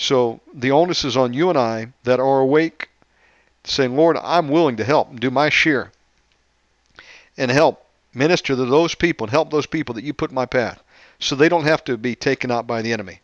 So 0.04 0.42
the 0.54 0.72
onus 0.72 1.06
is 1.06 1.16
on 1.16 1.34
you 1.34 1.50
and 1.50 1.58
I 1.58 1.94
that 2.04 2.20
are 2.20 2.40
awake, 2.42 2.90
saying, 3.64 3.96
Lord, 3.96 4.18
I'm 4.18 4.50
willing 4.50 4.76
to 4.76 4.84
help 4.84 5.10
and 5.10 5.18
do 5.18 5.32
my 5.32 5.48
share 5.48 5.94
and 7.38 7.50
help 7.50 7.86
minister 8.14 8.54
to 8.54 8.66
those 8.66 8.96
people 8.96 9.24
and 9.26 9.32
help 9.32 9.50
those 9.50 9.66
people 9.66 9.96
that 9.96 10.04
you 10.04 10.14
put 10.14 10.32
in 10.32 10.36
my 10.36 10.46
path 10.46 10.84
so 11.20 11.36
they 11.36 11.48
don't 11.48 11.64
have 11.64 11.86
to 11.86 11.98
be 11.98 12.16
taken 12.16 12.52
out 12.52 12.68
by 12.68 12.82
the 12.82 12.92
enemy. 12.92 13.22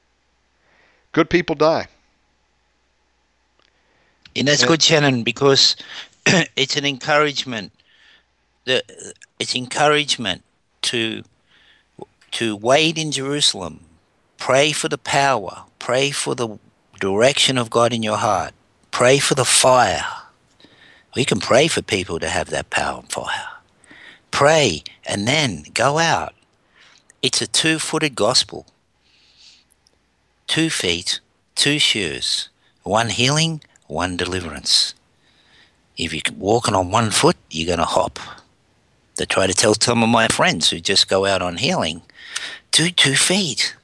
Good 1.11 1.29
people 1.29 1.53
die. 1.53 1.87
And 4.33 4.47
that's 4.47 4.63
good, 4.63 4.81
Shannon, 4.81 5.23
because 5.23 5.75
it's 6.55 6.77
an 6.77 6.85
encouragement 6.85 7.73
the 8.63 8.83
it's 9.37 9.53
encouragement 9.53 10.43
to 10.83 11.23
to 12.31 12.55
wait 12.55 12.97
in 12.97 13.11
Jerusalem, 13.11 13.81
pray 14.37 14.71
for 14.71 14.87
the 14.87 14.97
power, 14.97 15.63
pray 15.77 16.11
for 16.11 16.35
the 16.35 16.57
direction 16.99 17.57
of 17.57 17.69
God 17.69 17.93
in 17.93 18.03
your 18.03 18.17
heart, 18.17 18.53
pray 18.91 19.19
for 19.19 19.35
the 19.35 19.45
fire. 19.45 20.05
We 21.15 21.25
can 21.25 21.39
pray 21.39 21.67
for 21.67 21.81
people 21.81 22.19
to 22.19 22.29
have 22.29 22.49
that 22.49 22.69
power 22.69 22.99
and 22.99 23.11
fire. 23.11 23.47
Pray 24.31 24.83
and 25.05 25.27
then 25.27 25.63
go 25.73 25.97
out. 25.97 26.33
It's 27.21 27.41
a 27.41 27.47
two-footed 27.47 28.15
gospel. 28.15 28.65
Two 30.47 30.69
feet, 30.69 31.19
two 31.55 31.79
shoes, 31.79 32.49
one 32.83 33.09
healing, 33.09 33.61
one 33.87 34.17
deliverance. 34.17 34.93
If 35.97 36.13
you're 36.13 36.35
walking 36.37 36.75
on 36.75 36.91
one 36.91 37.11
foot, 37.11 37.37
you're 37.49 37.67
going 37.67 37.79
to 37.79 37.85
hop. 37.85 38.19
They 39.17 39.25
try 39.25 39.47
to 39.47 39.53
tell 39.53 39.73
some 39.73 40.01
of 40.01 40.09
my 40.09 40.27
friends 40.27 40.69
who 40.69 40.79
just 40.79 41.09
go 41.09 41.25
out 41.25 41.41
on 41.41 41.57
healing, 41.57 42.01
do 42.71 42.89
two 42.89 43.15
feet. 43.15 43.75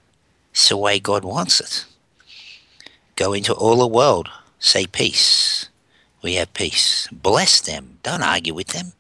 It's 0.52 0.70
the 0.70 0.78
way 0.78 1.00
God 1.00 1.26
wants 1.26 1.60
it. 1.60 1.86
Go 3.16 3.34
into 3.34 3.54
all 3.54 3.78
the 3.78 3.88
world, 3.88 4.30
say 4.60 4.86
peace. 4.86 5.70
We 6.22 6.36
have 6.36 6.54
peace. 6.54 7.08
Bless 7.12 7.62
them. 7.62 8.00
Don't 8.04 8.24
argue 8.24 8.54
with 8.54 8.70
them. 8.70 8.94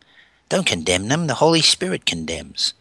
Don't 0.47 0.65
condemn 0.65 1.07
them. 1.07 1.27
The 1.27 1.35
Holy 1.35 1.61
Spirit 1.61 2.05
condemns. 2.05 2.73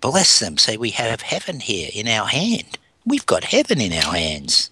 Bless 0.00 0.40
them. 0.40 0.58
Say 0.58 0.76
we 0.76 0.90
have 0.90 1.22
heaven 1.22 1.60
here 1.60 1.88
in 1.94 2.08
our 2.08 2.26
hand. 2.26 2.78
We've 3.06 3.24
got 3.24 3.44
heaven 3.44 3.80
in 3.80 3.92
our 3.92 4.12
hands. 4.12 4.70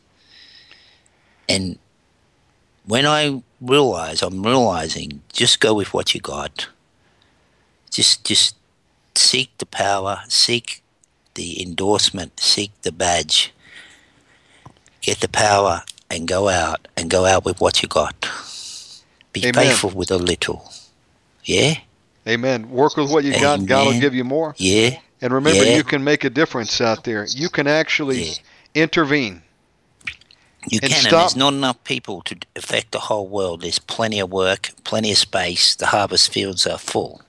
And 1.48 1.78
when 2.86 3.06
I 3.06 3.42
realize, 3.60 4.20
I'm 4.22 4.42
realizing, 4.42 5.22
just 5.32 5.60
go 5.60 5.72
with 5.74 5.94
what 5.94 6.14
you 6.14 6.20
got. 6.20 6.68
Just, 7.90 8.24
just 8.24 8.56
seek 9.14 9.56
the 9.58 9.66
power, 9.66 10.22
seek 10.28 10.82
the 11.34 11.62
endorsement, 11.62 12.40
seek 12.40 12.72
the 12.82 12.92
badge, 12.92 13.52
get 15.00 15.20
the 15.20 15.28
power, 15.28 15.82
and 16.14 16.28
go 16.28 16.48
out 16.48 16.86
and 16.96 17.10
go 17.10 17.26
out 17.26 17.44
with 17.44 17.60
what 17.60 17.82
you 17.82 17.88
got. 17.88 18.28
Be 19.32 19.40
Amen. 19.46 19.54
faithful 19.54 19.90
with 19.90 20.10
a 20.10 20.16
little. 20.18 20.70
Yeah, 21.44 21.74
Amen. 22.26 22.70
Work 22.70 22.96
with 22.96 23.10
what 23.10 23.24
you 23.24 23.32
got, 23.32 23.58
and 23.58 23.68
God 23.68 23.86
will 23.86 24.00
give 24.00 24.14
you 24.14 24.24
more. 24.24 24.54
yeah, 24.56 24.98
And 25.20 25.32
remember, 25.32 25.64
Yeah. 25.64 25.76
you 25.76 25.84
can 25.84 26.02
make 26.04 26.24
a 26.24 26.30
difference 26.30 26.80
out 26.80 27.04
there. 27.04 27.26
You 27.28 27.48
can 27.50 27.66
actually 27.66 28.22
Yeah. 28.24 28.34
intervene. 28.74 29.42
you 30.66 30.80
can. 30.80 30.90
And 30.90 31.04
there's 31.12 31.36
not 31.36 31.52
enough 31.52 31.82
people 31.84 32.22
to 32.22 32.36
affect 32.56 32.92
the 32.92 33.00
whole 33.00 33.28
world. 33.28 33.60
There's 33.60 33.78
plenty 33.78 34.18
of 34.20 34.30
work, 34.30 34.70
plenty 34.84 35.12
of 35.12 35.18
space. 35.18 35.74
The 35.74 35.88
harvest 35.88 36.32
fields 36.32 36.66
are 36.66 36.78
full. 36.78 37.20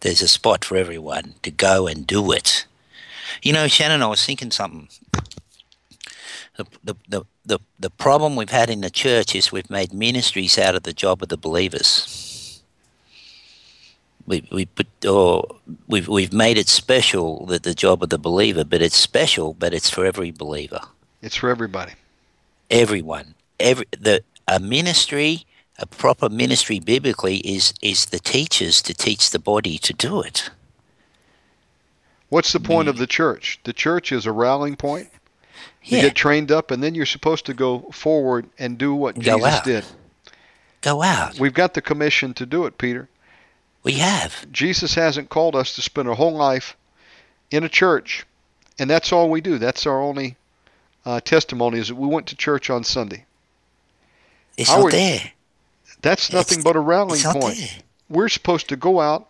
There's 0.00 0.20
a 0.20 0.26
spot 0.26 0.64
for 0.64 0.76
everyone 0.76 1.34
to 1.44 1.52
go 1.52 1.86
and 1.86 2.04
do 2.04 2.32
it. 2.32 2.64
You 3.42 3.52
know, 3.52 3.68
Shannon, 3.68 4.02
I 4.02 4.06
was 4.08 4.24
thinking 4.26 4.50
something. 4.50 4.88
The, 6.56 6.66
the, 6.82 6.94
the, 7.08 7.22
the, 7.50 7.58
the 7.78 7.90
problem 7.90 8.36
we've 8.36 8.50
had 8.60 8.70
in 8.70 8.80
the 8.80 8.90
church 8.90 9.34
is 9.34 9.50
we've 9.52 9.70
made 9.70 9.92
ministries 9.92 10.56
out 10.58 10.74
of 10.74 10.84
the 10.84 10.92
job 10.92 11.22
of 11.22 11.28
the 11.28 11.36
believers. 11.36 12.62
We, 14.26 14.46
we 14.52 14.66
put, 14.66 14.86
or 15.04 15.56
we've, 15.88 16.06
we've 16.06 16.32
made 16.32 16.56
it 16.56 16.68
special 16.68 17.46
that 17.46 17.64
the 17.64 17.74
job 17.74 18.02
of 18.02 18.10
the 18.10 18.18
believer, 18.18 18.64
but 18.64 18.80
it's 18.82 18.96
special, 18.96 19.54
but 19.54 19.74
it's 19.74 19.90
for 19.90 20.04
every 20.04 20.30
believer 20.30 20.80
It's 21.22 21.36
for 21.36 21.50
everybody. 21.50 21.92
everyone 22.70 23.34
every 23.58 23.86
the 24.06 24.22
a 24.46 24.58
ministry 24.60 25.44
a 25.78 25.86
proper 25.86 26.28
ministry 26.28 26.78
biblically 26.78 27.38
is 27.38 27.74
is 27.82 28.06
the 28.06 28.20
teachers 28.20 28.80
to 28.82 28.94
teach 28.94 29.30
the 29.30 29.38
body 29.40 29.76
to 29.78 29.92
do 29.92 30.22
it 30.22 30.50
What's 32.28 32.52
the 32.52 32.60
point 32.60 32.86
Mm. 32.86 32.90
of 32.92 32.98
the 32.98 33.08
church? 33.08 33.58
The 33.64 33.72
church 33.72 34.12
is 34.12 34.24
a 34.24 34.30
rallying 34.32 34.76
point. 34.76 35.08
You 35.82 35.96
yeah 35.98 36.02
get 36.04 36.14
trained 36.14 36.52
up, 36.52 36.70
and 36.70 36.82
then 36.82 36.94
you're 36.94 37.06
supposed 37.06 37.46
to 37.46 37.54
go 37.54 37.80
forward 37.92 38.46
and 38.58 38.76
do 38.78 38.94
what 38.94 39.14
Go 39.16 39.36
Jesus 39.38 39.44
out. 39.54 39.64
did. 39.64 39.84
go 40.82 41.02
out 41.02 41.38
We've 41.38 41.54
got 41.54 41.74
the 41.74 41.80
commission 41.82 42.34
to 42.34 42.46
do 42.46 42.66
it, 42.66 42.76
Peter. 42.78 43.08
we 43.82 43.94
have 43.94 44.50
Jesus 44.52 44.94
hasn't 44.94 45.28
called 45.30 45.56
us 45.56 45.74
to 45.74 45.82
spend 45.82 46.08
our 46.08 46.14
whole 46.14 46.34
life 46.34 46.76
in 47.50 47.64
a 47.64 47.68
church, 47.68 48.26
and 48.78 48.88
that's 48.90 49.12
all 49.12 49.30
we 49.30 49.40
do. 49.40 49.58
That's 49.58 49.86
our 49.86 50.00
only 50.00 50.36
uh, 51.06 51.20
testimony 51.20 51.78
is 51.78 51.88
that 51.88 51.94
we 51.96 52.06
went 52.06 52.26
to 52.28 52.36
church 52.36 52.68
on 52.70 52.84
Sunday. 52.84 53.24
it's 54.58 54.68
Howard, 54.68 54.84
not 54.84 54.98
there 54.98 55.32
That's 56.02 56.28
It's- 56.28 56.32
nothing 56.50 56.62
but 56.62 56.76
a 56.76 56.80
rallying 56.80 57.24
point. 57.24 57.56
there 57.56 57.68
We're 58.10 58.28
supposed 58.28 58.68
to 58.68 58.76
go 58.76 59.00
out 59.00 59.28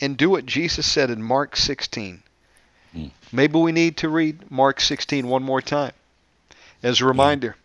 and 0.00 0.16
do 0.16 0.30
what 0.30 0.46
Jesus 0.46 0.86
said 0.86 1.10
in 1.10 1.20
Mark 1.22 1.56
16. 1.56 2.22
Hmm. 2.92 3.08
Maybe 3.32 3.58
we 3.58 3.72
need 3.72 3.96
to 3.98 4.08
read 4.08 4.50
Mark 4.50 4.80
16 4.80 5.26
one 5.26 5.42
more 5.42 5.62
time 5.62 5.92
as 6.82 7.00
a 7.00 7.06
reminder. 7.06 7.56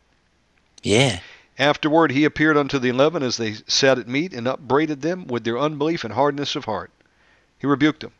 yeah 0.83 1.19
Afterward, 1.57 2.11
he 2.11 2.25
appeared 2.25 2.57
unto 2.57 2.79
the 2.79 2.89
eleven 2.89 3.23
as 3.23 3.37
they 3.37 3.53
sat 3.65 3.97
at 3.97 4.09
meat 4.09 4.33
and 4.33 4.45
upbraided 4.45 5.01
them 5.01 5.25
with 5.25 5.45
their 5.45 5.57
unbelief 5.57 6.03
and 6.03 6.13
hardness 6.13 6.55
of 6.55 6.65
heart. 6.65 6.91
He 7.57 7.65
rebuked 7.65 8.01
them 8.01 8.11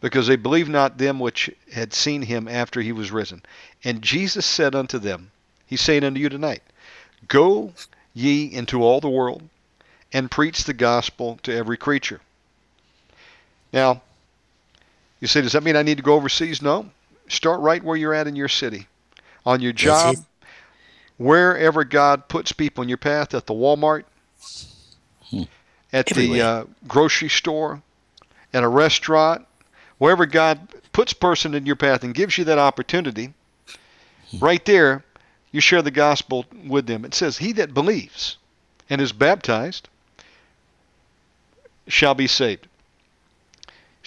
because 0.00 0.26
they 0.26 0.36
believed 0.36 0.70
not 0.70 0.96
them 0.96 1.20
which 1.20 1.50
had 1.74 1.92
seen 1.92 2.22
him 2.22 2.48
after 2.48 2.80
he 2.80 2.92
was 2.92 3.10
risen. 3.12 3.42
And 3.84 4.00
Jesus 4.00 4.46
said 4.46 4.74
unto 4.74 4.98
them, 4.98 5.30
He's 5.66 5.82
saying 5.82 6.04
unto 6.04 6.20
you 6.20 6.30
tonight, 6.30 6.62
Go 7.28 7.74
ye 8.14 8.50
into 8.50 8.82
all 8.82 9.00
the 9.00 9.10
world 9.10 9.42
and 10.10 10.30
preach 10.30 10.64
the 10.64 10.72
gospel 10.72 11.38
to 11.42 11.54
every 11.54 11.76
creature. 11.76 12.20
Now, 13.74 14.00
you 15.20 15.28
say, 15.28 15.40
does 15.42 15.52
that 15.52 15.62
mean 15.62 15.76
I 15.76 15.82
need 15.82 15.98
to 15.98 16.02
go 16.02 16.14
overseas? 16.14 16.62
No. 16.62 16.90
Start 17.28 17.60
right 17.60 17.82
where 17.82 17.96
you're 17.96 18.14
at 18.14 18.26
in 18.26 18.34
your 18.36 18.48
city, 18.48 18.86
on 19.46 19.60
your 19.60 19.72
job, 19.72 20.16
wherever 21.16 21.84
God 21.84 22.28
puts 22.28 22.52
people 22.52 22.82
in 22.82 22.88
your 22.88 22.98
path, 22.98 23.34
at 23.34 23.46
the 23.46 23.54
Walmart, 23.54 24.04
Hmm. 25.30 25.42
at 25.92 26.06
the 26.06 26.40
uh, 26.40 26.64
grocery 26.88 27.28
store, 27.28 27.82
at 28.52 28.64
a 28.64 28.68
restaurant, 28.68 29.46
wherever 29.98 30.26
God 30.26 30.66
puts 30.92 31.12
person 31.12 31.54
in 31.54 31.66
your 31.66 31.76
path 31.76 32.02
and 32.02 32.14
gives 32.14 32.36
you 32.36 32.44
that 32.44 32.58
opportunity, 32.58 33.32
Hmm. 34.32 34.38
right 34.38 34.64
there, 34.64 35.04
you 35.52 35.60
share 35.60 35.82
the 35.82 35.90
gospel 35.90 36.46
with 36.66 36.86
them. 36.86 37.04
It 37.04 37.14
says, 37.14 37.38
He 37.38 37.52
that 37.52 37.74
believes 37.74 38.38
and 38.88 39.00
is 39.00 39.12
baptized 39.12 39.88
shall 41.86 42.14
be 42.14 42.26
saved. 42.26 42.66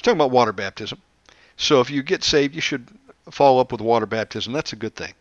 Talking 0.04 0.18
about 0.18 0.32
water 0.32 0.54
baptism. 0.54 1.02
So 1.58 1.80
if 1.80 1.90
you 1.90 2.04
get 2.04 2.24
saved, 2.24 2.56
you 2.56 2.62
should 2.62 2.88
follow 3.32 3.60
up 3.60 3.72
with 3.72 3.82
water 3.82 4.06
baptism. 4.06 4.54
That's 4.54 4.74
a 4.74 4.78
good 4.78 4.96
thing. 4.96 5.14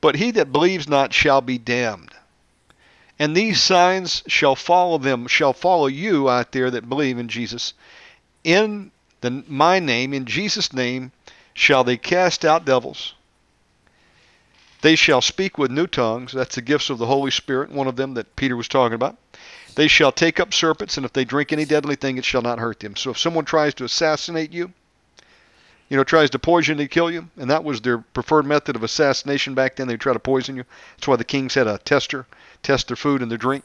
But 0.00 0.16
he 0.16 0.32
that 0.32 0.52
believes 0.52 0.88
not 0.88 1.14
shall 1.14 1.40
be 1.40 1.58
damned. 1.58 2.12
And 3.18 3.34
these 3.34 3.62
signs 3.62 4.22
shall 4.26 4.56
follow 4.56 4.98
them, 4.98 5.26
shall 5.26 5.52
follow 5.52 5.86
you 5.86 6.28
out 6.28 6.52
there 6.52 6.70
that 6.70 6.88
believe 6.88 7.18
in 7.18 7.28
Jesus. 7.28 7.72
In 8.44 8.90
the, 9.20 9.44
my 9.48 9.78
name, 9.78 10.12
in 10.12 10.26
Jesus' 10.26 10.72
name, 10.72 11.12
shall 11.54 11.84
they 11.84 11.96
cast 11.96 12.44
out 12.44 12.66
devils. 12.66 13.14
They 14.82 14.96
shall 14.96 15.22
speak 15.22 15.56
with 15.56 15.70
new 15.70 15.86
tongues. 15.86 16.32
That's 16.32 16.56
the 16.56 16.62
gifts 16.62 16.90
of 16.90 16.98
the 16.98 17.06
Holy 17.06 17.30
Spirit, 17.30 17.70
one 17.70 17.86
of 17.86 17.96
them 17.96 18.14
that 18.14 18.36
Peter 18.36 18.56
was 18.56 18.68
talking 18.68 18.94
about. 18.94 19.16
They 19.76 19.88
shall 19.88 20.10
take 20.10 20.40
up 20.40 20.54
serpents, 20.54 20.96
and 20.96 21.04
if 21.04 21.12
they 21.12 21.24
drink 21.24 21.52
any 21.52 21.66
deadly 21.66 21.96
thing, 21.96 22.16
it 22.16 22.24
shall 22.24 22.42
not 22.42 22.58
hurt 22.58 22.80
them. 22.80 22.96
So 22.96 23.10
if 23.10 23.18
someone 23.18 23.44
tries 23.44 23.74
to 23.74 23.84
assassinate 23.84 24.50
you, 24.50 24.72
you 25.90 25.96
know, 25.96 26.02
tries 26.02 26.30
to 26.30 26.38
poison 26.38 26.78
you, 26.78 26.88
kill 26.88 27.10
you, 27.10 27.28
and 27.36 27.50
that 27.50 27.62
was 27.62 27.82
their 27.82 27.98
preferred 27.98 28.46
method 28.46 28.74
of 28.74 28.82
assassination 28.82 29.54
back 29.54 29.76
then. 29.76 29.86
They 29.86 29.98
try 29.98 30.14
to 30.14 30.18
poison 30.18 30.56
you. 30.56 30.64
That's 30.96 31.06
why 31.06 31.16
the 31.16 31.24
kings 31.24 31.54
had 31.54 31.66
a 31.66 31.78
tester 31.78 32.26
test 32.62 32.88
their 32.88 32.96
food 32.96 33.20
and 33.20 33.30
their 33.30 33.38
drink. 33.38 33.64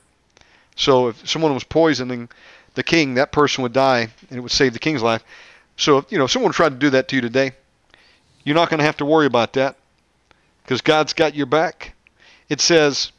So 0.76 1.08
if 1.08 1.28
someone 1.28 1.54
was 1.54 1.64
poisoning 1.64 2.30
the 2.76 2.84
king, 2.84 3.16
that 3.16 3.32
person 3.32 3.64
would 3.64 3.74
die, 3.74 4.10
and 4.30 4.38
it 4.38 4.42
would 4.42 4.52
save 4.52 4.74
the 4.74 4.80
king's 4.80 5.02
life. 5.02 5.24
So 5.78 6.00
if 6.00 6.12
you 6.12 6.18
know 6.18 6.26
if 6.26 6.32
someone 6.32 6.52
tried 6.52 6.70
to 6.70 6.76
do 6.76 6.90
that 6.92 7.08
to 7.08 7.16
you 7.16 7.22
today, 7.22 7.54
you're 8.44 8.56
not 8.56 8.70
going 8.70 8.80
to 8.80 8.86
have 8.86 8.98
to 8.98 9.06
worry 9.06 9.26
about 9.26 9.54
that 9.54 9.78
because 10.64 10.82
God's 10.82 11.14
got 11.14 11.36
your 11.36 11.46
back. 11.46 11.94
It 12.50 12.60
says, 12.60 13.14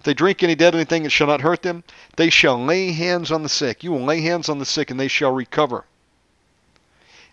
if 0.00 0.04
they 0.04 0.14
drink 0.14 0.42
any 0.42 0.54
deadly 0.54 0.86
thing, 0.86 1.04
it 1.04 1.12
shall 1.12 1.26
not 1.26 1.42
hurt 1.42 1.60
them. 1.60 1.84
They 2.16 2.30
shall 2.30 2.58
lay 2.58 2.92
hands 2.92 3.30
on 3.30 3.42
the 3.42 3.50
sick. 3.50 3.84
You 3.84 3.92
will 3.92 4.02
lay 4.02 4.22
hands 4.22 4.48
on 4.48 4.58
the 4.58 4.64
sick, 4.64 4.90
and 4.90 4.98
they 4.98 5.08
shall 5.08 5.30
recover. 5.30 5.84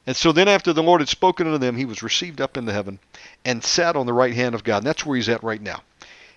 And 0.06 0.18
so 0.18 0.34
then, 0.34 0.50
after 0.50 0.74
the 0.74 0.84
Lord 0.84 1.00
had 1.00 1.08
spoken 1.08 1.48
unto 1.48 1.60
them, 1.60 1.78
he 1.78 1.86
was 1.86 2.04
received 2.04 2.42
up 2.42 2.58
into 2.58 2.74
heaven 2.74 3.00
and 3.46 3.64
sat 3.64 3.96
on 3.96 4.06
the 4.06 4.12
right 4.12 4.34
hand 4.34 4.54
of 4.54 4.66
God. 4.66 4.80
And 4.80 4.86
that's 4.86 5.06
where 5.06 5.16
he's 5.16 5.30
at 5.30 5.46
right 5.46 5.62
now. 5.62 5.82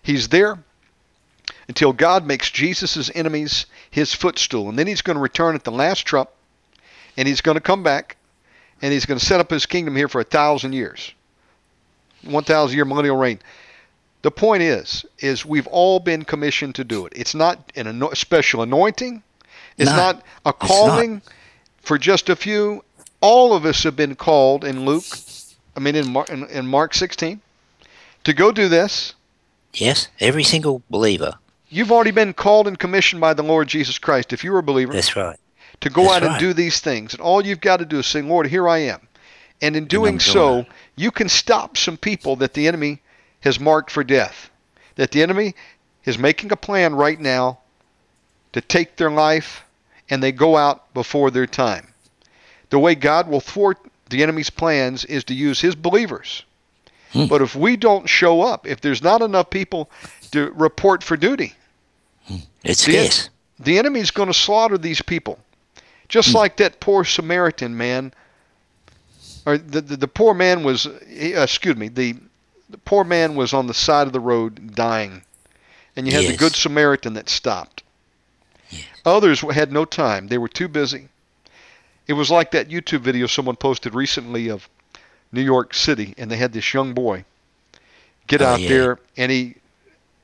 He's 0.02 0.28
there 0.28 0.62
until 1.66 1.92
God 1.92 2.24
makes 2.24 2.48
Jesus' 2.48 3.10
enemies 3.12 3.66
his 3.90 4.14
footstool. 4.14 4.68
And 4.68 4.78
then 4.78 4.86
he's 4.86 5.02
going 5.02 5.16
to 5.16 5.20
return 5.20 5.56
at 5.56 5.64
the 5.64 5.72
last 5.72 6.06
trump, 6.06 6.30
and 7.16 7.26
he's 7.26 7.40
going 7.40 7.56
to 7.56 7.60
come 7.60 7.82
back, 7.82 8.16
and 8.80 8.92
he's 8.92 9.04
going 9.04 9.18
to 9.18 9.26
set 9.26 9.40
up 9.40 9.50
his 9.50 9.66
kingdom 9.66 9.96
here 9.96 10.08
for 10.08 10.20
a 10.20 10.24
thousand 10.24 10.74
years. 10.74 11.12
1,000 12.22 12.76
year 12.76 12.84
millennial 12.84 13.16
reign. 13.16 13.40
The 14.22 14.30
point 14.30 14.62
is, 14.62 15.04
is 15.18 15.46
we've 15.46 15.66
all 15.68 15.98
been 15.98 16.24
commissioned 16.24 16.74
to 16.74 16.84
do 16.84 17.06
it. 17.06 17.12
It's 17.16 17.34
not 17.34 17.72
an 17.74 17.86
ano- 17.86 18.12
special 18.14 18.62
anointing. 18.62 19.22
It's 19.78 19.90
No, 19.90 19.96
not 19.96 20.16
a 20.44 20.48
not. 20.48 20.58
calling 20.58 21.22
for 21.82 21.96
just 21.96 22.28
a 22.28 22.36
few. 22.36 22.84
All 23.22 23.54
of 23.54 23.64
us 23.64 23.82
have 23.84 23.96
been 23.96 24.14
called 24.14 24.64
in 24.64 24.84
Luke, 24.84 25.04
I 25.76 25.80
mean 25.80 25.96
in, 25.96 26.10
Mar- 26.12 26.26
in, 26.28 26.44
in 26.48 26.66
Mark 26.66 26.94
16, 26.94 27.40
to 28.24 28.32
go 28.34 28.52
do 28.52 28.68
this. 28.68 29.14
Yes, 29.72 30.08
every 30.20 30.44
single 30.44 30.82
believer. 30.90 31.34
You've 31.68 31.92
already 31.92 32.10
been 32.10 32.34
called 32.34 32.66
and 32.66 32.78
commissioned 32.78 33.20
by 33.20 33.32
the 33.34 33.42
Lord 33.44 33.68
Jesus 33.68 33.98
Christ, 33.98 34.32
if 34.32 34.42
you're 34.42 34.58
a 34.58 34.62
believer, 34.62 34.92
That's 34.92 35.14
right. 35.16 35.38
to 35.80 35.88
go 35.90 36.02
that's 36.04 36.14
out 36.16 36.22
and 36.24 36.38
do 36.40 36.52
these 36.52 36.80
things. 36.80 37.14
And 37.14 37.22
all 37.22 37.46
you've 37.46 37.60
got 37.60 37.76
to 37.78 37.84
do 37.84 38.00
is 38.00 38.06
say, 38.06 38.20
Lord, 38.20 38.48
here 38.48 38.68
I 38.68 38.78
am. 38.78 39.06
And 39.62 39.76
in 39.76 39.84
doing 39.86 40.18
so, 40.18 40.66
you 40.96 41.10
can 41.10 41.28
stop 41.28 41.76
some 41.76 41.96
people 41.96 42.34
that 42.36 42.54
the 42.54 42.66
enemy 42.66 43.00
has 43.40 43.58
marked 43.60 43.90
for 43.90 44.04
death. 44.04 44.50
That 44.96 45.10
the 45.12 45.22
enemy 45.22 45.54
is 46.04 46.18
making 46.18 46.52
a 46.52 46.56
plan 46.56 46.94
right 46.94 47.18
now 47.18 47.58
to 48.52 48.60
take 48.60 48.96
their 48.96 49.10
life, 49.10 49.64
and 50.08 50.22
they 50.22 50.32
go 50.32 50.56
out 50.56 50.92
before 50.94 51.30
their 51.30 51.46
time. 51.46 51.88
The 52.70 52.78
way 52.78 52.94
God 52.94 53.28
will 53.28 53.40
thwart 53.40 53.78
the 54.08 54.22
enemy's 54.22 54.50
plans 54.50 55.04
is 55.04 55.24
to 55.24 55.34
use 55.34 55.60
his 55.60 55.74
believers. 55.74 56.44
Hmm. 57.12 57.26
But 57.26 57.42
if 57.42 57.54
we 57.56 57.76
don't 57.76 58.08
show 58.08 58.42
up, 58.42 58.66
if 58.66 58.80
there's 58.80 59.02
not 59.02 59.22
enough 59.22 59.50
people 59.50 59.90
to 60.32 60.52
report 60.52 61.02
for 61.02 61.16
duty, 61.16 61.54
It's 62.62 62.84
The- 62.84 63.28
the 63.58 63.78
enemy's 63.78 64.10
going 64.10 64.28
to 64.28 64.34
slaughter 64.34 64.78
these 64.78 65.02
people. 65.02 65.38
Just 66.08 66.34
like 66.34 66.56
that 66.56 66.80
poor 66.80 67.04
Samaritan 67.04 67.76
man, 67.76 68.12
or 69.46 69.58
the, 69.58 69.80
the, 69.80 69.96
the 69.96 70.08
poor 70.08 70.34
man 70.34 70.62
was, 70.64 70.86
uh, 70.86 70.98
excuse 71.08 71.76
me, 71.76 71.88
the, 71.88 72.16
the 72.70 72.78
poor 72.78 73.04
man 73.04 73.34
was 73.34 73.52
on 73.52 73.66
the 73.66 73.74
side 73.74 74.06
of 74.06 74.12
the 74.12 74.20
road 74.20 74.74
dying. 74.74 75.22
And 75.96 76.06
you 76.06 76.12
had 76.12 76.24
the 76.26 76.36
good 76.36 76.54
Samaritan 76.54 77.14
that 77.14 77.28
stopped. 77.28 77.82
Yes. 78.70 78.84
Others 79.04 79.40
had 79.40 79.72
no 79.72 79.84
time. 79.84 80.28
They 80.28 80.38
were 80.38 80.48
too 80.48 80.68
busy. 80.68 81.08
It 82.06 82.12
was 82.14 82.30
like 82.30 82.52
that 82.52 82.68
YouTube 82.68 83.00
video 83.00 83.26
someone 83.26 83.56
posted 83.56 83.94
recently 83.94 84.48
of 84.48 84.68
New 85.32 85.42
York 85.42 85.74
City, 85.74 86.14
and 86.16 86.30
they 86.30 86.36
had 86.36 86.52
this 86.52 86.72
young 86.72 86.94
boy 86.94 87.24
get 88.26 88.40
Oh, 88.42 88.46
out 88.46 88.60
yeah. 88.60 88.68
there, 88.68 88.98
and 89.16 89.30
he 89.30 89.56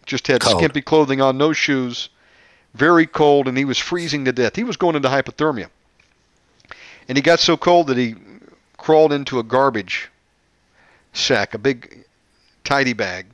just 0.04 0.26
had 0.28 0.40
Cold. 0.40 0.58
skimpy 0.58 0.82
clothing 0.82 1.20
on, 1.20 1.36
no 1.36 1.52
shoes, 1.52 2.08
very 2.74 3.06
cold, 3.06 3.48
and 3.48 3.58
he 3.58 3.64
was 3.64 3.78
freezing 3.78 4.24
to 4.24 4.32
death. 4.32 4.56
He 4.56 4.64
was 4.64 4.76
going 4.76 4.94
into 4.96 5.08
hypothermia. 5.08 5.68
And 7.08 7.18
he 7.18 7.22
got 7.22 7.40
so 7.40 7.56
cold 7.56 7.88
that 7.88 7.96
he 7.96 8.14
crawled 8.76 9.12
into 9.12 9.38
a 9.38 9.42
garbage 9.42 10.10
sack, 11.12 11.54
a 11.54 11.58
big 11.58 12.04
tidy 12.66 12.92
bag. 12.92 13.26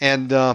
And 0.00 0.32
uh, 0.32 0.54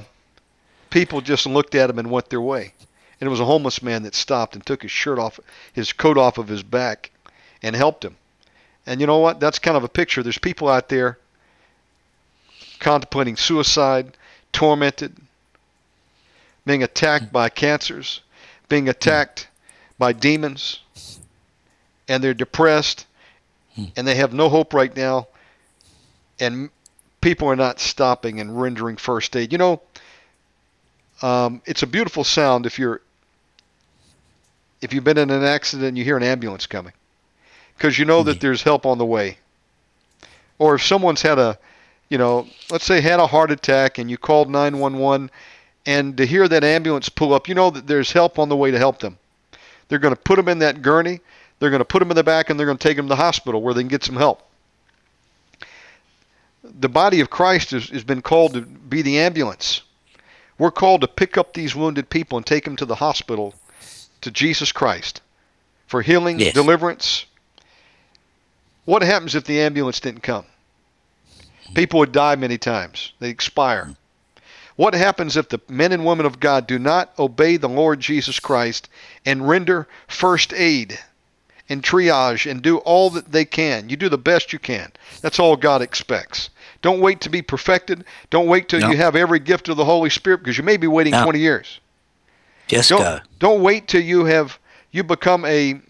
people 0.89 1.21
just 1.21 1.45
looked 1.45 1.75
at 1.75 1.89
him 1.89 1.99
and 1.99 2.09
went 2.09 2.29
their 2.29 2.41
way. 2.41 2.73
And 3.19 3.27
it 3.27 3.29
was 3.29 3.39
a 3.39 3.45
homeless 3.45 3.83
man 3.83 4.03
that 4.03 4.15
stopped 4.15 4.55
and 4.55 4.65
took 4.65 4.81
his 4.81 4.91
shirt 4.91 5.19
off, 5.19 5.39
his 5.73 5.93
coat 5.93 6.17
off 6.17 6.37
of 6.37 6.47
his 6.47 6.63
back, 6.63 7.11
and 7.61 7.75
helped 7.75 8.03
him. 8.03 8.15
And 8.87 8.99
you 8.99 9.07
know 9.07 9.19
what? 9.19 9.39
That's 9.39 9.59
kind 9.59 9.77
of 9.77 9.83
a 9.83 9.89
picture. 9.89 10.23
There's 10.23 10.37
people 10.37 10.67
out 10.67 10.89
there 10.89 11.17
contemplating 12.79 13.35
suicide, 13.35 14.17
tormented, 14.51 15.15
being 16.65 16.83
attacked 16.83 17.31
by 17.31 17.49
cancers, 17.49 18.21
being 18.69 18.89
attacked 18.89 19.47
by 19.97 20.13
demons, 20.13 20.79
and 22.07 22.23
they're 22.23 22.33
depressed, 22.33 23.05
and 23.95 24.07
they 24.07 24.15
have 24.15 24.33
no 24.33 24.49
hope 24.49 24.73
right 24.73 24.95
now, 24.95 25.27
and 26.39 26.69
people 27.25 27.49
are 27.49 27.55
not 27.55 27.79
stopping 27.79 28.39
and 28.39 28.61
rendering 28.61 28.95
first 28.97 29.35
aid. 29.35 29.51
You 29.51 29.57
know, 29.57 29.81
um, 31.23 31.59
it's 31.65 31.81
a 31.81 31.87
beautiful 31.87 32.23
sound 32.23 32.67
if 32.67 32.77
you're 32.77 33.01
if 34.79 34.93
you've 34.93 35.03
been 35.03 35.17
in 35.17 35.31
an 35.31 35.43
accident 35.43 35.87
and 35.87 35.97
you 35.97 36.03
hear 36.03 36.17
an 36.17 36.21
ambulance 36.21 36.67
coming, 36.67 36.93
because 37.75 37.97
you 37.97 38.05
know 38.05 38.21
that 38.21 38.37
Mhm. 38.37 38.41
there's 38.41 38.61
help 38.61 38.85
on 38.85 38.99
the 38.99 39.05
way. 39.05 39.39
Or 40.59 40.75
if 40.75 40.83
someone's 40.83 41.23
had 41.23 41.39
a, 41.39 41.57
you 42.09 42.19
know, 42.19 42.45
let's 42.69 42.85
say 42.85 43.01
had 43.01 43.19
a 43.19 43.25
heart 43.25 43.49
attack 43.49 43.97
and 43.97 44.11
you 44.11 44.19
called 44.19 44.47
911, 44.47 45.31
and 45.87 46.15
to 46.17 46.27
hear 46.27 46.47
that 46.47 46.63
ambulance 46.63 47.09
pull 47.09 47.33
up, 47.33 47.47
you 47.49 47.55
know 47.55 47.71
that 47.71 47.87
there's 47.87 48.11
help 48.11 48.37
on 48.37 48.49
the 48.49 48.55
way 48.55 48.69
to 48.69 48.77
help 48.77 48.99
them. 48.99 49.17
They're 49.87 49.97
going 49.97 50.13
to 50.13 50.21
put 50.21 50.35
them 50.35 50.47
in 50.47 50.59
that 50.59 50.83
gurney, 50.83 51.21
they're 51.57 51.71
going 51.71 51.79
to 51.79 51.85
put 51.85 52.01
them 52.01 52.11
in 52.11 52.15
the 52.17 52.23
back, 52.23 52.51
and 52.51 52.59
they're 52.59 52.67
going 52.67 52.77
to 52.77 52.87
take 52.87 52.97
them 52.97 53.07
to 53.07 53.15
the 53.15 53.15
hospital 53.15 53.63
where 53.63 53.73
they 53.73 53.81
can 53.81 53.87
get 53.87 54.03
some 54.03 54.17
help. 54.17 54.44
The 56.79 56.89
body 56.89 57.19
of 57.19 57.29
Christ 57.29 57.71
has, 57.71 57.89
has 57.89 58.03
been 58.03 58.21
called 58.21 58.53
to 58.53 58.61
be 58.61 59.01
the 59.01 59.19
ambulance. 59.19 59.81
We're 60.57 60.71
called 60.71 61.01
to 61.01 61.07
pick 61.07 61.37
up 61.37 61.53
these 61.53 61.75
wounded 61.75 62.09
people 62.09 62.37
and 62.37 62.45
take 62.45 62.63
them 62.63 62.75
to 62.77 62.85
the 62.85 62.95
hospital, 62.95 63.53
to 64.21 64.31
Jesus 64.31 64.71
Christ, 64.71 65.21
for 65.87 66.01
healing, 66.01 66.39
Yes. 66.39 66.53
deliverance. 66.53 67.25
What 68.85 69.01
happens 69.01 69.35
if 69.35 69.43
the 69.43 69.59
ambulance 69.61 69.99
didn't 69.99 70.21
come? 70.23 70.45
People 71.73 71.99
would 71.99 72.11
die 72.11 72.35
many 72.35 72.57
times. 72.57 73.11
They 73.19 73.29
expire. 73.29 73.95
What 74.75 74.93
happens 74.93 75.35
if 75.37 75.49
the 75.49 75.59
men 75.67 75.91
and 75.91 76.05
women 76.05 76.25
of 76.25 76.39
God 76.39 76.67
do 76.67 76.77
not 76.77 77.17
obey 77.17 77.57
the 77.57 77.69
Lord 77.69 77.99
Jesus 77.99 78.39
Christ 78.39 78.89
and 79.25 79.47
render 79.47 79.87
first 80.07 80.53
aid 80.53 80.99
and 81.67 81.81
triage 81.81 82.49
and 82.49 82.61
do 82.61 82.77
all 82.79 83.09
that 83.11 83.31
they 83.31 83.45
can? 83.45 83.89
You 83.89 83.95
do 83.95 84.09
the 84.09 84.17
best 84.17 84.53
you 84.53 84.59
can. 84.59 84.91
That's 85.21 85.39
all 85.39 85.55
God 85.55 85.81
expects. 85.81 86.49
Don't 86.85 86.99
wait 86.99 87.21
to 87.21 87.31
be 87.31 87.41
perfected. 87.41 88.05
Don't 88.29 88.45
wait 88.45 88.69
till 88.69 88.79
No. 88.79 88.91
you 88.91 88.97
have 88.97 89.15
every 89.15 89.39
gift 89.39 89.69
of 89.69 89.75
the 89.75 89.85
Holy 89.85 90.11
Spirit 90.11 90.37
because 90.37 90.55
you 90.55 90.63
may 90.63 90.77
be 90.77 90.85
waiting 90.85 91.13
No. 91.13 91.23
20 91.23 91.39
years. 91.39 91.79
Just 92.67 92.89
Don't 92.89 93.01
go. 93.01 93.19
don't 93.39 93.63
wait 93.63 93.87
till 93.87 94.03
you 94.03 94.25
have 94.25 94.59
you 94.91 95.03
become 95.03 95.45
a 95.45 95.81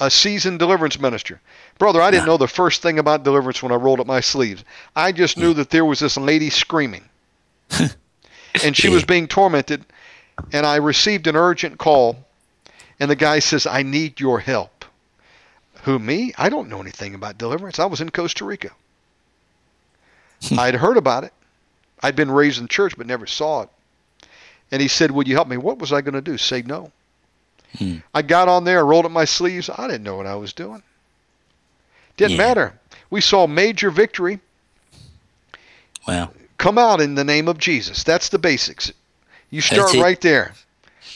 a 0.00 0.10
seasoned 0.10 0.58
deliverance 0.58 1.00
minister. 1.00 1.40
Brother, 1.78 2.02
I 2.02 2.10
didn't 2.10 2.26
No. 2.26 2.32
know 2.32 2.36
the 2.36 2.46
first 2.46 2.82
thing 2.82 2.98
about 2.98 3.22
deliverance 3.22 3.62
when 3.62 3.72
I 3.72 3.76
rolled 3.76 4.00
up 4.00 4.06
my 4.06 4.20
sleeves. 4.20 4.64
I 4.94 5.12
just 5.12 5.38
knew 5.38 5.54
mm. 5.54 5.56
that 5.56 5.70
there 5.70 5.86
was 5.86 6.00
this 6.00 6.18
lady 6.18 6.50
screaming. 6.50 7.08
and 8.62 8.76
she 8.76 8.90
was 8.90 9.02
being 9.02 9.26
tormented 9.26 9.86
and 10.52 10.66
I 10.66 10.76
received 10.76 11.26
an 11.26 11.36
urgent 11.36 11.78
call 11.78 12.18
and 13.00 13.10
the 13.10 13.16
guy 13.16 13.38
says, 13.38 13.66
"I 13.66 13.82
need 13.82 14.20
your 14.20 14.40
help." 14.40 14.84
Who 15.84 15.98
me? 15.98 16.34
I 16.36 16.50
don't 16.50 16.68
know 16.68 16.82
anything 16.82 17.14
about 17.14 17.38
deliverance. 17.38 17.78
I 17.78 17.86
was 17.86 18.02
in 18.02 18.10
Costa 18.10 18.44
Rica. 18.44 18.72
I'd 20.58 20.74
heard 20.74 20.96
about 20.96 21.24
it. 21.24 21.32
I'd 22.02 22.16
been 22.16 22.30
raised 22.30 22.60
in 22.60 22.68
church 22.68 22.96
but 22.96 23.06
never 23.06 23.26
saw 23.26 23.62
it. 23.62 23.68
And 24.70 24.82
he 24.82 24.88
said, 24.88 25.10
Would 25.10 25.28
you 25.28 25.34
help 25.34 25.48
me? 25.48 25.56
What 25.56 25.78
was 25.78 25.92
I 25.92 26.00
going 26.00 26.14
to 26.14 26.20
do? 26.20 26.36
Say 26.36 26.62
no. 26.62 26.90
Hmm. 27.78 27.98
I 28.14 28.22
got 28.22 28.48
on 28.48 28.64
there, 28.64 28.84
rolled 28.84 29.04
up 29.04 29.10
my 29.12 29.24
sleeves. 29.24 29.68
I 29.68 29.86
didn't 29.86 30.02
know 30.04 30.16
what 30.16 30.26
I 30.26 30.34
was 30.36 30.52
doing. 30.52 30.82
Didn't 32.16 32.32
Yeah. 32.32 32.46
matter. 32.46 32.78
We 33.10 33.20
saw 33.20 33.46
major 33.46 33.90
victory 33.90 34.40
Well, 36.06 36.32
come 36.58 36.78
out 36.78 37.00
in 37.00 37.14
the 37.14 37.24
name 37.24 37.48
of 37.48 37.58
Jesus. 37.58 38.04
That's 38.04 38.28
the 38.28 38.38
basics. 38.38 38.92
You 39.50 39.60
start 39.60 39.90
right 40.02 40.20
there. 40.20 40.52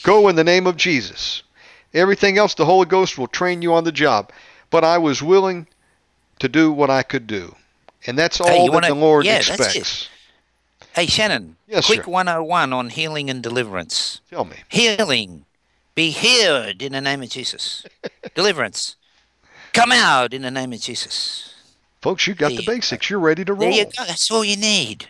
Go 0.03 0.27
in 0.29 0.35
the 0.35 0.43
name 0.43 0.65
of 0.67 0.77
Jesus. 0.77 1.43
Everything 1.93 2.37
else, 2.37 2.53
the 2.53 2.65
Holy 2.65 2.85
Ghost 2.85 3.17
will 3.17 3.27
train 3.27 3.61
you 3.61 3.73
on 3.73 3.83
the 3.83 3.91
job. 3.91 4.31
But 4.69 4.83
I 4.83 4.97
was 4.97 5.21
willing 5.21 5.67
to 6.39 6.47
do 6.47 6.71
what 6.71 6.89
I 6.89 7.03
could 7.03 7.27
do. 7.27 7.55
And 8.07 8.17
that's 8.17 8.39
all 8.39 8.47
Hey, 8.47 8.65
that 8.65 8.71
wanna- 8.71 8.87
the 8.87 8.95
Lord 8.95 9.25
yeah, 9.25 9.37
expects. 9.37 10.07
hey 10.93 11.05
Shannon, 11.05 11.57
Yes, 11.67 11.85
quick 11.85 12.03
sir. 12.05 12.09
101 12.11 12.71
on 12.73 12.89
healing 12.89 13.29
and 13.29 13.43
deliverance. 13.43 14.21
Tell 14.29 14.45
me. 14.45 14.55
Healing, 14.69 15.45
be 15.95 16.11
healed 16.11 16.81
in 16.81 16.93
the 16.93 17.01
name 17.01 17.21
of 17.21 17.29
Jesus. 17.29 17.85
deliverance, 18.35 18.95
come 19.73 19.91
out 19.91 20.33
in 20.33 20.41
the 20.43 20.51
name 20.51 20.71
of 20.73 20.79
Jesus. 20.81 21.53
Folks, 22.01 22.25
you 22.27 22.33
got 22.33 22.49
the 22.49 22.55
There 22.55 22.61
you 22.61 22.67
go. 22.67 22.73
basics. 22.75 23.09
You're 23.09 23.19
ready 23.19 23.43
to 23.43 23.53
roll. 23.53 23.69
There 23.69 23.71
you 23.71 23.85
go. 23.85 24.05
That's 24.05 24.31
all 24.31 24.45
you 24.45 24.55
need. 24.55 25.07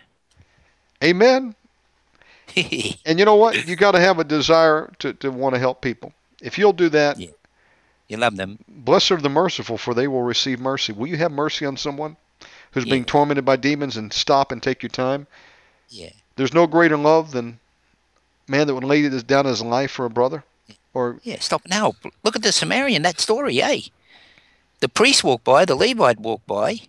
Amen. 1.02 1.54
And 3.06 3.18
you 3.20 3.24
know 3.24 3.36
what? 3.36 3.66
You 3.68 3.76
got 3.76 3.92
to 3.92 4.00
have 4.00 4.18
a 4.18 4.24
desire 4.24 4.90
to, 4.98 5.12
to 5.14 5.30
want 5.30 5.54
to 5.54 5.60
help 5.60 5.80
people. 5.82 6.12
If 6.42 6.58
you'll 6.58 6.72
do 6.72 6.88
that, 6.88 7.16
Yeah. 7.18 7.28
you 8.08 8.16
love 8.16 8.36
them. 8.36 8.58
blessed 8.66 9.12
are 9.12 9.16
the 9.18 9.28
merciful, 9.28 9.78
for 9.78 9.94
they 9.94 10.08
will 10.08 10.22
receive 10.22 10.58
mercy. 10.58 10.92
Will 10.92 11.06
you 11.06 11.16
have 11.18 11.30
mercy 11.30 11.64
on 11.64 11.76
someone 11.76 12.16
who's 12.72 12.84
being 12.84 13.04
tormented 13.04 13.44
by 13.44 13.56
demons 13.56 13.96
and 13.96 14.12
stop 14.12 14.52
and 14.52 14.62
take 14.62 14.82
your 14.82 14.90
time? 14.90 15.26
Yeah. 15.88 16.10
There's 16.36 16.54
no 16.54 16.66
greater 16.66 16.96
love 16.96 17.32
than 17.32 17.58
man 18.48 18.66
that 18.66 18.74
would 18.74 18.84
lay 18.84 19.02
this 19.08 19.22
down 19.22 19.44
his 19.46 19.62
life 19.62 19.90
for 19.90 20.04
a 20.06 20.10
brother. 20.10 20.44
Or 20.94 21.18
Yeah, 21.22 21.38
stop 21.40 21.62
now. 21.68 21.94
Look 22.24 22.36
at 22.36 22.42
the 22.42 22.52
Samaritan, 22.52 23.02
that 23.02 23.20
story, 23.20 23.60
eh? 23.62 23.80
The 24.80 24.88
priest 24.88 25.22
walked 25.22 25.44
by, 25.44 25.64
the 25.64 25.74
Levite 25.76 26.18
walked 26.20 26.46
by. 26.46 26.80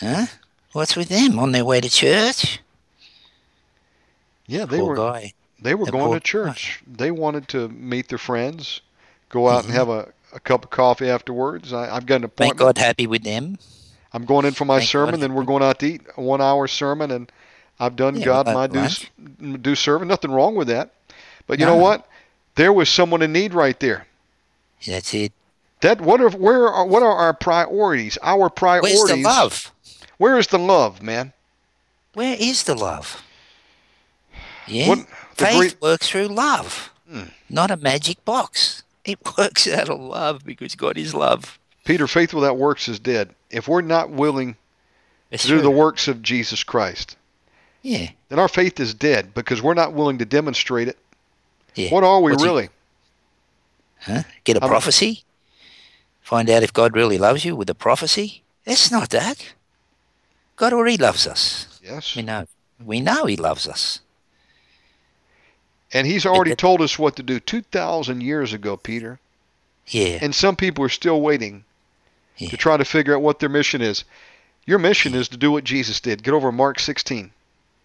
Huh? 0.00 0.26
What's 0.72 0.96
with 0.96 1.08
them 1.08 1.38
on 1.38 1.52
their 1.52 1.64
way 1.64 1.80
to 1.80 1.88
church? 1.90 2.60
yeah, 4.46 4.64
they 4.64 4.78
Poor 4.78 4.88
were 4.90 4.96
guy. 4.96 5.32
they 5.60 5.74
were 5.74 5.86
that 5.86 5.92
going 5.92 6.12
to 6.12 6.20
church. 6.20 6.82
They 6.86 7.10
wanted 7.10 7.48
to 7.48 7.68
meet 7.68 8.08
their 8.08 8.18
friends, 8.18 8.80
go 9.28 9.48
out 9.48 9.62
Mhm. 9.62 9.66
and 9.66 9.74
have 9.74 9.88
a, 9.88 10.12
a 10.32 10.40
cup 10.40 10.64
of 10.64 10.70
coffee 10.70 11.08
afterwards. 11.08 11.72
I, 11.72 11.94
I've 11.94 12.06
got 12.06 12.16
an 12.16 12.22
Thank 12.22 12.54
appointment. 12.54 12.58
God 12.58 12.78
happy 12.78 13.06
with 13.06 13.24
them. 13.24 13.58
I'm 14.16 14.24
going 14.24 14.46
in 14.46 14.54
for 14.54 14.64
my 14.64 14.78
Thank 14.78 14.88
sermon, 14.88 15.14
God. 15.16 15.20
then 15.20 15.34
we're 15.34 15.44
going 15.44 15.62
out 15.62 15.78
to 15.80 15.86
eat 15.86 16.00
a 16.16 16.22
one 16.22 16.40
hour 16.40 16.66
sermon, 16.66 17.10
and 17.10 17.30
I've 17.78 17.96
done 17.96 18.16
Yeah, 18.16 18.24
God 18.24 18.46
my 18.46 18.66
due, 18.66 19.58
due 19.58 19.74
serving. 19.74 20.08
Nothing 20.08 20.30
wrong 20.30 20.54
with 20.54 20.68
that. 20.68 20.90
But 21.46 21.60
you 21.60 21.66
know 21.66 21.76
what? 21.76 22.08
There 22.54 22.72
was 22.72 22.88
someone 22.88 23.20
in 23.20 23.32
need 23.32 23.52
right 23.52 23.78
there. 23.78 24.06
That's 24.86 25.12
it. 25.12 25.32
That 25.82 26.00
what 26.00 26.22
are 26.22 26.30
where 26.30 26.66
are 26.66 26.86
what 26.86 27.02
are 27.02 27.12
our 27.12 27.34
priorities? 27.34 28.16
Our 28.22 28.48
priorities. 28.48 28.96
Where's 28.98 29.10
the 29.10 29.22
love? 29.22 29.72
Where 30.16 30.38
is 30.38 30.46
the 30.46 30.58
love, 30.58 31.02
man? 31.02 31.34
Where 32.14 32.36
is 32.40 32.62
the 32.62 32.74
love? 32.74 33.22
Yeah. 34.66 34.88
What 34.88 35.06
Faith 35.34 35.76
works 35.82 36.08
through 36.08 36.28
love, 36.28 36.90
Hmm. 37.06 37.24
not 37.50 37.70
a 37.70 37.76
magic 37.76 38.24
box. 38.24 38.82
It 39.04 39.18
works 39.38 39.68
out 39.68 39.90
of 39.90 40.00
love 40.00 40.42
because 40.46 40.74
God 40.74 40.96
is 40.96 41.12
love. 41.14 41.58
Peter, 41.86 42.06
faith 42.06 42.34
without 42.34 42.58
works 42.58 42.88
is 42.88 42.98
dead. 42.98 43.34
If 43.50 43.68
we're 43.68 43.80
not 43.80 44.10
willing 44.10 44.56
It's 45.30 45.44
to 45.44 45.48
do 45.48 45.60
the 45.62 45.70
works 45.70 46.08
of 46.08 46.20
Jesus 46.20 46.62
Christ, 46.64 47.16
Yeah. 47.82 48.10
then 48.28 48.38
our 48.38 48.48
faith 48.48 48.78
is 48.80 48.92
dead 48.92 49.32
because 49.34 49.62
we're 49.62 49.74
not 49.74 49.92
willing 49.94 50.18
to 50.18 50.24
demonstrate 50.24 50.88
it. 50.88 50.98
Yeah. 51.74 51.90
What 51.90 52.04
are 52.04 52.20
we 52.20 52.32
What's 52.32 52.42
really? 52.44 52.68
Huh? 54.00 54.24
Get 54.44 54.56
a 54.56 54.60
I'm- 54.60 54.68
prophecy? 54.68 55.22
Find 56.20 56.50
out 56.50 56.64
if 56.64 56.72
God 56.72 56.94
really 56.96 57.18
loves 57.18 57.44
you 57.44 57.54
with 57.54 57.70
a 57.70 57.74
prophecy? 57.74 58.42
It's 58.64 58.90
not 58.90 59.10
that. 59.10 59.52
God 60.56 60.72
already 60.72 60.96
loves 60.96 61.24
us. 61.26 61.78
Yes. 61.84 62.16
We 62.16 62.22
know. 62.22 62.46
We 62.84 63.00
know 63.00 63.26
He 63.26 63.36
loves 63.36 63.68
us. 63.68 64.00
And 65.92 66.06
he's 66.06 66.26
already 66.26 66.50
it- 66.50 66.58
told 66.58 66.82
us 66.82 66.98
what 66.98 67.14
to 67.16 67.22
do 67.22 67.38
2,000 67.38 68.22
years 68.22 68.52
ago, 68.52 68.76
Peter. 68.76 69.20
Yeah. 69.86 70.18
And 70.20 70.34
some 70.34 70.56
people 70.56 70.84
are 70.84 70.88
still 70.88 71.20
waiting 71.20 71.64
Yeah. 72.38 72.48
to 72.50 72.56
try 72.56 72.76
to 72.76 72.84
figure 72.84 73.14
out 73.14 73.22
what 73.22 73.38
their 73.38 73.48
mission 73.48 73.80
is. 73.82 74.04
Your 74.66 74.78
mission 74.78 75.14
is 75.14 75.28
to 75.28 75.36
do 75.36 75.50
what 75.52 75.64
Jesus 75.64 76.00
did. 76.00 76.22
Get 76.22 76.34
over 76.34 76.50
Mark 76.52 76.78
16. 76.80 77.30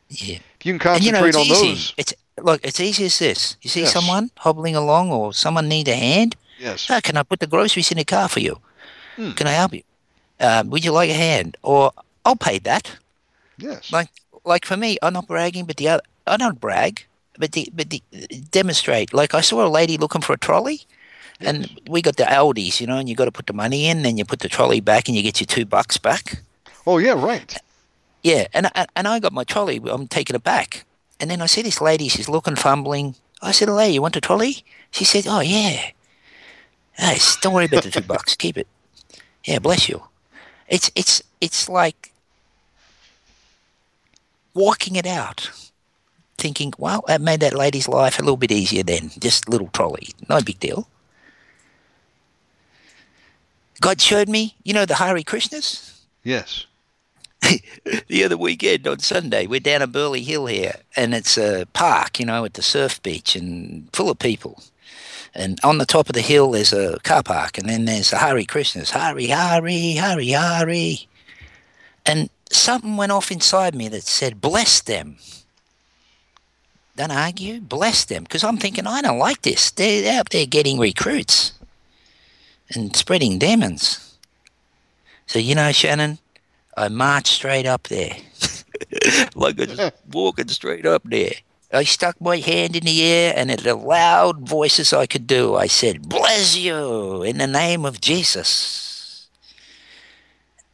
Yeah. 0.10 0.40
If 0.60 0.66
you 0.66 0.78
can 0.78 0.96
And 0.96 1.04
you 1.04 1.12
know, 1.12 1.20
concentrate 1.20 1.30
it's 1.30 1.38
on 1.38 1.46
easy. 1.58 1.68
those. 1.70 1.94
It's 1.98 2.14
look, 2.42 2.60
it's 2.66 2.80
easy 2.80 3.06
as 3.06 3.20
this. 3.20 3.56
You 3.62 3.70
see 3.70 3.82
Yes. 3.82 3.94
someone 3.94 4.30
hobbling 4.38 4.76
along, 4.76 5.12
or 5.12 5.34
someone 5.34 5.68
need 5.70 5.88
a 5.88 5.96
hand. 5.96 6.36
Yes. 6.60 6.88
Oh, 6.90 7.00
can 7.02 7.18
I 7.18 7.24
put 7.24 7.40
the 7.40 7.48
groceries 7.48 7.92
in 7.92 7.98
the 7.98 8.04
car 8.06 8.28
for 8.28 8.40
you? 8.40 8.60
Hmm. 9.16 9.32
Can 9.32 9.48
I 9.48 9.52
help 9.52 9.74
you? 9.74 9.84
Um, 10.40 10.70
would 10.70 10.84
you 10.84 10.92
like 10.92 11.10
a 11.10 11.14
hand? 11.14 11.56
Or 11.64 11.92
I'll 12.26 12.36
pay 12.36 12.60
that. 12.60 12.92
Yes. 13.58 13.92
Like, 13.92 14.10
like 14.44 14.66
for 14.66 14.76
me, 14.76 14.98
I'm 15.02 15.14
not 15.14 15.28
bragging, 15.28 15.66
but 15.66 15.78
the 15.78 15.88
other, 15.90 16.04
I 16.28 16.36
don't 16.38 16.60
brag, 16.60 17.06
but 17.38 17.52
the, 17.54 17.70
but 17.74 17.90
the, 17.90 18.02
demonstrate. 18.52 19.14
Like 19.14 19.34
I 19.34 19.42
saw 19.42 19.66
a 19.66 19.70
lady 19.70 19.98
looking 19.98 20.22
for 20.22 20.34
a 20.34 20.38
trolley, 20.38 20.82
and 21.44 21.82
we 21.88 22.02
got 22.02 22.18
the 22.18 22.38
Aldis, 22.38 22.82
you 22.82 22.88
know, 22.88 22.98
and 22.98 23.10
you 23.10 23.16
got 23.16 23.26
to 23.26 23.32
put 23.32 23.48
the 23.48 23.54
money 23.54 23.88
in, 23.88 24.04
then 24.04 24.18
you 24.18 24.26
put 24.26 24.40
the 24.40 24.50
trolley 24.50 24.80
back, 24.80 25.08
and 25.08 25.16
you 25.16 25.24
get 25.24 25.40
your 25.40 25.48
two 25.48 25.66
bucks 25.66 25.98
back. 25.98 26.42
Oh, 26.86 26.98
yeah, 26.98 27.14
right. 27.14 27.58
Yeah, 28.24 28.48
and 28.54 28.68
I, 28.68 28.86
and 28.96 29.08
I 29.08 29.20
got 29.20 29.34
my 29.34 29.44
trolley. 29.44 29.82
I'm 29.86 30.08
taking 30.08 30.36
it 30.36 30.44
back, 30.44 30.86
and 31.20 31.30
then 31.30 31.42
I 31.42 31.48
see 31.48 31.62
this 31.62 31.82
lady. 31.82 32.08
She's 32.08 32.30
looking, 32.30 32.56
fumbling. 32.56 33.16
I 33.42 33.52
said, 33.52 33.70
"Hey, 33.70 33.92
you 33.92 34.02
want 34.02 34.14
the 34.14 34.22
trolley?" 34.22 34.64
She 34.92 35.06
said, 35.06 35.26
"Oh 35.28 35.40
yeah." 35.40 35.92
Hey, 36.98 37.18
don't 37.42 37.54
worry 37.54 37.66
about 37.66 37.84
the 37.84 37.90
two 37.90 38.02
bucks. 38.02 38.36
Keep 38.36 38.58
it. 38.58 38.68
Yeah, 39.44 39.58
bless 39.60 39.90
you. 39.90 40.04
It's 40.68 40.92
it's 40.94 41.24
it's 41.40 41.68
like 41.68 42.12
walking 44.54 44.96
it 44.96 45.08
out, 45.08 45.50
thinking, 46.38 46.74
"Well, 46.78 47.04
that 47.08 47.22
made 47.22 47.40
that 47.40 47.56
lady's 47.56 47.88
life 47.88 48.20
a 48.20 48.22
little 48.22 48.38
bit 48.38 48.52
easier." 48.52 48.84
Then 48.84 49.10
just 49.18 49.50
little 49.50 49.70
trolley, 49.74 50.10
no 50.30 50.42
big 50.42 50.60
deal. 50.60 50.88
God 53.82 54.00
showed 54.00 54.30
me, 54.30 54.56
you 54.64 54.74
know, 54.74 54.86
the 54.86 54.96
Hare 54.96 55.16
Krishnas 55.18 56.00
Yes. 56.24 56.68
the 58.08 58.24
other 58.24 58.38
weekend 58.38 58.88
on 58.88 59.00
Sunday. 59.00 59.48
We're 59.48 59.60
down 59.60 59.82
at 59.82 59.92
Burleigh 59.92 60.20
Hill 60.20 60.46
here, 60.46 60.76
and 60.96 61.16
it's 61.16 61.36
a 61.36 61.66
park, 61.74 62.20
you 62.20 62.26
know, 62.28 62.46
at 62.46 62.54
the 62.54 62.62
surf 62.62 63.02
beach 63.02 63.36
and 63.36 63.90
full 63.92 64.12
of 64.12 64.20
people. 64.20 64.62
And 65.34 65.60
on 65.64 65.80
the 65.80 65.88
top 65.88 66.10
of 66.10 66.14
the 66.14 66.22
hill, 66.22 66.52
there's 66.52 66.74
a 66.74 67.00
car 67.00 67.24
park, 67.24 67.58
and 67.58 67.68
then 67.68 67.86
there's 67.86 68.12
the 68.12 68.18
Hare 68.18 68.36
Krishnas. 68.44 68.92
Hari, 68.92 69.30
Hari, 69.30 69.96
Hari, 69.96 70.32
Hari. 70.32 71.08
And 72.06 72.30
something 72.52 72.98
went 72.98 73.12
off 73.12 73.32
inside 73.32 73.74
me 73.74 73.88
that 73.88 74.04
said, 74.04 74.42
bless 74.42 74.82
them. 74.82 75.18
Don't 76.98 77.12
argue, 77.12 77.62
bless 77.62 78.06
them. 78.06 78.24
Because 78.24 78.44
I'm 78.44 78.58
thinking, 78.58 78.86
I 78.86 79.02
don't 79.02 79.18
like 79.18 79.42
this. 79.42 79.72
They're 79.72 80.20
out 80.20 80.30
there 80.30 80.46
getting 80.46 80.78
recruits 80.78 81.54
and 82.76 82.96
spreading 82.96 83.40
demons. 83.40 84.18
So, 85.26 85.40
you 85.40 85.56
know, 85.56 85.72
Shannon, 85.72 86.20
I 86.76 86.90
marched 86.90 87.28
straight 87.28 87.66
up 87.66 87.88
there. 87.88 88.16
like 89.36 89.60
I 89.60 89.66
was 89.66 89.92
walking 90.12 90.48
straight 90.48 90.86
up 90.86 91.04
there. 91.06 91.34
I 91.74 91.84
stuck 91.86 92.20
my 92.20 92.38
hand 92.38 92.76
in 92.76 92.84
the 92.84 93.02
air 93.02 93.34
and 93.36 93.50
in 93.50 93.64
the 93.64 93.76
loud 93.76 94.48
voices 94.48 94.92
I 94.92 95.06
could 95.06 95.26
do, 95.26 95.56
I 95.56 95.68
said, 95.68 96.10
Bless 96.10 96.58
you 96.58 97.24
in 97.24 97.38
the 97.38 97.48
name 97.48 97.86
of 97.86 98.02
Jesus. 98.02 99.30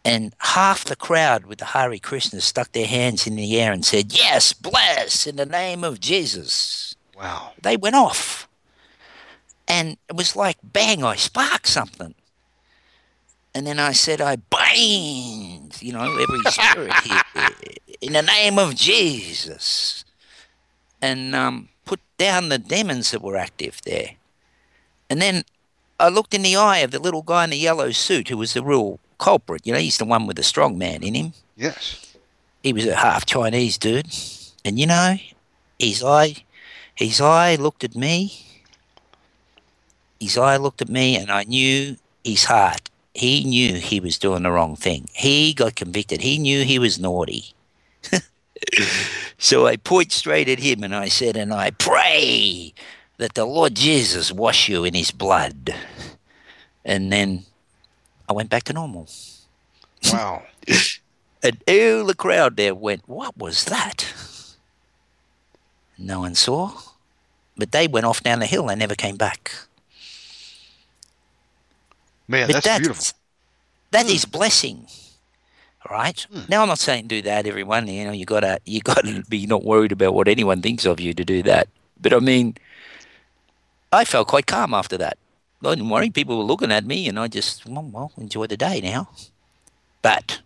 And 0.03 0.33
half 0.39 0.85
the 0.85 0.95
crowd 0.95 1.45
with 1.45 1.59
the 1.59 1.65
Hare 1.65 1.91
Krishnas 1.91 2.41
stuck 2.41 2.71
their 2.71 2.87
hands 2.87 3.27
in 3.27 3.35
the 3.35 3.59
air 3.59 3.71
and 3.71 3.85
said, 3.85 4.13
Yes, 4.13 4.53
bless 4.53 5.27
in 5.27 5.35
the 5.35 5.45
name 5.45 5.83
of 5.83 5.99
Jesus. 5.99 6.95
Wow. 7.15 7.51
They 7.61 7.77
went 7.77 7.95
off. 7.95 8.46
And 9.67 9.97
it 10.09 10.15
was 10.15 10.35
like, 10.35 10.57
bang, 10.63 11.03
I 11.03 11.15
sparked 11.15 11.67
something. 11.67 12.15
And 13.53 13.65
then 13.65 13.79
I 13.79 13.91
said, 13.91 14.21
I 14.21 14.35
bind, 14.35 15.81
you 15.81 15.91
know, 15.91 16.03
every 16.03 16.39
spirit 16.51 16.93
here 17.03 17.49
in 18.01 18.13
the 18.13 18.21
name 18.21 18.59
of 18.59 18.75
Jesus. 18.75 20.05
And 21.01 21.35
um, 21.35 21.69
put 21.85 21.99
down 22.17 22.49
the 22.49 22.57
demons 22.57 23.11
that 23.11 23.21
were 23.21 23.37
active 23.37 23.81
there. 23.85 24.11
And 25.09 25.21
then 25.21 25.43
I 25.99 26.09
looked 26.09 26.33
in 26.33 26.43
the 26.43 26.55
eye 26.55 26.79
of 26.79 26.91
the 26.91 26.99
little 26.99 27.21
guy 27.23 27.43
in 27.43 27.49
the 27.49 27.57
yellow 27.57 27.91
suit 27.91 28.29
who 28.29 28.37
was 28.37 28.53
the 28.53 28.63
real 28.63 28.99
culprit. 29.17 29.65
You 29.65 29.73
know, 29.73 29.79
he's 29.79 29.97
the 29.97 30.05
one 30.05 30.27
with 30.27 30.37
the 30.37 30.43
strong 30.43 30.77
man 30.77 31.03
in 31.03 31.15
him. 31.15 31.33
Yes. 31.55 32.15
He 32.61 32.73
was 32.73 32.85
a 32.85 32.95
half 32.95 33.25
Chinese 33.25 33.77
dude. 33.77 34.07
And 34.63 34.79
you 34.79 34.85
know, 34.85 35.15
his 35.79 36.03
eye, 36.03 36.35
his 36.93 37.21
eye 37.21 37.55
looked 37.55 37.83
at 37.83 37.95
me. 37.95 38.45
His 40.19 40.37
eye 40.37 40.57
looked 40.57 40.81
at 40.81 40.89
me, 40.89 41.15
and 41.15 41.31
I 41.31 41.43
knew 41.43 41.97
his 42.23 42.45
heart. 42.45 42.89
He 43.13 43.43
knew 43.43 43.75
he 43.75 43.99
was 43.99 44.19
doing 44.19 44.43
the 44.43 44.51
wrong 44.51 44.75
thing. 44.75 45.09
He 45.13 45.53
got 45.53 45.75
convicted. 45.75 46.21
He 46.21 46.37
knew 46.37 46.63
he 46.63 46.77
was 46.77 46.99
naughty. 46.99 47.55
so 49.37 49.65
I 49.65 49.77
point 49.77 50.11
straight 50.11 50.47
at 50.49 50.59
him 50.59 50.83
and 50.83 50.95
I 50.95 51.07
said, 51.07 51.35
And 51.35 51.51
I 51.51 51.71
pray 51.71 52.73
that 53.17 53.33
the 53.33 53.45
Lord 53.45 53.75
Jesus 53.75 54.31
wash 54.31 54.69
you 54.69 54.83
in 54.83 54.93
his 54.93 55.09
blood. 55.09 55.73
And 56.85 57.11
then 57.11 57.45
I 58.29 58.33
went 58.33 58.49
back 58.49 58.63
to 58.63 58.73
normal. 58.73 59.07
Wow. 60.11 60.43
And 61.43 61.63
all 61.67 62.03
the 62.03 62.15
crowd 62.17 62.57
there 62.57 62.73
went, 62.73 63.07
What 63.07 63.37
was 63.37 63.65
that? 63.65 64.11
No 65.97 66.21
one 66.21 66.33
saw. 66.33 66.71
But 67.55 67.71
they 67.71 67.87
went 67.87 68.07
off 68.07 68.23
down 68.23 68.39
the 68.39 68.47
hill. 68.47 68.67
They 68.67 68.75
never 68.75 68.95
came 68.95 69.17
back. 69.17 69.51
Man, 72.27 72.47
but 72.47 72.63
that's 72.63 72.79
beautiful. 72.79 73.17
That 73.91 74.09
is 74.09 74.25
blessing. 74.25 74.87
All 75.85 75.95
right. 75.95 76.19
Hmm. 76.31 76.41
Now 76.49 76.61
I'm 76.63 76.67
not 76.67 76.79
saying 76.79 77.07
do 77.07 77.21
that, 77.21 77.47
everyone. 77.47 77.87
You 77.87 78.05
know, 78.05 78.11
you 78.11 78.25
gotta 78.25 78.59
you 78.65 78.81
gotta 78.81 79.23
be 79.29 79.45
not 79.45 79.63
worried 79.63 79.91
about 79.91 80.13
what 80.13 80.27
anyone 80.27 80.61
thinks 80.61 80.85
of 80.85 80.99
you 80.99 81.13
to 81.13 81.23
do 81.23 81.41
that. 81.43 81.67
But 81.99 82.13
I 82.13 82.19
mean, 82.19 82.55
I 83.91 84.03
felt 84.05 84.27
quite 84.27 84.45
calm 84.45 84.73
after 84.73 84.97
that. 84.97 85.17
I 85.63 85.69
didn't 85.69 85.89
worry. 85.89 86.09
People 86.09 86.37
were 86.37 86.43
looking 86.43 86.71
at 86.71 86.85
me, 86.85 87.07
and 87.07 87.19
I 87.19 87.27
just 87.27 87.65
well, 87.65 87.89
well 87.91 88.11
enjoy 88.17 88.47
the 88.47 88.57
day 88.57 88.81
now. 88.81 89.09
But 90.01 90.41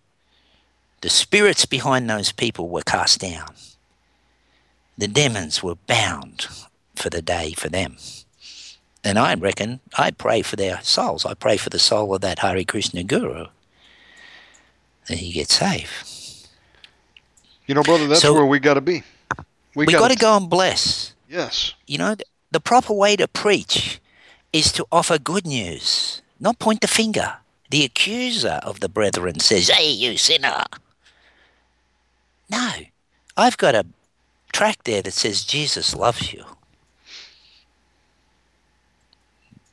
the 1.02 1.10
spirits 1.10 1.66
behind 1.66 2.10
those 2.10 2.32
people 2.32 2.70
were 2.70 2.84
cast 2.84 3.20
down. 3.22 3.53
The 4.98 5.08
demons 5.08 5.64
were 5.64 5.76
bound 5.88 6.48
for 6.95 7.10
the 7.10 7.22
day 7.22 7.53
for 7.53 7.70
them. 7.70 7.98
And 9.03 9.18
I 9.18 9.34
reckon 9.34 9.80
I 9.98 10.11
pray 10.11 10.41
for 10.44 10.56
their 10.56 10.80
souls. 10.82 11.26
I 11.26 11.34
pray 11.34 11.57
for 11.57 11.69
the 11.69 11.80
soul 11.80 12.14
of 12.14 12.22
that 12.22 12.40
Hare 12.40 12.64
Krishna 12.64 13.03
guru 13.03 13.48
that 15.07 15.18
he 15.18 15.32
gets 15.32 15.56
saved. 15.56 16.48
You 17.65 17.76
know, 17.76 17.84
brother, 17.84 18.07
that's 18.07 18.22
So- 18.22 18.34
where 18.34 18.45
we 18.45 18.60
got 18.60 18.76
to 18.76 18.82
be. 18.82 19.03
We, 19.73 19.86
We 19.86 19.94
got 19.94 19.99
got 19.99 20.11
to 20.11 20.18
go 20.18 20.36
and 20.38 20.49
bless. 20.49 21.14
Yes. 21.30 21.73
You 21.88 21.98
know, 21.98 22.15
the 22.52 22.60
proper 22.60 22.94
way 22.94 23.15
to 23.15 23.28
preach 23.28 23.99
is 24.52 24.72
to 24.73 24.86
offer 24.91 25.18
good 25.18 25.48
news, 25.48 26.22
not 26.41 26.60
point 26.60 26.82
the 26.82 26.88
finger. 26.88 27.38
The 27.69 27.86
accuser 27.86 28.60
of 28.64 28.82
the 28.82 28.90
brethren 28.90 29.40
says, 29.40 29.69
Hey, 29.69 29.90
you 29.90 30.18
sinner. 30.18 30.65
No, 32.49 32.69
I've 33.38 33.57
got 33.57 33.76
a 33.76 33.86
track 34.52 34.84
there 34.84 35.02
that 35.03 35.14
says, 35.14 35.45
Jesus 35.45 35.95
loves 35.95 36.34
you. 36.34 36.44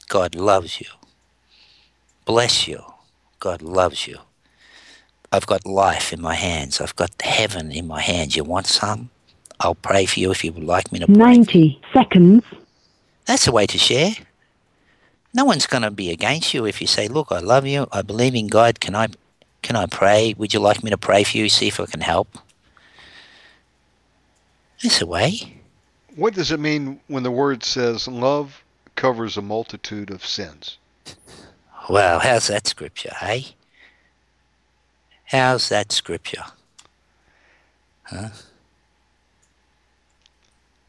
God 0.09 0.35
loves 0.35 0.81
you. 0.81 0.89
Bless 2.25 2.67
you. 2.67 2.83
God 3.41 3.63
loves 3.63 4.07
you. 4.07 4.19
I've 5.31 5.47
got 5.47 5.67
life 5.67 6.13
in 6.13 6.21
my 6.21 6.35
hands. 6.35 6.81
I've 6.81 6.97
got 6.97 7.11
heaven 7.21 7.71
in 7.71 7.87
my 7.87 8.01
hands. 8.01 8.35
You 8.35 8.45
want 8.45 8.67
some? 8.67 9.11
I'll 9.61 9.75
pray 9.75 10.07
for 10.07 10.21
you 10.21 10.31
if 10.31 10.43
you 10.43 10.53
would 10.53 10.65
like 10.65 10.91
me 10.93 10.99
to 11.01 11.07
pray. 11.07 11.15
90 11.15 11.81
seconds. 11.93 12.43
That's 13.27 13.45
the 13.45 13.53
way 13.53 13.67
to 13.67 13.77
share. 13.77 14.13
No 15.35 15.45
one's 15.45 15.67
going 15.67 15.83
to 15.83 15.91
be 15.91 16.11
against 16.11 16.55
you 16.55 16.65
if 16.65 16.81
you 16.81 16.87
say, 16.87 17.07
"Look, 17.07 17.29
I 17.31 17.41
love 17.41 17.67
you. 17.67 17.87
I 17.93 18.01
believe 18.01 18.35
in 18.35 18.47
God. 18.47 18.81
Can 18.81 18.95
I, 18.95 19.09
can 19.61 19.77
I 19.77 19.85
pray? 19.85 20.35
Would 20.39 20.55
you 20.55 20.61
like 20.61 20.83
me 20.83 20.91
to 20.91 20.97
pray 20.97 21.23
for 21.25 21.37
you? 21.37 21.51
See 21.51 21.69
if 21.69 21.79
I 21.79 21.85
can 21.87 22.01
help." 22.01 22.39
That's 24.83 25.01
the 25.01 25.07
way. 25.07 25.61
What 26.17 26.35
does 26.35 26.51
it 26.51 26.61
mean 26.61 26.99
when 27.09 27.23
the 27.23 27.31
word 27.31 27.63
says 27.63 28.09
love 28.09 28.65
covers 28.99 29.37
a 29.37 29.43
multitude 29.43 30.11
of 30.11 30.27
sins? 30.27 30.77
Well, 31.89 32.19
how's 32.19 32.49
that 32.49 32.67
scripture, 32.67 33.15
hey? 33.21 33.47
How's 35.27 35.69
that 35.69 35.93
scripture? 35.93 36.43
Huh? 38.03 38.31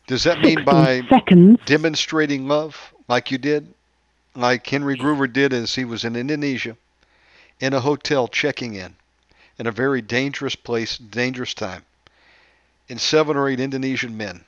Does 0.08 0.24
that 0.24 0.40
mean 0.42 0.66
by 0.66 1.04
seconds. 1.08 1.60
demonstrating 1.68 2.48
love 2.48 2.96
like 3.08 3.30
you 3.30 3.38
did, 3.38 3.72
like 4.36 4.66
Henry 4.66 4.98
Gruver 4.98 5.32
did 5.32 5.54
as 5.54 5.76
he 5.76 5.86
was 5.86 6.04
in 6.04 6.16
Indonesia, 6.16 6.76
in 7.60 7.74
a 7.74 7.80
hotel 7.80 8.28
checking 8.28 8.74
in, 8.74 8.96
in 9.60 9.68
a 9.68 9.72
very 9.72 10.02
dangerous 10.02 10.56
place, 10.56 10.98
dangerous 10.98 11.54
time, 11.54 11.86
and 12.90 13.00
seven 13.00 13.38
or 13.38 13.48
eight 13.48 13.60
Indonesian 13.60 14.18
men 14.18 14.44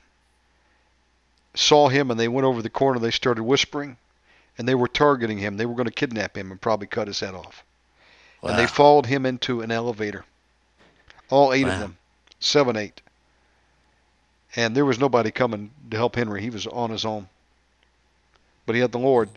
saw 1.54 1.88
him 1.88 2.10
and 2.10 2.18
they 2.18 2.28
went 2.28 2.46
over 2.46 2.62
the 2.62 2.70
corner, 2.70 2.98
they 2.98 3.10
started 3.10 3.42
whispering, 3.42 3.96
and 4.58 4.68
they 4.68 4.74
were 4.74 4.88
targeting 4.88 5.38
him. 5.38 5.56
They 5.56 5.66
were 5.66 5.74
going 5.74 5.86
to 5.86 5.92
kidnap 5.92 6.36
him 6.36 6.50
and 6.50 6.60
probably 6.60 6.86
cut 6.86 7.08
his 7.08 7.20
head 7.20 7.34
off. 7.34 7.64
And 8.42 8.58
they 8.58 8.66
followed 8.66 9.06
him 9.06 9.24
into 9.24 9.60
an 9.60 9.70
elevator. 9.70 10.24
All 11.30 11.52
eight 11.52 11.66
of 11.66 11.78
them, 11.78 11.96
seven, 12.40 12.76
eight. 12.76 13.00
And 14.56 14.76
there 14.76 14.84
was 14.84 14.98
nobody 14.98 15.30
coming 15.30 15.70
to 15.90 15.96
help 15.96 16.16
Henry. 16.16 16.42
He 16.42 16.50
was 16.50 16.66
on 16.66 16.90
his 16.90 17.04
own. 17.04 17.28
But 18.66 18.74
he 18.74 18.80
had 18.80 18.92
the 18.92 18.98
Lord. 18.98 19.30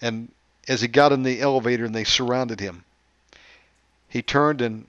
And 0.00 0.30
as 0.68 0.82
he 0.82 0.88
got 0.88 1.12
in 1.12 1.22
the 1.22 1.40
elevator 1.40 1.84
and 1.84 1.94
they 1.94 2.04
surrounded 2.04 2.60
him, 2.60 2.84
he 4.08 4.22
turned 4.22 4.60
and 4.60 4.86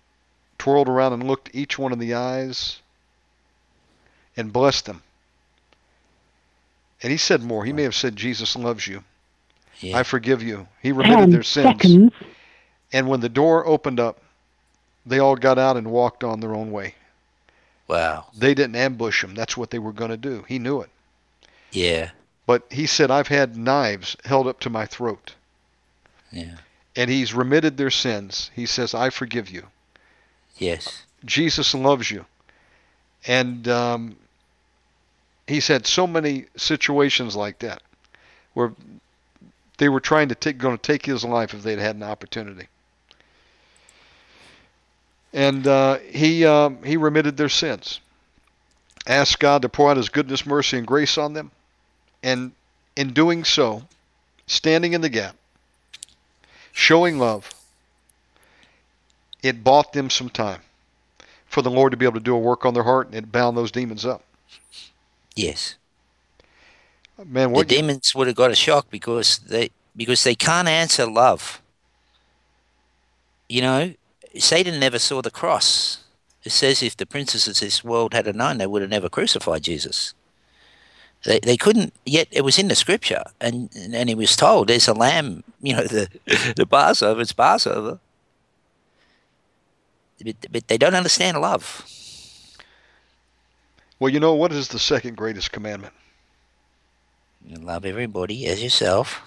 twirled 0.57 0.89
around 0.89 1.13
and 1.13 1.27
looked 1.27 1.49
each 1.53 1.79
one 1.79 1.93
in 1.93 1.99
the 1.99 2.13
eyes 2.13 2.81
and 4.35 4.53
blessed 4.53 4.85
them. 4.85 5.01
And 7.03 7.11
he 7.11 7.17
said 7.17 7.43
more. 7.43 7.65
He 7.65 7.73
may 7.73 7.83
have 7.83 7.95
said, 7.95 8.15
Jesus 8.15 8.55
loves 8.55 8.87
you. 8.87 9.03
Yeah. 9.79 9.97
I 9.97 10.03
forgive 10.03 10.41
you. 10.41 10.67
He 10.81 10.91
remitted 10.93 11.31
their 11.31 11.43
sins. 11.43 11.65
seconds. 11.81 12.13
And 12.93 13.07
when 13.09 13.19
the 13.19 13.29
door 13.29 13.65
opened 13.67 13.99
up, 13.99 14.21
they 15.05 15.19
all 15.19 15.35
got 15.35 15.59
out 15.59 15.75
and 15.75 15.91
walked 15.91 16.23
on 16.23 16.39
their 16.39 16.55
own 16.55 16.71
way. 16.71 16.95
wow. 17.87 18.25
They 18.35 18.53
didn't 18.53 18.77
ambush 18.77 19.23
him. 19.23 19.35
That's 19.35 19.57
what 19.57 19.69
they 19.69 19.79
were 19.79 19.91
going 19.91 20.11
to 20.11 20.17
do. 20.17 20.45
He 20.47 20.59
knew 20.59 20.79
it. 20.81 20.89
Yeah. 21.71 22.11
But 22.45 22.63
he 22.69 22.85
said, 22.85 23.11
I've 23.11 23.27
had 23.27 23.57
knives 23.57 24.15
held 24.23 24.47
up 24.47 24.59
to 24.61 24.69
my 24.69 24.85
throat. 24.85 25.35
Yeah. 26.31 26.55
And 26.95 27.09
he's 27.09 27.33
remitted 27.33 27.75
their 27.77 27.89
sins. 27.89 28.51
He 28.55 28.65
says, 28.65 28.93
I 28.93 29.09
forgive 29.09 29.49
you. 29.49 29.67
Yes. 30.57 31.03
Jesus 31.25 31.73
loves 31.73 32.09
you. 32.11 32.25
And 33.25 33.67
um, 33.67 34.15
he's 35.47 35.67
had 35.67 35.85
so 35.85 36.07
many 36.07 36.45
situations 36.55 37.35
like 37.35 37.59
that 37.59 37.81
where 38.53 38.73
they 39.77 39.89
were 39.89 39.99
trying 39.99 40.29
to 40.29 40.35
take, 40.35 40.57
going 40.57 40.77
to 40.77 40.81
take 40.81 41.05
his 41.05 41.23
life 41.23 41.53
if 41.53 41.63
they'd 41.63 41.79
had 41.79 41.95
an 41.95 42.03
opportunity. 42.03 42.67
And 45.33 45.65
uh, 45.65 45.97
he 45.97 46.45
um, 46.45 46.83
he 46.83 46.95
remitted 46.95 47.37
their 47.37 47.49
sins, 47.49 47.99
asked 49.07 49.39
God 49.39 49.63
to 49.63 49.69
pour 49.69 49.89
out 49.89 49.97
His 49.97 50.09
goodness, 50.09 50.45
mercy, 50.45 50.77
and 50.77 50.85
grace 50.85 51.17
on 51.17 51.33
them, 51.33 51.49
and 52.21 52.51
in 52.95 53.13
doing 53.13 53.43
so, 53.43 53.81
standing 54.45 54.93
in 54.93 55.01
the 55.01 55.09
gap, 55.09 55.35
showing 56.71 57.17
love, 57.17 57.49
it 59.41 59.63
bought 59.63 59.91
them 59.93 60.11
some 60.11 60.29
time 60.29 60.61
for 61.47 61.63
the 61.63 61.71
Lord 61.71 61.91
to 61.91 61.97
be 61.97 62.05
able 62.05 62.19
to 62.19 62.19
do 62.19 62.35
a 62.35 62.39
work 62.39 62.63
on 62.63 62.75
their 62.75 62.83
heart, 62.83 63.07
and 63.07 63.15
it 63.15 63.31
bound 63.31 63.57
those 63.57 63.71
demons 63.71 64.05
up. 64.05 64.23
Yes. 65.35 65.75
Man, 67.17 67.49
the 67.49 67.49
what 67.49 67.71
you- 67.71 67.77
demons 67.77 68.13
would 68.15 68.27
have 68.27 68.35
got 68.35 68.51
a 68.51 68.55
shock 68.55 68.89
because 68.89 69.39
they 69.39 69.69
because 69.95 70.23
they 70.23 70.35
can't 70.35 70.67
answer 70.67 71.05
love. 71.05 71.61
You 73.47 73.61
know, 73.61 73.93
Satan 74.37 74.79
never 74.79 74.99
saw 74.99 75.21
the 75.21 75.31
cross. 75.31 75.99
It 76.43 76.51
says 76.51 76.81
if 76.83 76.97
the 76.97 77.05
princes 77.05 77.47
of 77.47 77.59
this 77.59 77.83
world 77.83 78.13
had 78.13 78.33
known, 78.35 78.57
they 78.57 78.67
would 78.67 78.81
have 78.81 78.91
never 78.91 79.09
crucified 79.09 79.63
Jesus. 79.63 80.13
They, 81.23 81.39
they 81.39 81.55
couldn't 81.55 81.93
yet. 82.05 82.27
It 82.31 82.41
was 82.41 82.59
in 82.59 82.67
the 82.67 82.75
scripture, 82.75 83.23
and 83.39 83.69
and 83.75 84.09
he 84.09 84.15
was 84.15 84.35
told, 84.35 84.67
"There's 84.67 84.87
a 84.87 84.93
lamb." 84.93 85.43
You 85.63 85.77
know, 85.77 85.83
the 85.83 86.09
the 86.57 86.65
Passover. 86.65 87.21
It's 87.21 87.31
Passover. 87.31 87.99
But, 90.23 90.35
but 90.51 90.67
they 90.67 90.77
don't 90.77 90.95
understand 90.95 91.39
love. 91.39 91.85
Well, 94.03 94.11
you 94.11 94.19
know 94.19 94.33
what 94.33 94.51
is 94.51 94.67
the 94.67 94.79
second 94.79 95.15
greatest 95.15 95.53
commandment? 95.53 95.93
You 97.47 97.55
love 97.55 97.85
everybody 97.85 98.45
as 98.47 98.61
yourself. 98.61 99.21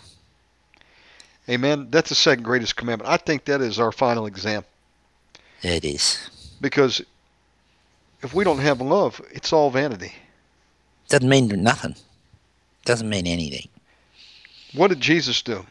Amen. 1.49 1.87
That's 1.89 2.11
the 2.11 2.15
second 2.15 2.43
greatest 2.45 2.77
commandment. 2.77 3.11
I 3.11 3.17
think 3.17 3.47
that 3.47 3.63
is 3.63 3.81
our 3.81 3.91
final 3.91 4.27
exam 4.27 4.67
It 5.63 5.83
is. 5.83 6.29
because 6.61 7.01
if 8.21 8.35
we 8.35 8.45
don't 8.45 8.59
have 8.59 8.83
love, 8.83 9.19
it's 9.31 9.51
all 9.51 9.71
vanity. 9.71 10.13
Doesn't 11.09 11.27
mean 11.27 11.49
nothing. 11.63 11.95
Doesn't 12.85 13.09
mean 13.09 13.27
anything. 13.27 13.69
What 14.75 14.89
did 14.89 15.01
Jesus 15.01 15.41
do? 15.41 15.65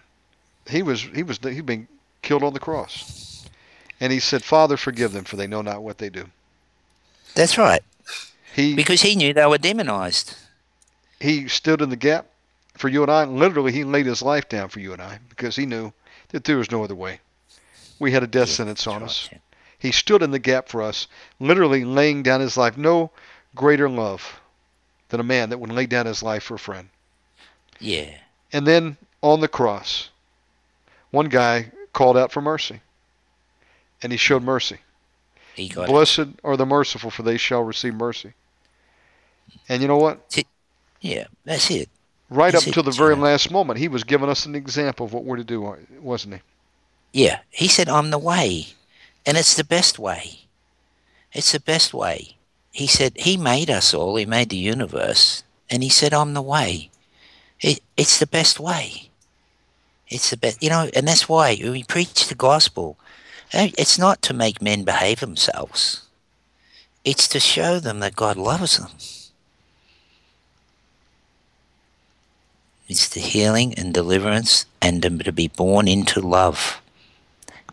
He 0.68 0.82
was 0.82 1.04
he 1.04 1.22
was 1.22 1.38
he'd 1.38 1.68
been 1.68 1.88
killed 2.24 2.44
on 2.44 2.54
the 2.56 2.60
cross, 2.60 3.46
and 4.00 4.12
he 4.12 4.20
said, 4.20 4.44
"Father, 4.44 4.78
forgive 4.78 5.12
them, 5.12 5.26
for 5.26 5.36
they 5.36 5.46
know 5.46 5.62
not 5.62 5.84
what 5.84 6.00
they 6.00 6.10
do." 6.10 6.26
That's 7.36 7.56
right. 7.56 7.84
He 8.56 8.74
Because 8.74 9.02
he 9.02 9.16
knew 9.16 9.34
they 9.34 9.46
were 9.46 9.58
demonized. 9.58 10.36
he 11.20 11.48
stood 11.48 11.82
in 11.82 11.90
the 11.90 11.96
gap 11.96 12.28
for 12.78 12.88
you 12.88 13.02
and 13.02 13.12
I. 13.12 13.26
Literally, 13.26 13.72
he 13.74 13.84
laid 13.84 14.06
his 14.06 14.22
life 14.22 14.48
down 14.48 14.70
for 14.70 14.80
you 14.80 14.94
and 14.94 15.02
I 15.02 15.20
because 15.30 15.56
he 15.56 15.66
knew 15.66 15.92
that 16.30 16.46
there 16.46 16.58
was 16.58 16.72
no 16.72 16.84
other 16.84 16.96
way. 16.96 17.20
We 18.00 18.12
had 18.12 18.24
a 18.24 18.28
death 18.28 18.50
sentence 18.50 18.88
on 18.88 19.04
us. 19.04 19.24
That's 19.24 19.34
right. 19.34 19.42
He 19.78 19.92
stood 19.92 20.24
in 20.24 20.32
the 20.32 20.40
gap 20.40 20.70
for 20.70 20.82
us, 20.82 21.08
literally 21.40 21.84
laying 21.86 22.24
down 22.24 22.40
his 22.42 22.58
life. 22.58 22.78
No 22.78 23.12
greater 23.56 23.90
love 23.90 24.40
than 25.10 25.20
a 25.20 25.24
man 25.24 25.50
that 25.50 25.60
would 25.60 25.72
lay 25.72 25.86
down 25.86 26.06
his 26.06 26.24
life 26.24 26.44
for 26.44 26.56
a 26.56 26.60
friend. 26.60 26.90
Yeah. 27.80 28.10
And 28.52 28.66
then 28.66 28.98
on 29.22 29.42
the 29.42 29.48
cross, 29.48 30.10
one 31.12 31.28
guy 31.30 31.72
called 31.94 32.18
out 32.18 32.32
for 32.32 32.42
mercy, 32.42 32.80
and 34.02 34.12
he 34.12 34.18
showed 34.18 34.44
mercy. 34.44 34.80
He 35.56 35.70
got 35.70 35.84
it. 35.84 35.88
Blessed 35.88 36.28
are 36.44 36.58
the 36.58 36.66
merciful, 36.66 37.12
for 37.12 37.24
they 37.24 37.38
shall 37.38 37.62
receive 37.62 37.94
mercy. 37.94 38.34
And 39.70 39.82
you 39.82 39.88
know 39.88 39.98
what? 39.98 40.44
Yeah, 41.02 41.26
that's 41.44 41.70
it. 41.72 41.90
Right 42.30 42.56
up 42.56 42.64
That's 42.64 42.68
it, 42.68 42.74
to 42.74 42.82
the 42.82 42.92
very 42.92 43.16
last 43.16 43.52
moment, 43.52 43.78
he 43.80 43.88
was 43.88 44.04
giving 44.04 44.30
us 44.30 44.46
an 44.46 44.56
example 44.56 45.06
of 45.06 45.14
what 45.14 45.24
we're 45.24 45.38
to 45.38 45.44
do, 45.44 45.76
wasn't 46.02 46.36
he? 46.36 46.42
Yeah. 47.14 47.40
He 47.52 47.68
said, 47.68 47.88
I'm 47.88 48.10
the 48.10 48.18
way. 48.18 48.68
And 49.26 49.38
it's 49.38 49.56
the 49.56 49.64
best 49.64 50.00
way. 50.00 50.42
It's 51.34 51.52
the 51.52 51.60
best 51.60 51.94
way. 51.94 52.36
He 52.72 52.88
said, 52.88 53.14
He 53.16 53.38
made 53.38 53.70
us 53.70 53.94
all. 53.94 54.16
He 54.16 54.26
made 54.26 54.50
the 54.50 54.58
universe. 54.58 55.44
And 55.70 55.84
he 55.84 55.90
said, 55.90 56.14
I'm 56.14 56.34
the 56.34 56.42
way. 56.42 56.90
It, 57.62 57.80
it's 57.96 58.20
the 58.20 58.28
best 58.28 58.60
way. 58.60 59.10
It's 60.08 60.30
the 60.30 60.38
best. 60.38 60.62
You 60.62 60.70
know, 60.70 60.90
and 60.96 61.08
that's 61.08 61.30
why 61.30 61.58
we 61.62 61.84
preach 61.84 62.28
the 62.28 62.36
gospel. 62.36 62.98
It's 63.54 63.98
not 63.98 64.22
to 64.24 64.34
make 64.34 64.62
men 64.62 64.84
behave 64.84 65.20
themselves. 65.20 66.02
It's 67.04 67.28
to 67.30 67.40
show 67.40 67.80
them 67.80 68.00
that 68.00 68.16
God 68.16 68.38
loves 68.38 68.78
them. 68.78 68.90
It's 72.88 73.10
the 73.10 73.20
healing 73.20 73.74
and 73.76 73.94
deliverance 73.94 74.66
and 74.82 75.02
to 75.02 75.10
to 75.10 75.32
be 75.32 75.48
born 75.48 75.88
into 75.88 76.22
love. 76.22 76.82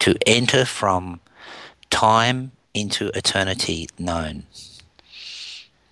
To 0.01 0.17
enter 0.27 0.65
from 0.65 1.21
time 1.91 2.53
into 2.75 3.09
eternity 3.15 3.89
known. 3.99 4.45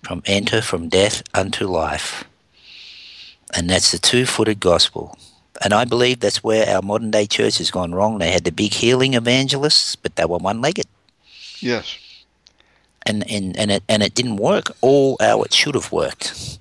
From 0.03 0.23
enter 0.25 0.61
from 0.61 0.89
death 0.89 1.23
unto 1.33 1.67
life. 1.67 2.25
And 3.53 3.69
that's 3.69 3.91
the 3.91 3.99
two 3.99 4.25
footed 4.25 4.59
gospel. 4.59 5.17
And 5.63 5.73
I 5.73 5.85
believe 5.85 6.19
that's 6.19 6.43
where 6.43 6.67
our 6.67 6.81
modern 6.81 7.11
day 7.11 7.27
church 7.27 7.59
has 7.59 7.69
gone 7.71 7.93
wrong. 7.93 8.17
They 8.17 8.31
had 8.31 8.43
the 8.45 8.51
big 8.51 8.73
healing 8.73 9.13
evangelists, 9.13 9.95
but 9.95 10.15
they 10.15 10.25
were 10.25 10.37
one 10.39 10.61
legged. 10.61 10.87
Yes. 11.59 11.97
and 13.05 13.29
and 13.29 13.57
and 13.57 13.71
it 13.71 13.83
and 13.89 14.03
it 14.03 14.13
didn't 14.13 14.37
work 14.37 14.71
all 14.81 15.17
how 15.19 15.43
it 15.43 15.53
should 15.53 15.75
have 15.75 15.91
worked 15.91 16.59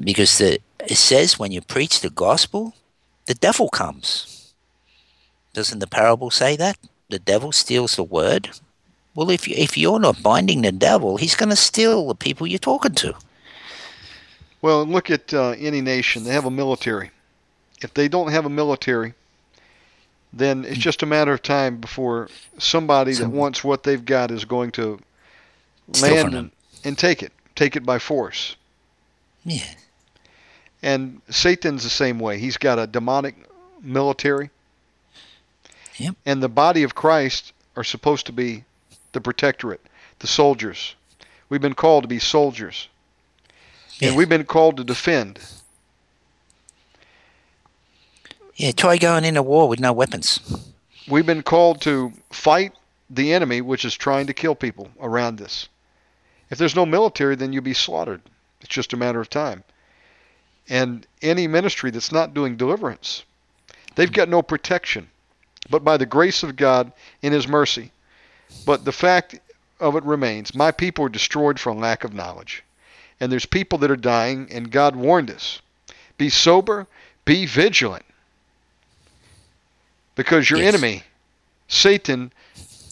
because 0.00 0.38
the 0.38 0.60
it 0.88 0.96
says 0.96 1.38
when 1.38 1.52
you 1.52 1.60
preach 1.60 2.00
the 2.00 2.10
gospel 2.10 2.74
the 3.26 3.34
devil 3.34 3.68
comes 3.68 4.52
doesn't 5.52 5.78
the 5.78 5.86
parable 5.86 6.30
say 6.30 6.56
that 6.56 6.76
the 7.08 7.18
devil 7.18 7.52
steals 7.52 7.94
the 7.96 8.02
word 8.02 8.50
well 9.14 9.30
if 9.30 9.46
you, 9.48 9.54
if 9.56 9.76
you're 9.78 10.00
not 10.00 10.22
binding 10.22 10.62
the 10.62 10.72
devil 10.72 11.16
he's 11.16 11.36
going 11.36 11.50
to 11.50 11.56
steal 11.56 12.08
the 12.08 12.14
people 12.14 12.46
you're 12.46 12.58
talking 12.58 12.94
to 12.94 13.14
Well, 14.60 14.84
look 14.84 15.08
at 15.10 15.32
uh, 15.32 15.50
any 15.50 15.80
nation. 15.80 16.24
They 16.24 16.32
have 16.32 16.46
a 16.46 16.50
military. 16.50 17.10
If 17.80 17.94
they 17.94 18.08
don't 18.08 18.32
have 18.32 18.44
a 18.44 18.50
military, 18.50 19.14
then 20.32 20.64
it's 20.64 20.78
just 20.78 21.02
a 21.02 21.06
matter 21.06 21.32
of 21.32 21.42
time 21.42 21.76
before 21.78 22.28
somebody 22.58 23.12
that 23.14 23.28
wants 23.30 23.62
what 23.62 23.84
they've 23.84 24.04
got 24.04 24.30
is 24.30 24.44
going 24.44 24.72
to 24.72 24.98
land 26.00 26.34
and, 26.34 26.50
and 26.84 26.98
take 26.98 27.22
it, 27.22 27.32
take 27.54 27.76
it 27.76 27.86
by 27.86 27.98
force. 28.00 28.56
Yeah. 29.44 29.74
And 30.82 31.20
Satan's 31.28 31.82
the 31.82 31.90
same 31.90 32.18
way. 32.18 32.38
He's 32.38 32.56
got 32.56 32.78
a 32.78 32.86
demonic 32.86 33.34
military. 33.82 34.50
Yep. 35.96 36.14
And 36.24 36.42
the 36.42 36.48
body 36.48 36.82
of 36.84 36.94
Christ 36.94 37.52
are 37.76 37.84
supposed 37.84 38.26
to 38.26 38.32
be 38.32 38.64
the 39.12 39.20
protectorate, 39.20 39.80
the 40.20 40.26
soldiers. 40.26 40.94
We've 41.48 41.60
been 41.60 41.74
called 41.74 42.04
to 42.04 42.08
be 42.08 42.18
soldiers. 42.18 42.88
Yeah. 43.98 44.08
And 44.08 44.16
we've 44.16 44.28
been 44.28 44.44
called 44.44 44.76
to 44.76 44.84
defend. 44.84 45.40
Yeah, 48.54 48.72
try 48.72 48.96
going 48.96 49.24
into 49.24 49.42
war 49.42 49.68
with 49.68 49.80
no 49.80 49.92
weapons. 49.92 50.40
We've 51.08 51.26
been 51.26 51.42
called 51.42 51.80
to 51.82 52.12
fight 52.30 52.72
the 53.08 53.32
enemy, 53.32 53.60
which 53.60 53.84
is 53.84 53.94
trying 53.94 54.26
to 54.26 54.34
kill 54.34 54.54
people 54.54 54.90
around 55.00 55.40
us. 55.40 55.68
If 56.50 56.58
there's 56.58 56.76
no 56.76 56.86
military, 56.86 57.36
then 57.36 57.52
you'll 57.52 57.62
be 57.62 57.74
slaughtered. 57.74 58.20
It's 58.60 58.74
just 58.74 58.92
a 58.92 58.96
matter 58.96 59.20
of 59.20 59.30
time. 59.30 59.64
And 60.68 61.06
any 61.22 61.46
ministry 61.46 61.90
that's 61.90 62.12
not 62.12 62.34
doing 62.34 62.56
deliverance, 62.56 63.24
they've 63.94 64.12
got 64.12 64.28
no 64.28 64.42
protection. 64.42 65.08
But 65.70 65.84
by 65.84 65.96
the 65.96 66.06
grace 66.06 66.42
of 66.42 66.56
God 66.56 66.92
in 67.22 67.32
His 67.32 67.48
mercy. 67.48 67.92
But 68.64 68.84
the 68.84 68.92
fact 68.92 69.38
of 69.80 69.96
it 69.96 70.04
remains 70.04 70.54
my 70.54 70.70
people 70.70 71.04
are 71.04 71.10
destroyed 71.10 71.58
for 71.58 71.72
lack 71.74 72.04
of 72.04 72.14
knowledge. 72.14 72.62
And 73.20 73.32
there's 73.32 73.46
people 73.46 73.78
that 73.78 73.90
are 73.90 73.96
dying, 73.96 74.48
and 74.50 74.70
God 74.70 74.94
warned 74.94 75.30
us 75.30 75.60
be 76.18 76.28
sober, 76.28 76.86
be 77.24 77.46
vigilant. 77.46 78.04
Because 80.16 80.50
your 80.50 80.60
Yes. 80.60 80.68
enemy, 80.68 81.04
Satan, 81.68 82.32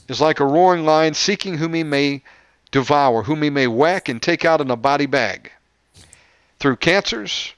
is 0.09 0.21
like 0.21 0.39
a 0.39 0.47
roaring 0.47 0.85
lion 0.85 1.15
seeking 1.15 1.59
whom 1.59 1.75
he 1.75 1.83
may 1.83 2.23
devour, 2.71 3.25
whom 3.25 3.43
he 3.43 3.51
may 3.51 3.67
whack 3.67 4.09
and 4.09 4.23
take 4.23 4.45
out 4.45 4.61
in 4.61 4.71
a 4.71 4.77
body 4.77 5.07
bag. 5.07 5.51
Through 6.61 6.77
cancers, 6.77 7.53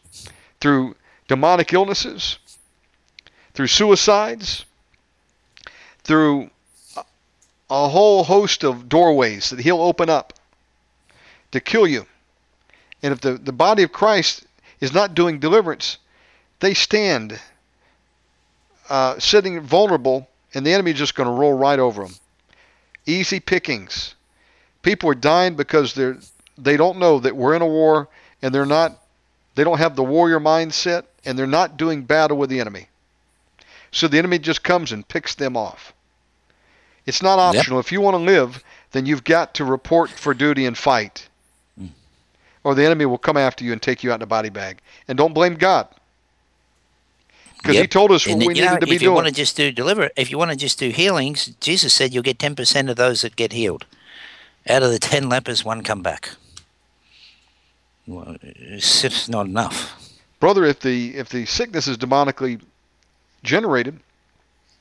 through 0.60 0.96
demonic 1.26 1.72
illnesses, 1.72 2.38
through 3.54 3.66
suicides, 3.66 4.64
through 6.04 6.50
a- 6.96 7.88
whole 7.88 8.24
host 8.24 8.64
of 8.64 8.88
doorways 8.88 9.50
that 9.50 9.60
he'll 9.60 9.82
open 9.82 10.08
up 10.08 10.32
to 11.52 11.60
kill 11.60 11.86
you. 11.86 12.06
And 13.02 13.12
if 13.12 13.20
the, 13.20 13.34
the 13.34 13.52
body 13.52 13.82
of 13.82 13.92
Christ 13.92 14.46
is 14.80 14.92
not 14.92 15.14
doing 15.14 15.38
deliverance, 15.38 15.98
they 16.60 16.74
stand 16.74 17.38
uh, 18.88 19.18
sitting 19.18 19.60
vulnerable, 19.60 20.28
and 20.54 20.64
the 20.64 20.72
enemy 20.72 20.92
is 20.92 20.98
just 20.98 21.14
going 21.14 21.28
to 21.28 21.32
roll 21.32 21.52
right 21.52 21.78
over 21.78 22.04
them. 22.04 22.14
Easy 23.06 23.38
pickings. 23.38 24.14
People 24.82 25.10
are 25.10 25.14
dying 25.14 25.56
because 25.56 25.94
they're 25.94 26.18
they 26.56 26.76
don't 26.76 26.98
know 26.98 27.20
that 27.20 27.36
we're 27.36 27.54
in 27.54 27.62
a 27.62 27.66
war, 27.66 28.08
and 28.42 28.52
they're 28.52 28.66
not 28.66 29.00
they 29.58 29.64
don't 29.64 29.78
have 29.78 29.96
the 29.96 30.04
warrior 30.04 30.38
mindset, 30.38 31.02
and 31.24 31.36
they're 31.36 31.44
not 31.48 31.76
doing 31.76 32.02
battle 32.02 32.36
with 32.36 32.48
the 32.48 32.60
enemy. 32.60 32.86
So 33.90 34.06
the 34.06 34.16
enemy 34.16 34.38
just 34.38 34.62
comes 34.62 34.92
and 34.92 35.06
picks 35.08 35.34
them 35.34 35.56
off. 35.56 35.92
It's 37.06 37.22
not 37.22 37.40
Yep. 37.40 37.56
optional. 37.58 37.80
If 37.80 37.90
you 37.90 38.00
want 38.00 38.14
to 38.14 38.18
live, 38.22 38.62
then 38.92 39.04
you've 39.04 39.24
got 39.24 39.54
to 39.54 39.64
report 39.64 40.10
for 40.10 40.32
duty 40.32 40.64
and 40.64 40.78
fight. 40.78 41.26
Mm. 41.80 41.88
Or 42.62 42.76
the 42.76 42.84
enemy 42.84 43.04
will 43.04 43.18
come 43.18 43.36
after 43.36 43.64
you 43.64 43.72
and 43.72 43.82
take 43.82 44.04
you 44.04 44.12
out 44.12 44.20
in 44.20 44.22
a 44.22 44.26
body 44.26 44.48
bag. 44.48 44.78
And 45.08 45.18
don't 45.18 45.34
blame 45.34 45.56
God. 45.56 45.88
Because 47.56 47.78
he 47.78 47.88
told 47.88 48.12
us 48.12 48.24
what 48.26 48.34
And 48.34 48.46
we 48.46 48.54
needed 48.54 48.66
know, 48.66 48.78
to 48.78 48.86
be 48.86 48.86
doing. 48.86 48.94
if 48.96 49.02
you 49.02 49.08
doing. 49.08 49.14
want 49.16 49.26
to 49.26 49.32
just 49.34 49.56
do 49.56 49.72
deliver, 49.72 50.10
if 50.14 50.30
you 50.30 50.38
want 50.38 50.52
to 50.52 50.56
just 50.56 50.78
do 50.78 50.90
healings, 50.90 51.46
Jesus 51.60 51.92
said 51.92 52.14
you'll 52.14 52.22
get 52.22 52.38
ten 52.38 52.54
percent 52.54 52.88
of 52.88 52.94
those 52.96 53.22
that 53.22 53.34
get 53.34 53.52
healed. 53.52 53.86
Out 54.68 54.84
of 54.84 54.92
the 54.92 55.00
ten 55.00 55.28
lepers, 55.28 55.64
one 55.64 55.82
come 55.82 56.00
back. 56.00 56.30
Well, 58.08 58.36
not 59.28 59.46
enough. 59.46 60.10
Brother, 60.40 60.64
if 60.64 60.80
the 60.80 61.14
if 61.16 61.28
the 61.28 61.44
sickness 61.44 61.86
is 61.86 61.98
demonically 61.98 62.60
generated, 63.42 64.00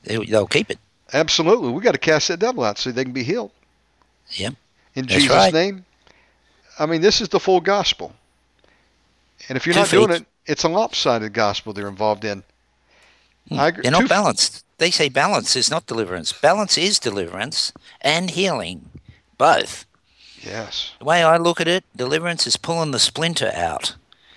They, 0.04 0.16
they'll 0.24 0.46
keep 0.46 0.70
it. 0.70 0.78
absolutely, 1.12 1.70
we 1.72 1.82
got 1.82 1.92
to 1.92 1.98
cast 1.98 2.28
that 2.28 2.38
devil 2.40 2.64
out 2.64 2.78
so 2.78 2.90
they 2.90 3.04
can 3.04 3.12
be 3.12 3.22
healed. 3.24 3.50
Yep. 4.30 4.54
In 4.94 5.06
That's 5.06 5.14
Jesus' 5.22 5.36
right. 5.36 5.52
name. 5.52 5.84
I 6.78 6.86
mean, 6.86 7.00
this 7.02 7.20
is 7.20 7.28
the 7.28 7.40
full 7.40 7.60
gospel. 7.60 8.14
And 9.48 9.56
if 9.56 9.66
you're 9.66 9.74
Two 9.74 9.80
not 9.80 9.90
doing 9.90 10.10
it, 10.10 10.26
it's 10.46 10.64
a 10.64 10.68
lopsided 10.68 11.32
gospel 11.32 11.72
they're 11.72 11.88
involved 11.88 12.24
in. 12.24 12.42
Hmm. 13.48 13.58
I 13.58 13.68
agree. 13.68 13.82
They're 13.82 13.92
not 13.92 14.02
Two- 14.02 14.08
balanced. 14.08 14.64
They 14.78 14.90
say 14.92 15.08
balance 15.08 15.56
is 15.56 15.70
not 15.70 15.86
deliverance. 15.86 16.32
Balance 16.32 16.78
is 16.78 16.98
deliverance 17.00 17.72
and 18.00 18.30
healing, 18.30 18.90
both. 19.36 19.84
Yes. 20.42 20.92
The 20.98 21.04
way 21.04 21.22
I 21.22 21.36
look 21.36 21.60
at 21.60 21.68
it, 21.68 21.84
deliverance 21.96 22.46
is 22.46 22.56
pulling 22.56 22.90
the 22.92 22.98
splinter 22.98 23.50
out, 23.54 23.94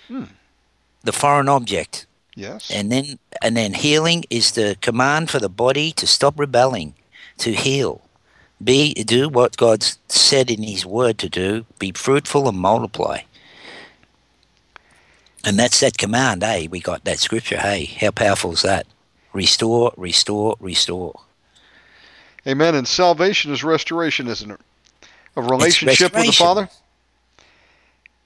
Hmm. 0.08 0.24
the 1.02 1.12
foreign 1.12 1.48
object, 1.48 2.06
Yes. 2.34 2.70
and 2.70 2.90
then 2.90 3.18
and 3.40 3.56
then 3.56 3.74
healing 3.74 4.24
is 4.30 4.52
the 4.52 4.76
command 4.80 5.30
for 5.30 5.38
the 5.40 5.48
body 5.48 5.92
to 5.92 6.06
stop 6.06 6.38
rebelling, 6.38 6.94
to 7.38 7.52
heal, 7.52 8.02
be 8.62 8.94
do 8.94 9.28
what 9.28 9.56
God 9.56 9.84
said 10.08 10.50
in 10.50 10.62
His 10.62 10.84
Word 10.86 11.18
to 11.18 11.28
do, 11.28 11.66
be 11.78 11.92
fruitful 11.92 12.48
and 12.48 12.58
multiply. 12.58 13.20
And 15.44 15.58
that's 15.58 15.80
that 15.80 15.98
command, 15.98 16.42
hey. 16.44 16.68
We 16.68 16.80
got 16.80 17.04
that 17.04 17.18
scripture, 17.18 17.58
hey. 17.58 17.84
How 17.86 18.10
powerful 18.12 18.52
is 18.52 18.62
that? 18.62 18.86
Restore, 19.32 19.92
restore, 19.96 20.56
restore. 20.60 21.20
Amen. 22.46 22.74
And 22.74 22.86
salvation 22.86 23.52
is 23.52 23.64
restoration, 23.64 24.28
isn't 24.28 24.50
it? 24.50 24.60
A 25.36 25.42
relationship 25.42 26.14
with 26.14 26.26
the. 26.26 26.32
Father. 26.32 26.68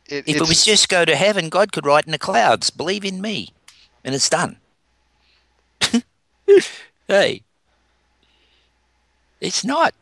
It, 0.09 0.29
If 0.29 0.37
it 0.37 0.41
was 0.49 0.65
just 0.65 0.89
go 0.89 1.05
to 1.05 1.17
heaven, 1.17 1.49
God 1.49 1.73
could 1.73 1.87
write 1.87 2.07
in 2.07 2.13
the 2.13 2.19
clouds, 2.19 2.71
believe 2.71 3.05
in 3.05 3.21
me. 3.21 3.51
And 4.05 4.15
it's 4.15 4.29
done. 4.29 4.59
hey. 7.09 7.43
It's 9.41 9.65
not. 9.65 9.95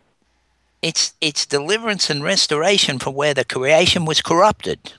It's 0.83 1.15
it's 1.21 1.47
deliverance 1.47 2.11
and 2.11 2.23
restoration 2.23 2.99
from 2.99 3.15
where 3.15 3.33
the 3.33 3.45
creation 3.45 4.05
was 4.05 4.21
corrupted. 4.21 4.93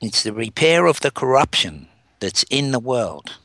It's 0.00 0.22
the 0.22 0.32
repair 0.32 0.86
of 0.86 1.00
the 1.00 1.10
corruption 1.10 1.88
that's 2.20 2.44
in 2.44 2.72
the 2.72 2.78
world. 2.78 3.36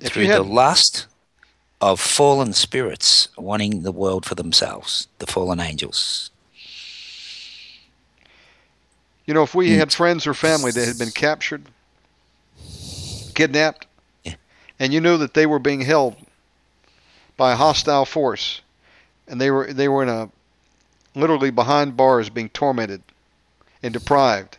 If 0.00 0.12
through 0.12 0.22
you 0.24 0.28
the 0.28 0.34
had- 0.42 0.46
lust 0.46 1.06
of 1.82 2.00
fallen 2.00 2.52
spirits 2.52 3.28
wanting 3.36 3.82
the 3.82 3.90
world 3.92 4.24
for 4.24 4.36
themselves, 4.36 5.08
the 5.18 5.26
fallen 5.26 5.58
angels. 5.58 6.30
You 9.26 9.34
know, 9.34 9.42
if 9.42 9.54
we 9.54 9.70
Mm. 9.70 9.78
had 9.78 9.92
friends 9.92 10.26
or 10.26 10.32
family 10.32 10.70
that 10.70 10.86
had 10.86 10.96
been 10.96 11.10
captured, 11.10 11.64
kidnapped, 13.34 13.86
Yeah. 14.22 14.34
and 14.78 14.92
you 14.92 15.00
knew 15.00 15.16
that 15.18 15.34
they 15.34 15.44
were 15.44 15.58
being 15.58 15.80
held 15.80 16.16
by 17.36 17.52
a 17.52 17.56
hostile 17.56 18.04
force, 18.04 18.60
and 19.26 19.40
they 19.40 19.50
were 19.50 19.72
they 19.72 19.88
were 19.88 20.02
in 20.04 20.08
a 20.08 20.30
literally 21.14 21.50
behind 21.50 21.96
bars, 21.96 22.30
being 22.30 22.48
tormented 22.50 23.02
and 23.82 23.92
deprived 23.92 24.58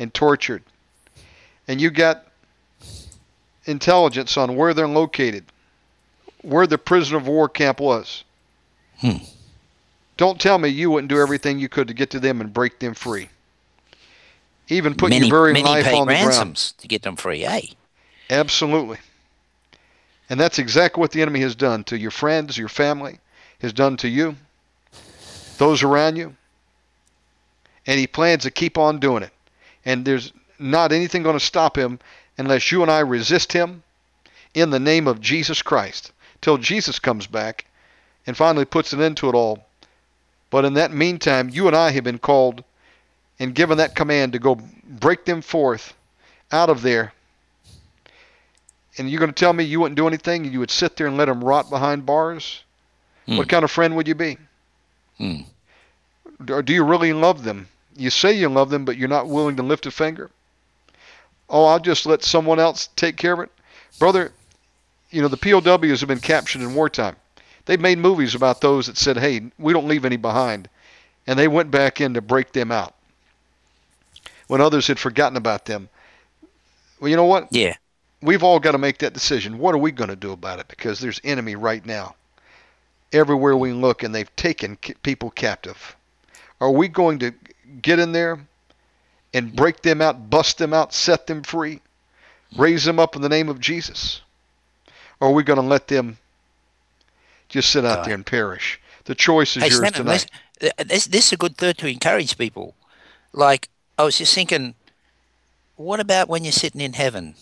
and 0.00 0.12
tortured, 0.12 0.64
and 1.68 1.80
you 1.80 1.90
got 1.90 2.26
intelligence 3.66 4.36
on 4.36 4.56
where 4.56 4.74
they're 4.74 4.88
located, 4.88 5.44
where 6.46 6.66
the 6.66 6.78
prisoner 6.78 7.18
of 7.18 7.26
war 7.26 7.48
camp 7.48 7.80
was. 7.80 8.22
Hmm. 8.98 9.16
Don't 10.16 10.40
tell 10.40 10.58
me 10.58 10.68
you 10.68 10.90
wouldn't 10.90 11.10
do 11.10 11.20
everything 11.20 11.58
you 11.58 11.68
could 11.68 11.88
to 11.88 11.94
get 11.94 12.10
to 12.10 12.20
them 12.20 12.40
and 12.40 12.52
break 12.52 12.78
them 12.78 12.94
free. 12.94 13.28
Even 14.68 14.94
put 14.94 15.10
many, 15.10 15.26
your 15.26 15.36
very 15.36 15.52
many 15.52 15.64
life 15.64 15.86
on 15.86 16.06
the 16.06 16.14
ground. 16.14 16.28
ransoms 16.28 16.72
to 16.78 16.88
get 16.88 17.02
them 17.02 17.16
free, 17.16 17.44
eh? 17.44 17.62
Absolutely. 18.30 18.98
And 20.30 20.38
that's 20.38 20.58
exactly 20.58 21.00
what 21.00 21.10
the 21.10 21.20
enemy 21.20 21.40
has 21.40 21.54
done 21.54 21.84
to 21.84 21.98
your 21.98 22.10
friends, 22.10 22.56
your 22.56 22.68
family, 22.68 23.18
has 23.60 23.72
done 23.72 23.96
to 23.98 24.08
you, 24.08 24.36
those 25.58 25.82
around 25.82 26.16
you. 26.16 26.34
And 27.86 27.98
he 27.98 28.06
plans 28.06 28.44
to 28.44 28.50
keep 28.50 28.78
on 28.78 28.98
doing 28.98 29.22
it. 29.22 29.30
And 29.84 30.04
there's 30.04 30.32
not 30.58 30.92
anything 30.92 31.22
going 31.22 31.38
to 31.38 31.44
stop 31.44 31.76
him 31.76 31.98
unless 32.38 32.70
you 32.72 32.82
and 32.82 32.90
I 32.90 33.00
resist 33.00 33.52
him 33.52 33.82
in 34.54 34.70
the 34.70 34.80
name 34.80 35.06
of 35.06 35.20
Jesus 35.20 35.60
Christ 35.60 36.12
till 36.40 36.58
Jesus 36.58 36.98
comes 36.98 37.26
back 37.26 37.66
and 38.26 38.36
finally 38.36 38.64
puts 38.64 38.92
an 38.92 39.00
end 39.00 39.16
to 39.18 39.28
it 39.28 39.34
all. 39.34 39.66
But 40.50 40.64
in 40.64 40.74
that 40.74 40.92
meantime, 40.92 41.48
you 41.48 41.66
and 41.66 41.76
I 41.76 41.90
have 41.90 42.04
been 42.04 42.18
called 42.18 42.64
and 43.38 43.54
given 43.54 43.78
that 43.78 43.94
command 43.94 44.32
to 44.32 44.38
go 44.38 44.60
break 44.84 45.24
them 45.24 45.42
forth 45.42 45.94
out 46.52 46.70
of 46.70 46.82
there 46.82 47.12
and 48.98 49.10
you're 49.10 49.20
going 49.20 49.32
to 49.32 49.38
tell 49.38 49.52
me 49.52 49.64
you 49.64 49.80
wouldn't 49.80 49.96
do 49.96 50.06
anything 50.06 50.44
and 50.44 50.52
you 50.52 50.60
would 50.60 50.70
sit 50.70 50.96
there 50.96 51.06
and 51.06 51.16
let 51.16 51.26
them 51.26 51.44
rot 51.44 51.68
behind 51.68 52.06
bars? 52.06 52.62
Hmm. 53.26 53.36
What 53.36 53.48
kind 53.48 53.64
of 53.64 53.70
friend 53.70 53.94
would 53.96 54.08
you 54.08 54.14
be? 54.14 54.38
Hmm. 55.18 55.40
Or 56.48 56.62
do 56.62 56.72
you 56.72 56.84
really 56.84 57.12
love 57.12 57.44
them 57.44 57.68
you 57.96 58.10
say 58.10 58.32
you 58.32 58.48
love 58.48 58.70
them, 58.70 58.84
but 58.84 58.96
you're 58.96 59.08
not 59.08 59.28
willing 59.28 59.56
to 59.56 59.62
lift 59.62 59.86
a 59.86 59.90
finger. 59.90 60.30
Oh, 61.48 61.64
I'll 61.66 61.80
just 61.80 62.06
let 62.06 62.22
someone 62.22 62.58
else 62.58 62.88
take 62.96 63.16
care 63.16 63.32
of 63.32 63.40
it. 63.40 63.50
Brother, 63.98 64.32
you 65.16 65.22
know, 65.22 65.28
the 65.28 65.38
POWs 65.38 66.00
have 66.00 66.08
been 66.08 66.20
captured 66.20 66.60
in 66.60 66.74
wartime. 66.74 67.16
They've 67.64 67.80
made 67.80 67.96
movies 67.96 68.34
about 68.34 68.60
those 68.60 68.86
that 68.86 68.98
said, 68.98 69.16
hey, 69.16 69.50
we 69.58 69.72
don't 69.72 69.88
leave 69.88 70.04
any 70.04 70.18
behind. 70.18 70.68
And 71.26 71.38
they 71.38 71.48
went 71.48 71.70
back 71.70 72.02
in 72.02 72.12
to 72.14 72.20
break 72.20 72.52
them 72.52 72.70
out 72.70 72.94
when 74.46 74.60
others 74.60 74.86
had 74.86 74.98
forgotten 74.98 75.38
about 75.38 75.64
them. 75.64 75.88
Well, 77.00 77.08
you 77.08 77.16
know 77.16 77.24
what? 77.24 77.48
Yeah. 77.50 77.76
We've 78.20 78.42
all 78.42 78.60
got 78.60 78.72
to 78.72 78.78
make 78.78 78.98
that 78.98 79.14
decision. 79.14 79.56
What 79.56 79.74
are 79.74 79.78
we 79.78 79.90
going 79.90 80.10
to 80.10 80.16
do 80.16 80.32
about 80.32 80.60
it? 80.60 80.68
Because 80.68 81.00
there's 81.00 81.18
enemy 81.24 81.56
right 81.56 81.84
now. 81.84 82.14
Everywhere 83.10 83.56
we 83.56 83.72
look, 83.72 84.02
and 84.02 84.14
they've 84.14 84.36
taken 84.36 84.76
people 84.76 85.30
captive. 85.30 85.96
Are 86.60 86.70
we 86.70 86.88
going 86.88 87.20
to 87.20 87.32
get 87.80 87.98
in 87.98 88.12
there 88.12 88.38
and 89.32 89.56
break 89.56 89.80
them 89.80 90.02
out, 90.02 90.28
bust 90.28 90.58
them 90.58 90.74
out, 90.74 90.92
set 90.92 91.26
them 91.26 91.42
free, 91.42 91.80
raise 92.54 92.84
them 92.84 92.98
up 92.98 93.16
in 93.16 93.22
the 93.22 93.30
name 93.30 93.48
of 93.48 93.60
Jesus? 93.60 94.20
Or 95.20 95.28
are 95.28 95.32
we 95.32 95.42
going 95.42 95.60
to 95.60 95.66
let 95.66 95.88
them 95.88 96.18
just 97.48 97.70
sit 97.70 97.84
out 97.84 98.04
there 98.04 98.14
and 98.14 98.24
perish? 98.26 98.80
The 99.04 99.14
choice 99.14 99.56
is 99.56 99.62
Hey, 99.62 99.68
yours 99.68 99.78
Stanton, 99.78 100.04
tonight. 100.04 100.26
this, 100.60 100.70
uh, 100.78 100.84
this, 100.84 101.06
this 101.06 101.26
is 101.26 101.32
a 101.32 101.36
good 101.36 101.56
thought 101.56 101.78
to 101.78 101.86
encourage 101.88 102.36
people. 102.36 102.74
Like, 103.32 103.68
I 103.98 104.04
was 104.04 104.18
just 104.18 104.34
thinking, 104.34 104.74
what 105.76 106.00
about 106.00 106.28
when 106.28 106.44
you're 106.44 106.52
sitting 106.52 106.80
in 106.80 106.94
heaven? 106.94 107.34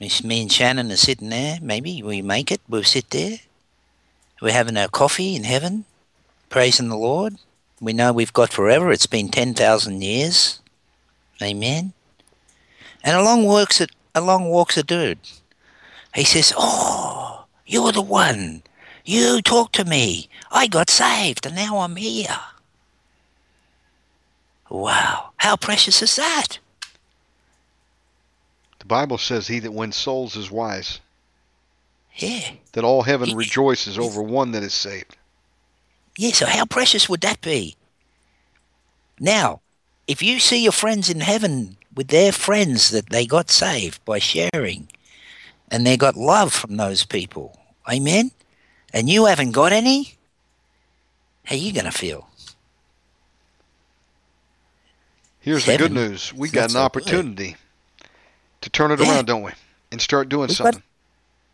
Miss- 0.00 0.24
Me 0.24 0.42
and 0.42 0.52
Shannon 0.52 0.90
are 0.90 0.96
sitting 0.96 1.28
there. 1.28 1.58
Maybe 1.62 2.02
we 2.02 2.22
make 2.22 2.50
it. 2.50 2.60
We'll 2.68 2.84
sit 2.84 3.10
there. 3.10 3.38
We're 4.42 4.52
having 4.52 4.76
our 4.76 4.88
coffee 4.88 5.34
in 5.34 5.44
heaven, 5.44 5.84
praising 6.50 6.88
the 6.88 6.96
Lord. 6.96 7.36
We 7.80 7.92
know 7.92 8.12
we've 8.12 8.32
got 8.32 8.52
forever. 8.52 8.90
It's 8.92 9.06
been 9.06 9.28
10,000 9.28 10.02
years. 10.02 10.60
Amen. 11.42 11.92
And 13.04 13.16
along 13.16 13.44
walks 13.44 13.80
a, 13.80 13.86
along 14.14 14.48
walks 14.48 14.76
a 14.76 14.82
dude. 14.82 15.18
He 16.16 16.24
says, 16.24 16.52
Oh, 16.56 17.44
you're 17.66 17.92
the 17.92 18.00
one. 18.00 18.62
You 19.04 19.42
talked 19.42 19.74
to 19.74 19.84
me. 19.84 20.30
I 20.50 20.66
got 20.66 20.88
saved 20.88 21.44
and 21.44 21.54
now 21.54 21.78
I'm 21.80 21.96
here. 21.96 22.38
Wow. 24.70 25.30
How 25.36 25.56
precious 25.56 26.00
is 26.02 26.16
that? 26.16 26.58
The 28.78 28.86
Bible 28.86 29.18
says, 29.18 29.46
He 29.46 29.58
that 29.60 29.72
wins 29.74 29.96
souls 29.96 30.36
is 30.36 30.50
wise, 30.50 31.00
Yeah. 32.16 32.52
that 32.72 32.82
all 32.84 33.02
heaven 33.02 33.36
rejoices 33.36 33.98
over 33.98 34.22
one 34.22 34.52
that 34.52 34.62
is 34.62 34.74
saved. 34.74 35.16
Yeah, 36.16 36.32
so 36.32 36.46
how 36.46 36.64
precious 36.64 37.10
would 37.10 37.20
that 37.20 37.42
be? 37.42 37.76
Now, 39.20 39.60
if 40.06 40.22
you 40.22 40.40
see 40.40 40.62
your 40.62 40.72
friends 40.72 41.10
in 41.10 41.20
heaven 41.20 41.76
with 41.94 42.08
their 42.08 42.32
friends 42.32 42.90
that 42.90 43.10
they 43.10 43.26
got 43.26 43.50
saved 43.50 44.02
by 44.06 44.18
sharing, 44.18 44.88
and 45.70 45.86
they 45.86 45.96
got 45.96 46.16
love 46.16 46.52
from 46.52 46.76
those 46.76 47.04
people, 47.04 47.58
amen? 47.90 48.30
And 48.92 49.08
you 49.10 49.26
haven't 49.26 49.52
got 49.52 49.72
any, 49.72 50.14
how 51.44 51.56
you 51.56 51.72
going 51.72 51.84
to 51.86 51.90
feel? 51.92 52.28
Here's 55.40 55.64
the 55.64 55.76
good 55.76 55.92
news. 55.92 56.32
We 56.34 56.48
got 56.48 56.64
an 56.64 56.68
so 56.70 56.78
good. 56.78 56.84
opportunity 56.84 57.56
to 58.60 58.70
turn 58.70 58.90
it 58.90 59.00
Yeah. 59.00 59.12
around, 59.14 59.26
don't 59.26 59.42
we? 59.42 59.52
And 59.92 60.00
start 60.00 60.28
doing 60.28 60.48
We've 60.48 60.58
got- 60.58 60.64
something. 60.74 60.82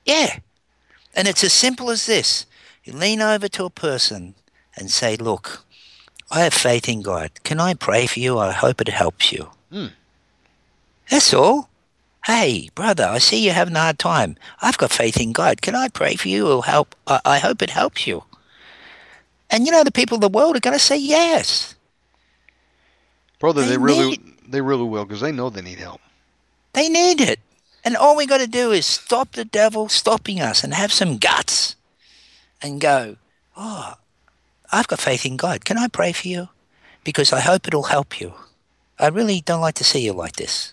Yeah. 0.07 0.39
And 1.15 1.29
it's 1.29 1.45
as 1.45 1.53
simple 1.53 1.91
as 1.91 2.07
this. 2.07 2.47
You 2.85 2.95
lean 2.95 3.21
over 3.21 3.49
to 3.49 3.65
a 3.65 3.71
person 3.71 4.35
and 4.77 4.91
say, 4.91 5.17
Look, 5.17 5.65
I 6.31 6.41
have 6.41 6.55
faith 6.55 6.89
in 6.89 7.03
God. 7.03 7.31
Can 7.45 7.61
I 7.61 7.75
pray 7.75 8.07
for 8.07 8.19
you? 8.19 8.39
I 8.39 8.53
hope 8.53 8.81
it 8.81 8.89
helps 8.89 9.31
you. 9.31 9.51
Hmm. 9.71 9.89
That's 11.11 11.35
all. 11.35 11.69
Hey, 12.27 12.69
brother, 12.75 13.05
I 13.05 13.19
see 13.19 13.45
you're 13.45 13.55
having 13.55 13.75
a 13.75 13.81
hard 13.81 13.99
time. 13.99 14.37
I've 14.61 14.79
got 14.79 14.93
faith 14.93 15.21
in 15.21 15.33
God. 15.33 15.61
Can 15.61 15.75
I 15.75 15.89
pray 15.89 16.15
for 16.15 16.29
you? 16.29 16.49
Or 16.51 16.65
help? 16.65 16.95
I, 17.07 17.21
I 17.25 17.39
hope 17.39 17.63
it 17.63 17.71
helps 17.71 18.07
you. 18.07 18.23
And 19.51 19.67
you 19.67 19.73
know, 19.73 19.83
the 19.85 19.91
people 19.91 20.15
of 20.17 20.21
the 20.21 20.29
world 20.29 20.57
are 20.57 20.61
going 20.61 20.77
to 20.79 20.85
say 20.85 20.97
yes. 20.97 21.75
Brother, 23.41 23.63
they, 23.63 23.71
They 23.71 23.79
really 23.79 24.11
need- 24.11 24.29
they 24.49 24.61
really 24.61 24.85
will 24.85 25.05
because 25.05 25.21
they 25.23 25.33
know 25.33 25.49
they 25.51 25.63
need 25.63 25.79
help. 25.79 26.01
They 26.75 26.89
need 26.89 27.21
it. 27.21 27.41
And 27.85 27.97
all 27.97 28.17
we 28.17 28.27
got 28.27 28.39
to 28.39 28.47
do 28.47 28.71
is 28.71 28.87
stop 28.87 29.33
the 29.33 29.45
devil 29.45 29.89
stopping 29.89 30.41
us 30.41 30.63
and 30.63 30.75
have 30.75 30.93
some 30.93 31.17
guts 31.19 31.75
and 32.61 32.81
go, 32.81 33.17
Oh, 33.57 33.95
I've 34.71 34.87
got 34.89 35.01
faith 35.01 35.27
in 35.27 35.37
God. 35.37 35.65
Can 35.65 35.77
I 35.79 35.89
pray 35.89 36.13
for 36.13 36.29
you? 36.29 36.49
Because 37.03 37.33
I 37.33 37.41
hope 37.41 37.67
it'll 37.67 37.85
help 37.85 38.21
you. 38.21 38.35
I 38.99 39.09
really 39.09 39.41
don't 39.41 39.61
like 39.61 39.75
to 39.77 39.85
see 39.85 40.01
you 40.05 40.13
like 40.13 40.37
this. 40.37 40.73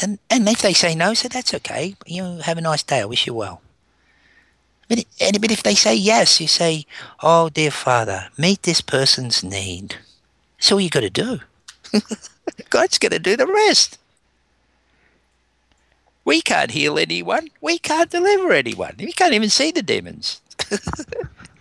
And 0.00 0.18
and 0.30 0.48
if 0.48 0.62
they 0.62 0.72
say 0.72 0.94
no, 0.94 1.14
so 1.14 1.28
that's 1.28 1.54
okay. 1.54 1.96
You 2.06 2.22
know, 2.22 2.38
have 2.42 2.58
a 2.58 2.60
nice 2.62 2.82
day. 2.82 3.00
I 3.00 3.04
wish 3.04 3.26
you 3.26 3.34
well. 3.34 3.62
But, 4.88 5.04
and, 5.20 5.40
but 5.40 5.50
if 5.50 5.62
they 5.62 5.74
say 5.74 5.94
yes, 5.94 6.40
you 6.40 6.46
say, 6.48 6.86
Oh, 7.22 7.50
dear 7.50 7.70
Father, 7.70 8.28
meet 8.38 8.62
this 8.62 8.80
person's 8.80 9.44
need. 9.44 9.96
That's 10.56 10.72
all 10.72 10.80
you 10.80 10.88
got 10.88 11.00
to 11.00 11.10
do. 11.10 11.40
God's 12.70 12.98
going 12.98 13.12
to 13.12 13.18
do 13.18 13.36
the 13.36 13.46
rest. 13.46 13.98
We 16.24 16.40
can't 16.42 16.70
heal 16.70 16.98
anyone. 16.98 17.48
We 17.60 17.78
can't 17.78 18.10
deliver 18.10 18.52
anyone. 18.52 18.94
We 18.98 19.12
can't 19.12 19.32
even 19.34 19.50
see 19.50 19.70
the 19.70 19.82
demons. 19.82 20.40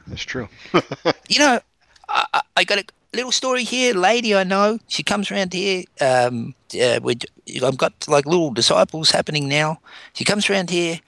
That's 0.08 0.24
true. 0.24 0.48
You 1.30 1.40
know, 1.40 1.60
I, 2.08 2.42
I- 2.56 2.64
got 2.64 2.90
little 3.18 3.32
story 3.32 3.64
here. 3.64 3.94
Lady 3.94 4.34
I 4.36 4.44
know, 4.44 4.80
she 4.88 5.04
comes 5.04 5.32
around 5.32 5.52
here. 5.52 5.84
Um, 6.00 6.54
uh, 6.82 7.00
with, 7.02 7.26
I've 7.64 7.78
got 7.78 8.08
like 8.08 8.26
little 8.26 8.52
disciples 8.52 9.12
happening 9.12 9.50
now. 9.50 9.80
She 10.14 10.24
comes 10.24 10.50
around 10.50 10.70
here. 10.70 11.02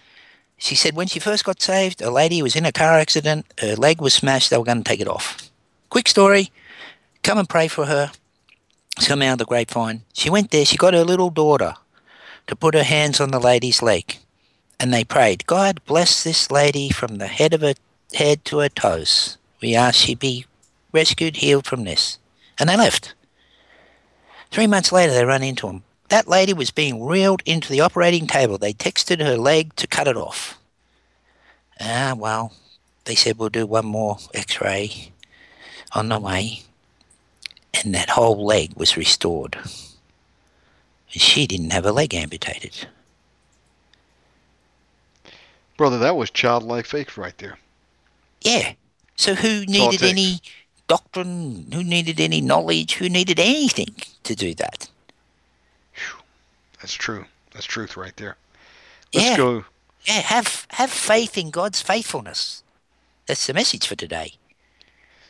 She 0.57 0.75
said 0.75 0.95
when 0.95 1.07
she 1.07 1.19
first 1.19 1.45
got 1.45 1.61
saved, 1.61 2.01
a 2.01 2.11
lady 2.11 2.41
was 2.41 2.55
in 2.55 2.65
a 2.65 2.71
car 2.71 2.99
accident. 2.99 3.45
Her 3.59 3.75
leg 3.75 4.01
was 4.01 4.13
smashed. 4.13 4.49
They 4.49 4.57
were 4.57 4.65
going 4.65 4.83
to 4.83 4.89
take 4.89 4.99
it 4.99 5.07
off. 5.07 5.49
Quick 5.89 6.09
story. 6.09 6.51
Come 7.23 7.37
and 7.37 7.47
pray 7.47 7.67
for 7.67 7.85
her. 7.85 8.11
Come 9.05 9.21
out 9.21 9.33
of 9.33 9.37
the 9.37 9.45
grapevine. 9.45 10.01
She 10.13 10.29
went 10.29 10.51
there. 10.51 10.65
She 10.65 10.75
got 10.75 10.93
her 10.93 11.05
little 11.05 11.29
daughter 11.29 11.75
to 12.47 12.55
put 12.55 12.73
her 12.73 12.83
hands 12.83 13.21
on 13.21 13.31
the 13.31 13.39
lady's 13.39 13.81
leg. 13.81 14.17
And 14.79 14.93
they 14.93 15.03
prayed, 15.03 15.45
God 15.45 15.79
bless 15.85 16.23
this 16.23 16.51
lady 16.51 16.89
from 16.89 17.17
the 17.17 17.27
head 17.27 17.53
of 17.53 17.61
her 17.61 17.75
head 18.13 18.43
to 18.45 18.59
her 18.59 18.69
toes. 18.69 19.37
We 19.61 19.75
ask 19.75 19.95
she 19.95 20.15
be 20.15 20.45
rescued, 20.91 21.37
healed 21.37 21.65
from 21.65 21.83
this. 21.83 22.17
And 22.59 22.69
they 22.69 22.77
left. 22.77 23.13
Three 24.51 24.67
months 24.67 24.91
later, 24.91 25.13
they 25.13 25.25
run 25.25 25.43
into 25.43 25.67
him. 25.67 25.83
That 26.09 26.27
lady 26.27 26.53
was 26.53 26.71
being 26.71 27.05
reeled 27.05 27.43
into 27.45 27.69
the 27.69 27.81
operating 27.81 28.25
table. 28.25 28.57
They 28.57 28.73
texted 28.73 29.21
her 29.21 29.37
leg 29.37 29.75
to 29.75 29.87
cut 29.87 30.07
it 30.07 30.17
off. 30.17 30.59
Ah, 31.79 32.15
well, 32.17 32.53
they 33.05 33.15
said 33.15 33.37
we'll 33.37 33.49
do 33.49 33.65
one 33.65 33.85
more 33.85 34.17
x 34.33 34.59
ray 34.59 35.11
on 35.93 36.09
the 36.09 36.19
way. 36.19 36.63
And 37.73 37.93
that 37.93 38.09
whole 38.09 38.43
leg 38.43 38.73
was 38.75 38.97
restored. 38.97 39.55
And 39.55 41.21
she 41.21 41.45
didn't 41.45 41.71
have 41.71 41.85
a 41.85 41.91
leg 41.91 42.13
amputated. 42.13 42.87
Brother, 45.77 45.99
that 45.99 46.17
was 46.17 46.29
childlike 46.29 46.85
faith 46.85 47.17
right 47.17 47.37
there. 47.37 47.57
Yeah. 48.41 48.73
So 49.15 49.35
who 49.35 49.65
needed 49.65 50.03
any 50.03 50.41
doctrine? 50.89 51.71
Who 51.73 51.83
needed 51.83 52.19
any 52.19 52.41
knowledge? 52.41 52.95
Who 52.95 53.07
needed 53.07 53.39
anything 53.39 53.95
to 54.23 54.35
do 54.35 54.53
that? 54.55 54.89
That's 56.81 56.93
true. 56.93 57.25
That's 57.53 57.65
truth 57.65 57.95
right 57.95 58.15
there. 58.17 58.35
Let's 59.13 59.29
Yeah. 59.29 59.37
go. 59.37 59.65
Yeah, 60.05 60.21
have 60.21 60.65
have 60.71 60.91
faith 60.91 61.37
in 61.37 61.51
God's 61.51 61.81
faithfulness. 61.81 62.63
That's 63.27 63.45
the 63.47 63.53
message 63.53 63.85
for 63.87 63.95
today. 63.95 64.33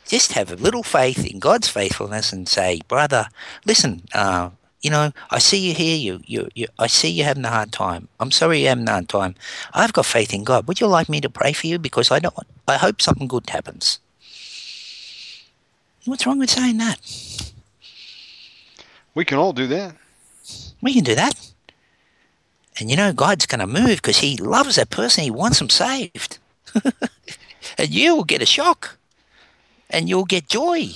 Just 0.06 0.32
have 0.32 0.50
a 0.50 0.56
little 0.56 0.82
faith 0.82 1.26
in 1.26 1.38
God's 1.38 1.68
faithfulness 1.68 2.32
and 2.32 2.48
say, 2.48 2.80
brother, 2.88 3.28
listen, 3.64 4.02
uh, 4.14 4.50
you 4.80 4.90
know, 4.90 5.12
I 5.30 5.38
see 5.38 5.58
you 5.58 5.74
here. 5.74 5.96
You, 5.96 6.20
you, 6.24 6.48
you, 6.54 6.66
I 6.78 6.86
see 6.86 7.10
you 7.10 7.24
having 7.24 7.44
a 7.44 7.50
hard 7.50 7.70
time. 7.72 8.08
I'm 8.18 8.30
sorry 8.30 8.60
you're 8.60 8.70
having 8.70 8.88
a 8.88 8.92
hard 8.92 9.08
time. 9.08 9.34
I've 9.74 9.92
got 9.92 10.06
faith 10.06 10.32
in 10.32 10.44
God. 10.44 10.66
Would 10.66 10.80
you 10.80 10.86
like 10.86 11.08
me 11.08 11.20
to 11.20 11.28
pray 11.30 11.52
for 11.52 11.66
you? 11.66 11.78
Because 11.78 12.10
I 12.10 12.18
don't. 12.18 12.34
I 12.66 12.76
hope 12.78 13.02
something 13.02 13.28
good 13.28 13.50
happens. 13.50 13.98
What's 16.04 16.26
wrong 16.26 16.38
with 16.38 16.50
saying 16.50 16.78
that? 16.78 16.98
We 19.14 19.24
can 19.24 19.38
all 19.38 19.52
do 19.52 19.66
that. 19.66 19.94
We 20.80 20.94
can 20.94 21.04
do 21.04 21.14
that. 21.14 21.50
And 22.78 22.90
you 22.90 22.96
know, 22.96 23.12
God's 23.12 23.46
going 23.46 23.60
to 23.60 23.66
move 23.66 23.96
because 23.96 24.18
He 24.18 24.36
loves 24.36 24.76
that 24.76 24.90
person. 24.90 25.24
He 25.24 25.30
wants 25.30 25.58
them 25.58 25.68
saved. 25.68 26.38
and 27.78 27.90
you 27.90 28.16
will 28.16 28.24
get 28.24 28.42
a 28.42 28.46
shock. 28.46 28.96
And 29.90 30.08
you'll 30.08 30.24
get 30.24 30.48
joy. 30.48 30.90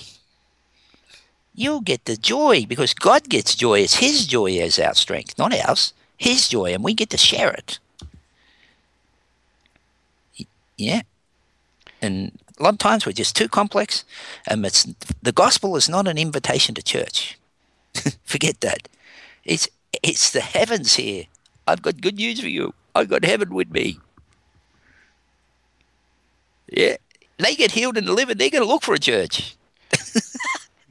You'll 1.55 1.81
get 1.81 2.05
the 2.07 2.17
joy 2.17 2.65
because 2.67 2.95
God 2.95 3.29
gets 3.29 3.55
joy. 3.55 3.81
It's 3.81 3.97
His 3.97 4.27
joy 4.27 4.59
as 4.59 4.79
our 4.79 4.95
strength, 4.95 5.39
not 5.39 5.55
ours. 5.55 5.93
His 6.17 6.49
joy, 6.49 6.73
and 6.73 6.83
we 6.83 6.95
get 6.95 7.11
to 7.11 7.19
share 7.19 7.53
it. 7.53 7.79
Yeah. 10.77 11.03
And 12.01 12.39
A 12.59 12.63
lot 12.63 12.75
of 12.75 12.79
times 12.79 13.05
we're 13.05 13.13
just 13.13 13.37
too 13.37 13.49
complex, 13.49 14.05
and 14.47 14.65
it's 14.65 14.87
the 15.23 15.33
gospel 15.33 15.77
is 15.77 15.89
not 15.89 16.07
an 16.07 16.19
invitation 16.19 16.75
to 16.77 16.83
church. 16.83 17.39
Forget 18.25 18.61
that. 18.61 18.89
It's 19.45 19.69
it's 20.03 20.31
the 20.31 20.41
heavens 20.41 20.95
here. 20.95 21.25
I've 21.67 21.83
got 21.83 22.01
good 22.01 22.17
news 22.17 22.41
for 22.41 22.49
you. 22.49 22.75
I've 22.95 23.09
got 23.09 23.25
heaven 23.25 23.53
with 23.53 23.71
me. 23.71 23.99
Yeah, 26.71 26.97
they 27.39 27.55
get 27.55 27.73
healed 27.73 27.97
and 27.97 28.07
delivered. 28.07 28.39
They're 28.39 28.51
going 28.51 28.63
to 28.63 28.69
look 28.69 28.83
for 28.83 28.95
a 28.95 28.99
church. 28.99 29.57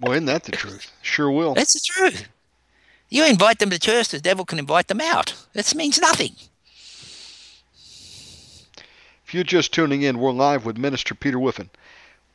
Well, 0.03 0.11
isn't 0.13 0.25
that 0.25 0.43
the 0.43 0.51
truth? 0.51 0.91
Sure 1.01 1.31
will. 1.31 1.53
That's 1.53 1.73
the 1.73 1.79
truth. 1.79 2.27
You 3.09 3.25
invite 3.25 3.59
them 3.59 3.69
to 3.69 3.79
church, 3.79 4.09
the 4.09 4.19
devil 4.19 4.43
can 4.43 4.59
invite 4.59 4.89
them 4.89 4.99
out. 4.99 5.33
That 5.53 5.73
means 5.75 6.01
nothing. 6.01 6.35
If 9.33 9.35
you're 9.35 9.43
just 9.45 9.73
tuning 9.73 10.03
in, 10.03 10.19
we're 10.19 10.31
live 10.31 10.63
with 10.63 10.77
Minister 10.77 11.15
Peter 11.15 11.39
Whiffin. 11.39 11.71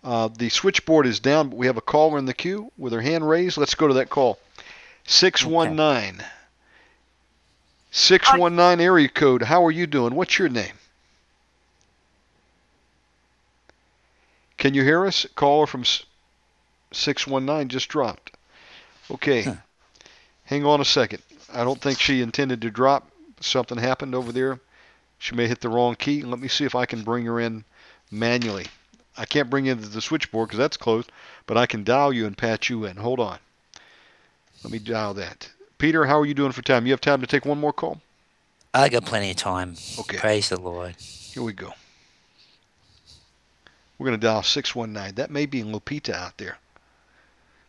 Uh, 0.02 0.30
the 0.36 0.48
switchboard 0.48 1.06
is 1.06 1.20
down, 1.20 1.48
but 1.48 1.56
we 1.56 1.66
have 1.68 1.76
a 1.76 1.80
caller 1.80 2.18
in 2.18 2.24
the 2.24 2.34
queue 2.34 2.72
with 2.76 2.92
her 2.92 3.02
hand 3.02 3.28
raised. 3.28 3.56
Let's 3.56 3.76
go 3.76 3.86
to 3.86 3.94
that 3.94 4.10
call. 4.10 4.40
619. 5.06 6.24
619 7.92 8.84
area 8.84 9.08
code. 9.08 9.42
How 9.42 9.64
are 9.64 9.70
you 9.70 9.86
doing? 9.86 10.16
What's 10.16 10.40
your 10.40 10.48
name? 10.48 10.74
Can 14.56 14.74
you 14.74 14.82
hear 14.82 15.06
us? 15.06 15.24
Caller 15.36 15.68
from 15.68 15.84
619 16.90 17.68
just 17.68 17.88
dropped. 17.88 18.32
Okay. 19.08 19.42
Huh. 19.42 19.54
Hang 20.46 20.66
on 20.66 20.80
a 20.80 20.84
second. 20.84 21.22
I 21.54 21.62
don't 21.62 21.80
think 21.80 22.00
she 22.00 22.22
intended 22.22 22.60
to 22.62 22.72
drop. 22.72 23.08
Something 23.38 23.78
happened 23.78 24.16
over 24.16 24.32
there. 24.32 24.58
She 25.18 25.34
may 25.34 25.46
hit 25.46 25.60
the 25.60 25.68
wrong 25.68 25.96
key. 25.96 26.22
Let 26.22 26.38
me 26.38 26.48
see 26.48 26.64
if 26.64 26.74
I 26.74 26.86
can 26.86 27.02
bring 27.02 27.26
her 27.26 27.40
in 27.40 27.64
manually. 28.10 28.66
I 29.16 29.24
can't 29.24 29.50
bring 29.50 29.66
you 29.66 29.72
into 29.72 29.88
the 29.88 30.00
switchboard 30.00 30.48
because 30.48 30.58
that's 30.58 30.76
closed, 30.76 31.10
but 31.46 31.56
I 31.56 31.66
can 31.66 31.82
dial 31.82 32.12
you 32.12 32.26
and 32.26 32.38
patch 32.38 32.70
you 32.70 32.84
in. 32.84 32.96
Hold 32.96 33.18
on. 33.18 33.38
Let 34.62 34.72
me 34.72 34.78
dial 34.78 35.14
that. 35.14 35.50
Peter, 35.76 36.06
how 36.06 36.20
are 36.20 36.26
you 36.26 36.34
doing 36.34 36.52
for 36.52 36.62
time? 36.62 36.86
You 36.86 36.92
have 36.92 37.00
time 37.00 37.20
to 37.20 37.26
take 37.26 37.44
one 37.44 37.58
more 37.58 37.72
call? 37.72 38.00
I 38.72 38.88
got 38.88 39.04
plenty 39.04 39.30
of 39.30 39.36
time. 39.36 39.74
Okay. 39.98 40.18
Praise 40.18 40.48
the 40.48 40.60
Lord. 40.60 40.96
Here 40.96 41.42
we 41.42 41.52
go. 41.52 41.72
We're 43.98 44.06
going 44.06 44.20
to 44.20 44.24
dial 44.24 44.42
619. 44.42 45.16
That 45.16 45.30
may 45.30 45.46
be 45.46 45.62
Lupita 45.62 46.14
out 46.14 46.38
there. 46.38 46.58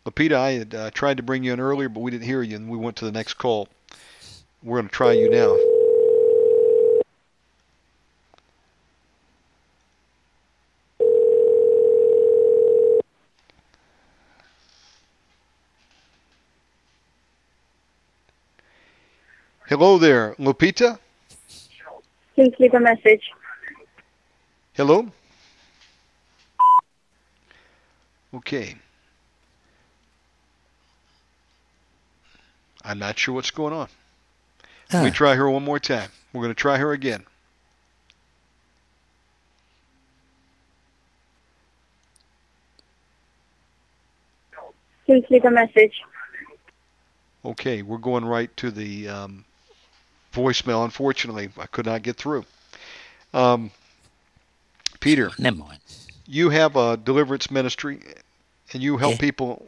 Lupita, 0.06 0.36
I 0.36 0.52
had 0.52 0.76
uh, 0.76 0.92
tried 0.92 1.18
to 1.18 1.24
bring 1.24 1.44
you 1.44 1.54
in 1.54 1.60
earlier, 1.60 1.90
but 1.90 2.02
we 2.02 2.12
didn't 2.12 2.26
hear 2.26 2.44
you, 2.44 2.56
and 2.56 2.70
we 2.70 2.78
went 2.78 2.96
to 2.98 3.06
the 3.06 3.12
next 3.12 3.36
call. 3.36 3.68
We're 4.62 4.78
going 4.78 4.90
to 4.90 4.94
try 4.94 5.14
you 5.14 5.30
now. 5.30 5.58
Hello 19.70 20.00
there, 20.00 20.34
Lupita. 20.40 20.98
Please 22.34 22.56
leave 22.58 22.74
a 22.74 22.80
message. 22.80 23.22
Hello? 24.74 25.08
Okay. 28.34 28.74
I'm 32.84 32.98
not 32.98 33.20
sure 33.20 33.36
what's 33.36 33.52
going 33.52 33.76
on. 33.76 33.90
Let 34.92 35.04
me 35.04 35.12
try 35.12 35.36
her 35.36 35.48
one 35.48 35.66
more 35.66 35.78
time. 35.78 36.10
We're 36.34 36.42
going 36.42 36.56
to 36.56 36.60
try 36.60 36.80
her 36.80 36.92
again. 36.92 37.24
Please 45.06 45.26
leave 45.30 45.46
a 45.46 45.52
message. 45.52 46.02
Okay, 47.46 47.84
we're 47.84 48.00
going 48.00 48.26
right 48.26 48.56
to 48.58 48.72
the 48.72 49.08
um, 49.08 49.46
voicemail. 50.34 50.84
Unfortunately, 50.84 51.50
I 51.58 51.66
could 51.66 51.86
not 51.86 52.02
get 52.04 52.18
through. 52.18 52.46
Um, 53.34 53.72
Peter, 55.00 55.32
Never 55.38 55.58
mind. 55.58 55.80
you 56.28 56.50
have 56.50 56.76
a 56.76 56.98
deliverance 56.98 57.50
ministry, 57.50 58.00
and 58.74 58.84
you 58.84 58.98
help 58.98 59.14
Yeah. 59.14 59.18
people 59.20 59.66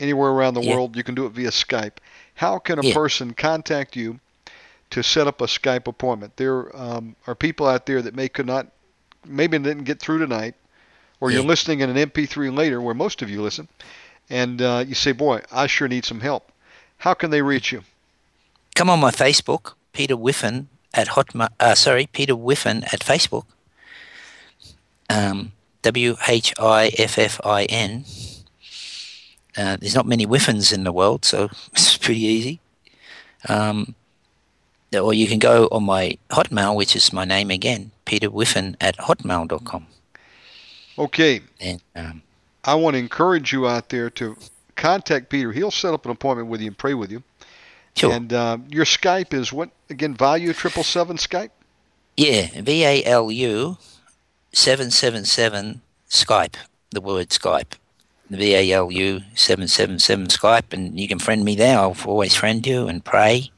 anywhere 0.00 0.30
around 0.30 0.54
the 0.54 0.62
Yeah. 0.62 0.74
world. 0.74 0.96
You 0.96 1.04
can 1.04 1.14
do 1.14 1.26
it 1.26 1.30
via 1.32 1.50
Skype. 1.50 1.98
How 2.34 2.58
can 2.58 2.78
a 2.78 2.82
Yeah. 2.84 2.94
person 2.94 3.34
contact 3.34 3.94
you 3.96 4.18
to 4.90 5.02
set 5.02 5.26
up 5.26 5.40
a 5.40 5.44
Skype 5.46 5.86
appointment? 5.86 6.36
There 6.36 6.74
um, 6.76 7.16
are 7.26 7.34
people 7.34 7.66
out 7.68 7.86
there 7.86 8.02
that 8.02 8.14
may 8.14 8.28
could 8.28 8.46
not, 8.46 8.66
maybe 9.24 9.58
didn't 9.58 9.84
get 9.84 10.00
through 10.00 10.18
tonight, 10.18 10.54
or 11.20 11.30
you're 11.30 11.44
listening 11.44 11.80
in 11.80 11.90
an 11.90 11.96
MP3 11.96 12.50
later, 12.50 12.80
where 12.80 12.94
most 12.94 13.22
of 13.22 13.30
you 13.30 13.40
listen, 13.42 13.68
and 14.28 14.60
uh, 14.60 14.84
you 14.86 14.94
say, 14.94 15.12
"Boy, 15.12 15.42
I 15.52 15.66
sure 15.68 15.86
need 15.86 16.04
some 16.04 16.20
help." 16.20 16.50
How 16.98 17.14
can 17.14 17.30
they 17.30 17.42
reach 17.42 17.70
you? 17.70 17.84
Come 18.74 18.90
on 18.90 18.98
my 18.98 19.10
Facebook, 19.12 19.74
Peter 19.92 20.14
Whiffin 20.14 20.68
at 20.94 21.08
Hotma. 21.08 21.48
Uh, 21.60 21.74
sorry, 21.74 22.06
Peter 22.06 22.34
Whiffin 22.34 22.84
at 22.84 23.00
Facebook. 23.00 23.44
Um, 25.08 25.52
W 25.82 26.16
H 26.28 26.54
I 26.58 26.92
F 26.98 27.18
F 27.18 27.40
I 27.44 27.64
N. 27.64 28.04
Uh, 29.56 29.76
there's 29.76 29.94
not 29.94 30.06
many 30.06 30.24
Whiffins 30.24 30.72
in 30.72 30.84
the 30.84 30.92
world, 30.92 31.24
so 31.24 31.50
it's 31.72 31.96
pretty 31.96 32.22
easy. 32.22 32.60
Um, 33.48 33.94
or 34.94 35.14
you 35.14 35.26
can 35.26 35.38
go 35.38 35.68
on 35.72 35.84
my 35.84 36.18
Hotmail, 36.30 36.76
which 36.76 36.94
is 36.94 37.12
my 37.12 37.24
name 37.24 37.50
again, 37.50 37.90
Peter 38.04 38.28
Whiffin 38.28 38.76
at 38.80 38.96
hotmail.com. 38.98 39.86
Okay, 40.98 41.40
And 41.60 41.80
um, 41.96 42.22
I 42.64 42.74
want 42.74 42.94
to 42.94 42.98
encourage 42.98 43.52
you 43.52 43.66
out 43.66 43.88
there 43.88 44.10
to 44.10 44.36
contact 44.76 45.30
Peter. 45.30 45.50
He'll 45.52 45.70
set 45.70 45.94
up 45.94 46.04
an 46.04 46.10
appointment 46.10 46.48
with 46.48 46.60
you 46.60 46.68
and 46.68 46.76
pray 46.78 46.94
with 46.94 47.10
you. 47.10 47.22
Sure. 47.94 48.12
And 48.12 48.32
uh, 48.32 48.58
your 48.68 48.84
Skype 48.84 49.34
is 49.34 49.52
what 49.52 49.70
again? 49.90 50.14
Value 50.14 50.52
triple 50.52 50.82
seven 50.82 51.16
Skype. 51.16 51.50
Yeah, 52.16 52.48
V 52.60 52.84
A 52.84 53.04
L 53.04 53.30
U 53.30 53.78
seven 54.52 54.90
seven 54.90 55.24
seven 55.24 55.82
Skype. 56.08 56.56
The 56.90 57.00
word 57.00 57.30
Skype. 57.30 57.74
V 58.30 58.54
A 58.54 58.72
L 58.72 58.90
U 58.90 59.20
seven 59.34 59.68
seven 59.68 59.98
seven 59.98 60.26
Skype, 60.26 60.72
and 60.72 60.98
you 60.98 61.06
can 61.06 61.18
friend 61.18 61.44
me 61.44 61.54
there. 61.54 61.78
I'll 61.78 61.96
always 62.06 62.34
friend 62.34 62.66
you 62.66 62.88
and 62.88 63.04
pray, 63.04 63.50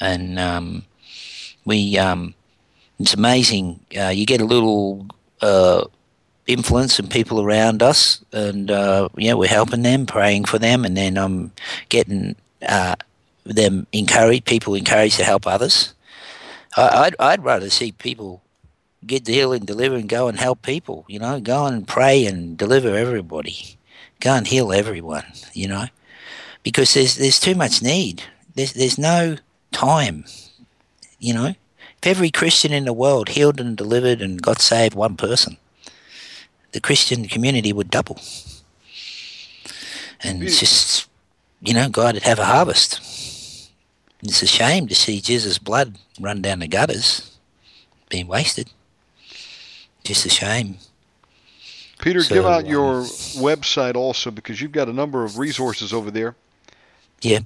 and 0.00 0.38
um, 0.38 0.84
we. 1.64 1.96
Um, 1.98 2.34
it's 3.00 3.14
amazing. 3.14 3.80
Uh, 3.98 4.10
you 4.10 4.24
get 4.24 4.40
a 4.40 4.44
little 4.44 5.06
uh, 5.40 5.84
influence 6.46 6.98
and 6.98 7.10
people 7.10 7.40
around 7.40 7.82
us, 7.82 8.24
and 8.32 8.70
uh, 8.70 9.08
yeah, 9.16 9.34
we're 9.34 9.48
helping 9.48 9.82
them, 9.82 10.06
praying 10.06 10.44
for 10.44 10.58
them, 10.58 10.84
and 10.84 10.96
then 10.96 11.18
I'm 11.18 11.50
getting 11.88 12.36
uh, 12.66 12.94
them 13.44 13.86
encourage 13.92 14.44
people 14.44 14.74
encouraged 14.74 15.16
to 15.16 15.24
help 15.24 15.46
others. 15.46 15.94
I, 16.76 16.88
I'd, 16.88 17.16
I'd 17.18 17.44
rather 17.44 17.70
see 17.70 17.92
people 17.92 18.42
get 19.06 19.24
the 19.24 19.34
healing, 19.34 19.64
deliver, 19.64 19.96
and 19.96 20.08
go 20.08 20.28
and 20.28 20.38
help 20.38 20.62
people. 20.62 21.04
You 21.08 21.18
know, 21.18 21.40
go 21.40 21.66
and 21.66 21.86
pray 21.86 22.26
and 22.26 22.56
deliver 22.56 22.94
everybody. 22.94 23.78
Go 24.20 24.32
and 24.32 24.46
heal 24.46 24.72
everyone. 24.72 25.26
You 25.52 25.68
know, 25.68 25.86
because 26.62 26.94
there's 26.94 27.16
there's 27.16 27.40
too 27.40 27.54
much 27.54 27.82
need. 27.82 28.22
There's 28.54 28.72
there's 28.72 28.98
no 28.98 29.36
time. 29.72 30.24
You 31.18 31.34
know, 31.34 31.46
if 31.46 32.06
every 32.06 32.30
Christian 32.30 32.72
in 32.72 32.84
the 32.84 32.92
world 32.92 33.30
healed 33.30 33.60
and 33.60 33.76
delivered 33.76 34.20
and 34.20 34.42
got 34.42 34.60
saved 34.60 34.94
one 34.94 35.16
person, 35.16 35.56
the 36.72 36.80
Christian 36.80 37.26
community 37.28 37.72
would 37.72 37.90
double. 37.90 38.20
And 40.22 40.42
it's 40.42 40.58
just, 40.58 41.06
you 41.60 41.74
know, 41.74 41.88
God 41.88 42.14
would 42.14 42.22
have 42.24 42.38
a 42.38 42.46
harvest. 42.46 43.00
It's 44.24 44.42
a 44.42 44.46
shame 44.46 44.88
to 44.88 44.94
see 44.94 45.20
Jesus' 45.20 45.58
blood 45.58 45.98
run 46.18 46.40
down 46.40 46.60
the 46.60 46.66
gutters, 46.66 47.36
being 48.08 48.26
wasted. 48.26 48.70
Just 50.02 50.24
a 50.24 50.30
shame. 50.30 50.78
Peter, 52.00 52.22
So, 52.22 52.34
give 52.34 52.46
out 52.46 52.64
um, 52.64 52.70
your 52.70 53.02
website 53.36 53.96
also 53.96 54.30
because 54.30 54.60
you've 54.60 54.72
got 54.72 54.88
a 54.88 54.92
number 54.92 55.24
of 55.24 55.38
resources 55.38 55.92
over 55.92 56.10
there. 56.10 56.34
Yeah, 57.20 57.40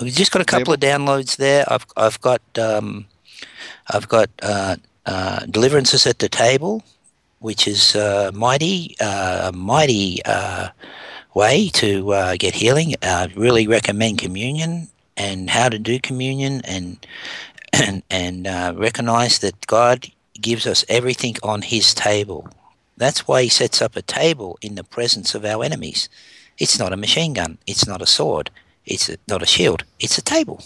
we've 0.00 0.12
just 0.12 0.32
got 0.32 0.42
a 0.42 0.44
couple 0.44 0.74
of 0.74 0.80
downloads 0.80 1.36
there. 1.36 1.64
I've 1.68 1.86
I've 1.96 2.20
got 2.20 2.42
um, 2.58 3.06
I've 3.88 4.08
got 4.08 4.28
uh, 4.42 4.76
uh, 5.06 5.46
deliverances 5.46 6.06
at 6.06 6.18
the 6.18 6.28
table, 6.28 6.84
which 7.38 7.66
is 7.66 7.96
uh, 7.96 8.30
mighty 8.34 8.96
uh, 9.00 9.48
a 9.48 9.52
mighty 9.52 10.20
uh, 10.24 10.68
way 11.34 11.68
to 11.74 12.12
uh, 12.12 12.36
get 12.38 12.54
healing. 12.54 12.94
I 13.02 13.32
really 13.36 13.66
recommend 13.66 14.18
communion 14.18 14.88
and 15.16 15.50
how 15.50 15.68
to 15.68 15.78
do 15.78 15.98
communion 15.98 16.62
and 16.64 17.06
and 17.72 18.02
and 18.10 18.46
uh, 18.46 18.74
recognize 18.76 19.38
that 19.38 19.66
God 19.66 20.10
gives 20.40 20.66
us 20.66 20.84
everything 20.88 21.36
on 21.42 21.62
His 21.62 21.94
table. 21.94 22.48
That's 22.96 23.26
why 23.26 23.42
He 23.44 23.48
sets 23.48 23.80
up 23.80 23.96
a 23.96 24.02
table 24.02 24.58
in 24.60 24.74
the 24.74 24.84
presence 24.84 25.34
of 25.34 25.44
our 25.44 25.64
enemies. 25.64 26.08
It's 26.58 26.78
not 26.78 26.92
a 26.92 26.96
machine 26.96 27.32
gun. 27.32 27.58
It's 27.66 27.86
not 27.86 28.02
a 28.02 28.06
sword. 28.06 28.50
It's 28.84 29.08
a, 29.08 29.16
not 29.28 29.42
a 29.42 29.46
shield. 29.46 29.84
It's 29.98 30.18
a 30.18 30.22
table. 30.22 30.62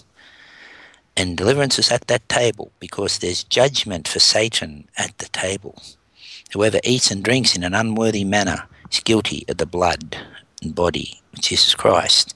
And 1.17 1.37
deliverance 1.37 1.79
is 1.79 1.91
at 1.91 2.09
that 2.09 2.29
table 2.29 2.73
because 2.79 3.19
there's 3.19 3.45
judgment 3.45 4.07
for 4.07 4.19
Satan 4.19 4.89
at 4.99 5.17
the 5.19 5.29
table. 5.29 5.81
Whoever 6.53 6.81
eats 6.85 7.11
and 7.11 7.23
drinks 7.23 7.57
in 7.57 7.65
an 7.65 7.75
unworthy 7.75 8.25
manner 8.25 8.65
is 8.91 9.01
guilty 9.01 9.45
of 9.49 9.57
the 9.57 9.67
blood 9.67 10.19
and 10.63 10.75
body 10.75 11.21
of 11.33 11.41
Jesus 11.41 11.75
Christ. 11.75 12.35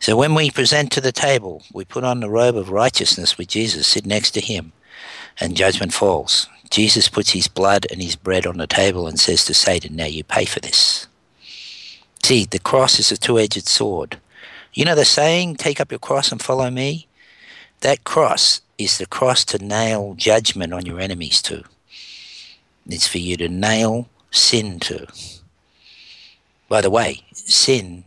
So 0.00 0.16
when 0.16 0.34
we 0.34 0.50
present 0.50 0.92
to 0.92 1.00
the 1.00 1.12
table, 1.12 1.62
we 1.72 1.84
put 1.84 2.04
on 2.04 2.20
the 2.20 2.30
robe 2.30 2.56
of 2.56 2.70
righteousness 2.70 3.36
with 3.36 3.48
Jesus, 3.48 3.86
sit 3.86 4.06
next 4.06 4.30
to 4.32 4.40
him, 4.40 4.72
and 5.40 5.56
judgment 5.56 5.92
falls. 5.92 6.48
Jesus 6.70 7.08
puts 7.08 7.30
his 7.30 7.48
blood 7.48 7.86
and 7.90 8.02
his 8.02 8.16
bread 8.16 8.46
on 8.46 8.58
the 8.58 8.66
table 8.66 9.06
and 9.06 9.18
says 9.18 9.44
to 9.46 9.54
Satan, 9.54 9.96
Now 9.96 10.04
you 10.04 10.22
pay 10.22 10.44
for 10.44 10.60
this. 10.60 11.06
See, 12.22 12.44
the 12.44 12.58
cross 12.58 12.98
is 12.98 13.10
a 13.10 13.16
two 13.16 13.38
edged 13.38 13.66
sword. 13.66 14.18
You 14.74 14.84
know 14.84 14.94
the 14.94 15.04
saying, 15.04 15.56
Take 15.56 15.80
up 15.80 15.90
your 15.90 15.98
cross 15.98 16.30
and 16.30 16.40
follow 16.42 16.70
me? 16.70 17.06
That 17.80 18.04
cross 18.04 18.60
is 18.76 18.98
the 18.98 19.06
cross 19.06 19.44
to 19.46 19.64
nail 19.64 20.14
judgment 20.14 20.72
on 20.72 20.84
your 20.84 21.00
enemies 21.00 21.40
to. 21.42 21.64
It's 22.86 23.06
for 23.06 23.18
you 23.18 23.36
to 23.38 23.48
nail 23.48 24.08
sin 24.30 24.78
to. 24.80 25.06
By 26.68 26.80
the 26.80 26.90
way, 26.90 27.22
sin 27.32 28.04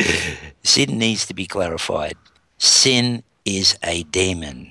sin 0.62 0.98
needs 0.98 1.26
to 1.26 1.34
be 1.34 1.46
clarified. 1.46 2.14
Sin 2.58 3.22
is 3.44 3.76
a 3.82 4.02
demon. 4.04 4.70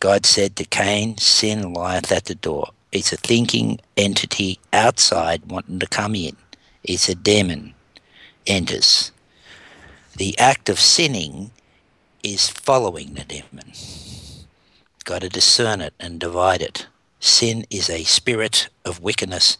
God 0.00 0.26
said 0.26 0.56
to 0.56 0.64
Cain, 0.64 1.16
Sin 1.18 1.72
lieth 1.72 2.12
at 2.12 2.26
the 2.26 2.34
door. 2.34 2.70
It's 2.92 3.12
a 3.12 3.16
thinking 3.16 3.80
entity 3.96 4.58
outside 4.72 5.50
wanting 5.50 5.78
to 5.80 5.86
come 5.86 6.14
in. 6.14 6.36
It's 6.82 7.08
a 7.08 7.14
demon 7.14 7.74
enters. 8.46 9.10
The 10.16 10.38
act 10.38 10.68
of 10.68 10.78
sinning 10.78 11.50
is 12.22 12.48
following 12.48 13.14
the 13.14 13.24
demon. 13.24 13.72
Got 15.04 15.22
to 15.22 15.28
discern 15.28 15.80
it 15.80 15.92
and 15.98 16.20
divide 16.20 16.62
it. 16.62 16.86
Sin 17.20 17.66
is 17.68 17.90
a 17.90 18.04
spirit 18.04 18.68
of 18.84 19.00
wickedness. 19.00 19.58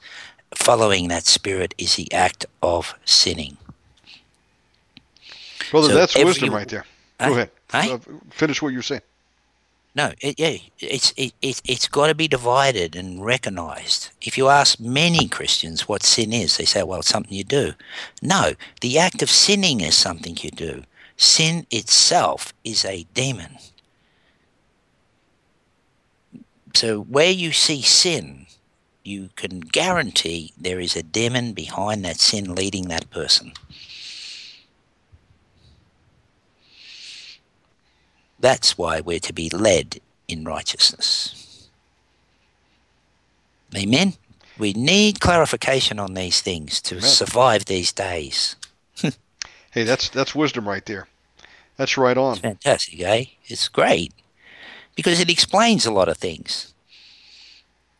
Following 0.54 1.08
that 1.08 1.26
spirit 1.26 1.74
is 1.76 1.96
the 1.96 2.12
act 2.12 2.46
of 2.62 2.94
sinning. 3.04 3.56
Brother, 5.70 5.88
So 5.88 5.94
that's 5.94 6.16
every- 6.16 6.26
wisdom 6.26 6.50
right 6.50 6.68
there. 6.68 6.84
Go 7.20 7.32
ahead. 7.32 7.50
Uh, 7.72 7.98
finish 8.30 8.60
what 8.60 8.72
you're 8.72 8.82
saying. 8.82 9.02
No, 9.96 10.12
it, 10.20 10.38
yeah, 10.40 10.56
it's 10.80 11.12
it, 11.16 11.32
it, 11.40 11.62
it's 11.64 11.86
got 11.86 12.08
to 12.08 12.14
be 12.16 12.26
divided 12.26 12.96
and 12.96 13.24
recognized. 13.24 14.10
If 14.20 14.36
you 14.36 14.48
ask 14.48 14.80
many 14.80 15.28
Christians 15.28 15.88
what 15.88 16.02
sin 16.02 16.32
is, 16.32 16.56
they 16.56 16.64
say, 16.64 16.82
"Well, 16.82 16.98
it's 17.00 17.08
something 17.08 17.32
you 17.32 17.44
do." 17.44 17.74
No, 18.20 18.54
the 18.80 18.98
act 18.98 19.22
of 19.22 19.30
sinning 19.30 19.80
is 19.80 19.94
something 19.94 20.36
you 20.40 20.50
do. 20.50 20.82
Sin 21.16 21.66
itself 21.70 22.52
is 22.64 22.84
a 22.84 23.06
demon. 23.14 23.58
So 26.74 27.02
where 27.02 27.30
you 27.30 27.52
see 27.52 27.82
sin, 27.82 28.46
you 29.04 29.30
can 29.36 29.60
guarantee 29.60 30.52
there 30.58 30.80
is 30.80 30.96
a 30.96 31.04
demon 31.04 31.52
behind 31.52 32.04
that 32.04 32.18
sin 32.18 32.56
leading 32.56 32.88
that 32.88 33.10
person. 33.10 33.52
That's 38.44 38.76
why 38.76 39.00
we're 39.00 39.20
to 39.20 39.32
be 39.32 39.48
led 39.48 40.00
in 40.28 40.44
righteousness. 40.44 41.66
Amen. 43.74 44.12
We 44.58 44.74
need 44.74 45.18
clarification 45.20 45.98
on 45.98 46.12
these 46.12 46.42
things 46.42 46.82
to 46.82 46.96
Amen. 46.96 47.08
survive 47.08 47.64
these 47.64 47.90
days. 47.90 48.56
Hey, 49.70 49.82
that's 49.82 50.08
that's 50.08 50.36
wisdom 50.36 50.68
right 50.68 50.86
there. 50.86 51.08
That's 51.76 51.98
right 51.98 52.16
on. 52.16 52.34
It's 52.34 52.42
fantastic, 52.42 53.00
eh? 53.00 53.24
It's 53.46 53.66
great 53.66 54.12
because 54.94 55.18
it 55.18 55.28
explains 55.28 55.84
a 55.84 55.90
lot 55.90 56.08
of 56.08 56.16
things. 56.16 56.72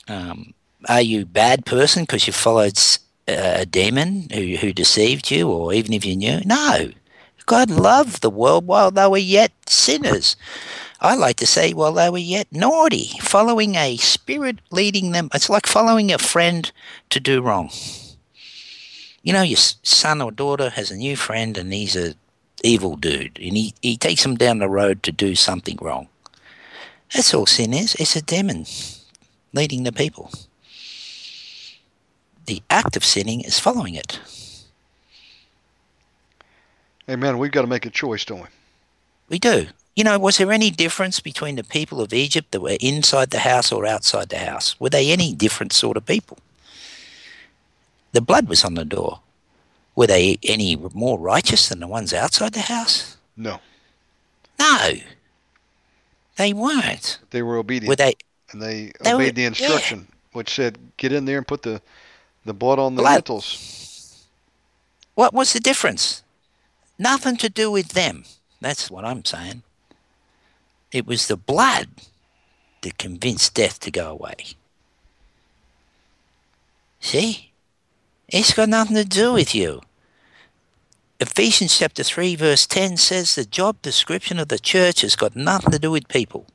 Um, 0.06 0.54
are 0.88 1.00
you 1.00 1.22
a 1.22 1.26
bad 1.26 1.66
person 1.66 2.04
because 2.04 2.28
you 2.28 2.32
followed 2.32 2.78
uh, 3.26 3.62
a 3.62 3.66
demon 3.66 4.28
who, 4.32 4.54
who 4.54 4.72
deceived 4.72 5.32
you, 5.32 5.50
or 5.50 5.74
even 5.74 5.92
if 5.92 6.04
you 6.06 6.14
knew? 6.14 6.42
No. 6.44 6.92
God 7.46 7.70
loved 7.70 8.22
the 8.22 8.30
world 8.30 8.66
while 8.66 8.90
they 8.90 9.06
were 9.06 9.18
yet 9.18 9.52
sinners. 9.66 10.36
I 11.00 11.14
like 11.14 11.36
to 11.36 11.46
say, 11.46 11.74
while 11.74 11.92
they 11.92 12.08
were 12.08 12.18
yet 12.18 12.48
naughty, 12.50 13.18
following 13.20 13.74
a 13.76 13.96
spirit 13.98 14.60
leading 14.70 15.12
them. 15.12 15.28
It's 15.34 15.50
like 15.50 15.66
following 15.66 16.12
a 16.12 16.18
friend 16.18 16.70
to 17.10 17.20
do 17.20 17.42
wrong. 17.42 17.70
You 19.22 19.32
know, 19.32 19.42
your 19.42 19.58
son 19.58 20.22
or 20.22 20.30
daughter 20.30 20.70
has 20.70 20.90
a 20.90 20.96
new 20.96 21.16
friend 21.16 21.58
and 21.58 21.72
he's 21.72 21.96
a 21.96 22.14
evil 22.62 22.96
dude 22.96 23.38
and 23.38 23.56
he, 23.56 23.74
he 23.82 23.96
takes 23.96 24.22
them 24.22 24.36
down 24.36 24.58
the 24.58 24.68
road 24.68 25.02
to 25.02 25.12
do 25.12 25.34
something 25.34 25.78
wrong. 25.80 26.08
That's 27.12 27.34
all 27.34 27.46
sin 27.46 27.74
is. 27.74 27.94
It's 27.96 28.16
a 28.16 28.22
demon 28.22 28.64
leading 29.52 29.84
the 29.84 29.92
people. 29.92 30.32
The 32.46 32.62
act 32.70 32.96
of 32.96 33.04
sinning 33.04 33.42
is 33.42 33.58
following 33.58 33.94
it. 33.94 34.18
Amen. 37.09 37.39
We've 37.39 37.52
got 37.52 37.62
to 37.62 37.66
make 37.66 37.86
a 37.86 37.90
choice, 37.90 38.24
don't 38.24 38.40
we? 38.40 38.47
We 39.28 39.39
do. 39.39 39.66
You 39.97 40.05
know, 40.05 40.18
was 40.18 40.39
there 40.39 40.51
any 40.52 40.70
difference 40.70 41.20
between 41.20 41.56
the 41.56 41.64
people 41.64 42.01
of 42.01 42.12
Egypt 42.12 42.51
that 42.52 42.60
were 42.60 42.76
inside 42.81 43.31
the 43.31 43.40
house 43.40 43.70
or 43.70 43.86
outside 43.86 44.28
the 44.28 44.39
house? 44.39 44.78
Were 44.81 44.90
they 44.90 45.12
any 45.12 45.32
different 45.32 45.72
sort 45.72 45.97
of 45.97 46.05
people? 46.06 46.39
The 48.12 48.20
blood 48.20 48.48
was 48.48 48.64
on 48.64 48.74
the 48.74 48.85
door. 48.85 49.20
Were 49.94 50.06
they 50.09 50.39
any 50.43 50.76
more 50.76 51.18
righteous 51.18 51.68
than 51.68 51.81
the 51.81 51.86
ones 51.86 52.12
outside 52.12 52.52
the 52.55 52.60
house? 52.62 53.16
No, 53.36 53.60
No. 54.59 54.93
They 56.36 56.52
weren't. 56.52 57.18
they 57.31 57.43
were 57.43 57.56
obedient, 57.59 57.89
Were 57.89 57.94
they 57.97 58.14
and 58.51 58.60
they, 58.60 58.93
they 59.01 59.12
were- 59.14 59.20
obeyed 59.20 59.36
the 59.36 59.43
yeah. 59.43 59.48
instruction, 59.48 60.09
which 60.32 60.51
said, 60.52 60.78
"Get 60.97 61.12
in 61.12 61.26
there 61.26 61.39
and 61.39 61.47
put 61.47 61.62
the 61.62 61.81
the 62.44 62.52
blood 62.55 62.81
on 62.81 62.97
the 62.97 63.02
Blood. 63.02 63.14
lintels." 63.28 64.26
What 65.14 65.32
was 65.32 65.52
the 65.52 65.60
difference? 65.60 66.23
Nothing 66.98 67.36
to 67.38 67.48
do 67.48 67.70
with 67.70 67.88
them. 67.90 68.24
That's 68.60 68.90
what 68.90 69.04
I'm 69.04 69.24
saying. 69.24 69.62
It 70.92 71.06
was 71.06 71.26
the 71.26 71.36
blood 71.36 71.88
that 72.82 72.98
convinced 72.98 73.54
death 73.54 73.80
to 73.80 73.90
go 73.90 74.10
away. 74.10 74.36
See? 77.00 77.52
It's 78.28 78.54
got 78.54 78.68
nothing 78.68 78.96
to 78.96 79.04
do 79.04 79.32
with 79.32 79.54
you. 79.54 79.82
Ephesians 81.20 81.78
chapter 81.78 82.02
3, 82.02 82.34
verse 82.36 82.66
10 82.66 82.96
says 82.96 83.34
the 83.34 83.44
job 83.44 83.80
description 83.82 84.38
of 84.38 84.48
the 84.48 84.58
church 84.58 85.02
has 85.02 85.14
got 85.14 85.36
nothing 85.36 85.70
to 85.70 85.78
do 85.78 85.90
with 85.90 86.08
people. 86.08 86.46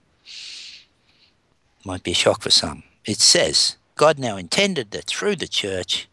Might 1.86 2.04
be 2.04 2.12
a 2.12 2.16
shock 2.16 2.42
for 2.42 2.52
some. 2.52 2.84
It 3.06 3.20
says 3.20 3.78
God 3.96 4.20
now 4.20 4.36
intended 4.36 4.92
that 4.92 5.06
through 5.06 5.38
the 5.38 5.48
church, 5.48 6.09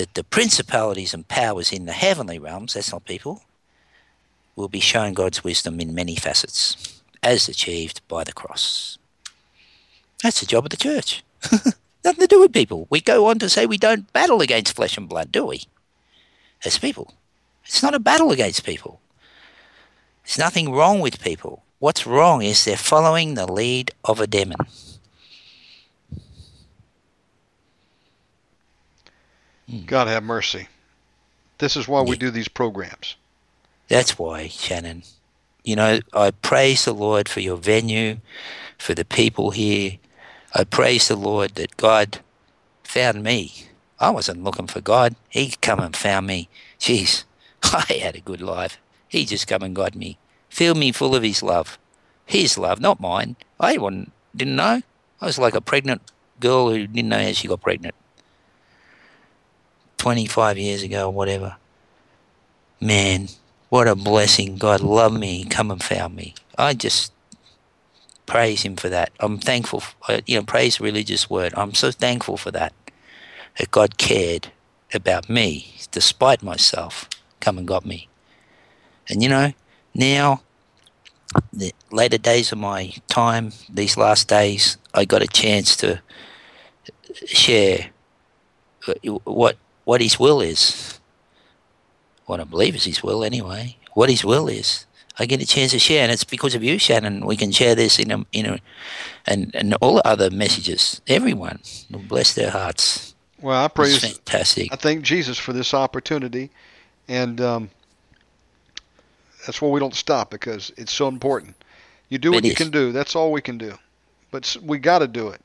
that 0.00 0.14
the 0.14 0.24
principalities 0.24 1.12
and 1.12 1.28
powers 1.28 1.74
in 1.74 1.84
the 1.84 1.92
heavenly 1.92 2.38
realms, 2.38 2.72
that's 2.72 2.90
not 2.90 3.04
people, 3.04 3.42
will 4.56 4.66
be 4.66 4.80
shown 4.80 5.12
God's 5.12 5.44
wisdom 5.44 5.78
in 5.78 5.94
many 5.94 6.16
facets, 6.16 7.02
as 7.22 7.50
achieved 7.50 8.00
by 8.08 8.24
the 8.24 8.32
cross. 8.32 8.96
That's 10.22 10.40
the 10.40 10.46
job 10.46 10.64
of 10.64 10.70
the 10.70 10.78
church. 10.78 11.22
Nothing 12.02 12.22
to 12.22 12.26
do 12.26 12.40
with 12.40 12.54
people. 12.54 12.86
We 12.88 13.02
go 13.02 13.26
on 13.26 13.38
to 13.40 13.50
say 13.50 13.66
we 13.66 13.76
don't 13.76 14.10
battle 14.14 14.40
against 14.40 14.74
flesh 14.74 14.96
and 14.96 15.06
blood, 15.06 15.30
do 15.30 15.44
we? 15.44 15.64
As 16.64 16.78
people. 16.78 17.12
It's 17.66 17.82
not 17.82 17.94
a 17.94 17.98
battle 17.98 18.32
against 18.32 18.64
people. 18.64 19.02
There's 20.24 20.38
nothing 20.38 20.72
wrong 20.72 21.00
with 21.00 21.22
people. 21.22 21.62
What's 21.78 22.06
wrong 22.06 22.40
is 22.40 22.64
they're 22.64 22.78
following 22.78 23.34
the 23.34 23.52
lead 23.52 23.90
of 24.02 24.18
a 24.18 24.26
demon. 24.26 24.60
Hmm. 29.70 29.84
God 29.86 30.08
have 30.08 30.22
mercy. 30.24 30.66
This 31.58 31.76
is 31.76 31.86
why 31.86 32.02
we 32.02 32.16
do 32.16 32.30
these 32.30 32.48
programs. 32.48 33.16
That's 33.88 34.18
why, 34.18 34.48
Shannon. 34.48 35.02
You 35.62 35.76
know, 35.76 36.00
I 36.12 36.30
praise 36.30 36.86
the 36.86 36.94
Lord 36.94 37.28
for 37.28 37.40
your 37.40 37.56
venue, 37.56 38.16
for 38.78 38.94
the 38.94 39.04
people 39.04 39.50
here. 39.50 39.98
I 40.54 40.64
praise 40.64 41.08
the 41.08 41.16
Lord 41.16 41.54
that 41.56 41.76
God 41.76 42.20
found 42.82 43.22
me. 43.22 43.68
I 44.00 44.10
wasn't 44.10 44.42
looking 44.42 44.66
for 44.66 44.80
God. 44.80 45.14
He 45.28 45.54
come 45.60 45.80
and 45.80 45.94
found 45.94 46.26
me. 46.26 46.48
Jeez, 46.80 47.24
I 47.62 48.00
had 48.02 48.16
a 48.16 48.20
good 48.20 48.40
life. 48.40 48.78
He 49.06 49.26
just 49.26 49.46
come 49.46 49.62
and 49.62 49.76
got 49.76 49.94
me. 49.94 50.18
Filled 50.48 50.78
me 50.78 50.92
full 50.92 51.14
of 51.14 51.22
his 51.22 51.42
love. 51.42 51.78
His 52.24 52.56
love, 52.56 52.80
not 52.80 53.00
mine. 53.00 53.36
I 53.60 53.76
didn't 53.76 54.56
know. 54.56 54.82
I 55.20 55.26
was 55.26 55.38
like 55.38 55.54
a 55.54 55.60
pregnant 55.60 56.00
girl 56.40 56.70
who 56.70 56.86
didn't 56.86 57.08
know 57.08 57.22
how 57.22 57.32
she 57.32 57.48
got 57.48 57.60
pregnant. 57.60 57.94
25 60.00 60.56
years 60.56 60.82
ago 60.82 61.08
or 61.08 61.12
whatever. 61.12 61.56
Man, 62.80 63.28
what 63.68 63.86
a 63.86 63.94
blessing. 63.94 64.56
God 64.56 64.80
loved 64.80 65.20
me, 65.20 65.44
come 65.44 65.70
and 65.70 65.82
found 65.82 66.16
me. 66.16 66.34
I 66.56 66.72
just 66.72 67.12
praise 68.24 68.62
him 68.62 68.76
for 68.76 68.88
that. 68.88 69.12
I'm 69.20 69.36
thankful, 69.38 69.82
I- 70.08 70.14
uh, 70.14 70.20
you 70.26 70.38
know, 70.38 70.44
praise 70.44 70.80
religious 70.80 71.28
word. 71.28 71.52
I'm 71.54 71.74
so 71.74 71.90
thankful 71.90 72.38
for 72.38 72.50
that, 72.52 72.72
that 73.58 73.70
God 73.70 73.98
cared 73.98 74.50
about 74.94 75.28
me 75.28 75.74
despite 75.90 76.42
myself, 76.42 77.06
come 77.40 77.58
and 77.58 77.68
got 77.68 77.84
me. 77.84 78.08
And 79.10 79.22
you 79.22 79.28
know, 79.28 79.52
now 79.94 80.40
the 81.52 81.74
later 81.92 82.16
days 82.16 82.52
of 82.52 82.58
my 82.58 82.94
time, 83.08 83.52
these 83.68 83.98
last 83.98 84.28
days, 84.28 84.78
I 84.94 85.04
got 85.04 85.20
a 85.20 85.26
chance 85.26 85.76
to 85.76 86.00
share 87.26 87.90
uh, 88.88 88.94
what 89.24 89.56
what 89.84 90.00
His 90.00 90.18
will 90.18 90.40
is. 90.40 90.98
What 92.26 92.40
I 92.40 92.44
believe 92.44 92.74
is 92.74 92.84
His 92.84 93.02
will, 93.02 93.24
anyway. 93.24 93.76
What 93.94 94.10
His 94.10 94.24
will 94.24 94.48
is. 94.48 94.86
I 95.18 95.26
get 95.26 95.42
a 95.42 95.46
chance 95.46 95.72
to 95.72 95.78
share, 95.78 96.02
and 96.02 96.12
it's 96.12 96.24
because 96.24 96.54
of 96.54 96.62
you, 96.64 96.78
Shannon. 96.78 97.26
We 97.26 97.36
can 97.36 97.52
share 97.52 97.74
this 97.74 97.98
in 97.98 98.10
a, 98.10 98.24
in 98.32 98.46
a, 98.46 98.58
and 99.26 99.54
and 99.54 99.74
all 99.82 99.96
the 99.96 100.06
other 100.06 100.30
messages. 100.30 101.02
Everyone, 101.08 101.58
bless 101.90 102.34
their 102.34 102.50
hearts. 102.50 103.14
Well, 103.42 103.62
I 103.62 103.68
praise. 103.68 104.02
It's 104.02 104.16
fantastic. 104.16 104.72
I 104.72 104.76
thank 104.76 105.02
Jesus 105.02 105.36
for 105.36 105.52
this 105.52 105.74
opportunity, 105.74 106.50
and 107.08 107.40
um, 107.40 107.70
that's 109.46 109.60
why 109.60 109.68
we 109.68 109.80
don't 109.80 109.94
stop 109.94 110.30
because 110.30 110.72
it's 110.76 110.92
so 110.92 111.08
important. 111.08 111.54
You 112.08 112.18
do 112.18 112.30
what 112.32 112.38
It 112.38 112.46
you 112.46 112.52
is. 112.52 112.58
can 112.58 112.70
do. 112.70 112.92
That's 112.92 113.14
all 113.14 113.32
we 113.32 113.42
can 113.42 113.58
do. 113.58 113.74
But 114.30 114.56
we 114.62 114.78
got 114.78 115.00
to 115.00 115.08
do 115.08 115.28
it. 115.28 115.40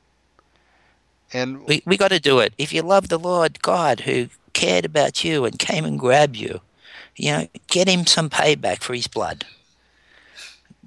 And 1.32 1.64
We 1.66 1.82
we 1.84 1.96
got 1.96 2.08
to 2.08 2.20
do 2.20 2.38
it. 2.38 2.54
If 2.58 2.72
you 2.72 2.82
love 2.82 3.08
the 3.08 3.18
Lord 3.18 3.62
God 3.62 4.00
who 4.00 4.28
cared 4.52 4.84
about 4.84 5.24
you 5.24 5.44
and 5.44 5.58
came 5.58 5.84
and 5.84 5.98
grabbed 5.98 6.36
you, 6.36 6.60
you 7.16 7.32
know, 7.32 7.48
get 7.68 7.88
him 7.88 8.06
some 8.06 8.30
payback 8.30 8.82
for 8.82 8.94
his 8.94 9.06
blood. 9.06 9.44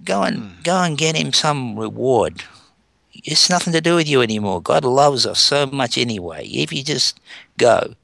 Go 0.04 0.24
and 0.24 0.38
hmm. 0.38 0.62
go 0.64 0.82
and 0.82 0.98
get 0.98 1.16
him 1.16 1.34
some 1.34 1.78
reward. 1.78 2.44
It's 3.14 3.50
nothing 3.50 3.74
to 3.74 3.82
do 3.82 3.96
with 3.96 4.08
you 4.08 4.22
anymore. 4.22 4.62
God 4.62 4.86
loves 4.86 5.26
us 5.26 5.40
so 5.40 5.66
much 5.66 5.98
anyway. 5.98 6.48
If 6.48 6.72
you 6.72 6.84
just 6.84 7.20
go, 7.58 7.96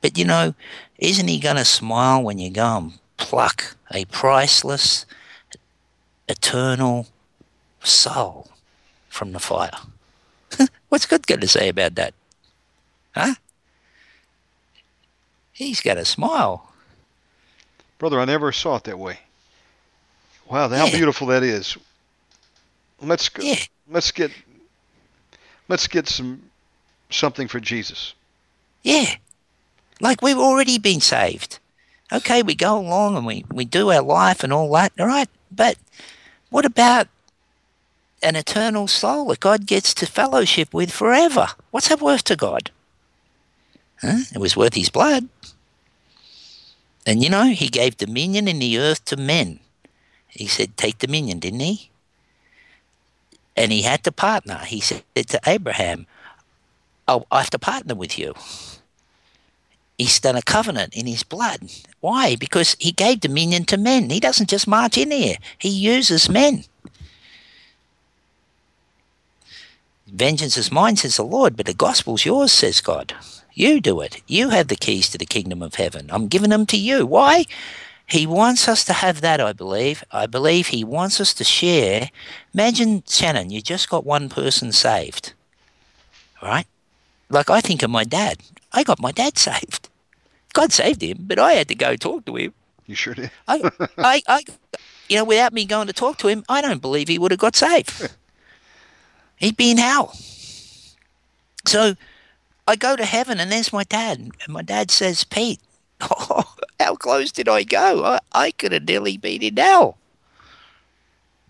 but 0.00 0.18
you 0.18 0.24
know, 0.24 0.54
isn't 0.98 1.28
he 1.28 1.38
going 1.38 1.56
to 1.56 1.64
smile 1.64 2.22
when 2.22 2.38
you 2.38 2.50
go 2.50 2.76
and 2.76 2.92
pluck 3.16 3.76
a 3.92 4.04
priceless, 4.06 5.06
eternal 6.28 7.06
soul 7.82 8.48
from 9.08 9.32
the 9.32 9.38
fire? 9.38 9.70
What's 10.88 11.06
God 11.06 11.26
going 11.26 11.40
to 11.40 11.48
say 11.48 11.68
about 11.68 11.94
that? 11.96 12.14
Huh? 13.14 13.34
He's 15.52 15.80
got 15.80 15.98
a 15.98 16.04
smile. 16.04 16.70
brother, 17.98 18.20
I 18.20 18.24
never 18.24 18.52
saw 18.52 18.76
it 18.76 18.84
that 18.84 18.98
way. 18.98 19.18
Wow, 20.50 20.68
how 20.68 20.86
Yeah. 20.86 20.90
beautiful 20.96 21.28
that 21.28 21.42
is. 21.42 21.76
Let's 23.00 23.28
go, 23.28 23.42
Yeah. 23.42 23.62
let's 23.88 24.10
get 24.10 24.30
let's 25.68 25.86
get 25.86 26.08
some 26.08 26.42
something 27.10 27.48
for 27.48 27.60
Jesus. 27.60 28.14
Yeah. 28.82 29.14
Like 30.00 30.20
we've 30.22 30.38
already 30.38 30.78
been 30.78 31.00
saved. 31.00 31.58
Okay, 32.12 32.42
we 32.42 32.54
go 32.54 32.78
along 32.78 33.16
and 33.16 33.24
we, 33.24 33.44
we 33.50 33.64
do 33.64 33.90
our 33.90 34.02
life 34.02 34.44
and 34.44 34.52
all 34.52 34.70
that, 34.72 34.92
all 34.98 35.06
right? 35.06 35.28
But 35.50 35.78
what 36.50 36.64
about 36.66 37.08
an 38.24 38.36
eternal 38.36 38.88
soul 38.88 39.26
that 39.26 39.40
God 39.40 39.66
gets 39.66 39.94
to 39.94 40.06
fellowship 40.06 40.72
with 40.72 40.90
forever? 40.90 41.48
What's 41.70 41.88
that 41.88 42.00
worth 42.00 42.24
to 42.24 42.36
God? 42.36 42.70
Huh? 44.00 44.24
It 44.34 44.38
was 44.38 44.56
worth 44.56 44.74
his 44.74 44.90
blood. 44.90 45.28
And 47.06 47.22
you 47.22 47.28
know, 47.28 47.44
he 47.44 47.68
gave 47.68 47.96
dominion 47.96 48.48
in 48.48 48.58
the 48.58 48.78
earth 48.78 49.04
to 49.06 49.16
men. 49.16 49.60
He 50.28 50.46
said, 50.46 50.76
take 50.76 50.98
dominion, 50.98 51.38
didn't 51.38 51.60
he? 51.60 51.90
And 53.56 53.70
he 53.70 53.82
had 53.82 54.02
to 54.04 54.12
partner. 54.12 54.58
He 54.66 54.80
said 54.80 55.04
to 55.14 55.40
Abraham, 55.46 56.06
oh, 57.06 57.26
I 57.30 57.40
have 57.40 57.50
to 57.50 57.58
partner 57.58 57.94
with 57.94 58.18
you. 58.18 58.34
He's 59.96 60.18
done 60.18 60.34
a 60.34 60.42
covenant 60.42 60.96
in 60.96 61.06
his 61.06 61.22
blood. 61.22 61.70
Why? 62.00 62.34
Because 62.34 62.74
he 62.80 62.90
gave 62.90 63.20
dominion 63.20 63.64
to 63.66 63.76
men. 63.76 64.10
He 64.10 64.18
doesn't 64.18 64.50
just 64.50 64.66
march 64.66 64.98
in 64.98 65.10
here, 65.12 65.36
he 65.58 65.68
uses 65.68 66.28
men. 66.28 66.64
Vengeance 70.06 70.56
is 70.56 70.70
mine, 70.70 70.96
says 70.96 71.16
the 71.16 71.24
Lord, 71.24 71.56
but 71.56 71.66
the 71.66 71.74
gospel's 71.74 72.24
yours, 72.24 72.52
says 72.52 72.80
God. 72.80 73.14
You 73.54 73.80
do 73.80 74.00
it. 74.00 74.20
You 74.26 74.50
have 74.50 74.68
the 74.68 74.76
keys 74.76 75.08
to 75.10 75.18
the 75.18 75.26
kingdom 75.26 75.62
of 75.62 75.76
heaven. 75.76 76.08
I'm 76.10 76.28
giving 76.28 76.50
them 76.50 76.66
to 76.66 76.76
you. 76.76 77.06
Why? 77.06 77.46
He 78.06 78.26
wants 78.26 78.68
us 78.68 78.84
to 78.84 78.92
have 78.92 79.22
that, 79.22 79.40
I 79.40 79.52
believe. 79.52 80.04
I 80.10 80.26
believe 80.26 80.68
he 80.68 80.84
wants 80.84 81.20
us 81.20 81.32
to 81.34 81.44
share. 81.44 82.10
Imagine, 82.52 83.02
Shannon, 83.08 83.50
you 83.50 83.62
just 83.62 83.88
got 83.88 84.04
one 84.04 84.28
person 84.28 84.72
saved. 84.72 85.32
Right? 86.42 86.66
Like 87.30 87.48
I 87.48 87.60
think 87.60 87.82
of 87.82 87.90
my 87.90 88.04
dad. 88.04 88.38
I 88.72 88.82
got 88.82 89.00
my 89.00 89.12
dad 89.12 89.38
saved. 89.38 89.88
God 90.52 90.72
saved 90.72 91.02
him, 91.02 91.18
but 91.20 91.38
I 91.38 91.52
had 91.54 91.68
to 91.68 91.74
go 91.74 91.96
talk 91.96 92.26
to 92.26 92.36
him. 92.36 92.52
You 92.86 92.94
sure 92.94 93.14
did. 93.14 93.30
I, 93.48 93.70
I, 93.96 94.22
I, 94.28 94.42
you 95.08 95.16
know, 95.16 95.24
without 95.24 95.54
me 95.54 95.64
going 95.64 95.86
to 95.86 95.92
talk 95.94 96.18
to 96.18 96.28
him, 96.28 96.44
I 96.48 96.60
don't 96.60 96.82
believe 96.82 97.08
he 97.08 97.18
would 97.18 97.30
have 97.30 97.40
got 97.40 97.56
saved. 97.56 98.14
He'd 99.44 99.58
be 99.58 99.72
in 99.72 99.76
hell. 99.76 100.16
So 101.66 101.96
I 102.66 102.76
go 102.76 102.96
to 102.96 103.04
heaven, 103.04 103.38
and 103.38 103.52
there's 103.52 103.74
my 103.74 103.84
dad. 103.84 104.18
And 104.18 104.32
my 104.48 104.62
dad 104.62 104.90
says, 104.90 105.22
Pete, 105.22 105.60
oh, 106.00 106.54
how 106.80 106.94
close 106.96 107.30
did 107.30 107.46
I 107.46 107.62
go? 107.62 108.04
I, 108.04 108.20
I 108.32 108.52
could 108.52 108.72
have 108.72 108.88
nearly 108.88 109.18
been 109.18 109.42
in 109.42 109.58
hell. 109.58 109.98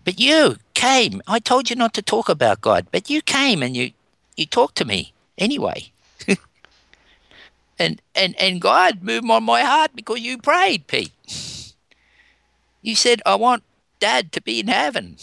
But 0.03 0.19
you 0.19 0.57
came. 0.73 1.21
I 1.25 1.39
told 1.39 1.69
you 1.69 1.77
not 1.77 1.93
to 1.93 2.01
talk 2.01 2.27
about 2.27 2.59
God, 2.59 2.87
but 2.91 3.09
you 3.09 3.21
came 3.21 3.63
and 3.63 3.77
you, 3.77 3.91
you 4.35 4.45
talked 4.45 4.75
to 4.75 4.85
me 4.85 5.13
anyway. 5.37 5.89
and, 7.79 8.01
and, 8.13 8.35
and 8.37 8.59
God 8.59 9.03
moved 9.03 9.31
on 9.31 9.45
my 9.45 9.61
heart 9.61 9.91
because 9.95 10.19
you 10.19 10.37
prayed, 10.37 10.87
Pete. 10.87 11.13
You 12.81 12.93
said, 12.93 13.21
I 13.25 13.35
want 13.35 13.63
dad 14.01 14.33
to 14.33 14.41
be 14.41 14.59
in 14.59 14.67
heaven. 14.67 15.15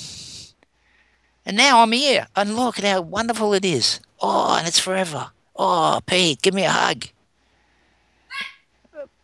And 1.45 1.57
now 1.57 1.83
I'm 1.83 1.93
here. 1.93 2.27
And 2.37 2.57
look 2.57 2.79
at 2.79 2.85
how 2.85 3.01
wonderful 3.01 3.53
it 3.55 3.65
is. 3.65 4.01
Oh, 4.21 4.57
and 4.57 4.67
it's 4.67 4.79
forever. 4.79 5.31
Oh, 5.57 6.01
Pete, 6.07 6.41
give 6.43 6.55
me 6.55 6.65
a 6.65 6.71
hug. 6.71 7.07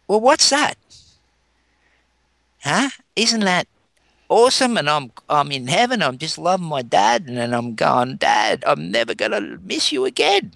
Well, 0.07 0.21
what's 0.21 0.51
that? 0.51 0.77
Huh? 2.63 2.91
Isn't 3.15 3.41
that 3.41 3.69
awesome? 4.29 4.77
And 4.77 4.89
I'm 4.91 5.13
I'm 5.29 5.53
in 5.53 5.69
heaven. 5.69 6.03
I'm 6.03 6.19
just 6.19 6.39
loving 6.39 6.67
my 6.67 6.83
dad, 6.83 7.25
and 7.29 7.37
then 7.37 7.55
I'm 7.55 7.75
going, 7.75 8.17
Dad, 8.17 8.65
I'm 8.67 8.91
never 8.91 9.15
gonna 9.15 9.59
miss 9.63 9.93
you 9.93 10.05
again. 10.05 10.53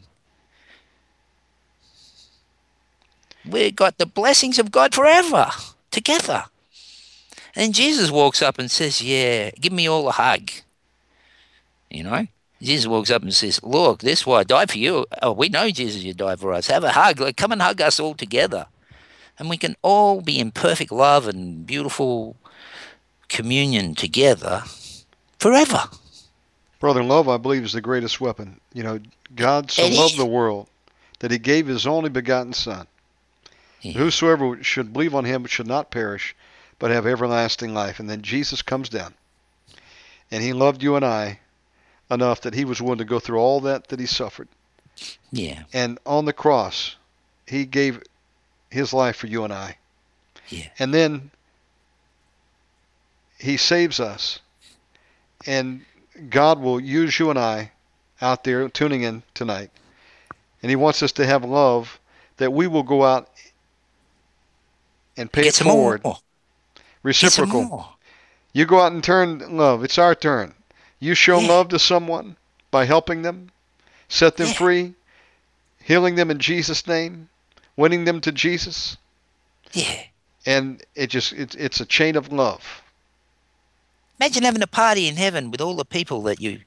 We 3.48 3.70
got 3.70 3.98
the 3.98 4.06
blessings 4.06 4.59
of 4.59 4.70
God 4.70 4.94
forever 4.94 5.51
together. 5.90 6.44
And 7.55 7.74
Jesus 7.74 8.10
walks 8.10 8.40
up 8.40 8.59
and 8.59 8.70
says, 8.70 9.02
Yeah, 9.02 9.51
give 9.60 9.72
me 9.72 9.89
all 9.89 10.09
a 10.09 10.12
hug. 10.12 10.51
You 11.93 12.05
know? 12.05 12.27
Jesus 12.60 12.86
walks 12.86 13.10
up 13.10 13.23
and 13.23 13.35
says, 13.35 13.62
Look, 13.62 14.01
this 14.01 14.20
is 14.20 14.27
why 14.27 14.40
I 14.40 14.44
died 14.44 14.70
for 14.70 14.78
you. 14.78 15.05
Oh, 15.20 15.32
we 15.32 15.48
know, 15.48 15.70
Jesus, 15.70 16.02
you 16.02 16.14
died 16.14 16.40
for 16.40 16.52
us. 16.52 16.69
Have 16.69 16.85
a 16.85 16.93
hug. 16.93 17.20
Like, 17.20 17.36
come 17.36 17.52
and 17.52 17.60
hug 17.60 17.81
us 17.81 18.01
all 18.01 18.14
together. 18.14 18.66
And 19.39 19.51
we 19.51 19.56
can 19.56 19.77
all 19.82 20.20
be 20.20 20.39
in 20.39 20.52
perfect 20.52 20.93
love 20.93 21.27
and 21.27 21.66
beautiful 21.66 22.36
communion 23.28 23.94
together 23.94 24.62
forever. 25.39 25.85
Brother, 26.78 27.02
love, 27.02 27.28
I 27.28 27.36
believe, 27.36 27.64
is 27.64 27.73
the 27.73 27.81
greatest 27.81 28.20
weapon. 28.20 28.60
You 28.73 28.85
know, 28.85 29.01
God 29.35 29.70
so 29.70 29.82
It 29.85 29.94
loved 29.94 30.12
is. 30.12 30.19
the 30.19 30.27
world 30.27 30.69
that 31.19 31.31
he 31.31 31.39
gave 31.39 31.66
his 31.66 31.86
only 31.86 32.10
begotten 32.10 32.52
Son. 32.52 32.86
Yeah. 33.81 33.94
Whosoever 33.94 34.62
should 34.62 34.93
believe 34.93 35.14
on 35.14 35.24
him 35.24 35.44
should 35.47 35.66
not 35.66 35.90
perish, 35.90 36.36
but 36.78 36.90
have 36.90 37.06
everlasting 37.06 37.74
life. 37.74 37.98
And 37.98 38.09
then 38.09 38.23
Jesus 38.23 38.62
comes 38.62 38.89
down. 38.89 39.14
And 40.31 40.43
he 40.43 40.52
loved 40.52 40.82
you 40.82 40.94
and 40.94 41.05
I 41.05 41.40
enough 42.12 42.43
that 42.43 42.55
he 42.55 42.64
was 42.64 42.80
willing 42.80 42.98
to 42.98 43.05
go 43.05 43.18
through 43.18 43.39
all 43.39 43.60
that 43.62 43.89
that 43.89 44.01
he 44.01 44.06
suffered. 44.06 44.48
Yeah, 45.32 45.64
And 45.72 45.98
on 46.06 46.26
the 46.26 46.32
cross, 46.32 46.97
he 47.47 47.64
gave 47.64 48.02
his 48.70 48.93
life 48.93 49.16
for 49.16 49.26
you 49.26 49.44
and 49.44 49.52
I. 49.52 49.78
yeah, 50.48 50.68
And 50.78 50.93
then 50.93 51.30
he 53.39 53.56
saves 53.56 53.98
us. 54.01 54.40
And 55.47 55.84
God 56.30 56.60
will 56.60 56.78
use 56.78 57.18
you 57.18 57.30
and 57.30 57.39
I 57.39 57.72
out 58.20 58.44
there 58.44 58.68
tuning 58.68 59.02
in 59.02 59.22
tonight. 59.34 59.70
And 60.62 60.70
he 60.70 60.76
wants 60.76 61.02
us 61.02 61.12
to 61.12 61.26
have 61.26 61.44
love 61.44 61.98
that 62.36 62.52
we 62.52 62.66
will 62.68 62.84
go 62.84 63.02
out 63.05 63.28
and 65.16 65.32
pay 65.32 65.44
Get 65.44 65.60
it 65.60 65.64
more. 65.64 65.98
forward. 65.98 66.02
Some 66.05 66.14
Reciprocal. 67.02 67.64
more. 67.64 67.89
You 68.52 68.66
go 68.66 68.80
out 68.80 68.93
and 68.93 69.02
turn 69.02 69.56
love. 69.56 69.82
It's 69.82 69.98
our 69.98 70.14
turn. 70.14 70.55
You 71.02 71.16
show 71.16 71.40
Yeah. 71.40 71.48
love 71.48 71.68
to 71.70 71.80
someone 71.80 72.36
by 72.70 72.84
helping 72.84 73.22
them, 73.22 73.50
set 74.08 74.36
them 74.36 74.46
Yeah. 74.46 74.52
free, 74.54 74.94
healing 75.82 76.14
them 76.14 76.30
in 76.30 76.38
Jesus' 76.38 76.86
name, 76.86 77.28
winning 77.76 78.04
them 78.04 78.20
to 78.20 78.30
Jesus, 78.30 78.96
Yeah. 79.72 80.04
and 80.46 80.80
it 80.94 81.08
just 81.08 81.32
it, 81.32 81.56
it's 81.56 81.80
a 81.80 81.86
chain 81.86 82.14
of 82.14 82.32
love. 82.32 82.82
Imagine 84.20 84.44
having 84.44 84.62
a 84.62 84.68
party 84.68 85.08
in 85.08 85.16
heaven 85.16 85.50
with 85.50 85.60
all 85.60 85.74
the 85.74 85.84
people 85.84 86.22
that 86.22 86.40
you 86.40 86.60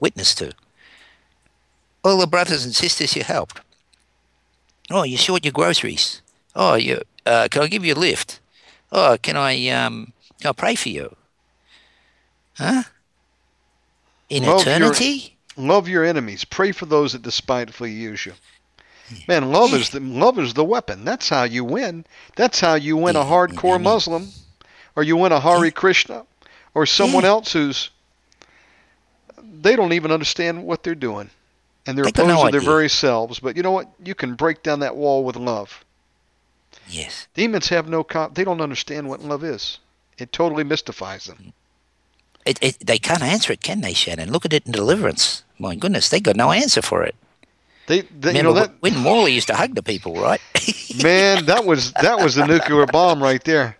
witnessed 0.00 0.38
to. 0.38 0.54
All 2.02 2.16
the 2.16 2.26
brothers 2.26 2.64
and 2.64 2.74
sisters 2.74 3.14
you 3.14 3.22
helped. 3.22 3.60
Oh, 4.90 5.02
you 5.02 5.18
short 5.18 5.44
your 5.44 5.52
groceries. 5.52 6.22
Oh, 6.56 6.76
you 6.76 7.02
uh, 7.26 7.48
can 7.50 7.60
I 7.60 7.66
give 7.66 7.84
you 7.84 7.92
a 7.92 8.00
lift? 8.08 8.40
Oh, 8.90 9.18
can 9.20 9.36
I 9.36 9.68
um 9.68 10.14
can 10.40 10.48
I 10.48 10.52
pray 10.52 10.74
for 10.74 10.88
you? 10.88 11.16
Huh? 12.56 12.84
In 14.28 14.44
Love 14.44 14.64
your- 14.66 14.74
eternity? 14.76 15.36
Love 15.56 15.88
your 15.88 16.04
enemies. 16.04 16.44
Pray 16.44 16.72
for 16.72 16.86
those 16.86 17.12
that 17.12 17.22
despitefully 17.22 17.92
use 17.92 18.26
you. 18.26 18.32
Man, 19.28 19.52
love 19.52 19.72
is 19.74 19.90
the 19.90 20.00
love 20.00 20.38
is 20.38 20.54
the 20.54 20.64
weapon. 20.64 21.04
That's 21.04 21.28
how 21.28 21.44
you 21.44 21.62
win. 21.62 22.06
That's 22.36 22.58
how 22.58 22.74
you 22.74 22.96
win 22.96 23.16
a 23.16 23.22
hardcore 23.24 23.80
Muslim, 23.80 24.30
or 24.96 25.02
you 25.02 25.16
win 25.16 25.30
a 25.30 25.38
Hare 25.40 25.70
Krishna, 25.70 26.24
or 26.74 26.86
someone 26.86 27.22
Yeah. 27.22 27.30
else 27.30 27.52
who's 27.52 27.90
they 29.60 29.76
don't 29.76 29.92
even 29.92 30.10
understand 30.10 30.64
what 30.64 30.82
they're 30.82 30.94
doing, 30.94 31.30
and 31.86 31.96
they're 31.96 32.04
They 32.04 32.10
opposed 32.10 32.28
no 32.28 32.46
to 32.46 32.50
their 32.50 32.60
very 32.60 32.88
selves. 32.88 33.38
But 33.40 33.56
you 33.56 33.62
know 33.62 33.70
what? 33.72 33.88
You 34.02 34.14
can 34.14 34.34
break 34.34 34.62
down 34.62 34.80
that 34.80 34.96
wall 34.96 35.22
with 35.22 35.36
love. 35.36 35.84
Yes. 36.88 37.28
Demons 37.34 37.68
have 37.68 37.88
no 37.88 38.02
comp. 38.04 38.34
They 38.34 38.44
don't 38.44 38.60
understand 38.60 39.08
what 39.08 39.20
love 39.22 39.44
is. 39.44 39.78
It 40.18 40.32
totally 40.32 40.64
mystifies 40.64 41.26
them. 41.26 41.38
Mm. 41.38 41.52
It, 42.44 42.58
it, 42.62 42.86
they 42.86 42.98
can't 42.98 43.22
answer 43.22 43.52
it, 43.52 43.62
can 43.62 43.80
they, 43.80 43.94
Shannon? 43.94 44.30
Look 44.30 44.44
at 44.44 44.52
it 44.52 44.66
in 44.66 44.72
Deliverance. 44.72 45.42
My 45.58 45.74
goodness, 45.76 46.08
they 46.08 46.20
got 46.20 46.36
no 46.36 46.52
answer 46.52 46.82
for 46.82 47.02
it. 47.02 47.14
They, 47.86 48.00
they 48.02 48.32
you 48.32 48.38
Remember, 48.38 48.42
know 48.42 48.52
that 48.54 48.72
when 48.80 48.96
Morley 48.98 49.32
used 49.32 49.46
to 49.48 49.54
hug 49.54 49.74
the 49.74 49.82
people, 49.82 50.14
right? 50.14 50.40
man, 51.02 51.44
that 51.46 51.64
was 51.64 51.92
that 52.00 52.18
was 52.18 52.34
the 52.34 52.46
nuclear 52.46 52.86
bomb 52.86 53.22
right 53.22 53.42
there. 53.44 53.76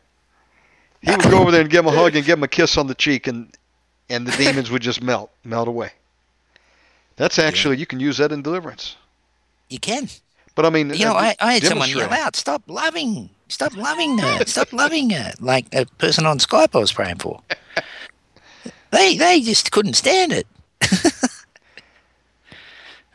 He 1.01 1.11
would 1.11 1.23
go 1.23 1.41
over 1.41 1.51
there 1.51 1.62
and 1.62 1.70
give 1.70 1.85
him 1.85 1.93
a 1.93 1.97
hug 1.97 2.15
and 2.16 2.24
give 2.24 2.39
him 2.39 2.43
a 2.45 2.49
kiss 2.49 2.77
on 2.77 2.86
the 2.86 2.95
cheek, 2.95 3.27
and 3.27 3.49
and 4.11 4.27
the 4.27 4.36
demons 4.36 4.70
would 4.70 4.82
just 4.82 5.03
melt, 5.03 5.31
melt 5.43 5.69
away. 5.69 5.93
That's 7.16 7.39
actually 7.39 7.78
you 7.78 7.86
can 7.86 7.99
use 8.01 8.19
that 8.19 8.31
in 8.32 8.43
deliverance. 8.43 8.97
you 9.70 9.78
can. 9.78 10.09
But 10.55 10.66
I 10.66 10.70
mean, 10.70 10.91
You 10.95 11.07
know, 11.07 11.15
uh, 11.15 11.32
I, 11.32 11.36
I 11.41 11.53
had 11.55 11.62
someone 11.65 11.89
yell 11.89 12.12
out, 12.12 12.36
"Stop 12.36 12.62
loving! 12.66 13.31
Stop 13.49 13.74
loving 13.77 14.19
her! 14.19 14.45
Stop 14.47 14.73
loving 14.73 15.11
her!" 15.11 15.32
Like 15.41 15.66
a 15.74 15.86
person 15.99 16.27
on 16.27 16.39
Skype 16.39 16.74
I 16.74 16.78
was 16.78 16.93
praying 16.93 17.16
for. 17.16 17.41
They 18.95 19.16
they 19.16 19.41
just 19.41 19.73
couldn't 19.73 19.95
stand 19.95 20.33
it. 20.33 20.47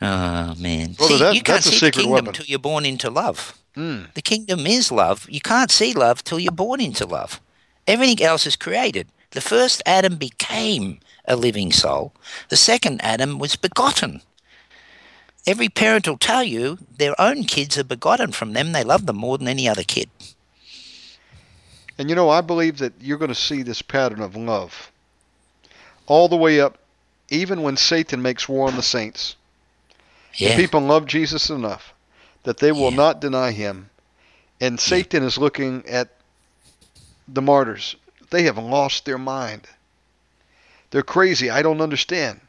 oh 0.02 0.56
man! 0.58 0.94
Brother, 0.94 1.14
see, 1.14 1.20
that- 1.20 1.36
you 1.36 1.42
can't 1.42 1.64
see 1.64 1.80
the 1.80 1.92
kingdom 1.92 2.12
weapon. 2.12 2.28
until 2.30 2.46
you're 2.46 2.60
born 2.60 2.86
into 2.86 3.10
love. 3.10 3.58
Mm. 3.78 4.14
The 4.14 4.22
kingdom 4.22 4.68
is 4.68 4.92
love. 4.92 5.26
You 5.30 5.40
can't 5.40 5.72
see 5.72 5.94
love 5.94 6.24
till 6.24 6.40
you're 6.40 6.52
born 6.52 6.82
into 6.82 7.06
love. 7.06 7.40
Everything 7.88 8.22
else 8.26 8.46
is 8.46 8.56
created. 8.58 9.08
The 9.32 9.42
first 9.42 9.82
Adam 9.86 10.18
became 10.18 11.00
a 11.26 11.36
living 11.36 11.72
soul. 11.72 12.14
The 12.50 12.58
second 12.58 13.00
Adam 13.02 13.40
was 13.40 13.56
begotten. 13.56 14.22
Every 15.48 15.70
parent 15.70 16.08
will 16.08 16.18
tell 16.18 16.44
you 16.44 16.78
their 16.98 17.16
own 17.22 17.46
kids 17.46 17.78
are 17.78 17.84
begotten 17.86 18.34
from 18.34 18.54
them. 18.54 18.74
They 18.74 18.84
love 18.84 19.06
them 19.06 19.16
more 19.16 19.38
than 19.38 19.48
any 19.48 19.70
other 19.70 19.84
kid. 19.84 20.10
And 21.98 22.10
you 22.10 22.16
know, 22.16 22.30
I 22.30 22.42
believe 22.42 22.80
that 22.80 22.94
you're 23.00 23.18
going 23.18 23.30
to 23.30 23.36
see 23.36 23.62
this 23.64 23.82
pattern 23.82 24.22
of 24.22 24.36
love 24.36 24.89
all 26.10 26.28
the 26.28 26.36
way 26.36 26.60
up, 26.60 26.78
even 27.30 27.62
when 27.62 27.78
Satan 27.78 28.22
makes 28.22 28.50
war 28.50 28.68
on 28.68 28.76
the 28.76 28.82
saints. 28.84 29.36
Yeah. 30.34 30.56
People 30.58 30.82
love 30.82 31.06
Jesus 31.06 31.50
enough 31.50 31.94
that 32.44 32.58
they 32.58 32.72
will 32.72 32.92
Yeah. 32.92 32.98
not 32.98 33.22
deny 33.22 33.52
him. 33.52 33.90
And 34.60 34.80
Satan 34.80 35.24
is 35.24 35.38
looking 35.38 35.88
at 35.88 36.10
the 37.28 37.42
martyrs. 37.42 37.96
They 38.30 38.44
have 38.44 38.58
lost 38.58 39.06
their 39.06 39.18
mind. 39.18 39.68
They're 40.92 41.04
crazy. 41.04 41.50
I 41.50 41.62
don't 41.62 41.82
understand. 41.82 42.42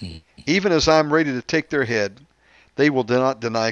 Hmm. 0.00 0.16
Even 0.46 0.72
as 0.72 0.88
I'm 0.88 1.12
ready 1.12 1.32
to 1.32 1.40
take 1.42 1.70
their 1.70 1.84
head, 1.84 2.20
they 2.76 2.90
will 2.90 3.04
not 3.04 3.40
deny 3.40 3.70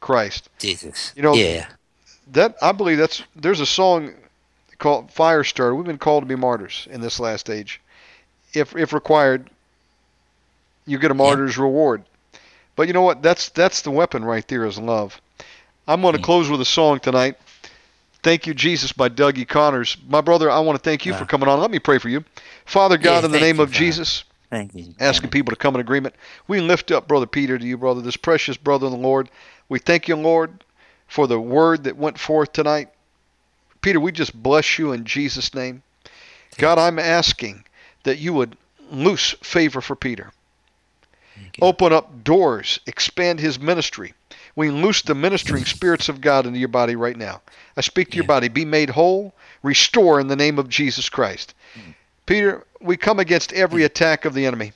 Christ. 0.00 0.48
Jesus. 0.58 1.12
You 1.14 1.22
know- 1.22 1.34
yeah. 1.34 1.66
That 2.28 2.56
I 2.62 2.72
believe 2.72 2.96
that's 2.96 3.22
there's 3.36 3.60
a 3.60 3.66
song 3.66 4.14
called 4.78 5.10
Firestarter. 5.14 5.76
We've 5.76 5.84
been 5.84 5.98
called 5.98 6.22
to 6.22 6.26
be 6.26 6.36
martyrs 6.36 6.88
in 6.90 7.02
this 7.02 7.20
last 7.20 7.50
age. 7.50 7.80
If 8.54 8.76
if 8.76 8.92
required, 8.92 9.50
you 10.86 10.98
get 10.98 11.10
a 11.10 11.14
martyr's 11.14 11.58
reward. 11.58 12.04
But 12.76 12.86
you 12.86 12.92
know 12.92 13.02
what? 13.02 13.22
That's 13.22 13.48
that's 13.50 13.82
the 13.82 13.90
weapon 13.90 14.24
right 14.24 14.46
there 14.48 14.64
is 14.64 14.78
love. 14.78 15.20
I'm 15.86 16.00
going 16.02 16.14
to 16.14 16.20
Mm. 16.20 16.24
close 16.24 16.48
with 16.48 16.60
a 16.60 16.64
song 16.64 17.00
tonight. 17.00 17.36
Thank 18.22 18.46
you, 18.46 18.54
Jesus, 18.54 18.90
by 18.92 19.10
Dougie 19.10 19.46
Connors. 19.46 19.98
My 20.08 20.22
brother, 20.22 20.50
I 20.50 20.58
want 20.60 20.78
to 20.78 20.82
thank 20.82 21.04
you 21.04 21.12
for 21.12 21.26
coming 21.26 21.46
on. 21.46 21.60
Let 21.60 21.70
me 21.70 21.78
pray 21.78 21.98
for 21.98 22.08
you. 22.08 22.24
Father 22.64 22.96
God, 22.96 23.20
Yeah, 23.20 23.26
in 23.26 23.32
the 23.32 23.38
name 23.40 23.60
of 23.60 23.68
Father. 23.68 23.78
Jesus, 23.78 24.24
Thank 24.50 24.74
you. 24.74 24.94
asking 24.98 25.28
people 25.28 25.50
to 25.50 25.56
come 25.56 25.74
in 25.74 25.80
agreement. 25.82 26.14
We 26.48 26.60
lift 26.60 26.90
up 26.90 27.06
Brother 27.06 27.26
Peter 27.26 27.58
to 27.58 27.66
you, 27.66 27.76
brother, 27.76 28.00
this 28.00 28.16
precious 28.16 28.56
brother 28.56 28.86
in 28.86 28.92
the 28.92 28.98
Lord. 28.98 29.28
We 29.68 29.78
thank 29.78 30.08
you, 30.08 30.16
Lord, 30.16 30.64
for 31.06 31.26
the 31.26 31.38
word 31.38 31.84
that 31.84 31.98
went 31.98 32.18
forth 32.18 32.52
tonight. 32.52 32.88
Peter, 33.82 34.00
we 34.00 34.10
just 34.10 34.34
bless 34.42 34.78
you 34.78 34.92
in 34.92 35.04
Jesus' 35.04 35.52
name. 35.54 35.82
God, 36.56 36.78
I'm 36.78 36.98
asking 36.98 37.64
that 38.04 38.18
you 38.18 38.32
would 38.32 38.56
loose 38.90 39.32
favor 39.42 39.80
for 39.80 39.96
Peter. 39.96 40.32
Open 41.60 41.92
up 41.92 42.24
doors, 42.24 42.80
expand 42.86 43.40
his 43.40 43.58
ministry. 43.58 44.14
We 44.56 44.70
loose 44.70 45.02
the 45.02 45.14
ministering 45.14 45.64
spirits 45.64 46.08
of 46.08 46.20
God 46.20 46.46
into 46.46 46.58
your 46.58 46.68
body 46.68 46.96
right 46.96 47.16
now. 47.16 47.42
I 47.76 47.80
speak 47.80 48.10
to 48.10 48.16
your 48.16 48.26
body. 48.26 48.48
Be 48.48 48.64
made 48.64 48.90
whole, 48.90 49.34
restore 49.62 50.20
in 50.20 50.28
the 50.28 50.36
name 50.36 50.58
of 50.58 50.68
Jesus 50.68 51.08
Christ. 51.08 51.54
Mm. 51.74 51.94
Peter, 52.26 52.64
we 52.80 52.96
come 52.96 53.18
against 53.18 53.52
every 53.52 53.82
attack 53.82 54.24
of 54.24 54.34
the 54.34 54.46
enemy. 54.46 54.72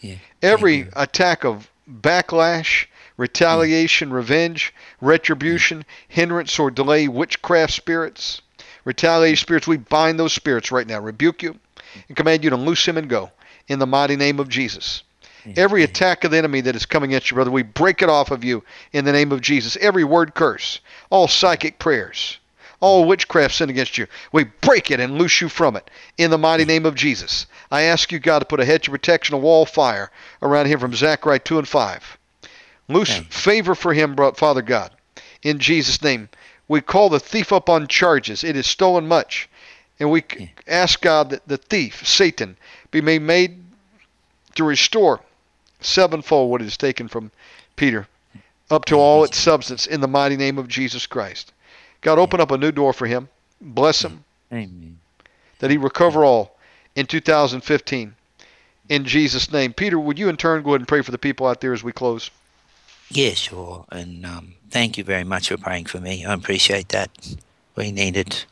Yeah. 0.00 0.16
Every 0.42 0.88
attack 0.94 1.44
of 1.44 1.70
backlash, 1.90 2.86
retaliation, 3.16 4.12
revenge, 4.12 4.74
retribution, 5.00 5.84
hindrance 6.08 6.58
or 6.58 6.70
delay, 6.70 7.08
witchcraft 7.08 7.72
spirits, 7.72 8.42
retaliation 8.84 9.42
spirits, 9.42 9.66
we 9.66 9.76
bind 9.78 10.18
those 10.18 10.32
spirits 10.32 10.70
right 10.70 10.86
now. 10.86 11.00
Rebuke 11.00 11.42
you 11.42 11.58
and 12.06 12.16
command 12.16 12.44
you 12.44 12.50
to 12.50 12.56
loose 12.56 12.86
him 12.86 12.96
and 12.96 13.08
go 13.08 13.30
in 13.66 13.78
the 13.78 13.86
mighty 13.86 14.16
name 14.16 14.38
of 14.38 14.48
Jesus. 14.48 15.02
Every 15.56 15.82
attack 15.82 16.24
of 16.24 16.30
the 16.30 16.36
enemy 16.36 16.60
that 16.62 16.76
is 16.76 16.84
coming 16.84 17.14
at 17.14 17.30
you, 17.30 17.34
brother, 17.34 17.50
we 17.50 17.62
break 17.62 18.02
it 18.02 18.10
off 18.10 18.30
of 18.30 18.44
you 18.44 18.62
in 18.92 19.04
the 19.06 19.12
name 19.12 19.32
of 19.32 19.40
Jesus. 19.40 19.76
Every 19.80 20.04
word 20.04 20.34
curse, 20.34 20.80
all 21.08 21.26
psychic 21.26 21.78
prayers, 21.78 22.38
all 22.80 23.06
witchcraft 23.06 23.54
sin 23.54 23.70
against 23.70 23.96
you, 23.96 24.06
we 24.30 24.44
break 24.44 24.90
it 24.90 25.00
and 25.00 25.16
loose 25.16 25.40
you 25.40 25.48
from 25.48 25.74
it 25.76 25.90
in 26.18 26.30
the 26.30 26.36
mighty 26.36 26.66
name 26.66 26.84
of 26.84 26.94
Jesus. 26.94 27.46
I 27.70 27.82
ask 27.82 28.12
you, 28.12 28.18
God, 28.18 28.40
to 28.40 28.44
put 28.44 28.60
a 28.60 28.64
hedge 28.64 28.88
of 28.88 28.92
protection, 28.92 29.34
a 29.34 29.38
wall 29.38 29.62
of 29.62 29.70
fire 29.70 30.10
around 30.42 30.66
him 30.66 30.80
from 30.80 30.94
Zechariah 30.94 31.38
2 31.38 31.58
and 31.58 31.68
5. 31.68 32.18
Loose 32.88 33.16
you. 33.18 33.24
favor 33.30 33.74
for 33.74 33.94
him, 33.94 34.16
Father 34.34 34.62
God. 34.62 34.90
In 35.42 35.58
Jesus' 35.58 36.02
name, 36.02 36.28
we 36.66 36.80
call 36.80 37.08
the 37.08 37.20
thief 37.20 37.52
up 37.52 37.68
on 37.68 37.86
charges. 37.86 38.44
It 38.44 38.56
is 38.56 38.66
stolen 38.66 39.06
much. 39.08 39.48
And 40.00 40.10
we 40.10 40.22
c- 40.22 40.52
ask 40.66 41.00
God 41.00 41.30
that 41.30 41.46
the 41.48 41.56
thief, 41.56 42.06
Satan, 42.06 42.56
be 42.90 43.00
made, 43.00 43.22
made 43.22 43.62
to 44.54 44.64
restore 44.64 45.20
sevenfold 45.80 46.50
what 46.50 46.62
is 46.62 46.76
taken 46.76 47.08
from 47.08 47.30
Peter 47.76 48.06
up 48.70 48.84
to 48.86 48.96
all 48.96 49.24
its 49.24 49.38
substance 49.38 49.86
in 49.86 50.00
the 50.00 50.08
mighty 50.08 50.36
name 50.36 50.58
of 50.58 50.68
Jesus 50.68 51.06
Christ. 51.06 51.52
God, 52.00 52.18
open 52.18 52.40
up 52.40 52.50
a 52.50 52.58
new 52.58 52.72
door 52.72 52.92
for 52.92 53.06
him. 53.06 53.28
Bless 53.60 54.04
him 54.04 54.24
Amen. 54.52 54.98
that 55.58 55.70
he 55.70 55.76
recover 55.76 56.24
all 56.24 56.56
in 56.94 57.06
2015. 57.06 58.14
In 58.88 59.04
Jesus' 59.04 59.52
name. 59.52 59.72
Peter, 59.72 59.98
would 59.98 60.18
you 60.18 60.28
in 60.28 60.36
turn 60.36 60.62
go 60.62 60.70
ahead 60.70 60.80
and 60.80 60.88
pray 60.88 61.02
for 61.02 61.10
the 61.10 61.18
people 61.18 61.46
out 61.46 61.60
there 61.60 61.72
as 61.72 61.82
we 61.82 61.92
close? 61.92 62.30
Yeah, 63.10 63.34
sure. 63.34 63.84
And 63.90 64.24
um, 64.24 64.54
thank 64.70 64.96
you 64.96 65.04
very 65.04 65.24
much 65.24 65.48
for 65.48 65.56
praying 65.56 65.86
for 65.86 66.00
me. 66.00 66.24
I 66.24 66.32
appreciate 66.32 66.88
that. 66.90 67.10
We 67.74 67.90
need 67.92 68.16
it. 68.16 68.46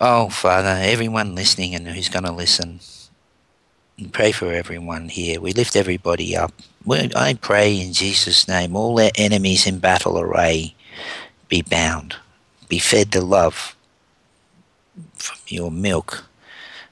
Oh, 0.00 0.28
Father, 0.28 0.78
everyone 0.80 1.34
listening 1.34 1.74
and 1.74 1.88
who's 1.88 2.08
going 2.08 2.24
to 2.24 2.30
listen, 2.30 2.78
pray 4.12 4.30
for 4.30 4.52
everyone 4.52 5.08
here. 5.08 5.40
We 5.40 5.52
lift 5.52 5.74
everybody 5.74 6.36
up. 6.36 6.52
I 6.88 7.36
pray 7.40 7.80
in 7.80 7.92
Jesus' 7.92 8.46
name, 8.46 8.76
all 8.76 8.94
their 8.94 9.10
enemies 9.16 9.66
in 9.66 9.80
battle 9.80 10.20
array 10.20 10.76
be 11.48 11.62
bound, 11.62 12.14
be 12.68 12.78
fed 12.78 13.10
the 13.10 13.24
love 13.24 13.74
from 15.14 15.38
your 15.48 15.72
milk, 15.72 16.26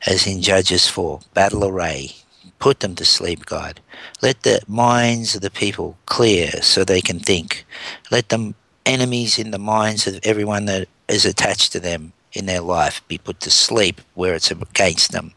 as 0.04 0.26
in 0.26 0.42
Judges 0.42 0.88
4, 0.88 1.20
battle 1.32 1.64
array. 1.64 2.10
Put 2.58 2.80
them 2.80 2.96
to 2.96 3.04
sleep, 3.04 3.46
God. 3.46 3.78
Let 4.20 4.42
the 4.42 4.62
minds 4.66 5.36
of 5.36 5.42
the 5.42 5.50
people 5.50 5.96
clear 6.06 6.50
so 6.60 6.82
they 6.82 7.00
can 7.00 7.20
think. 7.20 7.66
Let 8.10 8.30
them 8.30 8.56
enemies 8.84 9.38
in 9.38 9.52
the 9.52 9.60
minds 9.60 10.08
of 10.08 10.18
everyone 10.24 10.64
that 10.64 10.88
is 11.08 11.24
attached 11.24 11.70
to 11.70 11.78
them 11.78 12.12
in 12.36 12.46
their 12.46 12.60
life 12.60 13.02
be 13.08 13.18
put 13.18 13.40
to 13.40 13.50
sleep 13.50 14.00
where 14.14 14.34
it's 14.34 14.50
against 14.50 15.12
them. 15.12 15.32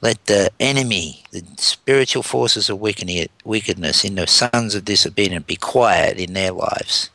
Let 0.00 0.24
the 0.26 0.50
enemy, 0.58 1.22
the 1.30 1.44
spiritual 1.58 2.22
forces 2.22 2.68
of 2.68 2.80
wickedness 2.80 4.04
in 4.04 4.14
the 4.14 4.26
sons 4.26 4.74
of 4.74 4.84
disobedience 4.84 5.44
be 5.46 5.56
quiet 5.56 6.18
in 6.18 6.32
their 6.32 6.52
lives. 6.52 7.10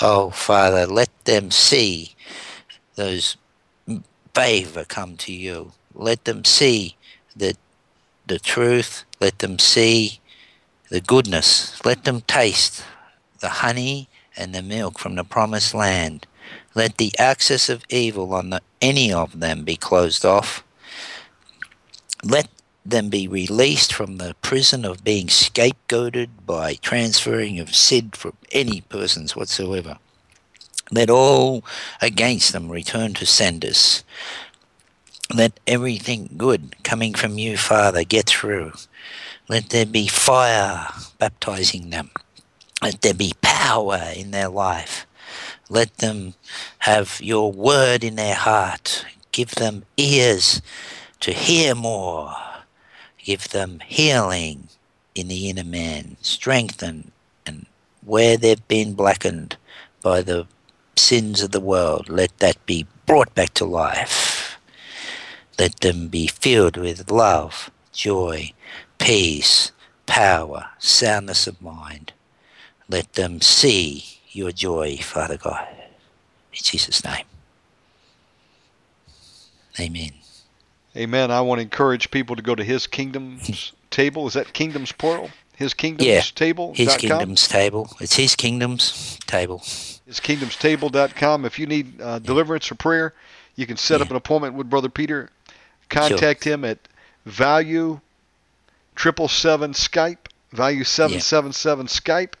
Oh, 0.00 0.30
Father, 0.30 0.86
let 0.86 1.10
them 1.24 1.50
see 1.50 2.14
those 2.96 3.36
favor 4.34 4.84
come 4.84 5.16
to 5.18 5.32
you. 5.32 5.72
Let 5.94 6.24
them 6.24 6.44
see 6.44 6.96
that 7.36 7.56
the 8.26 8.38
truth. 8.38 9.04
Let 9.20 9.40
them 9.40 9.58
see 9.58 10.20
the 10.88 11.00
goodness. 11.00 11.84
Let 11.84 12.04
them 12.04 12.22
taste 12.22 12.82
the 13.40 13.48
honey 13.48 14.08
and 14.36 14.54
the 14.54 14.62
milk 14.62 14.98
from 14.98 15.16
the 15.16 15.24
promised 15.24 15.74
land. 15.74 16.26
Let 16.74 16.98
the 16.98 17.12
access 17.18 17.68
of 17.68 17.84
evil 17.88 18.32
on 18.34 18.50
the, 18.50 18.60
any 18.80 19.12
of 19.12 19.40
them 19.40 19.64
be 19.64 19.76
closed 19.76 20.24
off. 20.24 20.62
Let 22.22 22.48
them 22.84 23.08
be 23.08 23.26
released 23.26 23.92
from 23.92 24.16
the 24.16 24.34
prison 24.40 24.84
of 24.84 25.04
being 25.04 25.26
scapegoated 25.26 26.28
by 26.46 26.74
transferring 26.74 27.58
of 27.58 27.74
sin 27.74 28.10
from 28.10 28.34
any 28.52 28.82
persons 28.82 29.34
whatsoever. 29.34 29.98
Let 30.90 31.10
all 31.10 31.64
against 32.00 32.52
them 32.52 32.70
return 32.70 33.14
to 33.14 33.26
senders. 33.26 34.04
Let 35.32 35.60
everything 35.66 36.30
good 36.36 36.82
coming 36.82 37.14
from 37.14 37.38
you, 37.38 37.56
Father, 37.56 38.02
get 38.02 38.26
through. 38.26 38.72
Let 39.48 39.70
there 39.70 39.86
be 39.86 40.08
fire 40.08 40.88
baptizing 41.18 41.90
them. 41.90 42.10
Let 42.82 43.02
there 43.02 43.14
be 43.14 43.34
power 43.40 44.00
in 44.16 44.30
their 44.32 44.48
life. 44.48 45.06
Let 45.70 45.98
them 45.98 46.34
have 46.80 47.20
your 47.22 47.52
word 47.52 48.02
in 48.02 48.16
their 48.16 48.34
heart. 48.34 49.06
Give 49.30 49.50
them 49.50 49.84
ears 49.96 50.60
to 51.20 51.32
hear 51.32 51.76
more. 51.76 52.34
Give 53.18 53.48
them 53.48 53.80
healing 53.86 54.68
in 55.14 55.28
the 55.28 55.48
inner 55.48 55.64
man. 55.64 56.16
Strengthen 56.22 57.12
and 57.46 57.66
where 58.04 58.36
they've 58.36 58.66
been 58.66 58.94
blackened 58.94 59.56
by 60.02 60.22
the 60.22 60.48
sins 60.96 61.40
of 61.40 61.52
the 61.52 61.60
world, 61.60 62.08
let 62.08 62.36
that 62.38 62.66
be 62.66 62.86
brought 63.06 63.32
back 63.36 63.54
to 63.54 63.64
life. 63.64 64.58
Let 65.56 65.80
them 65.80 66.08
be 66.08 66.26
filled 66.26 66.76
with 66.76 67.10
love, 67.12 67.70
joy, 67.92 68.52
peace, 68.98 69.70
power, 70.06 70.70
soundness 70.78 71.46
of 71.46 71.62
mind. 71.62 72.12
Let 72.88 73.12
them 73.12 73.40
see 73.40 74.19
your 74.30 74.52
joy, 74.52 74.96
Father 74.98 75.36
God. 75.36 75.66
In 76.52 76.58
Jesus' 76.62 77.04
name. 77.04 77.24
Amen. 79.78 80.10
Amen. 80.96 81.30
I 81.30 81.40
want 81.40 81.58
to 81.58 81.62
encourage 81.62 82.10
people 82.10 82.36
to 82.36 82.42
go 82.42 82.54
to 82.54 82.64
His 82.64 82.86
Kingdom's 82.86 83.72
table. 83.90 84.26
Is 84.26 84.34
that 84.34 84.52
Kingdom's 84.52 84.92
plural? 84.92 85.30
His 85.56 85.74
Kingdom's 85.74 86.08
Yeah. 86.08 86.22
table. 86.34 86.72
His 86.74 86.96
kingdom's 86.96 87.46
table. 87.46 87.90
It's 88.00 88.16
his 88.16 88.34
kingdom's 88.34 89.18
table. 89.26 89.58
hiskingdomstable.com. 89.60 91.44
If 91.44 91.58
you 91.58 91.66
need 91.66 92.00
uh, 92.00 92.18
deliverance 92.18 92.72
or 92.72 92.76
prayer, 92.76 93.12
you 93.56 93.66
can 93.66 93.76
set 93.76 94.00
up 94.00 94.08
an 94.10 94.16
appointment 94.16 94.54
with 94.54 94.70
Brother 94.70 94.88
Peter. 94.88 95.28
Contact 95.90 96.44
him 96.44 96.64
at 96.64 96.78
value 97.26 98.00
triple 98.94 99.28
seven 99.28 99.72
Skype, 99.74 100.16
value 100.52 100.82
seven 100.84 101.20
seven 101.20 101.52
seven 101.52 101.86
Skype, 101.86 102.32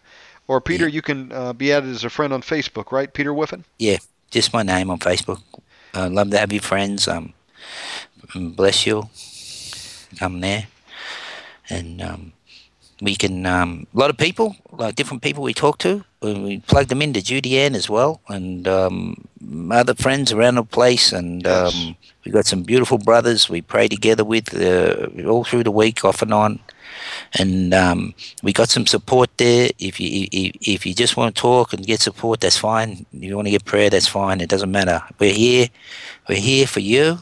or 0.50 0.60
Peter, 0.60 0.88
you 0.88 1.00
can 1.00 1.30
uh, 1.30 1.52
be 1.52 1.72
added 1.72 1.90
as 1.90 2.02
a 2.02 2.10
friend 2.10 2.32
on 2.32 2.42
Facebook, 2.42 2.90
right? 2.90 3.14
Peter 3.14 3.32
Whiffin. 3.32 3.64
Yeah, 3.78 3.98
just 4.32 4.52
my 4.52 4.64
name 4.64 4.90
on 4.90 4.98
Facebook. 4.98 5.40
i 5.94 6.08
love 6.08 6.30
to 6.32 6.38
have 6.38 6.52
you 6.52 6.58
friends. 6.58 7.06
Um, 7.06 7.34
mm, 8.34 8.56
bless 8.56 8.84
you. 8.84 9.08
Come 10.18 10.40
there, 10.40 10.66
and 11.68 12.02
um, 12.02 12.32
we 13.00 13.14
can. 13.14 13.46
Um, 13.46 13.86
a 13.94 13.98
lot 14.00 14.10
of 14.10 14.16
people, 14.16 14.56
like 14.72 14.96
different 14.96 15.22
people 15.22 15.44
we 15.44 15.54
talk 15.54 15.78
to, 15.86 16.04
we, 16.20 16.58
plug 16.66 16.88
them 16.88 17.00
into 17.00 17.22
Judy 17.22 17.56
Ann 17.56 17.76
as 17.76 17.88
well, 17.88 18.20
and 18.26 18.66
um, 18.66 19.28
other 19.70 19.94
friends 19.94 20.32
around 20.32 20.56
the 20.56 20.64
place, 20.64 21.12
and 21.12 21.44
Yes. 21.44 21.72
um, 21.72 21.96
we 22.24 22.32
got 22.32 22.46
some 22.46 22.64
beautiful 22.64 22.98
brothers 22.98 23.48
we 23.48 23.62
pray 23.62 23.86
together 23.86 24.24
with 24.24 24.52
uh, 24.52 25.06
all 25.30 25.44
through 25.44 25.62
the 25.62 25.70
week, 25.70 26.04
off 26.04 26.22
and 26.22 26.34
on. 26.34 26.58
And 27.38 27.72
um, 27.74 28.14
we 28.42 28.52
got 28.52 28.68
some 28.68 28.86
support 28.86 29.30
there. 29.36 29.70
If 29.78 30.00
you 30.00 30.28
if, 30.32 30.56
if 30.60 30.86
you 30.86 30.94
just 30.94 31.16
want 31.16 31.34
to 31.34 31.40
talk 31.40 31.72
and 31.72 31.86
get 31.86 32.00
support, 32.00 32.40
that's 32.40 32.58
fine. 32.58 33.06
If 33.12 33.24
you 33.24 33.36
want 33.36 33.46
to 33.46 33.52
get 33.52 33.64
prayer, 33.64 33.90
that's 33.90 34.08
fine. 34.08 34.40
It 34.40 34.48
doesn't 34.48 34.70
matter. 34.70 35.02
We're 35.18 35.32
here. 35.32 35.68
We're 36.28 36.38
here 36.38 36.66
for 36.66 36.80
you. 36.80 37.18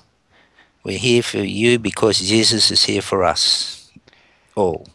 We're 0.84 0.98
here 0.98 1.22
for 1.22 1.38
you 1.38 1.78
because 1.78 2.18
Jesus 2.18 2.70
is 2.70 2.84
here 2.84 3.02
for 3.02 3.24
us 3.24 3.90
all. 4.54 4.86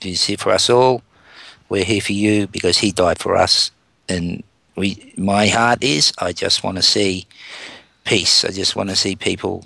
He's 0.00 0.24
here 0.24 0.36
for 0.36 0.50
us 0.50 0.68
all. 0.68 1.02
We're 1.68 1.84
here 1.84 2.00
for 2.00 2.12
you 2.12 2.46
because 2.46 2.78
He 2.78 2.92
died 2.92 3.18
for 3.18 3.36
us. 3.36 3.70
And 4.08 4.42
we, 4.76 5.12
my 5.16 5.48
heart 5.48 5.82
is, 5.82 6.12
I 6.18 6.32
just 6.32 6.62
want 6.62 6.76
to 6.76 6.82
see 6.82 7.26
peace. 8.04 8.44
I 8.44 8.50
just 8.50 8.76
want 8.76 8.90
to 8.90 8.96
see 8.96 9.16
people, 9.16 9.64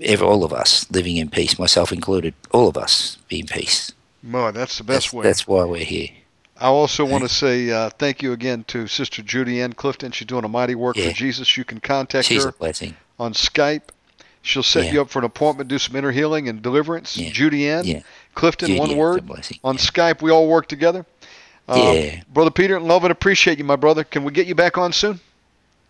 ever, 0.00 0.24
all 0.24 0.44
of 0.44 0.52
us, 0.52 0.90
living 0.90 1.16
in 1.16 1.30
peace, 1.30 1.58
myself 1.58 1.92
included. 1.92 2.34
All 2.52 2.68
of 2.68 2.76
us 2.76 3.18
be 3.28 3.40
in 3.40 3.46
peace. 3.46 3.92
Boy, 4.22 4.50
that's 4.52 4.78
the 4.78 4.84
best 4.84 5.06
That's, 5.06 5.12
way. 5.12 5.22
that's 5.24 5.46
why 5.46 5.64
we're 5.64 5.84
here. 5.84 6.08
I 6.58 6.66
also 6.68 7.04
want 7.04 7.24
to 7.24 7.28
say 7.28 7.70
uh, 7.70 7.90
thank 7.90 8.22
you 8.22 8.32
again 8.32 8.64
to 8.68 8.86
Sister 8.86 9.22
Judy 9.22 9.60
Ann 9.60 9.72
Clifton. 9.72 10.12
She's 10.12 10.26
doing 10.26 10.44
a 10.44 10.48
mighty 10.48 10.74
work 10.76 10.96
Yeah. 10.96 11.08
for 11.08 11.14
Jesus. 11.14 11.56
You 11.56 11.64
can 11.64 11.80
contact 11.80 12.26
She's 12.28 12.44
her 12.44 12.54
on 13.18 13.32
Skype. 13.34 13.82
She'll 14.40 14.62
set 14.62 14.84
Yeah. 14.86 14.92
you 14.92 15.00
up 15.02 15.10
for 15.10 15.18
an 15.18 15.24
appointment, 15.24 15.68
do 15.68 15.78
some 15.78 15.96
inner 15.96 16.12
healing 16.12 16.48
and 16.48 16.62
deliverance. 16.62 17.16
Yeah. 17.16 17.30
Judy 17.30 17.68
Ann. 17.68 18.04
Clifton, 18.34 18.68
Judy 18.68 18.78
one 18.80 18.96
word. 18.96 19.28
On. 19.64 19.76
Skype, 19.78 20.22
we 20.22 20.30
all 20.30 20.48
work 20.48 20.68
together. 20.68 21.04
Um, 21.68 21.78
Yeah. 21.80 22.20
Brother 22.32 22.50
Peter, 22.50 22.78
love 22.78 23.04
and 23.04 23.10
appreciate 23.12 23.58
you, 23.58 23.64
my 23.64 23.76
brother. 23.76 24.04
Can 24.04 24.22
we 24.22 24.32
get 24.32 24.46
you 24.46 24.54
back 24.54 24.78
on 24.78 24.92
soon? 24.92 25.20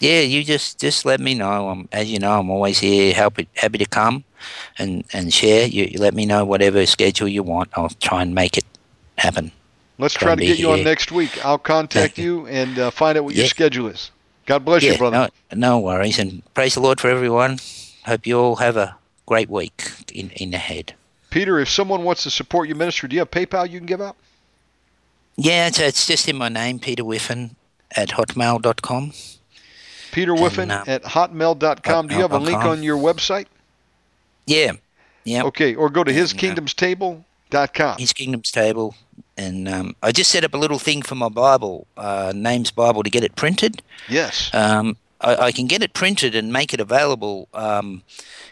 Yeah, 0.00 0.20
you 0.20 0.44
just 0.44 0.80
just 0.80 1.04
let 1.04 1.20
me 1.20 1.34
know. 1.34 1.68
I'm 1.68 1.88
as 1.92 2.10
you 2.10 2.18
know, 2.18 2.38
I'm 2.38 2.50
always 2.50 2.78
here, 2.78 3.14
happy 3.14 3.48
happy 3.54 3.78
to 3.78 3.86
come 3.86 4.24
and 4.78 5.04
and 5.12 5.32
share. 5.32 5.66
You, 5.66 5.84
you 5.84 5.98
let 5.98 6.14
me 6.14 6.26
know 6.26 6.44
whatever 6.44 6.84
schedule 6.86 7.28
you 7.28 7.42
want. 7.42 7.70
I'll 7.74 7.88
try 7.88 8.22
and 8.22 8.34
make 8.34 8.58
it 8.58 8.64
happen. 9.18 9.52
Let's 9.98 10.14
Try 10.14 10.34
try 10.34 10.34
to 10.36 10.46
get 10.46 10.58
you 10.58 10.72
on 10.72 10.82
next 10.82 11.12
week. 11.12 11.44
I'll 11.44 11.58
contact 11.58 12.18
you 12.18 12.46
and 12.48 12.78
uh, 12.78 12.90
find 12.90 13.16
out 13.16 13.24
what 13.24 13.34
your 13.36 13.46
schedule 13.46 13.86
is. 13.86 14.10
God 14.46 14.64
bless 14.64 14.82
you, 14.82 14.98
brother. 14.98 15.30
no, 15.52 15.56
no 15.56 15.78
worries, 15.78 16.18
and 16.18 16.42
praise 16.52 16.74
the 16.74 16.80
Lord 16.80 17.00
for 17.00 17.08
everyone. 17.08 17.58
Hope 18.04 18.26
you 18.26 18.38
all 18.38 18.56
have 18.56 18.76
a 18.76 18.96
great 19.24 19.48
week 19.48 19.90
in 20.12 20.30
in 20.30 20.52
ahead. 20.52 20.94
Peter, 21.30 21.58
if 21.58 21.68
someone 21.68 22.04
wants 22.04 22.24
to 22.24 22.30
support 22.30 22.68
your 22.68 22.76
ministry, 22.76 23.08
do 23.08 23.14
you 23.14 23.20
have 23.20 23.30
PayPal 23.30 23.68
you 23.68 23.78
can 23.78 23.86
give 23.86 24.00
out? 24.00 24.16
Yeah, 25.36 25.66
it's, 25.66 25.80
it's 25.80 26.06
just 26.06 26.28
in 26.28 26.36
my 26.36 26.48
name, 26.48 26.78
Peter 26.78 27.02
Whiffin 27.02 27.56
at 27.90 28.10
hotmail.com. 28.10 29.12
Peter 30.14 30.34
Whiffin 30.34 30.70
uh, 30.70 30.84
at 30.86 31.02
hotmail.com. 31.02 32.06
Do 32.06 32.14
you 32.14 32.20
have 32.22 32.32
a 32.32 32.38
link 32.38 32.64
on 32.64 32.82
your 32.82 32.96
website? 32.96 33.46
Yeah, 34.46 34.72
yeah. 35.24 35.42
Okay, 35.44 35.74
or 35.74 35.90
go 35.90 36.04
to 36.04 36.10
And, 36.10 36.20
uh, 36.20 36.22
hiskingdomstable.com. 36.22 37.98
His 37.98 38.12
Kingdom's 38.12 38.50
Table. 38.50 38.94
And 39.36 39.68
um, 39.68 39.96
I 40.02 40.12
just 40.12 40.30
set 40.30 40.44
up 40.44 40.54
a 40.54 40.56
little 40.56 40.78
thing 40.78 41.02
for 41.02 41.16
my 41.16 41.28
Bible, 41.28 41.88
uh, 41.96 42.32
Names 42.34 42.70
Bible, 42.70 43.02
to 43.02 43.10
get 43.10 43.24
it 43.24 43.34
printed. 43.34 43.82
Yes. 44.08 44.54
Um, 44.54 44.96
I, 45.20 45.36
I 45.36 45.52
can 45.52 45.66
get 45.66 45.82
it 45.82 45.92
printed 45.92 46.36
and 46.36 46.52
make 46.52 46.72
it 46.72 46.78
available. 46.78 47.48
Um, 47.52 48.02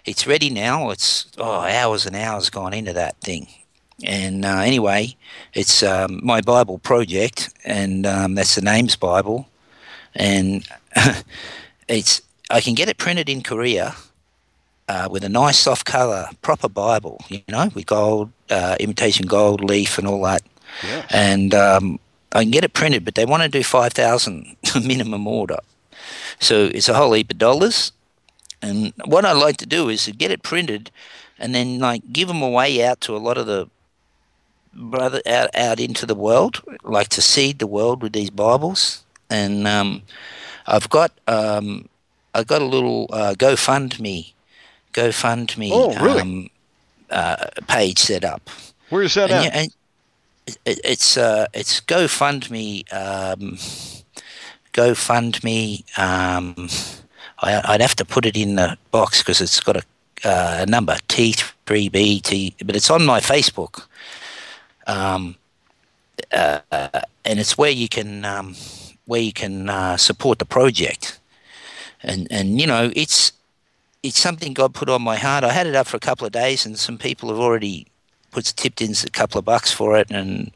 it's 0.04 0.26
ready 0.26 0.50
now. 0.50 0.90
It's 0.90 1.26
oh, 1.38 1.60
hours 1.60 2.06
and 2.06 2.16
hours 2.16 2.50
gone 2.50 2.74
into 2.74 2.92
that 2.94 3.16
thing. 3.20 3.46
And 4.02 4.44
uh, 4.44 4.58
anyway, 4.58 5.14
it's 5.54 5.84
um, 5.84 6.18
my 6.24 6.40
Bible 6.40 6.78
project, 6.78 7.50
and 7.64 8.04
um, 8.04 8.34
that's 8.34 8.56
the 8.56 8.62
Names 8.62 8.96
Bible. 8.96 9.46
And 10.16 10.66
it's 11.88 12.22
I 12.50 12.60
can 12.60 12.74
get 12.74 12.88
it 12.88 12.98
printed 12.98 13.28
in 13.28 13.42
Korea 13.42 13.94
uh, 14.88 15.08
with 15.10 15.24
a 15.24 15.28
nice 15.28 15.58
soft 15.58 15.86
color, 15.86 16.26
proper 16.42 16.68
Bible, 16.68 17.18
you 17.28 17.40
know, 17.48 17.70
with 17.74 17.86
gold, 17.86 18.30
uh, 18.50 18.76
imitation 18.80 19.26
gold 19.26 19.62
leaf 19.64 19.98
and 19.98 20.06
all 20.06 20.22
that 20.24 20.42
Yeah. 20.86 21.06
and 21.10 21.54
um, 21.54 21.98
I 22.32 22.42
can 22.42 22.50
get 22.50 22.64
it 22.64 22.72
printed, 22.72 23.04
but 23.04 23.14
they 23.14 23.24
want 23.26 23.42
to 23.42 23.48
do 23.48 23.62
five 23.62 23.92
thousand 23.92 24.56
minimum 24.74 25.26
order, 25.26 25.58
so 26.40 26.66
it's 26.74 26.88
a 26.88 26.94
whole 26.94 27.12
heap 27.12 27.30
of 27.32 27.38
dollars. 27.38 27.92
And 28.64 28.92
what 29.06 29.24
I 29.24 29.32
like 29.32 29.56
to 29.58 29.66
do 29.66 29.88
is 29.88 30.04
to 30.04 30.12
get 30.12 30.30
it 30.30 30.42
printed, 30.42 30.90
and 31.38 31.54
then 31.54 31.78
like 31.78 32.12
give 32.12 32.28
them 32.28 32.42
away 32.42 32.84
out 32.84 33.00
to 33.02 33.16
a 33.16 33.18
lot 33.18 33.36
of 33.38 33.46
the 33.46 33.68
brother 34.74 35.20
out 35.26 35.54
out 35.54 35.80
into 35.80 36.06
the 36.06 36.14
world, 36.14 36.62
like 36.84 37.08
to 37.08 37.20
seed 37.22 37.58
the 37.58 37.66
world 37.66 38.02
with 38.02 38.12
these 38.12 38.30
Bibles. 38.30 39.02
And 39.30 39.66
um, 39.66 40.02
I've 40.66 40.88
got 40.88 41.12
um, 41.26 41.88
I've 42.34 42.46
got 42.46 42.62
a 42.62 42.66
little 42.66 43.08
uh, 43.12 43.34
GoFundMe, 43.36 44.32
GoFundMe 44.94 45.70
Oh, 45.72 45.94
really? 46.00 46.20
um, 46.20 46.50
uh, 47.10 47.46
page 47.68 47.98
set 47.98 48.24
up. 48.24 48.48
Where 48.90 49.02
is 49.02 49.14
that 49.14 49.30
And, 49.30 49.46
at? 49.46 49.54
and 49.54 49.74
it, 50.64 50.80
it's 50.84 51.16
uh, 51.16 51.46
it's 51.52 51.80
GoFundMe. 51.80 52.92
Um, 52.92 53.58
GoFundMe. 54.72 55.84
Um, 55.98 56.68
I, 57.40 57.60
I'd 57.74 57.80
have 57.80 57.96
to 57.96 58.04
put 58.04 58.24
it 58.26 58.36
in 58.36 58.54
the 58.56 58.76
box 58.90 59.18
because 59.22 59.40
it's 59.40 59.60
got 59.60 59.76
a, 59.76 59.82
uh, 60.24 60.58
a 60.60 60.66
number 60.66 60.94
T3B 61.08 62.22
T, 62.22 62.54
but 62.64 62.76
it's 62.76 62.90
on 62.90 63.04
my 63.04 63.20
Facebook. 63.20 63.86
Um, 64.86 65.36
uh, 66.32 66.60
and 67.24 67.38
it's 67.38 67.58
where 67.58 67.70
you 67.70 67.88
can 67.88 68.24
um, 68.24 68.54
where 69.06 69.20
you 69.20 69.32
can 69.32 69.68
uh, 69.68 69.96
support 69.96 70.38
the 70.38 70.44
project, 70.44 71.18
and 72.02 72.26
and 72.30 72.60
you 72.60 72.66
know 72.66 72.90
it's 72.94 73.32
it's 74.02 74.20
something 74.20 74.52
God 74.52 74.74
put 74.74 74.88
on 74.88 75.02
my 75.02 75.16
heart. 75.16 75.44
I 75.44 75.52
had 75.52 75.66
it 75.66 75.76
up 75.76 75.86
for 75.86 75.96
a 75.96 76.00
couple 76.00 76.26
of 76.26 76.32
days, 76.32 76.66
and 76.66 76.78
some 76.78 76.98
people 76.98 77.28
have 77.28 77.38
already 77.38 77.86
put 78.30 78.44
tipped 78.44 78.80
in 78.80 78.92
a 78.92 79.10
couple 79.10 79.38
of 79.38 79.44
bucks 79.44 79.72
for 79.72 79.96
it, 79.98 80.10
and 80.10 80.50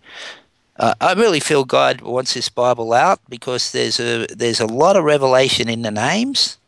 uh, 0.79 0.95
I 1.01 1.13
really 1.15 1.41
feel 1.41 1.65
God 1.65 2.01
wants 2.01 2.35
this 2.35 2.49
Bible 2.49 2.93
out 2.93 3.21
because 3.29 3.73
there's 3.73 4.01
a 4.01 4.27
there's 4.27 4.61
a 4.61 4.67
lot 4.67 4.97
of 4.97 5.05
revelation 5.05 5.69
in 5.69 5.83
the 5.83 5.91
names, 5.91 6.59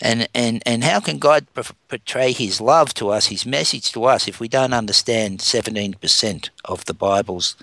And, 0.00 0.28
and, 0.34 0.62
and 0.64 0.82
how 0.82 1.00
can 1.00 1.18
God 1.18 1.46
portray 1.88 2.32
His 2.32 2.60
love 2.60 2.94
to 2.94 3.10
us, 3.10 3.26
His 3.26 3.44
message 3.44 3.92
to 3.92 4.04
us, 4.04 4.26
if 4.26 4.40
we 4.40 4.48
don't 4.48 4.72
understand 4.72 5.40
17% 5.40 6.48
of 6.64 6.84
the 6.86 6.94
Bible's 6.94 7.56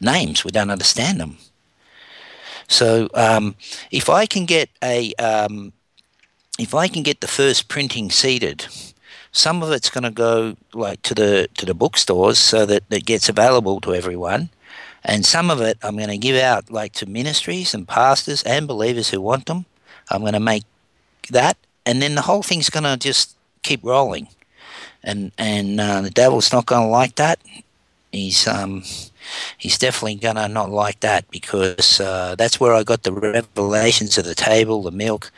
names? 0.00 0.44
We 0.44 0.50
don't 0.50 0.70
understand 0.70 1.20
them. 1.20 1.38
So 2.70 3.08
um, 3.14 3.56
if 3.90 4.08
I 4.08 4.26
can 4.26 4.46
get 4.46 4.70
a 4.82 5.12
um, 5.14 5.72
if 6.58 6.72
I 6.72 6.86
can 6.86 7.02
get 7.02 7.20
the 7.20 7.26
first 7.26 7.68
printing 7.68 8.10
seeded, 8.10 8.68
some 9.32 9.60
of 9.62 9.72
it's 9.72 9.90
going 9.90 10.04
to 10.04 10.10
go 10.12 10.56
like 10.72 11.02
to 11.02 11.14
the 11.14 11.48
to 11.56 11.66
the 11.66 11.74
bookstores 11.74 12.38
so 12.38 12.64
that 12.66 12.84
it 12.88 13.04
gets 13.04 13.28
available 13.28 13.80
to 13.80 13.92
everyone, 13.92 14.50
and 15.04 15.26
some 15.26 15.50
of 15.50 15.60
it 15.60 15.78
I'm 15.82 15.96
going 15.96 16.10
to 16.10 16.16
give 16.16 16.36
out 16.36 16.70
like 16.70 16.92
to 16.94 17.06
ministries 17.06 17.74
and 17.74 17.88
pastors 17.88 18.44
and 18.44 18.68
believers 18.68 19.10
who 19.10 19.20
want 19.20 19.46
them. 19.46 19.66
I'm 20.08 20.20
going 20.20 20.34
to 20.34 20.40
make 20.40 20.64
that, 21.30 21.56
and 21.84 22.00
then 22.00 22.14
the 22.14 22.22
whole 22.22 22.44
thing's 22.44 22.70
going 22.70 22.84
to 22.84 22.96
just 22.96 23.36
keep 23.64 23.82
rolling, 23.82 24.28
and 25.02 25.32
and 25.36 25.80
uh, 25.80 26.02
the 26.02 26.10
devil's 26.10 26.52
not 26.52 26.66
going 26.66 26.86
to 26.86 26.88
like 26.88 27.16
that. 27.16 27.40
He's 28.12 28.46
um 28.46 28.84
he's 29.58 29.78
definitely 29.78 30.16
gonna 30.16 30.48
not 30.48 30.70
like 30.70 31.00
that 31.00 31.30
because 31.30 32.00
uh, 32.00 32.34
that's 32.36 32.58
where 32.60 32.74
I 32.74 32.82
got 32.82 33.02
the 33.02 33.12
revelations 33.12 34.18
of 34.18 34.24
the 34.24 34.34
table, 34.34 34.82
the 34.82 34.90
milk, 34.90 35.30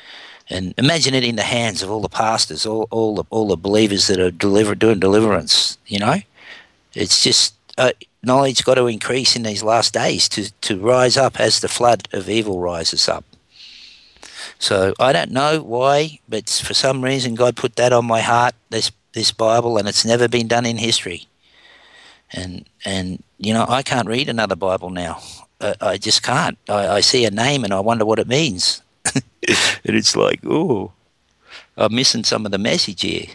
and 0.48 0.74
imagine 0.78 1.14
it 1.14 1.24
in 1.24 1.36
the 1.36 1.42
hands 1.42 1.82
of 1.82 1.90
all 1.90 2.00
the 2.00 2.08
pastors, 2.08 2.66
all 2.66 2.86
all 2.90 3.14
the 3.14 3.24
all 3.30 3.48
the 3.48 3.56
believers 3.56 4.06
that 4.06 4.20
are 4.20 4.30
deliver, 4.30 4.74
doing 4.74 5.00
deliverance. 5.00 5.78
You 5.86 5.98
know, 5.98 6.16
it's 6.94 7.22
just 7.22 7.54
uh, 7.78 7.92
knowledge 8.22 8.64
got 8.64 8.74
to 8.74 8.86
increase 8.86 9.36
in 9.36 9.42
these 9.42 9.62
last 9.62 9.94
days 9.94 10.28
to 10.30 10.50
to 10.62 10.78
rise 10.78 11.16
up 11.16 11.40
as 11.40 11.60
the 11.60 11.68
flood 11.68 12.08
of 12.12 12.28
evil 12.28 12.60
rises 12.60 13.08
up. 13.08 13.24
So 14.58 14.94
I 15.00 15.12
don't 15.12 15.32
know 15.32 15.60
why, 15.60 16.20
but 16.28 16.48
for 16.48 16.74
some 16.74 17.02
reason 17.02 17.34
God 17.34 17.56
put 17.56 17.76
that 17.76 17.92
on 17.92 18.04
my 18.04 18.20
heart. 18.20 18.54
This 18.70 18.92
this 19.12 19.32
Bible, 19.32 19.76
and 19.76 19.88
it's 19.88 20.04
never 20.04 20.28
been 20.28 20.48
done 20.48 20.64
in 20.66 20.78
history 20.78 21.26
and 22.32 22.68
and 22.84 23.22
you 23.38 23.52
know 23.52 23.66
I 23.68 23.82
can't 23.82 24.08
read 24.08 24.28
another 24.28 24.56
Bible 24.56 24.90
now. 24.90 25.20
I, 25.60 25.74
I 25.80 25.96
just 25.98 26.22
can't. 26.22 26.58
I, 26.68 26.88
I, 26.88 27.00
see 27.00 27.24
a 27.24 27.30
name 27.30 27.64
and 27.64 27.72
I 27.72 27.80
wonder 27.80 28.04
what 28.04 28.18
it 28.18 28.26
means, 28.26 28.82
and 29.14 29.24
it's 29.84 30.16
like, 30.16 30.40
oh, 30.44 30.92
I'm 31.76 31.94
missing 31.94 32.24
some 32.24 32.44
of 32.46 32.52
the 32.52 32.58
message 32.58 33.02
here. 33.02 33.26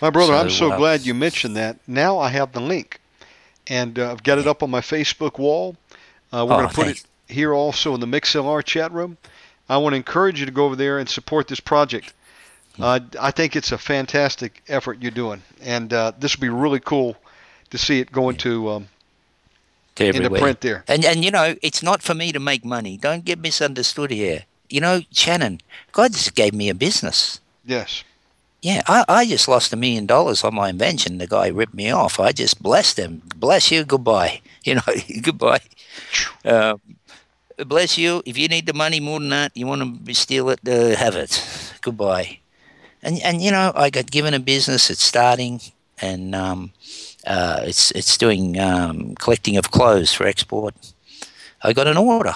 My 0.00 0.10
brother, 0.10 0.32
so, 0.32 0.38
I'm 0.38 0.50
so 0.50 0.72
uh, 0.72 0.76
glad 0.76 1.06
you 1.06 1.14
mentioned 1.14 1.56
that. 1.56 1.78
Now 1.86 2.18
I 2.18 2.28
have 2.30 2.52
the 2.52 2.60
link, 2.60 3.00
and 3.66 3.98
uh, 3.98 4.10
I've 4.10 4.22
got 4.22 4.38
it 4.38 4.46
up 4.46 4.62
on 4.62 4.70
my 4.70 4.80
Facebook 4.80 5.38
wall. 5.38 5.76
Uh, 6.32 6.44
we're 6.48 6.54
oh, 6.54 6.58
going 6.58 6.68
to 6.68 6.74
put 6.74 6.84
thanks. 6.86 7.06
it 7.28 7.32
here 7.34 7.54
also 7.54 7.94
in 7.94 8.00
the 8.00 8.06
MixLR 8.06 8.62
chat 8.64 8.92
room. 8.92 9.16
I 9.68 9.78
want 9.78 9.94
to 9.94 9.96
encourage 9.96 10.38
you 10.38 10.46
to 10.46 10.52
go 10.52 10.66
over 10.66 10.76
there 10.76 10.98
and 10.98 11.08
support 11.08 11.48
this 11.48 11.60
project. 11.60 12.12
Hmm. 12.76 12.82
Uh, 12.82 13.00
I 13.20 13.30
think 13.30 13.56
it's 13.56 13.72
a 13.72 13.78
fantastic 13.78 14.62
effort 14.68 14.98
you're 15.00 15.10
doing, 15.10 15.42
and 15.62 15.92
uh, 15.92 16.12
this 16.18 16.36
would 16.36 16.42
be 16.42 16.48
really 16.48 16.80
cool 16.80 17.16
to 17.70 17.78
see 17.78 18.00
it 18.00 18.12
going 18.12 18.36
to 18.38 18.70
um, 18.70 18.88
to 19.96 20.06
into 20.06 20.30
print 20.30 20.60
there. 20.60 20.84
And 20.88 21.04
and 21.04 21.24
you 21.24 21.30
know, 21.30 21.56
it's 21.62 21.82
not 21.82 22.02
for 22.02 22.14
me 22.14 22.32
to 22.32 22.40
make 22.40 22.64
money. 22.64 22.96
Don't 22.96 23.24
get 23.24 23.38
misunderstood 23.38 24.10
here. 24.10 24.44
You 24.68 24.80
know, 24.80 25.02
Shannon, 25.12 25.60
God 25.92 26.12
just 26.12 26.34
gave 26.34 26.52
me 26.54 26.68
a 26.68 26.74
business. 26.74 27.40
Yes. 27.64 28.04
Yeah, 28.62 28.82
I, 28.88 29.04
I 29.06 29.26
just 29.26 29.46
lost 29.46 29.72
a 29.72 29.76
million 29.76 30.06
dollars 30.06 30.42
on 30.42 30.54
my 30.54 30.70
invention. 30.70 31.18
The 31.18 31.28
guy 31.28 31.48
ripped 31.48 31.74
me 31.74 31.90
off. 31.90 32.18
I 32.18 32.32
just 32.32 32.62
blessed 32.62 32.98
him. 32.98 33.22
Bless 33.36 33.70
you. 33.70 33.84
Goodbye. 33.84 34.40
You 34.66 34.74
know, 34.74 34.94
goodbye. 35.22 35.60
Uh, 36.44 36.78
bless 37.56 37.96
you. 37.96 38.20
If 38.26 38.36
you 38.36 38.48
need 38.48 38.66
the 38.66 38.74
money 38.74 38.98
more 38.98 39.20
than 39.20 39.28
that, 39.28 39.52
you 39.54 39.64
want 39.64 40.04
to 40.04 40.12
steal 40.12 40.50
it, 40.50 40.58
uh, 40.66 40.96
have 40.96 41.14
it. 41.14 41.40
Goodbye. 41.82 42.40
And 43.00 43.22
and 43.22 43.40
you 43.40 43.52
know, 43.52 43.70
I 43.76 43.90
got 43.90 44.10
given 44.10 44.34
a 44.34 44.40
business. 44.40 44.90
It's 44.90 45.04
starting, 45.04 45.60
and 46.02 46.34
um, 46.34 46.72
uh, 47.26 47.60
it's 47.64 47.90
it's 47.92 48.16
doing 48.16 48.58
um, 48.58 49.14
collecting 49.16 49.56
of 49.56 49.70
clothes 49.70 50.12
for 50.12 50.26
export. 50.26 50.74
I 51.62 51.72
got 51.72 51.86
an 51.86 51.96
order. 51.96 52.34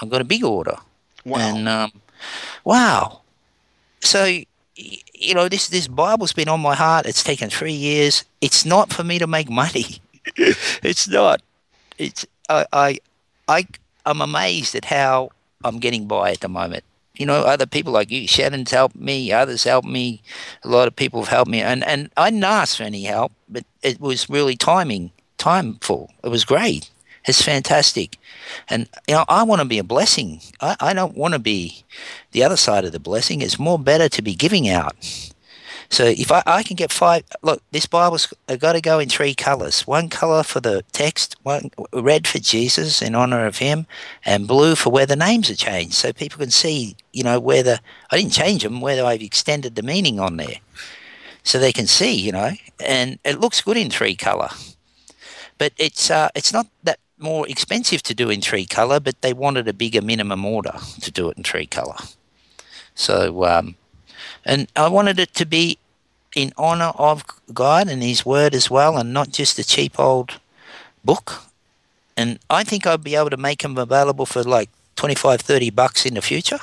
I 0.00 0.06
got 0.06 0.20
a 0.20 0.24
big 0.24 0.44
order. 0.44 0.76
Wow. 1.24 1.38
And 1.38 1.68
um, 1.68 1.92
wow. 2.64 3.20
So 4.00 4.24
you 4.76 5.34
know 5.34 5.48
this 5.48 5.68
this 5.68 5.88
Bible's 5.88 6.32
been 6.32 6.48
on 6.48 6.60
my 6.60 6.74
heart. 6.74 7.06
It's 7.06 7.22
taken 7.22 7.48
three 7.48 7.72
years. 7.72 8.24
It's 8.40 8.64
not 8.64 8.92
for 8.92 9.04
me 9.04 9.18
to 9.18 9.26
make 9.26 9.48
money. 9.48 10.00
it's 10.36 11.08
not. 11.08 11.42
It's 11.98 12.26
I 12.48 12.66
I 12.72 12.98
I 13.48 13.66
I'm 14.04 14.20
amazed 14.20 14.74
at 14.74 14.84
how 14.84 15.30
I'm 15.64 15.78
getting 15.78 16.06
by 16.06 16.32
at 16.32 16.40
the 16.40 16.48
moment 16.48 16.84
you 17.16 17.26
know, 17.26 17.42
other 17.42 17.66
people 17.66 17.92
like 17.92 18.10
you, 18.10 18.26
Shannon's 18.26 18.70
helped 18.70 18.96
me, 18.96 19.32
others 19.32 19.64
helped 19.64 19.86
me, 19.86 20.22
a 20.62 20.68
lot 20.68 20.88
of 20.88 20.96
people 20.96 21.20
have 21.22 21.28
helped 21.28 21.50
me, 21.50 21.60
and 21.60 21.84
and 21.84 22.10
I 22.16 22.30
didn't 22.30 22.44
ask 22.44 22.76
for 22.76 22.82
any 22.82 23.04
help, 23.04 23.32
but 23.48 23.64
it 23.82 24.00
was 24.00 24.28
really 24.28 24.56
timing, 24.56 25.12
timeful. 25.38 26.10
It 26.22 26.28
was 26.28 26.44
great. 26.44 26.90
It's 27.26 27.40
fantastic, 27.40 28.18
and 28.68 28.88
you 29.08 29.14
know, 29.14 29.24
I 29.28 29.44
want 29.44 29.62
to 29.62 29.68
be 29.68 29.78
a 29.78 29.84
blessing. 29.84 30.40
I, 30.60 30.76
I 30.80 30.92
don't 30.92 31.16
want 31.16 31.32
to 31.34 31.38
be 31.38 31.84
the 32.32 32.42
other 32.44 32.56
side 32.56 32.84
of 32.84 32.92
the 32.92 33.00
blessing. 33.00 33.40
It's 33.40 33.58
more 33.58 33.78
better 33.78 34.08
to 34.10 34.22
be 34.22 34.34
giving 34.34 34.68
out 34.68 34.94
so 35.88 36.04
if 36.04 36.32
I, 36.32 36.42
I 36.46 36.62
can 36.62 36.76
get 36.76 36.92
five, 36.92 37.24
look, 37.42 37.62
this 37.70 37.86
Bible's 37.86 38.32
got 38.58 38.72
to 38.72 38.80
go 38.80 38.98
in 38.98 39.08
three 39.08 39.34
colors. 39.34 39.86
One 39.86 40.08
color 40.08 40.42
for 40.42 40.60
the 40.60 40.84
text, 40.92 41.36
one 41.42 41.70
red 41.92 42.26
for 42.26 42.38
Jesus 42.38 43.02
in 43.02 43.14
honor 43.14 43.46
of 43.46 43.58
him, 43.58 43.86
and 44.24 44.48
blue 44.48 44.74
for 44.74 44.90
where 44.90 45.06
the 45.06 45.16
names 45.16 45.50
are 45.50 45.56
changed, 45.56 45.94
so 45.94 46.12
people 46.12 46.38
can 46.38 46.50
see, 46.50 46.96
you 47.12 47.22
know, 47.22 47.38
where 47.38 47.62
the 47.62 47.80
I 48.10 48.16
didn't 48.16 48.32
change 48.32 48.62
them, 48.62 48.80
whether 48.80 49.04
I've 49.04 49.22
extended 49.22 49.74
the 49.74 49.82
meaning 49.82 50.18
on 50.18 50.36
there, 50.36 50.56
so 51.42 51.58
they 51.58 51.72
can 51.72 51.86
see, 51.86 52.14
you 52.14 52.32
know, 52.32 52.52
and 52.84 53.18
it 53.24 53.40
looks 53.40 53.60
good 53.60 53.76
in 53.76 53.90
three 53.90 54.16
color. 54.16 54.48
But 55.58 55.72
it's 55.76 56.10
uh, 56.10 56.28
it's 56.34 56.52
not 56.52 56.66
that 56.82 56.98
more 57.18 57.48
expensive 57.48 58.02
to 58.02 58.14
do 58.14 58.30
in 58.30 58.40
three 58.40 58.66
color, 58.66 59.00
but 59.00 59.20
they 59.22 59.32
wanted 59.32 59.68
a 59.68 59.72
bigger 59.72 60.02
minimum 60.02 60.44
order 60.44 60.74
to 61.00 61.10
do 61.10 61.30
it 61.30 61.36
in 61.36 61.44
three 61.44 61.66
color. 61.66 61.96
So 62.94 63.44
um, 63.44 63.76
and 64.44 64.68
I 64.76 64.88
wanted 64.88 65.18
it 65.18 65.34
to 65.34 65.46
be 65.46 65.78
in 66.34 66.52
honor 66.56 66.92
of 66.96 67.24
God 67.52 67.88
and 67.88 68.02
His 68.02 68.26
Word 68.26 68.54
as 68.54 68.70
well, 68.70 68.96
and 68.96 69.12
not 69.12 69.30
just 69.30 69.58
a 69.58 69.64
cheap 69.64 69.98
old 69.98 70.40
book. 71.04 71.42
And 72.16 72.38
I 72.48 72.64
think 72.64 72.86
I'd 72.86 73.04
be 73.04 73.16
able 73.16 73.30
to 73.30 73.36
make 73.36 73.62
them 73.62 73.76
available 73.76 74.26
for 74.26 74.42
like 74.42 74.70
25, 74.96 75.40
30 75.40 75.70
bucks 75.70 76.06
in 76.06 76.14
the 76.14 76.22
future. 76.22 76.58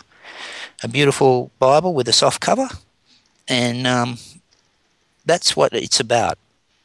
A 0.84 0.88
beautiful 0.88 1.52
Bible 1.60 1.94
with 1.94 2.08
a 2.08 2.14
soft 2.14 2.42
cover. 2.42 2.70
And 3.48 3.86
um, 3.86 4.18
that's 5.26 5.56
what 5.56 5.74
it's 5.74 6.00
about 6.00 6.38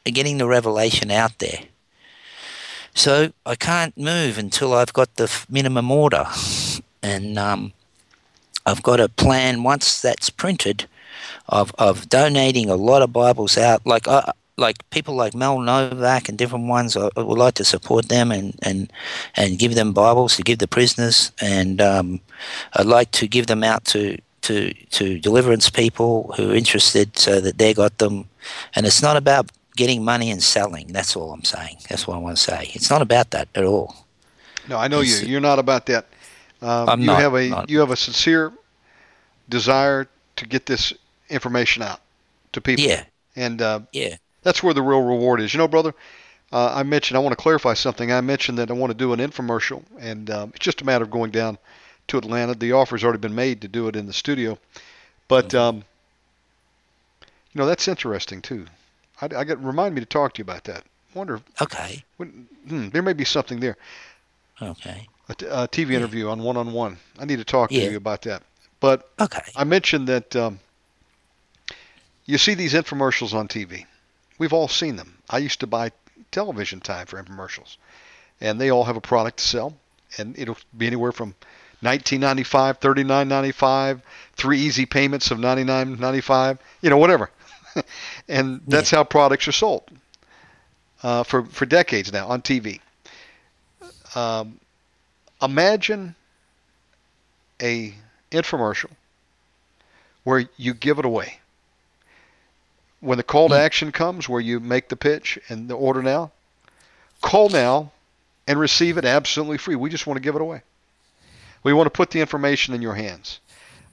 getting 0.03 0.37
the 0.37 0.47
revelation 0.47 1.11
out 1.11 1.39
there. 1.39 1.63
So 2.93 3.31
I 3.45 3.55
can't 3.55 3.97
move 3.97 4.37
until 4.37 4.73
I've 4.73 4.93
got 4.93 5.15
the 5.15 5.31
minimum 5.49 5.91
order. 5.91 6.25
And 7.01 7.37
um, 7.37 7.73
I've 8.67 8.83
got 8.83 8.99
a 8.99 9.07
plan 9.07 9.63
once 9.63 10.01
that's 10.01 10.29
printed 10.29 10.87
of, 11.47 11.73
of 11.79 12.09
donating 12.09 12.69
a 12.69 12.75
lot 12.75 13.01
of 13.01 13.13
Bibles 13.13 13.57
out. 13.57 13.85
Like 13.85 14.07
uh, 14.09 14.33
like 14.57 14.89
people 14.89 15.15
like 15.15 15.33
Mel 15.33 15.59
Novak 15.59 16.27
and 16.27 16.37
different 16.37 16.67
ones, 16.67 16.97
I, 16.97 17.09
I, 17.15 17.21
would 17.21 17.37
like 17.37 17.53
to 17.55 17.63
support 17.63 18.09
them 18.09 18.31
and, 18.31 18.57
and, 18.63 18.91
and 19.35 19.57
give 19.57 19.75
them 19.75 19.93
Bibles 19.93 20.35
to 20.35 20.43
give 20.43 20.59
the 20.59 20.67
prisoners. 20.67 21.31
And 21.39 21.79
um, 21.79 22.19
I'd 22.73 22.87
like 22.87 23.11
to 23.11 23.27
give 23.27 23.47
them 23.47 23.63
out 23.63 23.85
to, 23.85 24.17
to, 24.41 24.73
to 24.73 25.19
deliverance 25.19 25.69
people 25.69 26.33
who 26.35 26.51
are 26.51 26.55
interested 26.55 27.17
so 27.17 27.39
that 27.39 27.59
they 27.59 27.73
got 27.73 27.99
them. 27.99 28.27
And 28.75 28.85
it's 28.85 29.01
not 29.01 29.15
about 29.15 29.51
getting 29.75 30.03
money 30.03 30.31
and 30.31 30.41
selling. 30.41 30.87
That's 30.87 31.15
all 31.15 31.31
I'm 31.31 31.43
saying. 31.43 31.77
That's 31.87 32.07
what 32.07 32.15
I 32.15 32.19
want 32.19 32.35
to 32.35 32.43
say. 32.43 32.71
It's 32.73 32.89
not 32.89 33.01
about 33.01 33.29
that 33.31 33.47
at 33.55 33.63
all. 33.63 33.95
No, 34.67 34.77
I 34.77 34.87
know 34.87 35.01
it's, 35.01 35.21
you. 35.21 35.29
You're 35.29 35.39
not 35.39 35.59
about 35.59 35.85
that. 35.85 36.07
Um, 36.61 36.89
I'm 36.89 36.99
you 37.01 37.05
not, 37.05 37.21
have 37.21 37.35
a 37.35 37.49
not. 37.49 37.69
you 37.69 37.79
have 37.79 37.91
a 37.91 37.95
sincere 37.95 38.51
desire 39.49 40.07
to 40.37 40.45
get 40.45 40.65
this 40.65 40.93
information 41.29 41.83
out 41.83 41.99
to 42.53 42.61
people. 42.61 42.85
Yeah. 42.85 43.03
And 43.35 43.61
uh, 43.61 43.81
yeah, 43.91 44.15
that's 44.43 44.63
where 44.63 44.73
the 44.73 44.81
real 44.81 45.01
reward 45.01 45.41
is. 45.41 45.53
You 45.53 45.59
know, 45.59 45.67
brother, 45.67 45.93
uh, 46.51 46.73
I 46.73 46.83
mentioned 46.83 47.17
I 47.17 47.21
want 47.21 47.37
to 47.37 47.41
clarify 47.41 47.73
something. 47.73 48.11
I 48.11 48.21
mentioned 48.21 48.57
that 48.57 48.71
I 48.71 48.73
want 48.73 48.91
to 48.91 48.97
do 48.97 49.13
an 49.13 49.19
infomercial, 49.19 49.83
and 49.99 50.29
um, 50.29 50.51
it's 50.55 50.63
just 50.63 50.81
a 50.81 50.85
matter 50.85 51.03
of 51.03 51.11
going 51.11 51.31
down 51.31 51.57
to 52.07 52.17
Atlanta. 52.17 52.55
The 52.55 52.71
offer's 52.71 53.03
already 53.03 53.19
been 53.19 53.35
made 53.35 53.61
to 53.61 53.67
do 53.67 53.87
it 53.87 53.95
in 53.95 54.05
the 54.05 54.13
studio, 54.13 54.57
but 55.27 55.49
mm-hmm. 55.49 55.57
um, 55.57 55.75
you 57.53 57.59
know 57.59 57.65
that's 57.65 57.87
interesting 57.87 58.41
too. 58.41 58.65
I, 59.21 59.29
I 59.35 59.43
get 59.43 59.59
remind 59.59 59.93
me 59.93 60.01
to 60.01 60.07
talk 60.07 60.33
to 60.33 60.39
you 60.39 60.43
about 60.43 60.63
that. 60.65 60.83
Wonder. 61.13 61.41
Okay. 61.61 62.03
When, 62.17 62.47
hmm, 62.67 62.89
there 62.89 63.01
may 63.01 63.13
be 63.13 63.25
something 63.25 63.59
there. 63.59 63.77
Okay. 64.61 65.07
A, 65.29 65.35
t- 65.35 65.45
a 65.45 65.67
TV 65.67 65.89
yeah. 65.89 65.97
interview 65.97 66.29
on 66.29 66.41
one 66.41 66.57
on 66.57 66.71
one. 66.71 66.97
I 67.19 67.25
need 67.25 67.39
to 67.39 67.45
talk 67.45 67.71
yeah. 67.71 67.85
to 67.85 67.91
you 67.91 67.97
about 67.97 68.21
that. 68.23 68.43
But 68.79 69.09
okay. 69.19 69.41
I 69.55 69.63
mentioned 69.63 70.07
that 70.07 70.35
um, 70.35 70.59
you 72.25 72.37
see 72.37 72.53
these 72.53 72.73
infomercials 72.73 73.33
on 73.33 73.47
TV. 73.47 73.85
We've 74.37 74.53
all 74.53 74.67
seen 74.67 74.95
them. 74.95 75.17
I 75.29 75.39
used 75.39 75.61
to 75.61 75.67
buy 75.67 75.91
television 76.31 76.79
time 76.79 77.07
for 77.07 77.21
infomercials, 77.21 77.77
and 78.39 78.61
they 78.61 78.69
all 78.69 78.83
have 78.83 78.97
a 78.97 79.01
product 79.01 79.37
to 79.37 79.47
sell, 79.47 79.73
and 80.17 80.37
it'll 80.37 80.57
be 80.77 80.87
anywhere 80.87 81.11
from 81.11 81.29
1995, 81.81 82.79
39.95, 82.79 84.01
three 84.35 84.59
easy 84.59 84.85
payments 84.85 85.31
of 85.31 85.37
99.95, 85.39 86.59
you 86.81 86.89
know, 86.89 86.97
whatever. 86.97 87.29
and 88.27 88.61
that's 88.67 88.91
how 88.91 89.03
products 89.03 89.47
are 89.47 89.51
sold 89.51 89.83
uh, 91.03 91.23
for 91.23 91.45
for 91.45 91.65
decades 91.65 92.11
now 92.11 92.27
on 92.27 92.41
TV. 92.41 92.79
Um, 94.15 94.59
imagine 95.41 96.15
a 97.61 97.93
infomercial 98.31 98.91
where 100.23 100.47
you 100.57 100.73
give 100.73 100.99
it 100.99 101.05
away. 101.05 101.39
When 102.99 103.17
the 103.17 103.23
call 103.23 103.49
to 103.49 103.55
action 103.55 103.91
comes, 103.91 104.27
where 104.27 104.41
you 104.41 104.59
make 104.59 104.89
the 104.89 104.95
pitch 104.95 105.39
and 105.49 105.69
the 105.69 105.75
order 105.75 106.01
now, 106.01 106.31
call 107.21 107.49
now 107.49 107.91
and 108.47 108.59
receive 108.59 108.97
it 108.97 109.05
absolutely 109.05 109.57
free. 109.57 109.75
We 109.75 109.89
just 109.89 110.07
want 110.07 110.17
to 110.17 110.21
give 110.21 110.35
it 110.35 110.41
away. 110.41 110.63
We 111.63 111.73
want 111.73 111.85
to 111.87 111.91
put 111.91 112.09
the 112.11 112.19
information 112.21 112.73
in 112.73 112.81
your 112.81 112.95
hands. 112.95 113.39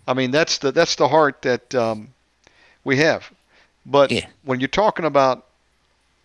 I 0.09 0.15
mean, 0.15 0.31
that's 0.31 0.59
the 0.59 0.73
that's 0.73 0.97
the 0.97 1.09
heart 1.09 1.43
that 1.43 1.75
um, 1.75 2.09
we 2.83 2.97
have. 2.99 3.31
But 3.87 4.11
Yeah. 4.11 4.27
when 4.43 4.61
you're 4.61 4.69
talking 4.69 5.05
about 5.05 5.47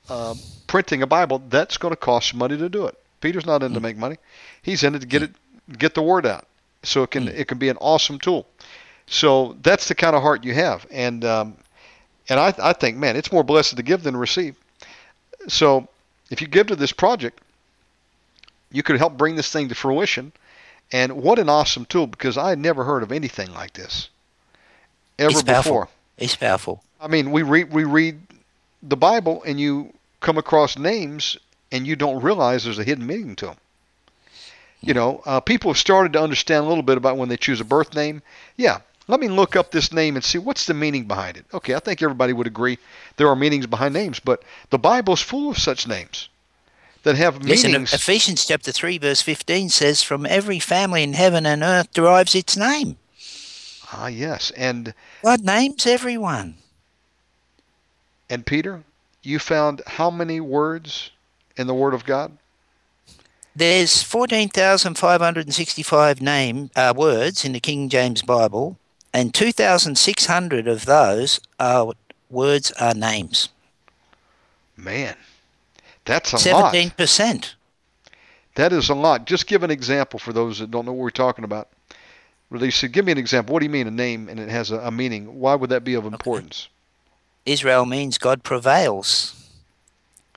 uh, 0.09 0.35
printing 0.67 1.01
a 1.01 1.07
Bible, 1.07 1.41
that's 1.49 1.77
going 1.77 1.91
to 1.91 1.97
cost 1.97 2.33
money 2.33 2.57
to 2.57 2.69
do 2.69 2.87
it. 2.87 2.97
Peter's 3.21 3.45
not 3.45 3.63
in 3.63 3.73
to 3.73 3.79
make 3.79 3.97
money; 3.97 4.17
he's 4.61 4.83
in 4.83 4.95
it 4.95 4.99
to 4.99 5.07
get 5.07 5.23
it, 5.23 5.31
get 5.77 5.93
the 5.93 6.01
word 6.01 6.25
out, 6.25 6.47
so 6.83 7.03
it 7.03 7.11
can 7.11 7.27
it 7.27 7.47
can 7.47 7.57
be 7.57 7.69
an 7.69 7.77
awesome 7.77 8.19
tool. 8.19 8.47
So 9.07 9.57
that's 9.63 9.87
the 9.87 9.95
kind 9.95 10.15
of 10.15 10.21
heart 10.21 10.43
you 10.43 10.53
have, 10.53 10.85
and 10.91 11.25
um, 11.25 11.57
and 12.27 12.39
I 12.39 12.53
I 12.59 12.73
think, 12.73 12.97
man, 12.97 13.15
it's 13.15 13.31
more 13.31 13.43
blessed 13.43 13.75
to 13.77 13.83
give 13.83 14.03
than 14.03 14.13
to 14.13 14.19
receive. 14.19 14.55
So 15.47 15.87
if 16.29 16.41
you 16.41 16.47
give 16.47 16.67
to 16.67 16.75
this 16.75 16.91
project, 16.91 17.41
you 18.71 18.83
could 18.83 18.97
help 18.97 19.17
bring 19.17 19.35
this 19.35 19.51
thing 19.51 19.69
to 19.69 19.75
fruition. 19.75 20.31
And 20.91 21.17
what 21.17 21.37
an 21.37 21.49
awesome 21.49 21.85
tool 21.85 22.07
because 22.07 22.37
I 22.37 22.49
had 22.49 22.59
never 22.59 22.83
heard 22.83 23.03
of 23.03 23.11
anything 23.11 23.53
like 23.53 23.73
this 23.73 24.09
ever 25.19 25.31
It's 25.31 25.43
powerful. 25.43 25.71
before. 25.71 25.89
It's 26.17 26.35
powerful. 26.35 26.83
I 26.99 27.07
mean, 27.07 27.31
we 27.31 27.43
read 27.43 27.71
we 27.71 27.83
read 27.83 28.19
the 28.81 28.97
Bible 28.97 29.43
and 29.43 29.59
you 29.59 29.93
come 30.19 30.37
across 30.37 30.77
names 30.77 31.37
and 31.71 31.85
you 31.85 31.95
don't 31.95 32.21
realize 32.23 32.63
there's 32.63 32.79
a 32.79 32.83
hidden 32.83 33.05
meaning 33.05 33.35
to 33.37 33.45
them. 33.47 33.57
You 34.81 34.93
know, 34.93 35.21
uh, 35.25 35.39
people 35.41 35.71
have 35.71 35.77
started 35.77 36.13
to 36.13 36.21
understand 36.21 36.65
a 36.65 36.67
little 36.67 36.83
bit 36.83 36.97
about 36.97 37.17
when 37.17 37.29
they 37.29 37.37
choose 37.37 37.59
a 37.59 37.65
birth 37.65 37.93
name. 37.93 38.21
Yeah, 38.55 38.79
let 39.07 39.19
me 39.19 39.27
look 39.27 39.55
up 39.55 39.71
this 39.71 39.91
name 39.91 40.15
and 40.15 40.23
see 40.23 40.37
what's 40.37 40.65
the 40.67 40.73
meaning 40.73 41.05
behind 41.05 41.35
it. 41.35 41.45
Okay, 41.53 41.75
I 41.75 41.79
think 41.79 42.01
everybody 42.01 42.31
would 42.31 42.47
agree 42.47 42.77
there 43.17 43.27
are 43.27 43.35
meanings 43.35 43.67
behind 43.67 43.93
names, 43.93 44.19
but 44.19 44.43
the 44.69 44.79
Bible's 44.79 45.21
full 45.21 45.49
of 45.49 45.57
such 45.57 45.87
names 45.87 46.29
that 47.03 47.15
have 47.15 47.43
Listen, 47.43 47.71
meanings. 47.71 47.93
Ephesians 47.93 48.45
chapter 48.45 48.71
3, 48.71 48.97
verse 48.99 49.21
15 49.21 49.69
says, 49.69 50.01
From 50.03 50.25
every 50.25 50.59
family 50.59 51.03
in 51.03 51.13
heaven 51.13 51.45
and 51.45 51.61
earth 51.63 51.91
derives 51.93 52.35
its 52.35 52.55
name. 52.55 52.97
ah, 53.91 54.07
yes, 54.07 54.51
and 54.51 54.93
God 55.23 55.41
names 55.43 55.85
everyone. 55.85 56.55
and 58.29 58.45
Peter, 58.45 58.83
you 59.23 59.39
found 59.39 59.81
how 59.87 60.09
many 60.09 60.39
words 60.39 61.11
in 61.57 61.67
the 61.67 61.73
Word 61.73 61.93
of 61.93 62.05
God? 62.05 62.37
There's 63.55 64.03
14,565 64.03 66.21
name 66.21 66.69
uh, 66.75 66.93
words 66.95 67.43
in 67.43 67.53
the 67.53 67.59
King 67.59 67.89
James 67.89 68.21
Bible, 68.21 68.77
and 69.13 69.33
2,600 69.33 70.67
of 70.67 70.85
those 70.85 71.39
are 71.59 71.93
words 72.29 72.71
are 72.73 72.93
names. 72.93 73.49
Man, 74.77 75.15
that's 76.05 76.33
a 76.33 76.53
lot. 76.53 76.73
17%. 76.73 77.53
That 78.55 78.73
is 78.73 78.89
a 78.89 78.95
lot. 78.95 79.25
Just 79.25 79.47
give 79.47 79.63
an 79.63 79.71
example 79.71 80.19
for 80.19 80.33
those 80.33 80.59
that 80.59 80.71
don't 80.71 80.85
know 80.85 80.93
what 80.93 81.03
we're 81.03 81.11
talking 81.11 81.43
about. 81.43 81.69
Really, 82.49 82.71
said, 82.71 82.91
give 82.91 83.05
me 83.05 83.11
an 83.11 83.17
example. 83.17 83.53
What 83.53 83.59
do 83.59 83.65
you 83.65 83.69
mean 83.69 83.87
a 83.87 83.91
name 83.91 84.27
and 84.27 84.39
it 84.39 84.49
has 84.49 84.71
a, 84.71 84.79
a 84.79 84.91
meaning? 84.91 85.39
Why 85.39 85.55
would 85.55 85.69
that 85.69 85.83
be 85.83 85.93
of 85.93 86.05
importance? 86.05 86.67
Israel 87.45 87.85
means 87.85 88.17
God 88.17 88.43
prevails. 88.43 89.35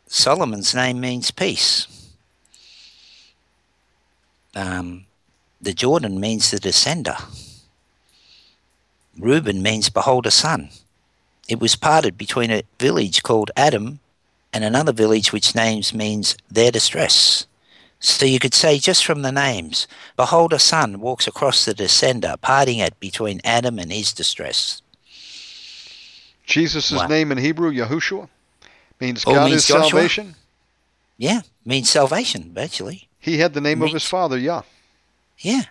Solomon's 0.07 0.75
name 0.75 1.01
means 1.01 1.31
peace. 1.31 1.87
Um, 4.55 5.07
the 5.61 5.73
Jordan 5.73 6.21
means 6.21 6.51
the 6.51 6.59
descender. 6.59 7.17
Reuben 9.19 9.63
means 9.63 9.91
behold 9.91 10.27
a 10.27 10.31
son. 10.31 10.71
It 11.49 11.61
was 11.61 11.77
parted 11.77 12.17
between 12.17 12.51
a 12.51 12.63
village 12.79 13.23
called 13.23 13.51
Adam 13.57 14.01
and 14.53 14.65
another 14.65 14.93
village 14.93 15.33
which 15.33 15.55
names 15.55 15.95
means 15.95 16.37
their 16.51 16.71
distress. 16.71 17.47
So 18.01 18.27
you 18.27 18.39
could 18.39 18.55
say 18.55 18.79
just 18.79 19.05
from 19.05 19.23
the 19.23 19.33
names, 19.33 19.87
behold 20.17 20.53
a 20.53 20.59
son 20.59 21.01
walks 21.01 21.27
across 21.27 21.65
the 21.65 21.75
descender, 21.75 22.41
parting 22.41 22.79
it 22.79 22.99
between 22.99 23.41
Adam 23.45 23.79
and 23.79 23.93
his 23.93 24.13
distress. 24.13 24.83
Jesus' 26.47 26.91
Wow. 26.91 27.07
name 27.07 27.31
in 27.31 27.39
Hebrew, 27.39 27.71
Yahushua, 27.73 28.29
means 29.01 29.25
Oh, 29.27 29.35
God 29.35 29.45
means 29.51 29.61
is 29.63 29.67
Joshua? 29.69 29.91
salvation. 29.91 30.35
Yeah, 31.17 31.43
means 31.65 31.89
salvation, 31.91 32.53
actually. 32.59 33.09
He 33.23 33.39
had 33.39 33.55
the 33.55 33.61
name 33.61 33.81
of 33.83 33.93
his 33.93 34.05
father, 34.05 34.37
Yah. 34.37 34.63
Yeah. 35.39 35.63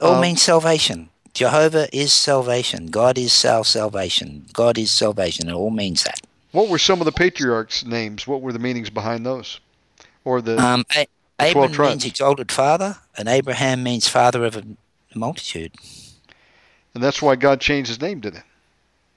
All 0.00 0.14
Um, 0.14 0.20
means 0.22 0.42
salvation. 0.42 1.10
Jehovah 1.34 1.86
is 1.94 2.12
salvation. 2.14 2.86
God 2.86 3.18
is 3.18 3.32
salvation. 3.32 4.46
God 4.52 4.78
is 4.78 4.90
salvation. 4.90 5.48
It 5.48 5.52
all 5.52 5.70
means 5.70 6.02
that. 6.04 6.20
What 6.52 6.68
were 6.68 6.78
some 6.78 7.00
of 7.00 7.04
the 7.04 7.12
patriarchs' 7.12 7.84
names? 7.84 8.26
What 8.26 8.40
were 8.40 8.52
the 8.52 8.58
meanings 8.58 8.88
behind 8.90 9.26
those? 9.26 9.60
Or 10.24 10.40
the 10.40 10.58
Um, 10.58 10.84
A- 10.96 11.06
The 11.38 11.50
12 11.50 11.56
Abram 11.56 11.72
tribes. 11.72 11.90
means 11.90 12.04
exalted 12.06 12.50
father, 12.52 12.98
and 13.18 13.28
Abraham 13.28 13.82
means 13.82 14.08
father 14.08 14.44
of 14.44 14.56
a 14.56 14.62
multitude. 15.14 15.72
and 16.94 17.02
that's 17.02 17.20
why 17.20 17.34
God 17.36 17.60
changed 17.60 17.88
his 17.88 18.00
name, 18.00 18.20
did 18.20 18.36
it? 18.36 18.44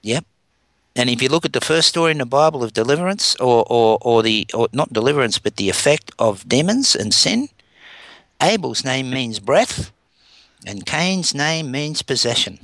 Yep. 0.02 0.24
And 0.96 1.08
if 1.08 1.22
you 1.22 1.28
look 1.28 1.44
at 1.44 1.52
the 1.52 1.60
first 1.60 1.88
story 1.88 2.10
in 2.10 2.18
the 2.18 2.26
Bible 2.26 2.62
of 2.64 2.72
deliverance, 2.72 3.36
or, 3.36 3.64
or, 3.70 3.98
or 4.02 4.22
the 4.24 4.46
or 4.52 4.68
not 4.72 4.92
deliverance, 4.92 5.38
but 5.38 5.54
the 5.56 5.68
effect 5.70 6.10
of 6.18 6.48
demons 6.48 6.96
and 6.96 7.14
sin, 7.14 7.48
Abel's 8.42 8.84
name 8.84 9.10
means 9.10 9.40
breath, 9.40 9.92
and 10.66 10.86
Cain's 10.86 11.34
name 11.34 11.70
means 11.70 12.02
possession. 12.02 12.60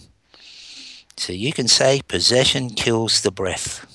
So 1.16 1.32
you 1.32 1.52
can 1.52 1.68
say 1.68 2.02
possession 2.06 2.70
kills 2.70 3.22
the 3.22 3.30
breath, 3.30 3.86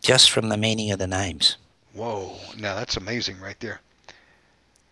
just 0.00 0.30
from 0.30 0.48
the 0.48 0.56
meaning 0.56 0.90
of 0.90 0.98
the 0.98 1.06
names. 1.06 1.56
Whoa! 1.92 2.36
Now 2.56 2.74
that's 2.74 2.96
amazing, 2.96 3.40
right 3.40 3.58
there. 3.60 3.80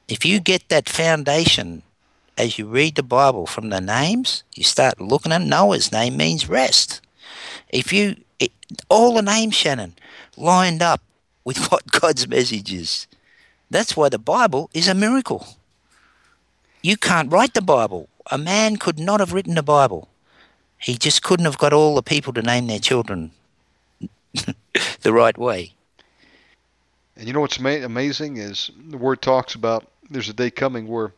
If 0.08 0.25
you 0.25 0.41
get 0.41 0.68
that 0.68 0.89
foundation 0.89 1.83
as 2.39 2.58
you 2.58 2.66
read 2.66 2.94
the 2.94 3.02
Bible 3.02 3.47
from 3.47 3.70
the 3.70 3.81
names, 3.81 4.44
you 4.55 4.65
start 4.65 5.00
looking 5.00 5.33
at 5.33 5.42
Noah's 5.42 5.91
name 5.92 6.16
means 6.16 6.49
rest. 6.49 7.00
If 7.70 7.92
you, 7.92 8.16
it, 8.39 8.52
all 8.89 9.15
the 9.15 9.23
names, 9.23 9.55
Shannon, 9.55 9.94
lined 10.36 10.83
up 10.83 11.00
with 11.44 11.66
what 11.73 11.91
God's 11.91 12.28
message 12.28 12.73
is. 12.73 13.07
That's 13.70 13.97
why 13.97 14.08
the 14.08 14.18
Bible 14.18 14.70
is 14.75 14.89
a 14.89 14.94
miracle. 14.94 15.47
You 16.86 16.97
can't 16.97 17.32
write 17.32 17.55
the 17.55 17.62
Bible. 17.62 18.08
A 18.31 18.39
man 18.39 18.76
could 18.76 18.97
not 18.97 19.18
have 19.18 19.32
written 19.32 19.56
the 19.56 19.62
Bible. 19.65 20.08
He 20.78 20.97
just 20.97 21.20
couldn't 21.20 21.44
have 21.44 21.58
got 21.58 21.73
all 21.73 21.97
the 21.97 22.02
people 22.02 22.32
to 22.34 22.42
name 22.42 22.68
their 22.68 22.78
children 22.78 23.32
the 25.00 25.12
right 25.12 25.36
way. 25.36 25.73
And 27.16 27.26
you 27.26 27.32
know 27.32 27.40
what's 27.40 27.58
ama- 27.58 27.84
amazing 27.84 28.36
is 28.36 28.70
the 28.89 28.98
word 28.98 29.20
talks 29.20 29.56
about 29.56 29.90
there's 30.10 30.28
a 30.28 30.32
day 30.32 30.48
coming 30.48 30.86
where 30.86 31.12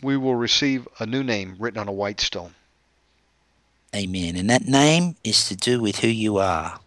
we 0.00 0.16
will 0.16 0.36
receive 0.36 0.86
a 1.00 1.04
new 1.04 1.24
name 1.24 1.56
written 1.58 1.80
on 1.80 1.88
a 1.88 1.92
white 1.92 2.20
stone. 2.20 2.54
Amen. 3.96 4.36
And 4.36 4.48
that 4.48 4.68
name 4.68 5.16
is 5.24 5.48
to 5.48 5.56
do 5.56 5.80
with 5.80 5.98
who 5.98 6.08
you 6.08 6.38
are. 6.38 6.78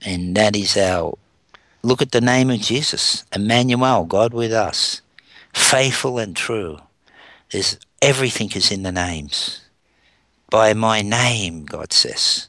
And 0.00 0.34
that 0.36 0.56
is 0.56 0.74
our 0.78 1.18
look 1.82 2.02
at 2.02 2.12
the 2.12 2.20
name 2.20 2.50
of 2.50 2.60
Jesus, 2.60 3.24
Emmanuel, 3.34 4.04
God 4.04 4.32
with 4.32 4.52
us, 4.52 5.02
faithful 5.52 6.18
and 6.18 6.36
true. 6.36 6.78
There's 7.50 7.78
everything 8.02 8.50
is 8.52 8.70
in 8.70 8.82
the 8.82 8.92
names. 8.92 9.62
By 10.50 10.74
my 10.74 11.02
name, 11.02 11.64
God 11.64 11.92
says. 11.92 12.48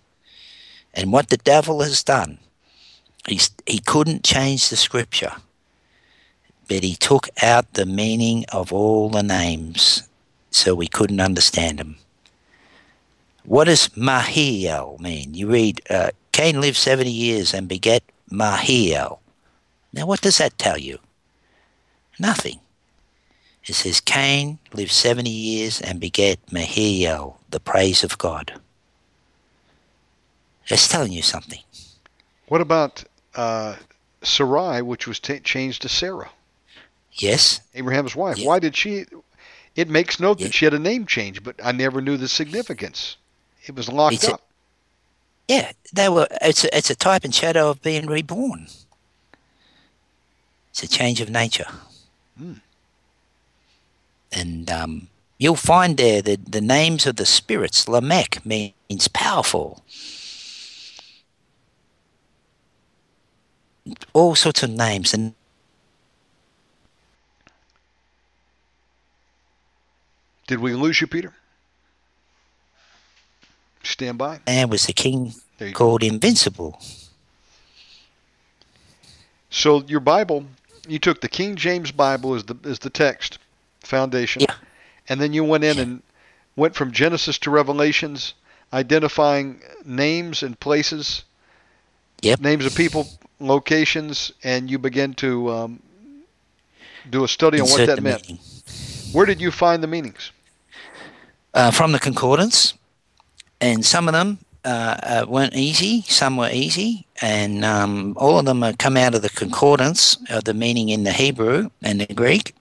And 0.94 1.12
what 1.12 1.30
the 1.30 1.38
devil 1.38 1.82
has 1.82 2.04
done, 2.04 2.40
he's, 3.28 3.52
he 3.66 3.80
couldn't 3.80 4.24
change 4.24 4.70
the 4.70 4.76
scripture, 4.76 5.34
but 6.68 6.84
he 6.84 6.96
took 6.96 7.30
out 7.42 7.74
the 7.74 7.86
meaning 7.86 8.46
of 8.52 8.72
all 8.74 9.10
the 9.10 9.24
names 9.24 10.08
so 10.52 10.74
we 10.74 10.88
couldn't 10.88 11.20
understand 11.20 11.80
them. 11.80 11.98
What 13.44 13.66
does 13.66 13.90
Mahiel 13.90 15.00
mean? 15.00 15.34
You 15.34 15.48
read, 15.48 15.82
uh, 15.90 16.12
Cain 16.32 16.62
lived 16.62 16.78
70 16.78 17.10
years 17.10 17.54
and 17.54 17.68
beget 17.68 18.04
Mahiel. 18.32 19.20
Now, 19.94 20.06
what 20.06 20.22
does 20.22 20.38
that 20.38 20.58
tell 20.58 20.78
you? 20.78 21.00
Nothing. 22.20 22.60
It 23.66 23.76
says 23.76 24.02
Cain 24.02 24.58
lived 24.74 24.92
70 24.92 25.30
years 25.30 25.80
and 25.82 26.00
beget 26.00 26.40
Mahiel, 26.48 27.36
the 27.50 27.60
praise 27.60 28.04
of 28.04 28.18
God. 28.18 28.54
It's 30.68 30.88
telling 30.88 31.12
you 31.12 31.22
something. 31.22 31.60
What 32.48 32.62
about 32.62 33.04
uh, 33.36 33.76
Sarai, 34.24 34.82
which 34.82 35.08
was 35.08 35.20
ta 35.20 35.36
changed 35.44 35.82
to 35.84 35.90
Sarah? 35.90 36.30
Yes. 37.14 37.62
Abraham's 37.76 38.16
wife. 38.16 38.38
Yeah. 38.38 38.48
Why 38.48 38.60
did 38.60 38.76
she? 38.76 39.06
It 39.76 39.90
makes 39.90 40.20
note 40.20 40.40
Yeah. 40.40 40.48
that 40.48 40.54
she 40.54 40.66
had 40.66 40.74
a 40.74 40.80
name 40.80 41.06
change, 41.06 41.44
but 41.44 41.56
I 41.64 41.72
never 41.72 42.02
knew 42.02 42.18
the 42.18 42.28
significance. 42.28 43.18
It 43.66 43.76
was 43.76 43.90
locked 43.90 44.16
It's 44.16 44.28
up. 44.28 44.42
Yeah, 45.50 45.72
they 45.92 46.08
were. 46.10 46.28
It's 46.44 46.64
a, 46.64 46.78
it's 46.78 46.92
a 46.92 46.96
type 46.96 47.24
and 47.24 47.34
shadow 47.34 47.72
of 47.72 47.82
being 47.82 48.06
reborn. 48.06 48.68
It's 50.70 50.84
a 50.84 50.88
change 50.88 51.20
of 51.22 51.32
nature. 51.32 51.66
Hmm. 52.38 52.54
And 54.32 54.70
um, 54.70 55.08
you'll 55.40 55.56
find 55.56 55.98
there 55.98 56.22
that 56.22 56.52
the 56.52 56.62
names 56.62 57.08
of 57.08 57.16
the 57.16 57.26
spirits, 57.26 57.88
Lamech 57.90 58.46
means 58.46 59.08
powerful. 59.12 59.84
All 64.14 64.36
sorts 64.36 64.62
of 64.62 64.70
names. 64.70 65.16
And 65.16 65.34
Did 70.46 70.60
we 70.60 70.76
lose 70.76 71.02
you, 71.02 71.08
Peter? 71.08 71.34
Stand 73.84 74.18
by. 74.18 74.40
man 74.46 74.70
was 74.70 74.86
the 74.86 74.94
king 74.94 75.34
you 75.60 75.68
go. 75.68 75.72
called 75.74 76.04
Invincible. 76.04 76.80
So 79.50 79.84
your 79.88 80.00
Bible, 80.00 80.46
you 80.88 81.00
took 81.00 81.22
the 81.22 81.28
King 81.30 81.56
James 81.56 81.92
Bible 81.92 82.36
as 82.36 82.44
the 82.44 82.56
as 82.66 82.80
the 82.80 82.90
text 82.90 83.40
foundation, 83.82 84.42
Yeah. 84.42 84.54
and 85.08 85.20
then 85.20 85.34
you 85.34 85.44
went 85.44 85.64
in 85.64 85.76
Yeah. 85.78 85.84
and 85.84 86.04
went 86.56 86.76
from 86.76 86.92
Genesis 86.92 87.38
to 87.40 87.50
Revelations, 87.50 88.34
identifying 88.74 89.62
names 89.86 90.44
and 90.44 90.60
places, 90.60 91.24
Yep. 92.22 92.42
names 92.42 92.66
of 92.66 92.76
people, 92.76 93.08
locations, 93.40 94.32
and 94.44 94.70
you 94.70 94.78
begin 94.78 95.14
to 95.16 95.52
um, 95.52 95.80
do 97.10 97.24
a 97.24 97.28
study 97.28 97.60
on 97.60 97.68
what 97.70 97.88
that 97.88 98.04
meant. 98.04 98.28
meaning. 98.28 98.42
Where 99.14 99.26
did 99.26 99.42
you 99.42 99.52
find 99.52 99.82
the 99.82 99.88
meanings? 99.88 100.32
uh, 101.56 101.72
from 101.72 101.92
the 101.94 102.00
concordance, 102.00 102.76
and 103.62 103.86
some 103.86 104.08
of 104.08 104.14
them 104.14 104.40
uh, 104.66 104.98
uh, 105.04 105.26
weren't 105.28 105.56
easy. 105.56 106.02
Some 106.04 106.38
were 106.38 106.50
easy, 106.52 107.06
and 107.22 107.64
um, 107.64 108.14
all 108.18 108.40
of 108.40 108.46
them 108.46 108.64
come 108.78 108.98
out 108.98 109.16
of 109.16 109.22
the 109.22 109.30
concordance 109.30 110.18
of 110.30 110.44
the 110.44 110.54
meaning 110.54 110.90
in 110.90 111.04
the 111.04 111.12
Hebrew 111.14 111.70
and 111.82 112.02
the 112.02 112.14
Greek. 112.14 112.54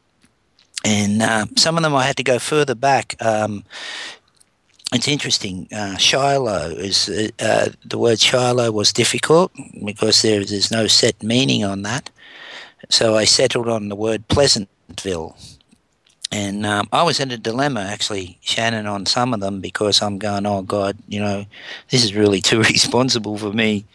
And 0.84 1.22
uh, 1.22 1.46
some 1.56 1.76
of 1.76 1.82
them 1.82 1.94
I 1.94 2.04
had 2.04 2.16
to 2.18 2.22
go 2.22 2.38
further 2.38 2.74
back. 2.74 3.16
Um, 3.20 3.64
it's 4.92 5.08
interesting. 5.08 5.68
Uh, 5.72 5.96
Shiloh 5.96 6.70
is 6.70 7.08
uh, 7.08 7.28
uh, 7.40 7.68
the 7.84 7.98
word 7.98 8.20
Shiloh 8.20 8.70
was 8.70 8.92
difficult 8.92 9.52
because 9.84 10.22
there, 10.22 10.44
there's 10.44 10.70
no 10.70 10.86
set 10.86 11.22
meaning 11.22 11.64
on 11.64 11.82
that. 11.82 12.10
So 12.88 13.16
I 13.16 13.24
settled 13.24 13.68
on 13.68 13.88
the 13.88 13.96
word 13.96 14.28
Pleasantville. 14.28 15.36
And 16.30 16.66
um, 16.66 16.88
I 16.92 17.02
was 17.04 17.20
in 17.20 17.30
a 17.30 17.38
dilemma, 17.38 17.80
actually, 17.80 18.38
Shannon, 18.42 18.86
on 18.86 19.06
some 19.06 19.32
of 19.32 19.40
them 19.40 19.60
because 19.60 20.02
I'm 20.02 20.18
going, 20.18 20.44
oh, 20.44 20.60
God, 20.60 20.98
you 21.08 21.20
know, 21.20 21.46
this 21.88 22.04
is 22.04 22.14
really 22.14 22.42
too 22.42 22.58
responsible 22.74 23.38
for 23.38 23.52
me. 23.52 23.86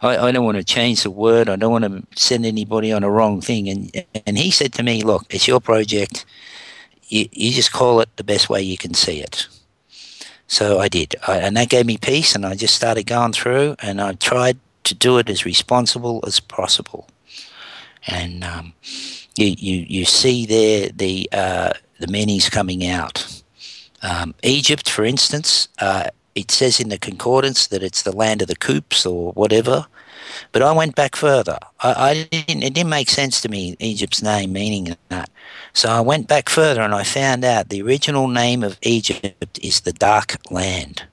I, 0.00 0.16
I 0.16 0.32
don't 0.32 0.44
want 0.44 0.56
to 0.56 0.64
change 0.64 1.02
the 1.02 1.10
word. 1.10 1.48
I 1.48 1.56
don't 1.56 1.72
want 1.72 1.84
to 1.84 2.20
send 2.20 2.46
anybody 2.46 2.92
on 2.92 3.02
a 3.02 3.10
wrong 3.10 3.40
thing. 3.40 3.68
And, 3.68 4.04
and 4.24 4.38
he 4.38 4.52
said 4.52 4.72
to 4.74 4.84
me, 4.84 5.02
look, 5.02 5.26
it's 5.30 5.48
your 5.48 5.60
project. 5.60 6.24
You, 7.08 7.28
you 7.32 7.50
just 7.50 7.72
call 7.72 8.00
it 8.00 8.08
the 8.16 8.24
best 8.24 8.48
way 8.48 8.62
you 8.62 8.78
can 8.78 8.94
see 8.94 9.20
it. 9.20 9.48
So 10.46 10.78
I 10.78 10.88
did. 10.88 11.16
I, 11.26 11.38
and 11.38 11.56
that 11.56 11.70
gave 11.70 11.86
me 11.86 11.98
peace. 11.98 12.36
And 12.36 12.46
I 12.46 12.54
just 12.54 12.74
started 12.74 13.04
going 13.04 13.32
through 13.32 13.74
and 13.80 14.00
I 14.00 14.12
tried 14.12 14.58
to 14.84 14.94
do 14.94 15.18
it 15.18 15.28
as 15.28 15.44
responsible 15.44 16.22
as 16.24 16.38
possible. 16.38 17.08
And 18.06 18.44
um, 18.44 18.72
you, 19.36 19.54
you, 19.58 19.86
you 19.88 20.04
see 20.04 20.46
there 20.46 20.88
the 20.88 21.28
uh, 21.32 21.72
the 21.98 22.06
meanings 22.08 22.48
coming 22.48 22.86
out. 22.86 23.42
Um, 24.02 24.34
Egypt, 24.42 24.88
for 24.88 25.04
instance, 25.04 25.68
uh, 25.78 26.08
it 26.34 26.50
says 26.50 26.80
in 26.80 26.88
the 26.88 26.98
concordance 26.98 27.66
that 27.66 27.82
it's 27.82 28.02
the 28.02 28.16
land 28.16 28.40
of 28.40 28.48
the 28.48 28.56
coops 28.56 29.04
or 29.04 29.32
whatever. 29.32 29.86
But 30.52 30.62
I 30.62 30.72
went 30.72 30.94
back 30.94 31.16
further. 31.16 31.58
I, 31.80 31.92
I 31.92 32.28
didn't. 32.30 32.62
It 32.62 32.74
didn't 32.74 32.90
make 32.90 33.10
sense 33.10 33.40
to 33.42 33.48
me 33.48 33.76
Egypt's 33.78 34.22
name 34.22 34.52
meaning 34.52 34.96
that. 35.08 35.28
So 35.72 35.88
I 35.88 36.00
went 36.00 36.28
back 36.28 36.48
further 36.48 36.80
and 36.80 36.94
I 36.94 37.04
found 37.04 37.44
out 37.44 37.68
the 37.68 37.82
original 37.82 38.28
name 38.28 38.62
of 38.62 38.78
Egypt 38.82 39.58
is 39.62 39.80
the 39.80 39.92
dark 39.92 40.36
land. 40.50 41.04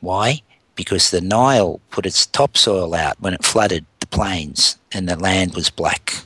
Why? 0.00 0.42
Because 0.74 1.10
the 1.10 1.20
Nile 1.20 1.80
put 1.90 2.06
its 2.06 2.26
topsoil 2.26 2.94
out 2.94 3.20
when 3.20 3.34
it 3.34 3.44
flooded 3.44 3.84
plains 4.10 4.76
and 4.92 5.08
the 5.08 5.16
land 5.16 5.54
was 5.54 5.70
black. 5.70 6.22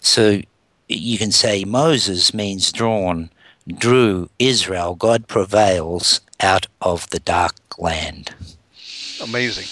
So 0.00 0.40
you 0.88 1.18
can 1.18 1.32
say 1.32 1.64
Moses 1.64 2.34
means 2.34 2.72
drawn, 2.72 3.30
drew 3.66 4.28
Israel, 4.38 4.94
God 4.94 5.28
prevails 5.28 6.20
out 6.40 6.66
of 6.80 7.08
the 7.10 7.20
dark 7.20 7.54
land. 7.78 8.34
Amazing. 9.22 9.66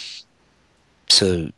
So 1.08 1.50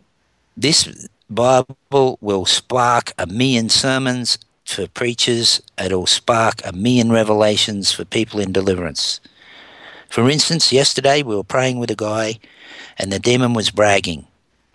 this 0.57 1.09
Bible 1.29 2.19
will 2.21 2.47
spark 2.47 3.13
a 3.19 3.27
million 3.27 3.69
sermons 3.69 4.39
for 4.65 4.87
preachers, 4.87 5.61
it'll 5.79 6.07
spark 6.07 6.61
a 6.65 6.73
million 6.73 7.11
revelations 7.11 7.93
for 7.93 8.05
people 8.05 8.41
in 8.41 8.53
deliverance. 8.53 9.21
For 10.09 10.31
instance, 10.31 10.73
yesterday 10.73 11.23
we 11.23 11.35
were 11.35 11.45
praying 11.45 11.79
with 11.79 11.91
a 11.91 11.97
guy 11.97 12.39
and 12.99 13.13
the 13.13 13.19
demon 13.19 13.55
was 13.55 13.71
bragging, 13.71 14.27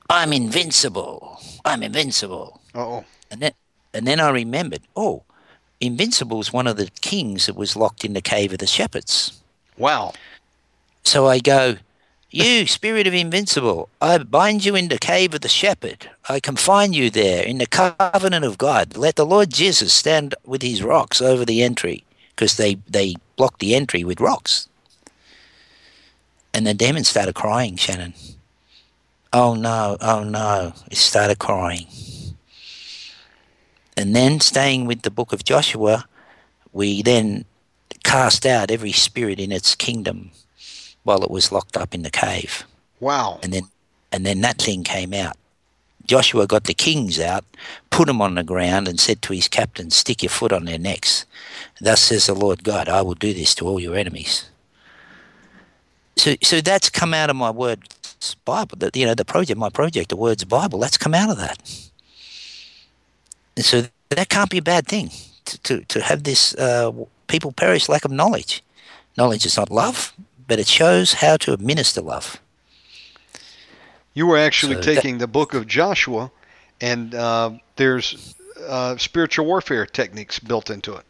I'm 0.09 0.33
invincible. 0.33 1.39
I'm 1.65 1.83
invincible. 1.83 2.61
Oh. 2.73 3.03
And 3.29 3.41
then, 3.41 3.51
and 3.93 4.07
then 4.07 4.19
I 4.19 4.29
remembered, 4.29 4.81
oh, 4.95 5.23
Invincible 5.79 6.39
was 6.39 6.51
one 6.51 6.65
of 6.65 6.77
the 6.77 6.89
kings 7.01 7.45
that 7.45 7.55
was 7.55 7.75
locked 7.75 8.03
in 8.03 8.13
the 8.13 8.21
cave 8.21 8.51
of 8.51 8.59
the 8.59 8.67
shepherds. 8.67 9.39
Wow. 9.77 10.13
So 11.03 11.27
I 11.27 11.39
go, 11.39 11.77
You, 12.31 12.65
spirit 12.65 13.05
of 13.05 13.13
invincible, 13.13 13.89
I 14.01 14.17
bind 14.17 14.65
you 14.65 14.75
in 14.75 14.87
the 14.87 14.97
cave 14.97 15.35
of 15.35 15.41
the 15.41 15.49
shepherd. 15.49 16.09
I 16.27 16.39
confine 16.39 16.93
you 16.93 17.09
there 17.09 17.43
in 17.45 17.59
the 17.59 17.67
covenant 17.67 18.43
of 18.43 18.57
God. 18.57 18.97
Let 18.97 19.17
the 19.17 19.25
Lord 19.25 19.51
Jesus 19.51 19.93
stand 19.93 20.33
with 20.45 20.63
his 20.63 20.81
rocks 20.81 21.21
over 21.21 21.45
the 21.45 21.61
entry, 21.61 22.03
because 22.35 22.57
they, 22.57 22.75
they 22.89 23.15
blocked 23.35 23.59
the 23.59 23.75
entry 23.75 24.03
with 24.03 24.19
rocks. 24.19 24.67
And 26.53 26.65
the 26.65 26.73
demon 26.73 27.03
started 27.03 27.35
crying, 27.35 27.75
Shannon. 27.75 28.15
Oh 29.33 29.53
no, 29.55 29.97
oh 30.01 30.23
no. 30.23 30.73
It 30.89 30.97
started 30.97 31.39
crying. 31.39 31.87
And 33.95 34.15
then, 34.15 34.39
staying 34.39 34.85
with 34.85 35.01
the 35.01 35.09
book 35.09 35.33
of 35.33 35.43
Joshua, 35.43 36.05
we 36.71 37.01
then 37.01 37.45
cast 38.03 38.45
out 38.45 38.69
every 38.69 38.91
spirit 38.91 39.39
in 39.39 39.51
its 39.51 39.73
kingdom 39.75 40.31
while 41.03 41.23
it 41.23 41.31
was 41.31 41.51
locked 41.51 41.75
up 41.75 41.95
in 41.95 42.03
the 42.03 42.11
cave. 42.11 42.63
Wow. 42.99 43.39
And 43.41 43.51
then, 43.51 43.63
and 44.11 44.25
then 44.25 44.41
that 44.41 44.61
thing 44.61 44.83
came 44.83 45.13
out. 45.13 45.35
Joshua 46.05 46.47
got 46.47 46.63
the 46.65 46.73
kings 46.73 47.19
out, 47.19 47.43
put 47.89 48.07
them 48.07 48.21
on 48.21 48.35
the 48.35 48.43
ground, 48.43 48.87
and 48.87 48.99
said 48.99 49.21
to 49.23 49.33
his 49.33 49.47
captains, 49.47 49.95
"Stick 49.95 50.23
your 50.23 50.29
foot 50.29 50.53
on 50.53 50.65
their 50.65 50.79
necks." 50.79 51.25
Thus 51.81 52.01
says 52.01 52.27
the 52.27 52.33
Lord 52.33 52.63
God, 52.63 52.87
"I 52.87 53.01
will 53.01 53.15
do 53.15 53.33
this 53.33 53.53
to 53.55 53.67
all 53.67 53.79
your 53.79 53.95
enemies." 53.95 54.45
So, 56.15 56.35
so 56.41 56.61
that's 56.61 56.89
come 56.89 57.13
out 57.13 57.29
of 57.29 57.35
my 57.35 57.51
word 57.51 57.89
Bible. 58.45 58.77
The, 58.77 58.91
you 58.93 59.05
know, 59.05 59.15
the 59.15 59.25
project, 59.25 59.57
my 59.59 59.69
project, 59.69 60.09
the 60.09 60.15
words 60.17 60.43
Bible. 60.43 60.79
That's 60.79 60.97
come 60.97 61.13
out 61.13 61.29
of 61.29 61.37
that. 61.37 61.57
And 63.55 63.65
so 63.65 63.83
that 64.09 64.29
can't 64.29 64.49
be 64.49 64.57
a 64.59 64.61
bad 64.61 64.87
thing 64.87 65.09
to 65.45 65.57
to, 65.59 65.81
to 65.85 66.01
have 66.01 66.23
this. 66.23 66.53
Uh, 66.55 66.91
people 67.27 67.51
perish 67.51 67.89
lack 67.89 68.05
of 68.05 68.11
knowledge. 68.11 68.63
Knowledge 69.17 69.45
is 69.45 69.57
not 69.57 69.69
love, 69.71 70.13
but 70.47 70.59
it 70.59 70.67
shows 70.67 71.13
how 71.13 71.37
to 71.37 71.53
administer 71.53 72.01
love. 72.01 72.39
You 74.13 74.27
were 74.27 74.37
actually 74.37 74.75
So 74.75 74.81
that- 74.81 74.95
taking 74.95 75.17
the 75.19 75.27
book 75.27 75.53
of 75.53 75.65
Joshua, 75.67 76.31
and 76.81 77.13
uh, 77.15 77.51
there's 77.75 78.35
uh, 78.67 78.97
spiritual 78.97 79.45
warfare 79.45 79.85
techniques 79.85 80.39
built 80.39 80.69
into 80.69 80.93
it. 80.95 81.03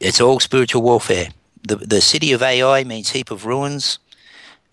It's 0.00 0.20
all 0.20 0.40
spiritual 0.40 0.82
warfare. 0.82 1.28
The 1.68 1.76
the 1.76 2.00
city 2.00 2.32
of 2.34 2.42
Ai 2.42 2.84
means 2.84 3.10
heap 3.10 3.30
of 3.30 3.46
ruins, 3.46 3.98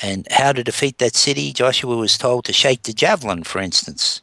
and 0.01 0.27
how 0.31 0.51
to 0.51 0.63
defeat 0.63 0.97
that 0.97 1.15
city. 1.15 1.53
Joshua 1.53 1.95
was 1.95 2.17
told 2.17 2.45
to 2.45 2.53
shake 2.53 2.83
the 2.83 2.93
javelin, 2.93 3.43
for 3.43 3.59
instance. 3.59 4.21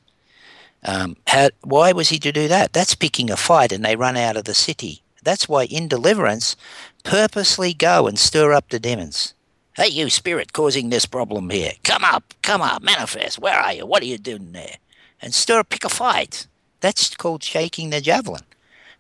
Um, 0.84 1.16
how, 1.26 1.50
why 1.62 1.92
was 1.92 2.08
he 2.08 2.18
to 2.20 2.32
do 2.32 2.48
that? 2.48 2.73
That's 2.73 2.94
picking 2.94 3.31
a 3.31 3.36
fight, 3.36 3.73
and 3.73 3.84
they 3.84 3.97
run 3.97 4.16
out 4.16 4.36
of 4.36 4.44
the 4.44 4.55
city. 4.55 5.02
That's 5.23 5.48
why 5.48 5.65
in 5.65 5.89
deliverance, 5.89 6.57
purposely 7.05 7.74
go 7.74 8.07
and 8.07 8.18
stir 8.18 8.52
up 8.52 8.68
the 8.68 8.78
demons. 8.78 9.34
Hey, 9.76 9.89
you 9.89 10.10
spirit 10.10 10.52
causing 10.52 10.89
this 10.89 11.07
problem 11.07 11.50
here, 11.50 11.73
come 11.84 12.05
up, 12.05 12.34
come 12.42 12.62
up, 12.62 12.82
manifest. 12.82 13.39
Where 13.39 13.58
are 13.58 13.74
you? 13.74 13.86
What 13.86 14.02
are 14.02 14.07
you 14.07 14.18
doing 14.18 14.52
there? 14.52 14.76
And 15.20 15.34
stir, 15.34 15.65
pick 15.65 15.84
a 15.84 15.89
fight. 15.89 16.47
That's 16.81 17.15
called 17.15 17.42
shaking 17.42 17.90
the 17.90 18.00
javelin. 18.00 18.42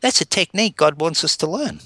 That's 0.00 0.20
a 0.20 0.24
technique 0.24 0.76
God 0.76 1.00
wants 1.00 1.24
us 1.24 1.36
to 1.38 1.46
learn. 1.48 1.80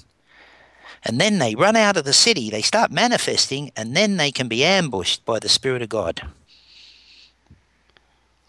And 1.05 1.19
then 1.19 1.39
they 1.39 1.55
run 1.55 1.75
out 1.75 1.97
of 1.97 2.05
the 2.05 2.13
city, 2.13 2.49
they 2.49 2.61
start 2.61 2.91
manifesting, 2.91 3.71
and 3.75 3.95
then 3.95 4.17
they 4.17 4.31
can 4.31 4.47
be 4.47 4.63
ambushed 4.63 5.25
by 5.25 5.39
the 5.39 5.49
Spirit 5.49 5.81
of 5.81 5.89
God. 5.89 6.21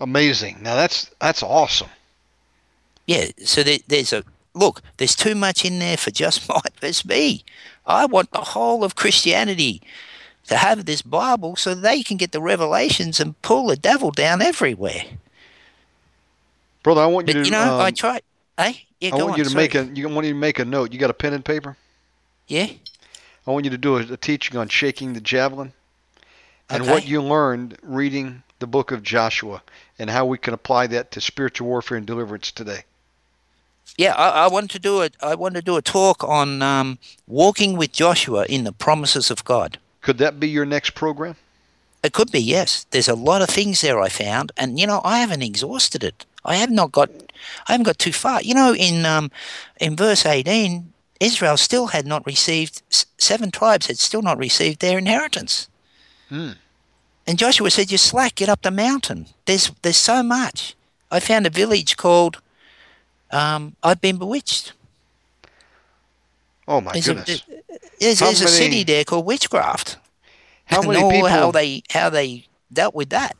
Amazing. 0.00 0.58
Now 0.62 0.74
that's 0.76 1.10
that's 1.20 1.42
awesome. 1.42 1.88
Yeah, 3.06 3.26
so 3.44 3.62
there, 3.62 3.78
there's 3.86 4.12
a 4.12 4.24
look, 4.54 4.82
there's 4.96 5.16
too 5.16 5.34
much 5.34 5.64
in 5.64 5.78
there 5.78 5.96
for 5.96 6.10
just 6.10 6.48
my 6.48 6.60
just 6.80 7.06
me. 7.06 7.44
I 7.86 8.06
want 8.06 8.30
the 8.30 8.40
whole 8.40 8.84
of 8.84 8.94
Christianity 8.94 9.82
to 10.46 10.56
have 10.56 10.84
this 10.84 11.02
Bible 11.02 11.56
so 11.56 11.74
they 11.74 12.02
can 12.02 12.16
get 12.16 12.32
the 12.32 12.40
revelations 12.40 13.18
and 13.20 13.40
pull 13.42 13.66
the 13.66 13.76
devil 13.76 14.10
down 14.10 14.42
everywhere. 14.42 15.04
Brother, 16.82 17.00
I 17.00 17.06
want 17.06 17.28
you 17.28 17.34
But 17.34 17.40
to. 17.40 17.44
you 17.46 17.50
know, 17.50 17.78
I 17.78 17.88
um, 17.88 17.94
try. 17.94 18.20
Hey, 18.58 18.84
yeah, 19.00 19.10
I 19.14 19.16
want 19.16 19.32
on. 19.32 19.38
you 19.38 19.44
to 19.44 19.50
sorry. 19.50 19.64
make 19.64 19.74
a. 19.74 19.84
You 19.94 20.08
want 20.08 20.26
you 20.26 20.32
to 20.32 20.38
make 20.38 20.58
a 20.58 20.64
note. 20.64 20.92
You 20.92 20.98
got 20.98 21.10
a 21.10 21.14
pen 21.14 21.32
and 21.32 21.44
paper. 21.44 21.76
Yeah. 22.48 22.68
I 23.46 23.50
want 23.50 23.64
you 23.64 23.70
to 23.70 23.78
do 23.78 23.96
a, 23.98 24.00
a 24.12 24.16
teaching 24.16 24.56
on 24.56 24.68
shaking 24.68 25.12
the 25.12 25.20
javelin 25.20 25.72
and 26.70 26.82
Okay. 26.82 26.90
what 26.92 27.06
you 27.06 27.22
learned 27.22 27.76
reading 27.82 28.42
the 28.58 28.66
book 28.66 28.90
of 28.90 29.02
Joshua 29.02 29.62
and 29.98 30.08
how 30.10 30.24
we 30.24 30.38
can 30.38 30.54
apply 30.54 30.86
that 30.88 31.10
to 31.10 31.20
spiritual 31.20 31.68
warfare 31.68 31.98
and 31.98 32.06
deliverance 32.06 32.50
today. 32.50 32.84
Yeah, 33.98 34.14
I, 34.14 34.44
I 34.44 34.48
want 34.48 34.70
to 34.70 34.78
do 34.78 35.02
a 35.02 35.10
I 35.22 35.34
want 35.34 35.54
to 35.56 35.62
do 35.62 35.76
a 35.76 35.82
talk 35.82 36.24
on 36.24 36.62
um, 36.62 36.98
walking 37.26 37.76
with 37.76 37.92
Joshua 37.92 38.46
in 38.46 38.64
the 38.64 38.72
promises 38.72 39.30
of 39.30 39.44
God. 39.44 39.78
Could 40.00 40.18
that 40.18 40.40
be 40.40 40.48
your 40.48 40.64
next 40.64 40.94
program? 40.94 41.36
It 42.02 42.12
could 42.12 42.30
be, 42.30 42.40
yes. 42.40 42.84
There's 42.90 43.08
a 43.08 43.14
lot 43.14 43.40
of 43.42 43.48
things 43.48 43.80
there 43.80 44.00
I 44.00 44.08
found, 44.08 44.52
and 44.56 44.78
you 44.80 44.86
know 44.86 45.02
I 45.04 45.18
haven't 45.18 45.42
exhausted 45.42 46.02
it. 46.02 46.24
I 46.44 46.56
have 46.56 46.70
not 46.70 46.92
got, 46.92 47.10
I 47.68 47.72
haven't 47.72 47.84
got 47.84 47.98
too 47.98 48.12
far. 48.12 48.40
You 48.42 48.54
know, 48.54 48.74
in 48.74 49.04
um, 49.06 49.30
in 49.78 49.96
verse 49.96 50.24
18, 50.26 50.92
Israel 51.20 51.56
still 51.56 51.88
had 51.88 52.06
not 52.06 52.26
received 52.26 52.82
seven 53.18 53.50
tribes 53.50 53.86
had 53.86 53.98
still 53.98 54.22
not 54.22 54.38
received 54.38 54.80
their 54.80 54.98
inheritance. 54.98 55.68
Hmm. 56.28 56.52
And 57.26 57.38
Joshua 57.38 57.70
said, 57.70 57.90
"You 57.90 57.98
slack, 57.98 58.34
get 58.34 58.48
up 58.48 58.62
the 58.62 58.70
mountain. 58.70 59.26
There's 59.46 59.70
there's 59.82 59.96
so 59.96 60.22
much." 60.22 60.74
I 61.10 61.20
found 61.20 61.46
a 61.46 61.50
village 61.50 61.96
called 61.96 62.40
um, 63.30 63.76
I've 63.82 64.00
been 64.00 64.16
bewitched. 64.18 64.72
Oh 66.66 66.80
my 66.80 66.92
There's, 66.92 67.08
a, 67.08 67.14
goodness! 67.14 67.42
there's, 68.00 68.20
How 68.20 68.26
there's 68.26 68.40
a 68.40 68.48
city 68.48 68.84
there 68.84 69.04
called 69.04 69.26
Witchcraft. 69.26 69.98
How 70.66 70.82
many 70.82 71.00
people? 71.10 71.28
How 71.28 71.50
they 71.50 71.82
how 71.90 72.10
they 72.10 72.46
dealt 72.72 72.94
with 72.94 73.10
that? 73.10 73.36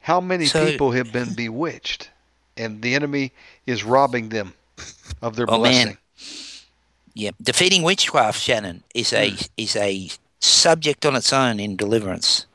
How 0.00 0.20
many 0.20 0.46
So- 0.46 0.66
people 0.66 0.92
have 0.92 1.12
been 1.12 1.34
bewitched, 1.34 2.10
and 2.56 2.82
the 2.82 2.94
enemy 2.94 3.32
is 3.66 3.82
robbing 3.84 4.28
them 4.28 4.54
of 5.22 5.36
their 5.36 5.46
Oh, 5.48 5.62
man. 5.62 5.98
Yeah, 7.14 7.30
defeating 7.40 7.82
witchcraft, 7.82 8.40
Shannon, 8.40 8.82
is 8.94 9.12
a 9.12 9.30
Hmm. 9.30 9.36
is 9.56 9.76
a 9.76 10.10
subject 10.40 11.06
on 11.06 11.16
its 11.16 11.32
own 11.32 11.60
in 11.60 11.76
deliverance. 11.76 12.46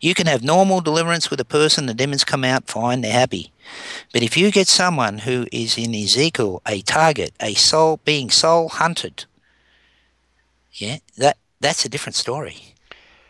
You 0.00 0.14
can 0.14 0.26
have 0.26 0.42
normal 0.42 0.80
deliverance 0.80 1.30
with 1.30 1.40
a 1.40 1.44
person, 1.44 1.86
the 1.86 1.94
demons 1.94 2.24
come 2.24 2.44
out 2.44 2.68
fine, 2.68 3.00
they're 3.00 3.12
happy. 3.12 3.52
But 4.12 4.22
if 4.22 4.36
you 4.36 4.50
get 4.50 4.68
someone 4.68 5.18
who 5.20 5.46
is 5.52 5.78
in 5.78 5.94
Ezekiel 5.94 6.60
a 6.66 6.82
target, 6.82 7.32
a 7.40 7.54
soul 7.54 8.00
being 8.04 8.30
soul 8.30 8.68
hunted, 8.68 9.24
yeah, 10.72 10.98
that 11.16 11.36
that's 11.60 11.84
a 11.84 11.88
different 11.88 12.16
story. 12.16 12.74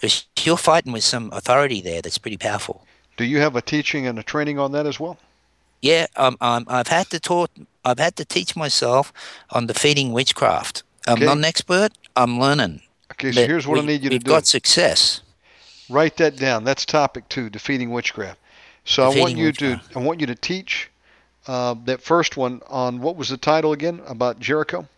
Because 0.01 0.27
you're 0.43 0.57
fighting 0.57 0.93
with 0.93 1.05
some 1.05 1.31
authority 1.33 1.81
there 1.81 2.03
that's 2.03 2.19
pretty 2.19 2.37
powerful. 2.37 2.87
Do 3.17 3.25
you 3.25 3.39
have 3.41 3.57
a 3.57 3.63
teaching 3.63 4.07
and 4.07 4.19
a 4.19 4.23
training 4.23 4.59
on 4.59 4.73
that 4.73 4.87
as 4.87 4.99
well? 4.99 5.17
Yeah, 5.85 6.07
um, 6.17 6.39
um, 6.41 6.65
I've 6.67 6.89
had 6.89 7.11
to 7.11 7.21
taught, 7.21 7.51
I've 7.85 7.99
had 7.99 8.17
to 8.17 8.25
teach 8.25 8.57
myself 8.57 9.13
on 9.51 9.67
defeating 9.67 10.13
witchcraft. 10.13 10.83
I'm 11.07 11.19
Okay. 11.19 11.27
not 11.27 11.37
an 11.37 11.45
expert. 11.45 11.91
I'm 12.17 12.41
learning. 12.41 12.81
Okay, 13.13 13.31
so 13.33 13.47
here's 13.47 13.67
what 13.67 13.79
I 13.79 13.83
need 13.83 14.03
you 14.03 14.09
to 14.09 14.19
do. 14.19 14.31
got 14.31 14.47
success. 14.47 15.21
Write 15.91 16.17
that 16.17 16.37
down. 16.37 16.65
That's 16.65 16.87
topic 16.87 17.29
two: 17.29 17.51
defeating 17.51 17.91
witchcraft. 17.91 18.39
So 18.87 19.03
I 19.03 19.07
want 19.09 19.17
Defeating 19.37 19.39
you 19.39 19.53
to. 19.53 19.81
I 19.95 19.99
want 19.99 20.21
you 20.21 20.27
to 20.27 20.35
teach 20.35 20.89
uh, 21.47 21.75
that 21.85 22.01
first 22.01 22.39
one 22.39 22.63
on 22.67 23.03
what 23.03 23.17
was 23.17 23.29
the 23.29 23.37
title 23.37 23.73
again 23.73 24.01
about 24.07 24.41
Jericho, 24.41 24.89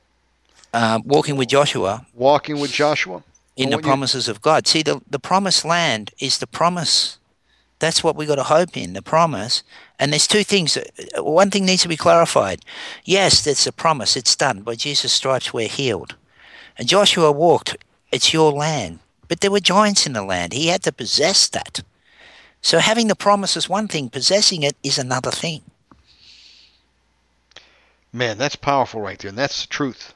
Uh, 0.72 1.00
walking 1.04 1.36
with 1.36 1.48
Joshua 1.48 2.06
walking 2.14 2.60
with 2.60 2.70
Joshua. 2.70 3.24
in 3.56 3.70
the 3.70 3.76
want 3.76 3.84
you- 3.84 3.90
promises 3.90 4.28
of 4.28 4.40
God. 4.40 4.68
See, 4.68 4.82
the 4.84 5.00
the 5.10 5.18
promised 5.18 5.64
land 5.64 6.12
is 6.20 6.38
the 6.38 6.46
promise. 6.46 7.18
That's 7.78 8.02
what 8.02 8.16
we 8.16 8.26
got 8.26 8.36
to 8.36 8.42
hope 8.44 8.76
in. 8.76 8.94
The 8.94 9.02
promise. 9.02 9.62
And 9.98 10.12
there's 10.12 10.26
two 10.26 10.44
things. 10.44 10.78
One 11.18 11.50
thing 11.50 11.66
needs 11.66 11.82
to 11.82 11.88
be 11.88 11.96
clarified. 11.96 12.64
Yes, 13.04 13.44
that's 13.44 13.66
a 13.66 13.72
promise. 13.72 14.16
It's 14.16 14.34
done. 14.34 14.62
By 14.62 14.74
Jesus' 14.76 15.12
stripes, 15.12 15.52
we're 15.52 15.68
healed. 15.68 16.16
And 16.78 16.88
Joshua 16.88 17.32
walked. 17.32 17.76
It's 18.10 18.32
your 18.32 18.52
land. 18.52 19.00
But 19.28 19.40
there 19.40 19.50
were 19.50 19.60
giants 19.60 20.06
in 20.06 20.12
the 20.12 20.22
land. 20.22 20.52
He 20.52 20.68
had 20.68 20.82
to 20.84 20.92
possess 20.92 21.48
that. 21.48 21.82
So 22.62 22.78
having 22.78 23.08
the 23.08 23.16
promise 23.16 23.56
is 23.56 23.68
one 23.68 23.88
thing. 23.88 24.08
Possessing 24.08 24.62
it 24.62 24.76
is 24.82 24.98
another 24.98 25.30
thing. 25.30 25.62
Man, 28.12 28.38
that's 28.38 28.56
powerful 28.56 29.00
right 29.00 29.18
there, 29.18 29.28
and 29.28 29.38
that's 29.38 29.62
the 29.62 29.68
truth. 29.68 30.14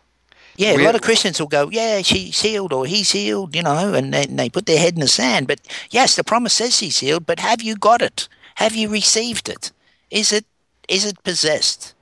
Yeah, 0.57 0.77
We- 0.77 0.83
a 0.83 0.87
lot 0.87 0.95
of 0.95 1.03
Christians 1.03 1.41
will 1.41 1.49
go, 1.49 1.71
yeah, 1.71 2.03
she's 2.03 2.41
healed 2.43 2.73
or 2.73 2.87
he's 2.87 3.13
healed, 3.13 3.55
you 3.55 3.63
know, 3.63 3.95
and 3.95 4.13
then 4.13 4.37
they 4.37 4.51
put 4.51 4.67
their 4.67 4.79
head 4.79 4.95
in 4.95 5.01
the 5.01 5.09
sand. 5.09 5.47
But 5.47 5.61
yes, 5.91 6.17
the 6.17 6.25
promise 6.25 6.55
says 6.55 6.79
he's 6.81 6.99
healed, 6.99 7.27
but 7.27 7.41
have 7.41 7.63
you 7.63 7.77
got 7.77 8.03
it? 8.03 8.29
Have 8.57 8.75
you 8.75 8.89
received 8.89 9.49
it? 9.49 9.73
Is 10.11 10.33
it 10.33 10.45
is 10.89 11.05
it 11.05 11.23
possessed? 11.23 11.95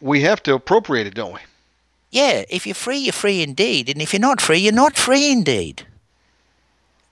We 0.00 0.20
have 0.22 0.42
to 0.42 0.54
appropriate 0.54 1.06
it, 1.06 1.14
don't 1.14 1.32
we? 1.34 1.40
Yeah, 2.10 2.44
if 2.50 2.66
you're 2.66 2.74
free, 2.74 2.98
you're 2.98 3.12
free 3.12 3.42
indeed. 3.42 3.88
And 3.88 4.02
if 4.02 4.12
you're 4.12 4.20
not 4.20 4.40
free, 4.40 4.58
you're 4.58 4.72
not 4.72 4.96
free 4.96 5.30
indeed. 5.30 5.86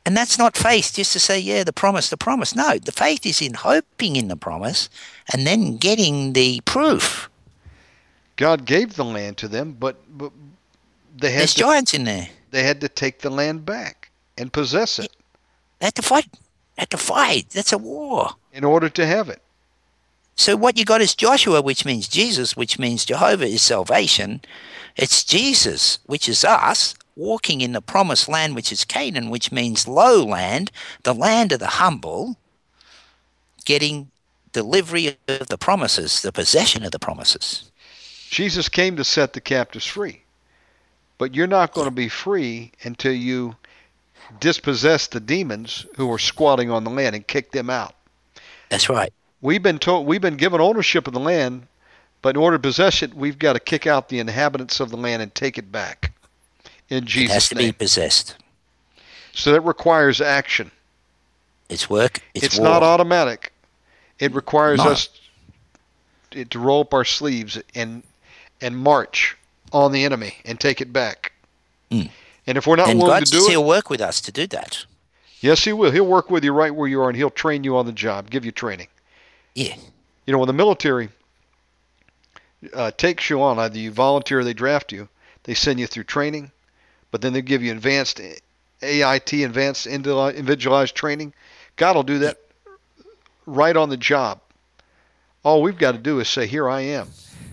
And 0.04 0.16
that's 0.16 0.38
not 0.38 0.56
faith, 0.56 0.94
just 0.94 1.12
to 1.12 1.20
say, 1.20 1.38
yeah, 1.38 1.64
the 1.64 1.72
promise, 1.72 2.08
the 2.08 2.16
promise. 2.16 2.54
No, 2.54 2.78
the 2.78 2.92
faith 2.92 3.26
is 3.26 3.42
in 3.42 3.54
hoping 3.54 4.16
in 4.16 4.28
the 4.28 4.36
promise 4.36 4.88
and 5.32 5.46
then 5.46 5.76
getting 5.76 6.32
the 6.32 6.60
proof. 6.64 7.28
God 8.36 8.64
gave 8.64 8.96
the 8.96 9.04
land 9.04 9.36
to 9.38 9.48
them, 9.48 9.76
but, 9.78 9.96
but 10.16 10.32
they 11.20 11.30
had 11.30 11.40
There's 11.40 11.54
to, 11.54 11.60
giants 11.60 11.94
in 11.94 12.04
there. 12.04 12.28
they 12.50 12.62
had 12.62 12.80
to 12.80 12.88
take 12.88 13.20
the 13.20 13.30
land 13.30 13.64
back 13.64 14.10
and 14.36 14.52
possess 14.52 14.98
it 14.98 15.12
They 15.80 15.86
had 15.86 15.94
to 15.96 16.02
fight. 16.02 16.28
They 16.32 16.82
had 16.82 16.90
to 16.90 16.98
fight. 16.98 17.50
That's 17.50 17.72
a 17.72 17.78
war. 17.78 18.30
in 18.52 18.64
order 18.64 18.88
to 18.88 19.06
have 19.06 19.28
it. 19.28 19.42
So 20.36 20.56
what 20.56 20.76
you 20.78 20.84
got 20.84 21.00
is 21.00 21.14
Joshua, 21.16 21.60
which 21.62 21.84
means 21.84 22.06
Jesus, 22.08 22.56
which 22.56 22.78
means 22.78 23.04
Jehovah 23.04 23.46
is 23.46 23.62
salvation. 23.62 24.40
It's 24.96 25.24
Jesus, 25.24 25.98
which 26.06 26.28
is 26.28 26.44
us, 26.44 26.94
walking 27.16 27.60
in 27.60 27.72
the 27.72 27.80
promised 27.82 28.28
land, 28.28 28.54
which 28.54 28.70
is 28.70 28.84
Canaan, 28.84 29.30
which 29.30 29.50
means 29.50 29.88
low 29.88 30.22
land, 30.24 30.70
the 31.02 31.14
land 31.14 31.50
of 31.52 31.58
the 31.58 31.66
humble, 31.82 32.36
getting 33.64 34.10
delivery 34.52 35.16
of 35.26 35.48
the 35.48 35.58
promises, 35.58 36.22
the 36.22 36.32
possession 36.32 36.84
of 36.84 36.92
the 36.92 36.98
promises. 37.00 37.70
Jesus 38.30 38.68
came 38.68 38.96
to 38.96 39.04
set 39.04 39.32
the 39.32 39.40
captives 39.40 39.86
free, 39.86 40.22
but 41.18 41.34
you're 41.34 41.46
not 41.46 41.72
going 41.72 41.86
to 41.86 41.94
be 41.94 42.08
free 42.08 42.72
until 42.82 43.12
you 43.12 43.56
dispossess 44.40 45.06
the 45.08 45.20
demons 45.20 45.86
who 45.96 46.10
are 46.12 46.18
squatting 46.18 46.70
on 46.70 46.84
the 46.84 46.90
land 46.90 47.14
and 47.16 47.26
kick 47.26 47.50
them 47.50 47.68
out. 47.68 47.94
That's 48.68 48.88
right. 48.88 49.12
We've 49.40 49.62
been 49.62 49.78
told 49.78 50.06
we've 50.06 50.20
been 50.20 50.36
given 50.36 50.60
ownership 50.60 51.06
of 51.06 51.14
the 51.14 51.20
land, 51.20 51.66
but 52.22 52.30
in 52.30 52.42
order 52.42 52.56
to 52.56 52.62
possess 52.62 53.02
it, 53.02 53.14
we've 53.14 53.38
got 53.38 53.54
to 53.54 53.60
kick 53.60 53.86
out 53.86 54.08
the 54.08 54.18
inhabitants 54.18 54.80
of 54.80 54.90
the 54.90 54.96
land 54.96 55.22
and 55.22 55.34
take 55.34 55.58
it 55.58 55.70
back. 55.70 56.12
In 56.88 57.04
Jesus' 57.04 57.26
name, 57.26 57.30
it 57.30 57.34
has 57.34 57.48
to 57.48 57.54
name. 57.54 57.68
be 57.68 57.72
possessed. 57.72 58.36
So 59.32 59.52
that 59.52 59.60
requires 59.60 60.20
action. 60.20 60.70
It's 61.68 61.88
work. 61.88 62.20
It's, 62.34 62.46
It's, 62.46 62.58
not 62.58 62.82
automatic. 62.82 63.52
It 64.18 64.34
requires 64.34 64.78
No. 64.78 64.90
us 64.90 65.08
to 66.30 66.44
to 66.44 66.58
roll 66.58 66.80
up 66.82 66.92
our 66.92 67.04
sleeves 67.04 67.58
and 67.74 68.02
and 68.60 68.76
march 68.76 69.36
on 69.72 69.92
the 69.92 70.04
enemy 70.04 70.34
and 70.44 70.58
take 70.58 70.80
it 70.80 70.92
back. 70.92 71.32
Mm. 71.90 72.10
And 72.46 72.58
if 72.58 72.66
we're 72.66 72.76
not 72.76 72.88
and 72.88 72.98
willing 72.98 73.12
God 73.12 73.26
to 73.26 73.32
do 73.32 73.46
it, 73.46 73.50
He'll 73.50 73.64
work 73.64 73.90
with 73.90 74.00
us 74.00 74.20
to 74.22 74.32
do 74.32 74.46
that. 74.48 74.84
yes, 75.40 75.64
He 75.64 75.72
will. 75.72 75.90
He'll 75.90 76.06
work 76.06 76.30
with 76.30 76.44
you 76.44 76.52
right 76.52 76.74
where 76.74 76.88
you 76.88 77.00
are, 77.02 77.08
and 77.08 77.16
He'll 77.16 77.30
train 77.30 77.64
you 77.64 77.76
on 77.76 77.86
the 77.86 77.92
job, 77.92 78.30
give 78.30 78.44
you 78.44 78.52
training. 78.52 78.88
Yeah. 79.54 79.76
You 80.26 80.32
know, 80.32 80.38
when 80.38 80.46
the 80.46 80.52
military 80.52 81.10
uh, 82.72 82.90
takes 82.92 83.30
you 83.30 83.42
on, 83.42 83.58
either 83.58 83.78
you 83.78 83.90
volunteer 83.90 84.40
or 84.40 84.44
they 84.44 84.54
draft 84.54 84.92
you, 84.92 85.08
they 85.44 85.54
send 85.54 85.80
you 85.80 85.86
through 85.86 86.04
training, 86.04 86.50
but 87.10 87.20
then 87.20 87.32
they 87.32 87.42
give 87.42 87.62
you 87.62 87.72
advanced 87.72 88.20
AIT, 88.82 89.32
advanced 89.32 89.86
individualized 89.86 90.94
training. 90.94 91.32
God 91.76 91.96
will 91.96 92.02
do 92.02 92.18
that 92.20 92.38
right 93.46 93.76
on 93.76 93.88
the 93.88 93.96
job. 93.96 94.40
All 95.42 95.62
we've 95.62 95.78
got 95.78 95.92
to 95.92 95.98
do 95.98 96.20
is 96.20 96.28
say, 96.28 96.46
"Here 96.46 96.68
I 96.68 96.82
am," 96.82 97.08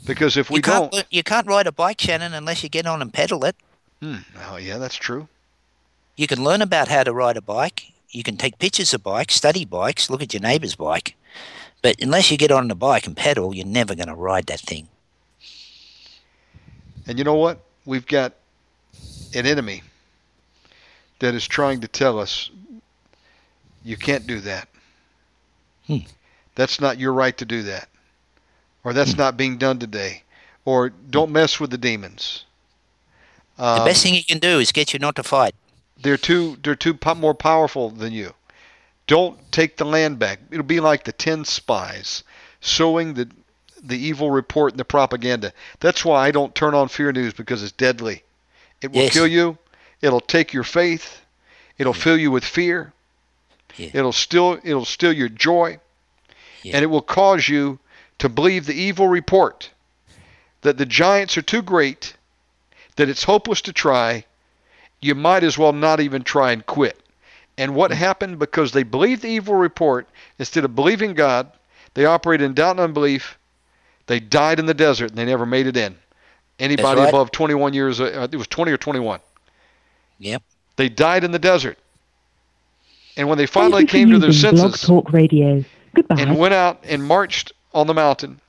because 0.06 0.38
if 0.38 0.50
we 0.50 0.58
you 0.58 0.61
can't 0.61 0.92
don't, 0.92 1.06
you 1.09 1.24
can't 1.24 1.48
ride 1.48 1.67
a 1.67 1.72
bike, 1.72 2.00
Shannon, 2.00 2.34
unless 2.34 2.64
you 2.64 2.69
get 2.69 2.85
on 2.85 3.01
and 3.01 3.14
pedal 3.14 3.43
it. 3.45 3.56
hmm, 4.01 4.17
oh 4.50 4.58
yeah, 4.58 4.77
that's 4.77 4.95
true. 4.95 5.27
You 6.16 6.27
can 6.27 6.43
learn 6.43 6.61
about 6.61 6.88
how 6.88 7.03
to 7.03 7.11
ride 7.14 7.38
a 7.38 7.42
bike. 7.42 7.92
You 8.09 8.24
can 8.24 8.38
take 8.38 8.58
pictures 8.59 8.93
of 8.93 9.03
bikes, 9.03 9.35
study 9.35 9.66
bikes, 9.66 10.09
look 10.09 10.22
at 10.22 10.34
your 10.34 10.42
neighbor's 10.42 10.75
bike. 10.75 11.16
But 11.82 12.01
unless 12.01 12.32
you 12.32 12.38
get 12.38 12.51
on 12.51 12.67
the 12.69 12.75
bike 12.75 13.06
and 13.06 13.17
pedal, 13.17 13.53
you're 13.53 13.66
never 13.66 13.93
going 13.93 14.08
to 14.08 14.16
ride 14.16 14.45
that 14.48 14.61
thing. 14.61 14.88
And 17.06 17.17
you 17.17 17.24
know 17.24 17.35
what? 17.35 17.59
We've 17.85 18.08
got 18.08 18.34
an 19.35 19.45
enemy 19.45 19.84
that 21.19 21.35
is 21.35 21.48
trying 21.48 21.82
to 21.82 21.88
tell 21.88 22.17
us 22.17 22.50
you 23.84 23.98
can't 23.98 24.25
do 24.25 24.40
that. 24.40 24.67
Hmm. 25.85 25.98
That's 26.56 26.80
not 26.80 26.98
your 26.98 27.14
right 27.14 27.38
to 27.38 27.45
do 27.45 27.64
that. 27.64 27.90
Or 28.85 28.93
that's 28.93 29.17
not 29.17 29.35
being 29.35 29.57
done 29.57 29.80
today. 29.80 30.22
or 30.64 30.89
don't 30.89 31.31
mess 31.31 31.59
with 31.59 31.69
the 31.69 31.77
demons. 31.77 32.43
The 33.57 33.64
Um, 33.65 33.85
best 33.85 34.01
thing 34.01 34.15
you 34.15 34.23
can 34.23 34.39
do 34.39 34.59
is 34.59 34.72
get 34.72 34.93
you 34.93 34.99
not 34.99 35.15
to 35.17 35.23
fight. 35.23 35.53
they're 36.01 36.17
too 36.17 36.57
they're 36.64 36.75
too 36.75 36.93
po- 36.95 37.14
more 37.14 37.35
powerful 37.35 37.89
than 37.91 38.14
you. 38.14 38.33
Don't 39.05 39.38
take 39.51 39.77
the 39.77 39.85
land 39.85 40.17
back. 40.17 40.39
It'll 40.49 40.64
be 40.64 40.80
like 40.80 41.03
the 41.03 41.11
ten 41.11 41.45
spies 41.45 42.23
sowing 42.61 43.14
the 43.14 43.30
the 43.83 43.95
evil 43.97 44.31
report 44.31 44.73
and 44.73 44.80
the 44.80 44.85
propaganda. 44.85 45.53
That's 45.80 46.03
why 46.03 46.25
I 46.27 46.31
don't 46.31 46.55
turn 46.55 46.73
on 46.73 46.88
fear 46.88 47.11
news 47.11 47.33
because 47.35 47.61
it's 47.61 47.72
deadly. 47.72 48.23
It 48.81 48.91
will 48.91 49.03
Yes. 49.03 49.14
kill 49.14 49.27
you. 49.27 49.59
It'll 50.01 50.19
take 50.19 50.51
your 50.51 50.64
faith. 50.64 51.22
It'll 51.77 51.93
fill 51.93 52.17
you 52.17 52.31
with 52.31 52.43
fear. 52.43 52.91
Yeah. 53.77 53.91
It'll 53.93 54.14
still 54.14 54.59
it'll 54.64 54.85
steal 54.85 55.14
your 55.14 55.30
joy. 55.30 55.77
Yeah. 56.64 56.75
And 56.77 56.83
it 56.83 56.88
will 56.88 57.03
cause 57.03 57.47
you 57.47 57.77
to 58.19 58.30
believe 58.30 58.66
the 58.66 58.74
evil 58.74 59.08
report 59.08 59.72
that 60.61 60.77
the 60.77 60.85
giants 60.85 61.38
are 61.38 61.42
too 61.42 61.61
great, 61.61 62.16
that 62.95 63.10
it's 63.10 63.24
hopeless 63.24 63.61
to 63.61 63.74
try, 63.74 64.26
you 65.00 65.14
might 65.14 65.44
as 65.44 65.58
well 65.58 65.74
not 65.74 66.00
even 66.00 66.24
try 66.24 66.52
and 66.52 66.66
quit. 66.66 67.00
And 67.58 67.76
what 67.76 67.92
happened 67.92 68.40
because 68.40 68.72
they 68.72 68.84
believed 68.84 69.22
the 69.22 69.30
evil 69.30 69.56
report 69.56 70.08
instead 70.40 70.66
of 70.66 70.76
believing 70.76 71.14
God, 71.14 71.52
they 71.94 72.06
operated 72.06 72.45
in 72.45 72.53
doubt 72.53 72.72
and 72.72 72.80
unbelief. 72.82 73.38
They 74.08 74.19
died 74.19 74.60
in 74.60 74.66
the 74.66 74.74
desert 74.74 75.11
and 75.11 75.18
they 75.18 75.26
never 75.26 75.45
made 75.45 75.68
it 75.68 75.77
in. 75.77 75.95
Anybody 76.60 77.02
right. 77.02 77.10
above 77.10 77.32
21 77.32 77.74
years, 77.74 78.02
uh, 78.02 78.27
it 78.32 78.35
was 78.35 78.48
20 78.48 78.72
or 78.72 78.77
21. 78.77 79.19
Yep. 80.19 80.42
They 80.77 80.90
died 80.90 81.24
in 81.24 81.32
the 81.32 81.40
desert. 81.40 81.77
And 83.18 83.30
when 83.30 83.38
they 83.38 83.45
finally 83.45 83.85
Thank 83.85 83.94
you 83.94 84.00
for 84.00 84.06
came 84.06 84.10
to 84.11 84.19
their 84.19 84.30
using 84.30 84.52
Blog 84.52 84.72
senses 84.72 84.88
Talk 84.88 85.14
Radio. 85.14 85.64
Goodbye. 85.94 86.16
and 86.19 86.38
went 86.38 86.53
out 86.53 86.82
and 86.84 87.03
marched 87.03 87.53
on 87.75 87.87
the 87.87 87.93
mountain, 87.93 88.39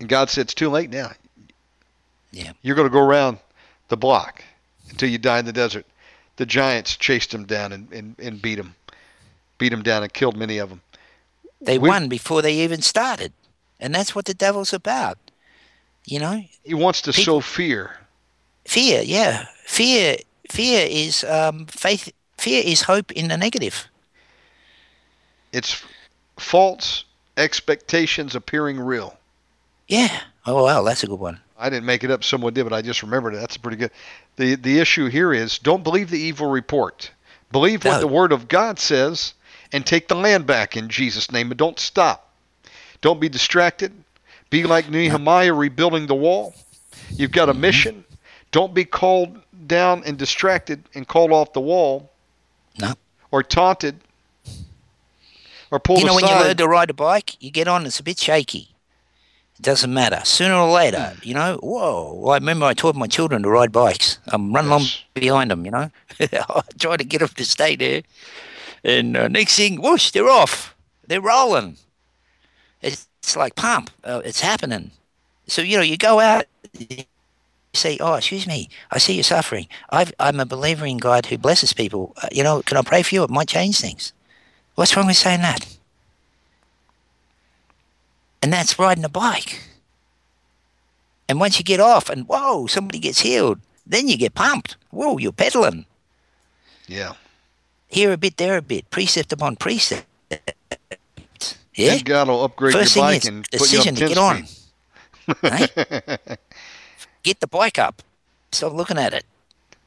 and 0.00 0.08
God 0.08 0.30
said, 0.30 0.42
It's 0.42 0.54
too 0.54 0.70
late 0.70 0.88
now. 0.90 1.10
Yeah. 2.30 2.52
You're 2.62 2.76
going 2.76 2.88
to 2.88 2.92
go 2.92 3.00
around 3.02 3.38
the 3.88 3.96
block 3.96 4.42
until 4.88 5.08
you 5.08 5.18
die 5.18 5.38
in 5.38 5.44
the 5.44 5.52
desert. 5.52 5.84
The 6.36 6.46
giants 6.46 6.96
chased 6.96 7.30
them 7.32 7.44
down 7.44 7.72
and, 7.72 7.92
and, 7.92 8.14
and 8.18 8.40
beat 8.40 8.56
them, 8.56 8.74
beat 9.58 9.70
them 9.70 9.82
down 9.82 10.02
and 10.02 10.12
killed 10.12 10.36
many 10.36 10.58
of 10.58 10.68
them. 10.68 10.80
They 11.60 11.78
We- 11.78 11.88
won 11.88 12.08
before 12.08 12.42
they 12.42 12.54
even 12.54 12.82
started. 12.82 13.32
And 13.80 13.94
that's 13.94 14.14
what 14.14 14.24
the 14.26 14.34
devil's 14.34 14.72
about. 14.72 15.18
You 16.04 16.20
know? 16.20 16.44
He 16.64 16.74
wants 16.74 17.00
to 17.02 17.12
People- 17.12 17.24
sow 17.24 17.40
fear. 17.40 17.98
Fear, 18.64 19.02
yeah. 19.02 19.46
Fear 19.64 20.18
fear 20.50 20.86
is 20.88 21.24
um 21.24 21.66
faith 21.66 22.12
fear 22.38 22.62
is 22.64 22.82
hope 22.82 23.10
in 23.12 23.28
the 23.28 23.36
negative. 23.36 23.88
It's 25.52 25.82
false 26.38 27.04
expectations 27.36 28.34
appearing 28.34 28.78
real. 28.80 29.16
Yeah. 29.88 30.20
Oh 30.46 30.64
well, 30.64 30.84
that's 30.84 31.02
a 31.02 31.06
good 31.06 31.18
one. 31.20 31.40
I 31.58 31.70
didn't 31.70 31.86
make 31.86 32.04
it 32.04 32.10
up. 32.10 32.22
Someone 32.24 32.52
did, 32.52 32.64
but 32.64 32.72
I 32.72 32.82
just 32.82 33.02
remembered 33.02 33.34
it. 33.34 33.38
That's 33.38 33.56
pretty 33.56 33.76
good. 33.76 33.90
The 34.36 34.54
the 34.56 34.78
issue 34.78 35.06
here 35.08 35.32
is 35.32 35.58
don't 35.58 35.84
believe 35.84 36.10
the 36.10 36.18
evil 36.18 36.48
report. 36.48 37.10
Believe 37.52 37.84
what 37.84 37.92
No. 37.92 38.00
the 38.00 38.06
word 38.08 38.32
of 38.32 38.48
God 38.48 38.78
says 38.78 39.34
and 39.72 39.86
take 39.86 40.08
the 40.08 40.14
land 40.16 40.46
back 40.46 40.76
in 40.76 40.88
Jesus' 40.88 41.30
name 41.30 41.50
and 41.50 41.58
don't 41.58 41.78
stop. 41.78 42.32
Don't 43.00 43.20
be 43.20 43.28
distracted. 43.28 43.92
Be 44.50 44.64
like 44.64 44.88
Nehemiah 44.90 45.52
rebuilding 45.54 46.06
the 46.06 46.14
wall. 46.14 46.54
You've 47.10 47.32
got 47.32 47.48
a 47.48 47.52
Mm-hmm. 47.52 47.60
mission. 47.60 48.04
Don't 48.52 48.74
be 48.74 48.84
called 48.84 49.38
down 49.66 50.02
and 50.06 50.16
distracted 50.16 50.82
and 50.94 51.06
called 51.06 51.30
off 51.32 51.52
the 51.52 51.60
wall. 51.60 52.10
No. 52.78 52.94
Or 53.30 53.42
taunted. 53.42 53.96
Or 55.70 55.80
pulled 55.80 56.00
you 56.00 56.06
know 56.06 56.14
when 56.14 56.24
you 56.24 56.30
learn 56.34 56.56
to 56.56 56.68
ride 56.68 56.90
a 56.90 56.94
bike, 56.94 57.42
you 57.42 57.50
get 57.50 57.68
on, 57.68 57.86
it's 57.86 57.98
a 58.00 58.02
bit 58.02 58.18
shaky. 58.18 58.74
It 59.58 59.62
doesn't 59.62 59.92
matter. 59.92 60.20
Sooner 60.24 60.54
or 60.54 60.70
later, 60.70 61.14
Hmm. 61.16 61.28
you 61.28 61.34
know, 61.34 61.56
whoa. 61.62 62.26
I 62.28 62.34
remember 62.36 62.66
I 62.66 62.74
taught 62.74 62.94
my 62.94 63.06
children 63.06 63.42
to 63.42 63.48
ride 63.48 63.72
bikes. 63.72 64.18
I'm 64.28 64.52
running 64.54 64.70
Yes. 64.70 64.80
along 64.80 64.88
behind 65.14 65.50
them, 65.50 65.64
you 65.64 65.70
know. 65.70 65.90
I 66.20 66.62
try 66.78 66.96
to 66.96 67.04
get 67.04 67.18
them 67.20 67.28
to 67.28 67.44
stay 67.44 67.74
there. 67.76 68.02
And 68.84 69.16
uh, 69.16 69.28
next 69.28 69.56
thing, 69.56 69.80
whoosh, 69.80 70.10
they're 70.10 70.28
off. 70.28 70.74
They're 71.06 71.20
rolling. 71.22 71.76
It's, 72.82 73.08
it's 73.20 73.34
like 73.36 73.54
pump. 73.56 73.90
Uh, 74.04 74.20
it's 74.24 74.40
happening. 74.40 74.90
So, 75.48 75.62
you 75.62 75.76
know, 75.78 75.82
you 75.82 75.96
go 75.96 76.20
out, 76.20 76.44
you 76.78 77.04
say, 77.72 77.96
oh, 78.00 78.14
excuse 78.14 78.46
me, 78.46 78.68
I 78.90 78.98
see 78.98 79.14
you're 79.14 79.22
suffering. 79.24 79.68
I've, 79.90 80.12
I'm 80.20 80.38
a 80.40 80.46
believer 80.46 80.84
in 80.86 80.98
God 80.98 81.26
who 81.26 81.38
blesses 81.38 81.72
people. 81.72 82.12
Uh, 82.22 82.28
you 82.30 82.42
know, 82.42 82.62
can 82.62 82.76
I 82.76 82.82
pray 82.82 83.02
for 83.02 83.14
you? 83.14 83.22
It 83.24 83.30
might 83.30 83.48
change 83.48 83.80
things. 83.80 84.12
What's 84.76 84.96
wrong 84.96 85.06
with 85.06 85.16
saying 85.16 85.40
that? 85.42 85.76
And 88.42 88.52
that's 88.52 88.78
riding 88.78 89.04
a 89.04 89.08
bike. 89.08 89.60
And 91.28 91.40
once 91.40 91.58
you 91.58 91.64
get 91.64 91.80
off 91.80 92.08
and 92.08 92.28
whoa, 92.28 92.66
somebody 92.66 93.00
gets 93.00 93.20
healed, 93.20 93.58
then 93.84 94.06
you 94.06 94.16
get 94.16 94.34
pumped. 94.34 94.76
Whoa, 94.90 95.18
you're 95.18 95.32
pedaling. 95.32 95.86
yeah. 96.86 97.14
Here 97.88 98.12
a 98.12 98.16
bit, 98.16 98.36
there 98.36 98.56
a 98.56 98.62
bit, 98.62 98.90
precept 98.90 99.32
upon 99.32 99.54
precept. 99.56 100.06
Yeah. 101.74 101.92
And 101.92 102.04
God 102.04 102.28
will 102.28 102.42
upgrade 102.42 102.72
First 102.72 102.96
your 102.96 103.04
thing 103.04 103.12
bike 103.14 103.22
is 103.22 103.28
and 103.28 103.50
put 103.50 103.72
you 103.72 103.78
up 103.78 103.84
decision 103.84 103.94
10 103.94 104.08
to 104.08 104.08
get 104.08 104.18
on. 104.18 104.46
Right? 105.42 106.38
Get 107.22 107.40
the 107.40 107.46
bike 107.46 107.78
up. 107.78 108.02
Stop 108.52 108.72
looking 108.72 108.98
at 108.98 109.12
it. 109.12 109.24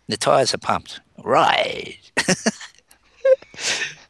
The 0.08 0.18
tires 0.18 0.54
are 0.54 0.58
pumped. 0.58 1.00
Right. 1.24 1.98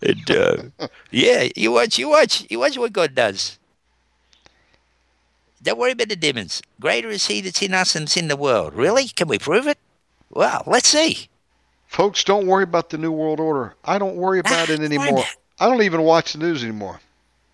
and 0.01 0.31
uh, 0.31 0.87
yeah, 1.11 1.47
you 1.55 1.71
watch, 1.71 1.97
you 1.97 2.09
watch, 2.09 2.45
you 2.49 2.59
watch 2.59 2.77
what 2.77 2.93
God 2.93 3.15
does. 3.15 3.57
Don't 5.61 5.77
worry 5.77 5.91
about 5.91 6.07
the 6.09 6.15
demons. 6.15 6.61
Greater 6.79 7.09
is 7.09 7.27
He 7.27 7.41
that's 7.41 7.61
in 7.61 7.73
us 7.73 7.93
than 7.93 8.03
that's 8.03 8.15
in 8.17 8.29
the 8.29 8.37
world. 8.37 8.73
Really? 8.73 9.07
Can 9.07 9.27
we 9.27 9.37
prove 9.37 9.67
it? 9.67 9.77
Well, 10.29 10.63
let's 10.65 10.87
see. 10.87 11.27
Folks, 11.87 12.23
don't 12.23 12.47
worry 12.47 12.63
about 12.63 12.91
the 12.91 12.97
New 12.97 13.11
World 13.11 13.39
Order. 13.39 13.73
I 13.83 13.97
don't 13.97 14.15
worry 14.15 14.39
about 14.39 14.69
Ah, 14.69 14.73
it 14.73 14.79
anymore. 14.79 15.23
I 15.59 15.67
don't 15.67 15.81
even 15.81 16.03
watch 16.03 16.33
the 16.33 16.39
news 16.39 16.63
anymore. 16.63 17.01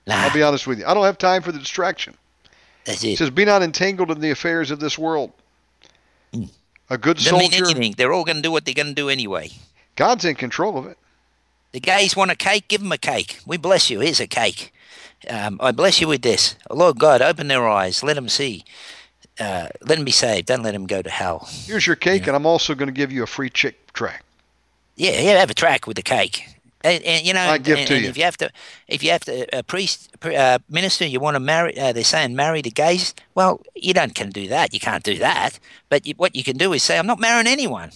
Nah, 0.06 0.16
I'll 0.18 0.34
be 0.34 0.44
honest 0.44 0.68
with 0.68 0.77
you. 0.80 0.85
I 0.85 0.94
don't 0.94 1.06
have 1.06 1.18
time 1.18 1.42
for 1.42 1.52
the 1.52 1.58
distraction. 1.58 2.16
that's 2.84 3.03
It 3.03 3.14
it. 3.14 3.18
says, 3.18 3.30
be 3.32 3.45
not 3.45 3.64
entangled 3.64 4.11
in 4.11 4.19
the 4.19 4.30
affairs 4.30 4.69
of 4.72 4.80
this 4.80 5.00
world. 5.00 5.32
Mm. 6.34 6.50
A 6.92 6.98
good 6.98 7.18
Doesn't 7.18 7.38
mean 7.40 7.50
soldier, 7.50 7.66
anything. 7.72 7.94
They're 7.98 8.14
all 8.14 8.24
going 8.26 8.35
to 8.35 8.42
do 8.44 8.52
what 8.52 8.66
they're 8.66 8.76
going 8.76 8.88
to 8.88 8.94
do 8.94 9.10
anyway. 9.10 9.50
God's 9.95 10.26
in 10.26 10.35
control 10.35 10.77
of 10.77 10.85
it. 10.85 10.98
The 11.76 11.82
gays 11.82 12.16
want 12.16 12.32
a 12.32 12.36
cake, 12.36 12.70
give 12.70 12.80
them 12.80 12.94
a 12.94 12.98
cake. 12.98 13.42
We 13.45 13.58
bless 13.58 13.90
you. 13.90 14.00
Here's 14.00 14.22
a 14.22 14.28
cake. 14.28 14.72
Um, 15.30 15.60
I 15.62 15.74
bless 15.74 16.00
you 16.00 16.08
with 16.08 16.22
this. 16.22 16.56
Lord 16.70 16.98
God, 16.98 17.22
open 17.22 17.50
their 17.50 17.68
eyes. 17.68 18.02
Let 18.02 18.14
them 18.14 18.30
see. 18.30 18.64
Uh, 19.38 19.68
let 19.82 19.98
them 19.98 20.06
be 20.06 20.12
saved. 20.12 20.48
Don't 20.48 20.64
let 20.64 20.72
them 20.72 20.88
go 20.88 21.02
to 21.02 21.10
hell. 21.10 21.50
Here's 21.66 21.86
your 21.86 21.98
cake, 21.98 22.28
and 22.28 22.34
I'm 22.34 22.45
also 22.45 22.76
going 22.76 22.88
to 22.88 22.94
give 22.94 23.12
you 23.12 23.24
a 23.24 23.28
free 23.28 23.50
chick 23.50 23.92
track. 23.92 24.24
Yeah, 24.95 25.20
yeah, 25.20 25.38
have 25.38 25.50
a 25.50 25.54
track 25.54 25.86
with 25.86 25.98
the 25.98 26.02
cake. 26.02 26.48
And, 26.86 27.04
and 27.04 27.26
you 27.26 27.34
know, 27.34 27.42
I 27.42 27.58
give 27.58 27.80
and, 27.80 27.88
to 27.90 28.00
you. 28.00 28.08
if 28.08 28.18
you 28.18 28.24
have 28.24 28.38
to, 28.38 28.50
if 28.88 29.04
you 29.04 29.12
have 29.12 29.26
to, 29.26 29.60
a 29.60 29.62
priest, 29.62 30.18
pri- 30.22 30.38
uh, 30.38 30.60
minister, 30.70 31.06
you 31.06 31.20
want 31.20 31.36
to 31.36 31.42
marry. 31.42 31.78
Uh, 31.78 31.92
they're 31.92 32.06
saying 32.06 32.38
marry 32.38 32.62
the 32.62 32.72
gays. 32.72 33.14
Well, 33.34 33.62
you 33.76 33.94
don't 33.94 34.16
can 34.16 34.30
do 34.30 34.48
that. 34.48 34.74
You 34.74 34.80
can't 34.80 35.04
do 35.04 35.18
that. 35.18 35.60
But 35.90 36.06
you, 36.06 36.14
what 36.16 36.38
you 36.38 36.44
can 36.45 36.56
do 36.56 36.72
is 36.72 36.84
say, 36.84 36.98
I'm 36.98 37.08
not 37.08 37.20
marrying 37.20 37.48
anyone. 37.48 37.92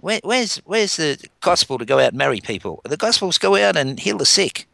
Where, 0.00 0.20
where's 0.24 0.56
where's 0.58 0.96
the 0.96 1.22
gospel 1.40 1.76
to 1.78 1.84
go 1.84 1.98
out 1.98 2.08
and 2.08 2.18
marry 2.18 2.40
people? 2.40 2.80
The 2.84 2.96
gospel's 2.96 3.36
go 3.38 3.56
out 3.56 3.76
and 3.76 4.00
heal 4.00 4.16
the 4.16 4.26
sick, 4.26 4.66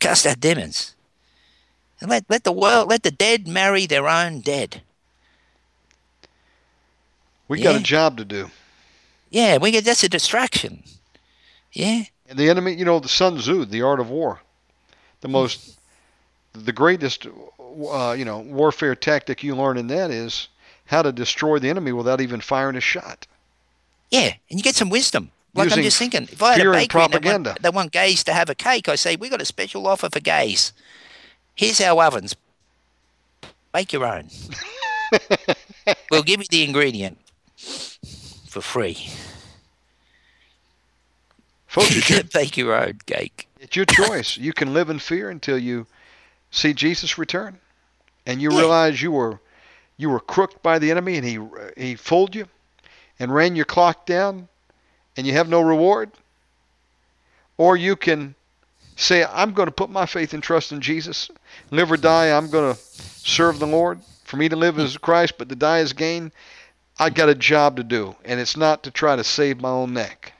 cast 0.00 0.26
out 0.26 0.40
demons, 0.40 0.96
and 2.00 2.10
let 2.10 2.24
let 2.28 2.42
the 2.42 2.52
world, 2.52 2.88
let 2.88 3.04
the 3.04 3.12
dead 3.12 3.46
marry 3.46 3.86
their 3.86 4.08
own 4.08 4.40
dead. 4.40 4.82
We 7.46 7.62
got 7.62 7.76
a 7.76 7.82
job 7.82 8.16
to 8.16 8.24
do. 8.24 8.50
Yeah, 9.30 9.58
we 9.58 9.70
get 9.70 9.84
that's 9.84 10.02
a 10.02 10.08
distraction. 10.08 10.82
Yeah, 11.72 12.04
And 12.28 12.38
the 12.38 12.48
enemy, 12.48 12.74
you 12.74 12.84
know, 12.84 13.00
the 13.00 13.08
Sun 13.08 13.38
Tzu, 13.38 13.64
the 13.64 13.82
art 13.82 13.98
of 13.98 14.08
war, 14.08 14.40
the 15.22 15.28
most, 15.28 15.76
the 16.52 16.72
greatest, 16.72 17.26
uh, 17.90 18.14
you 18.16 18.24
know, 18.24 18.38
warfare 18.38 18.94
tactic 18.94 19.42
you 19.42 19.56
learn 19.56 19.76
in 19.76 19.88
that 19.88 20.12
is 20.12 20.48
how 20.86 21.02
to 21.02 21.10
destroy 21.10 21.58
the 21.58 21.68
enemy 21.68 21.90
without 21.90 22.20
even 22.20 22.40
firing 22.40 22.76
a 22.76 22.80
shot. 22.80 23.26
Yeah, 24.10 24.32
and 24.50 24.58
you 24.58 24.62
get 24.62 24.76
some 24.76 24.90
wisdom. 24.90 25.30
Like 25.54 25.70
I'm 25.72 25.82
just 25.82 25.98
thinking, 25.98 26.24
if 26.32 26.42
I 26.42 26.52
had 26.52 26.60
a 26.60 26.64
and 26.64 26.72
bakery 26.72 27.02
and 27.04 27.12
they 27.12 27.18
want, 27.32 27.62
they 27.62 27.70
want 27.70 27.92
gays 27.92 28.24
to 28.24 28.32
have 28.32 28.50
a 28.50 28.54
cake, 28.54 28.88
I 28.88 28.96
say 28.96 29.16
we 29.16 29.28
got 29.28 29.40
a 29.40 29.44
special 29.44 29.86
offer 29.86 30.08
for 30.10 30.20
gays. 30.20 30.72
Here's 31.54 31.80
our 31.80 32.02
ovens. 32.02 32.34
Bake 33.72 33.92
your 33.92 34.04
own. 34.04 34.28
we'll 36.10 36.22
give 36.22 36.40
you 36.40 36.46
the 36.50 36.64
ingredient 36.64 37.18
for 38.48 38.60
free. 38.60 38.96
Folks, 41.66 41.96
it's 41.96 42.10
your, 42.10 42.22
Bake 42.34 42.56
your 42.56 42.74
own 42.74 42.98
cake. 43.06 43.48
it's 43.60 43.76
your 43.76 43.84
choice. 43.84 44.36
You 44.36 44.52
can 44.52 44.74
live 44.74 44.90
in 44.90 44.98
fear 44.98 45.30
until 45.30 45.58
you 45.58 45.86
see 46.50 46.72
Jesus 46.72 47.18
return, 47.18 47.58
and 48.26 48.40
you 48.40 48.50
Yeah. 48.52 48.58
realize 48.58 49.02
you 49.02 49.12
were 49.12 49.40
you 49.96 50.10
were 50.10 50.20
crooked 50.20 50.62
by 50.62 50.78
the 50.80 50.90
enemy, 50.90 51.16
and 51.16 51.24
he 51.26 51.38
he 51.76 51.94
fooled 51.94 52.34
you, 52.34 52.46
and 53.18 53.34
ran 53.34 53.56
your 53.56 53.64
clock 53.64 54.06
down, 54.06 54.48
and 55.16 55.26
you 55.26 55.32
have 55.34 55.48
no 55.48 55.60
reward. 55.60 56.10
Or 57.56 57.76
you 57.76 57.94
can 57.96 58.34
say, 58.96 59.24
I'm 59.24 59.52
going 59.52 59.66
to 59.66 59.72
put 59.72 59.90
my 59.90 60.06
faith 60.06 60.34
and 60.34 60.42
trust 60.42 60.72
in 60.72 60.80
Jesus, 60.80 61.30
live 61.70 61.90
or 61.90 61.96
die. 61.96 62.36
I'm 62.36 62.50
going 62.50 62.74
to 62.74 62.80
serve 62.80 63.58
the 63.58 63.66
Lord, 63.66 64.00
For 64.24 64.36
me 64.36 64.48
to 64.48 64.56
live 64.56 64.78
is 64.78 64.96
Christ, 64.98 65.34
but 65.38 65.48
to 65.48 65.54
die 65.54 65.78
is 65.78 65.92
gain. 65.92 66.32
I 66.98 67.10
got 67.10 67.28
a 67.28 67.34
job 67.34 67.76
to 67.76 67.84
do, 67.84 68.16
and 68.24 68.40
it's 68.40 68.56
not 68.56 68.82
to 68.84 68.90
try 68.90 69.16
to 69.16 69.24
save 69.24 69.60
my 69.60 69.68
own 69.68 69.92
neck. 69.92 70.32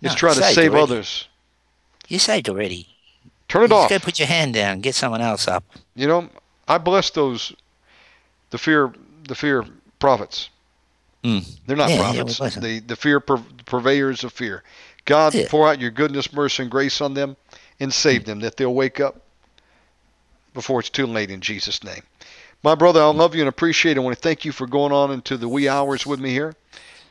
It's 0.00 0.14
No, 0.14 0.18
try 0.18 0.34
to 0.34 0.42
save 0.42 0.70
already. 0.72 0.82
others. 0.82 1.28
You 2.06 2.18
saved 2.18 2.48
already. 2.48 2.88
Turn 3.48 3.64
it 3.64 3.70
you 3.70 3.76
off. 3.76 3.88
just 3.90 4.02
go 4.02 4.04
put 4.04 4.18
your 4.18 4.28
hand 4.28 4.54
down, 4.54 4.80
get 4.80 4.94
someone 4.94 5.20
else 5.20 5.48
up. 5.48 5.64
You 5.94 6.06
know, 6.06 6.28
I 6.68 6.78
bless 6.78 7.10
those 7.10 7.54
the 8.50 8.58
fear 8.58 8.92
the 9.26 9.34
fear 9.34 9.64
prophets. 9.98 10.50
Mm. 11.24 11.44
They're 11.66 11.76
not 11.76 11.90
Yeah, 11.90 11.96
yeah, 11.96 12.02
prophets. 12.02 12.38
we 12.40 12.44
bless 12.44 12.56
'em. 12.56 12.62
the 12.62 12.78
the 12.80 12.96
fear 12.96 13.20
pur- 13.20 13.42
purveyors 13.66 14.24
of 14.24 14.32
fear. 14.32 14.62
God, 15.04 15.34
Yeah. 15.34 15.46
pour 15.48 15.68
out 15.68 15.80
your 15.80 15.90
goodness, 15.90 16.32
mercy, 16.32 16.62
and 16.62 16.70
grace 16.70 17.00
on 17.00 17.14
them, 17.14 17.36
and 17.80 17.92
save 17.92 18.24
them 18.24 18.40
that 18.40 18.56
they'll 18.56 18.74
wake 18.74 19.00
up 19.00 19.22
before 20.54 20.80
it's 20.80 20.90
too 20.90 21.06
late. 21.06 21.30
In 21.30 21.40
Jesus' 21.40 21.82
name, 21.82 22.02
my 22.62 22.74
brother, 22.74 23.00
I 23.02 23.06
love 23.06 23.34
you 23.34 23.40
and 23.42 23.48
appreciate. 23.48 23.96
it. 23.96 24.00
I 24.00 24.02
want 24.02 24.16
to 24.16 24.20
thank 24.22 24.44
you 24.44 24.52
for 24.52 24.66
going 24.66 24.92
on 24.92 25.10
into 25.10 25.36
the 25.36 25.48
wee 25.48 25.68
hours 25.68 26.06
with 26.06 26.20
me 26.20 26.30
here, 26.30 26.54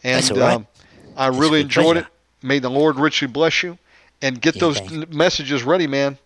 and 0.03 0.15
That's 0.23 0.31
all 0.31 0.37
right. 0.37 0.53
um, 0.55 0.67
I 1.15 1.27
It's 1.27 1.37
a 1.37 1.39
really 1.39 1.61
enjoyed 1.61 1.95
pleasure. 1.95 1.99
it. 2.41 2.45
May 2.47 2.59
the 2.59 2.69
Lord 2.69 2.97
richly 2.97 3.27
bless 3.27 3.63
you, 3.63 3.77
and 4.21 4.39
get 4.39 4.55
Yeah, 4.55 4.59
those 4.61 4.77
n- 4.79 5.05
messages 5.09 5.63
ready, 5.63 5.87
man. 5.87 6.17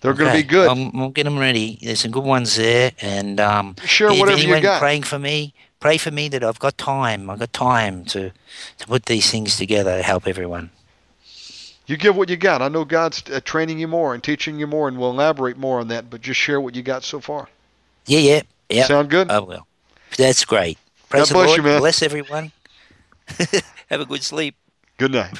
They're 0.00 0.12
going 0.12 0.30
to 0.32 0.36
be 0.36 0.42
good. 0.42 0.68
I'll, 0.68 0.90
I'll 1.02 1.08
get 1.10 1.24
them 1.24 1.38
ready. 1.38 1.78
There's 1.80 2.00
some 2.00 2.10
good 2.10 2.24
ones 2.24 2.56
there, 2.56 2.92
and 3.00 3.40
um, 3.40 3.74
Share 3.86 4.10
if 4.12 4.18
whatever 4.20 4.42
you 4.42 4.60
got. 4.60 4.78
praying 4.80 5.04
for 5.04 5.18
me, 5.18 5.54
pray 5.84 5.98
for 5.98 6.10
me 6.10 6.28
that 6.28 6.42
I've 6.42 6.58
got 6.58 6.78
time. 6.78 7.28
I've 7.28 7.40
got 7.40 7.52
time 7.52 8.06
to 8.06 8.32
to 8.78 8.86
put 8.86 9.04
these 9.04 9.30
things 9.30 9.58
together 9.58 9.98
to 9.98 10.02
help 10.02 10.26
everyone. 10.26 10.70
You 11.86 11.98
give 11.98 12.16
what 12.16 12.30
you 12.30 12.38
got. 12.38 12.62
I 12.62 12.68
know 12.68 12.86
God's 12.86 13.22
uh, 13.30 13.40
training 13.44 13.78
you 13.78 13.86
more 13.86 14.14
and 14.14 14.24
teaching 14.24 14.58
you 14.58 14.66
more, 14.66 14.88
and 14.88 14.98
we'll 14.98 15.10
elaborate 15.10 15.58
more 15.58 15.80
on 15.80 15.88
that. 15.88 16.08
But 16.08 16.22
just 16.22 16.40
share 16.40 16.58
what 16.58 16.74
you 16.74 16.82
got 16.82 17.04
so 17.04 17.20
far. 17.20 17.50
Yeah, 18.06 18.20
yeah, 18.20 18.42
yeah. 18.70 18.86
Sound 18.86 19.10
good? 19.10 19.30
I 19.30 19.40
will. 19.40 19.66
That's 20.16 20.46
great. 20.46 20.78
Praise 21.10 21.28
God 21.28 21.34
bless 21.34 21.46
Lord. 21.48 21.58
you, 21.58 21.62
man. 21.64 21.80
Bless 21.80 22.02
everyone. 22.02 22.52
Have 23.90 24.00
a 24.00 24.06
good 24.06 24.22
sleep. 24.22 24.54
Good 24.96 25.12
night. 25.12 25.38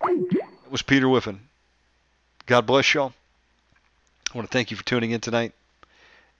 That 0.00 0.70
was 0.70 0.82
Peter 0.82 1.08
Whiffin. 1.08 1.40
God 2.46 2.64
bless 2.64 2.94
y'all. 2.94 3.12
I 4.32 4.38
want 4.38 4.48
to 4.48 4.56
thank 4.56 4.70
you 4.70 4.76
for 4.76 4.84
tuning 4.84 5.10
in 5.10 5.20
tonight, 5.20 5.52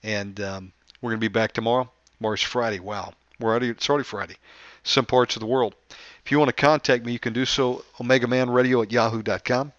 and 0.05 0.41
um, 0.41 0.73
we're 1.03 1.11
going 1.11 1.21
to 1.21 1.29
be 1.29 1.33
back 1.33 1.51
tomorrow. 1.51 1.91
Tomorrow's 2.21 2.43
Friday. 2.43 2.81
Wow, 2.81 3.15
we're 3.39 3.49
already 3.49 3.71
it's 3.71 3.89
already 3.89 4.05
Friday. 4.05 4.37
Some 4.85 5.07
parts 5.07 5.37
of 5.37 5.41
the 5.41 5.47
world. 5.47 5.75
If 6.23 6.31
you 6.31 6.39
want 6.39 6.51
to 6.51 6.53
contact 6.53 7.03
me, 7.03 7.13
you 7.13 7.19
can 7.19 7.33
do 7.33 7.47
so. 7.47 7.83
Omega 7.99 8.27
Man 8.27 8.51
Radio 8.51 8.83
at 8.83 8.93
yahoo.com. 8.93 9.73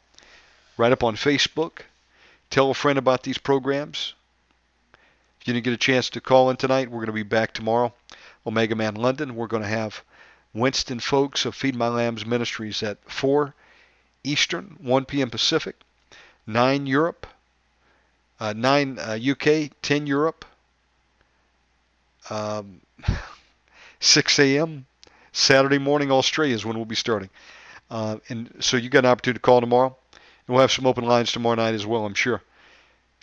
Right 0.76 0.92
up 0.92 1.04
on 1.04 1.16
Facebook. 1.16 1.82
Tell 2.50 2.72
a 2.72 2.74
friend 2.74 2.98
about 2.98 3.22
these 3.22 3.38
programs. 3.38 4.16
If 5.40 5.48
you 5.48 5.54
didn't 5.54 5.66
get 5.66 5.74
a 5.74 5.78
chance 5.78 6.10
to 6.10 6.20
call 6.20 6.50
in 6.50 6.58
tonight, 6.58 6.90
we're 6.90 6.98
going 6.98 7.06
to 7.06 7.12
be 7.14 7.22
back 7.22 7.54
tomorrow. 7.54 7.94
Omega 8.48 8.76
Man 8.76 8.96
London. 8.96 9.36
We're 9.36 9.46
going 9.46 9.62
to 9.62 9.70
have 9.70 10.02
Winston 10.52 11.00
Folks 11.00 11.46
of 11.46 11.54
Feed 11.54 11.76
My 11.76 11.90
Lambs 11.90 12.26
Ministries 12.26 12.82
at 12.82 12.98
4 13.08 13.54
Eastern, 14.24 14.78
1 14.82 15.06
p.m. 15.06 15.30
Pacific, 15.30 15.76
9 16.48 16.88
Europe, 16.88 17.28
uh, 18.40 18.54
9 18.54 18.98
uh, 18.98 19.20
UK, 19.32 19.70
10 19.84 20.08
Europe, 20.08 20.44
um, 22.30 22.82
6 24.00 24.40
a.m. 24.40 24.86
Saturday 25.32 25.78
morning 25.78 26.12
Australia 26.12 26.54
is 26.54 26.66
when 26.66 26.76
we'll 26.76 26.86
be 26.86 26.96
starting. 26.96 27.30
Uh, 27.90 28.18
and 28.30 28.54
so 28.60 28.78
you 28.78 28.90
got 28.90 29.06
an 29.06 29.12
opportunity 29.12 29.38
to 29.38 29.42
call 29.42 29.62
tomorrow. 29.62 29.96
And 30.48 30.56
we'll 30.56 30.62
have 30.62 30.72
some 30.72 30.88
open 30.88 31.06
lines 31.06 31.32
tomorrow 31.32 31.56
night 31.56 31.76
as 31.76 31.86
well, 31.86 32.06
I'm 32.06 32.14
sure. 32.14 32.42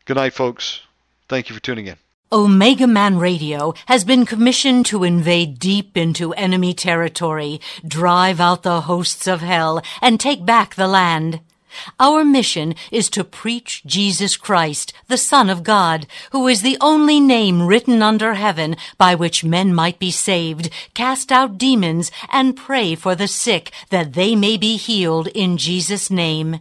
Good 0.05 0.17
night, 0.17 0.33
folks. 0.35 0.81
Thank 1.28 1.49
you 1.49 1.55
for 1.55 1.60
tuning 1.60 1.86
in. 1.86 1.97
Omega 2.31 2.86
Man 2.86 3.18
Radio 3.18 3.73
has 3.86 4.05
been 4.05 4.27
commissioned 4.27 4.85
to 4.86 5.02
invade 5.02 5.59
deep 5.59 5.97
into 5.97 6.35
enemy 6.35 6.75
territory, 6.75 7.59
drive 7.86 8.39
out 8.39 8.62
the 8.62 8.83
hosts 8.83 9.27
of 9.27 9.41
hell, 9.41 9.83
and 10.02 10.20
take 10.20 10.44
back 10.44 10.75
the 10.75 10.86
land. 10.86 11.41
Our 12.00 12.24
mission 12.24 12.74
is 12.90 13.10
to 13.10 13.24
preach 13.24 13.82
Jesus 13.84 14.36
Christ, 14.36 14.92
the 15.08 15.16
Son 15.16 15.50
of 15.50 15.62
God, 15.62 16.06
who 16.32 16.47
is 16.48 16.62
the 16.62 16.76
only 16.80 17.20
name 17.20 17.66
written 17.66 18.02
under 18.02 18.34
heaven 18.34 18.76
by 18.97 19.14
which 19.14 19.44
men 19.44 19.74
might 19.74 19.98
be 19.98 20.10
saved, 20.10 20.70
cast 20.94 21.30
out 21.30 21.58
demons, 21.58 22.10
and 22.30 22.56
pray 22.56 22.94
for 22.94 23.14
the 23.14 23.28
sick 23.28 23.70
that 23.90 24.14
they 24.14 24.34
may 24.34 24.56
be 24.56 24.76
healed 24.76 25.28
in 25.28 25.56
Jesus' 25.56 26.10
name. 26.10 26.60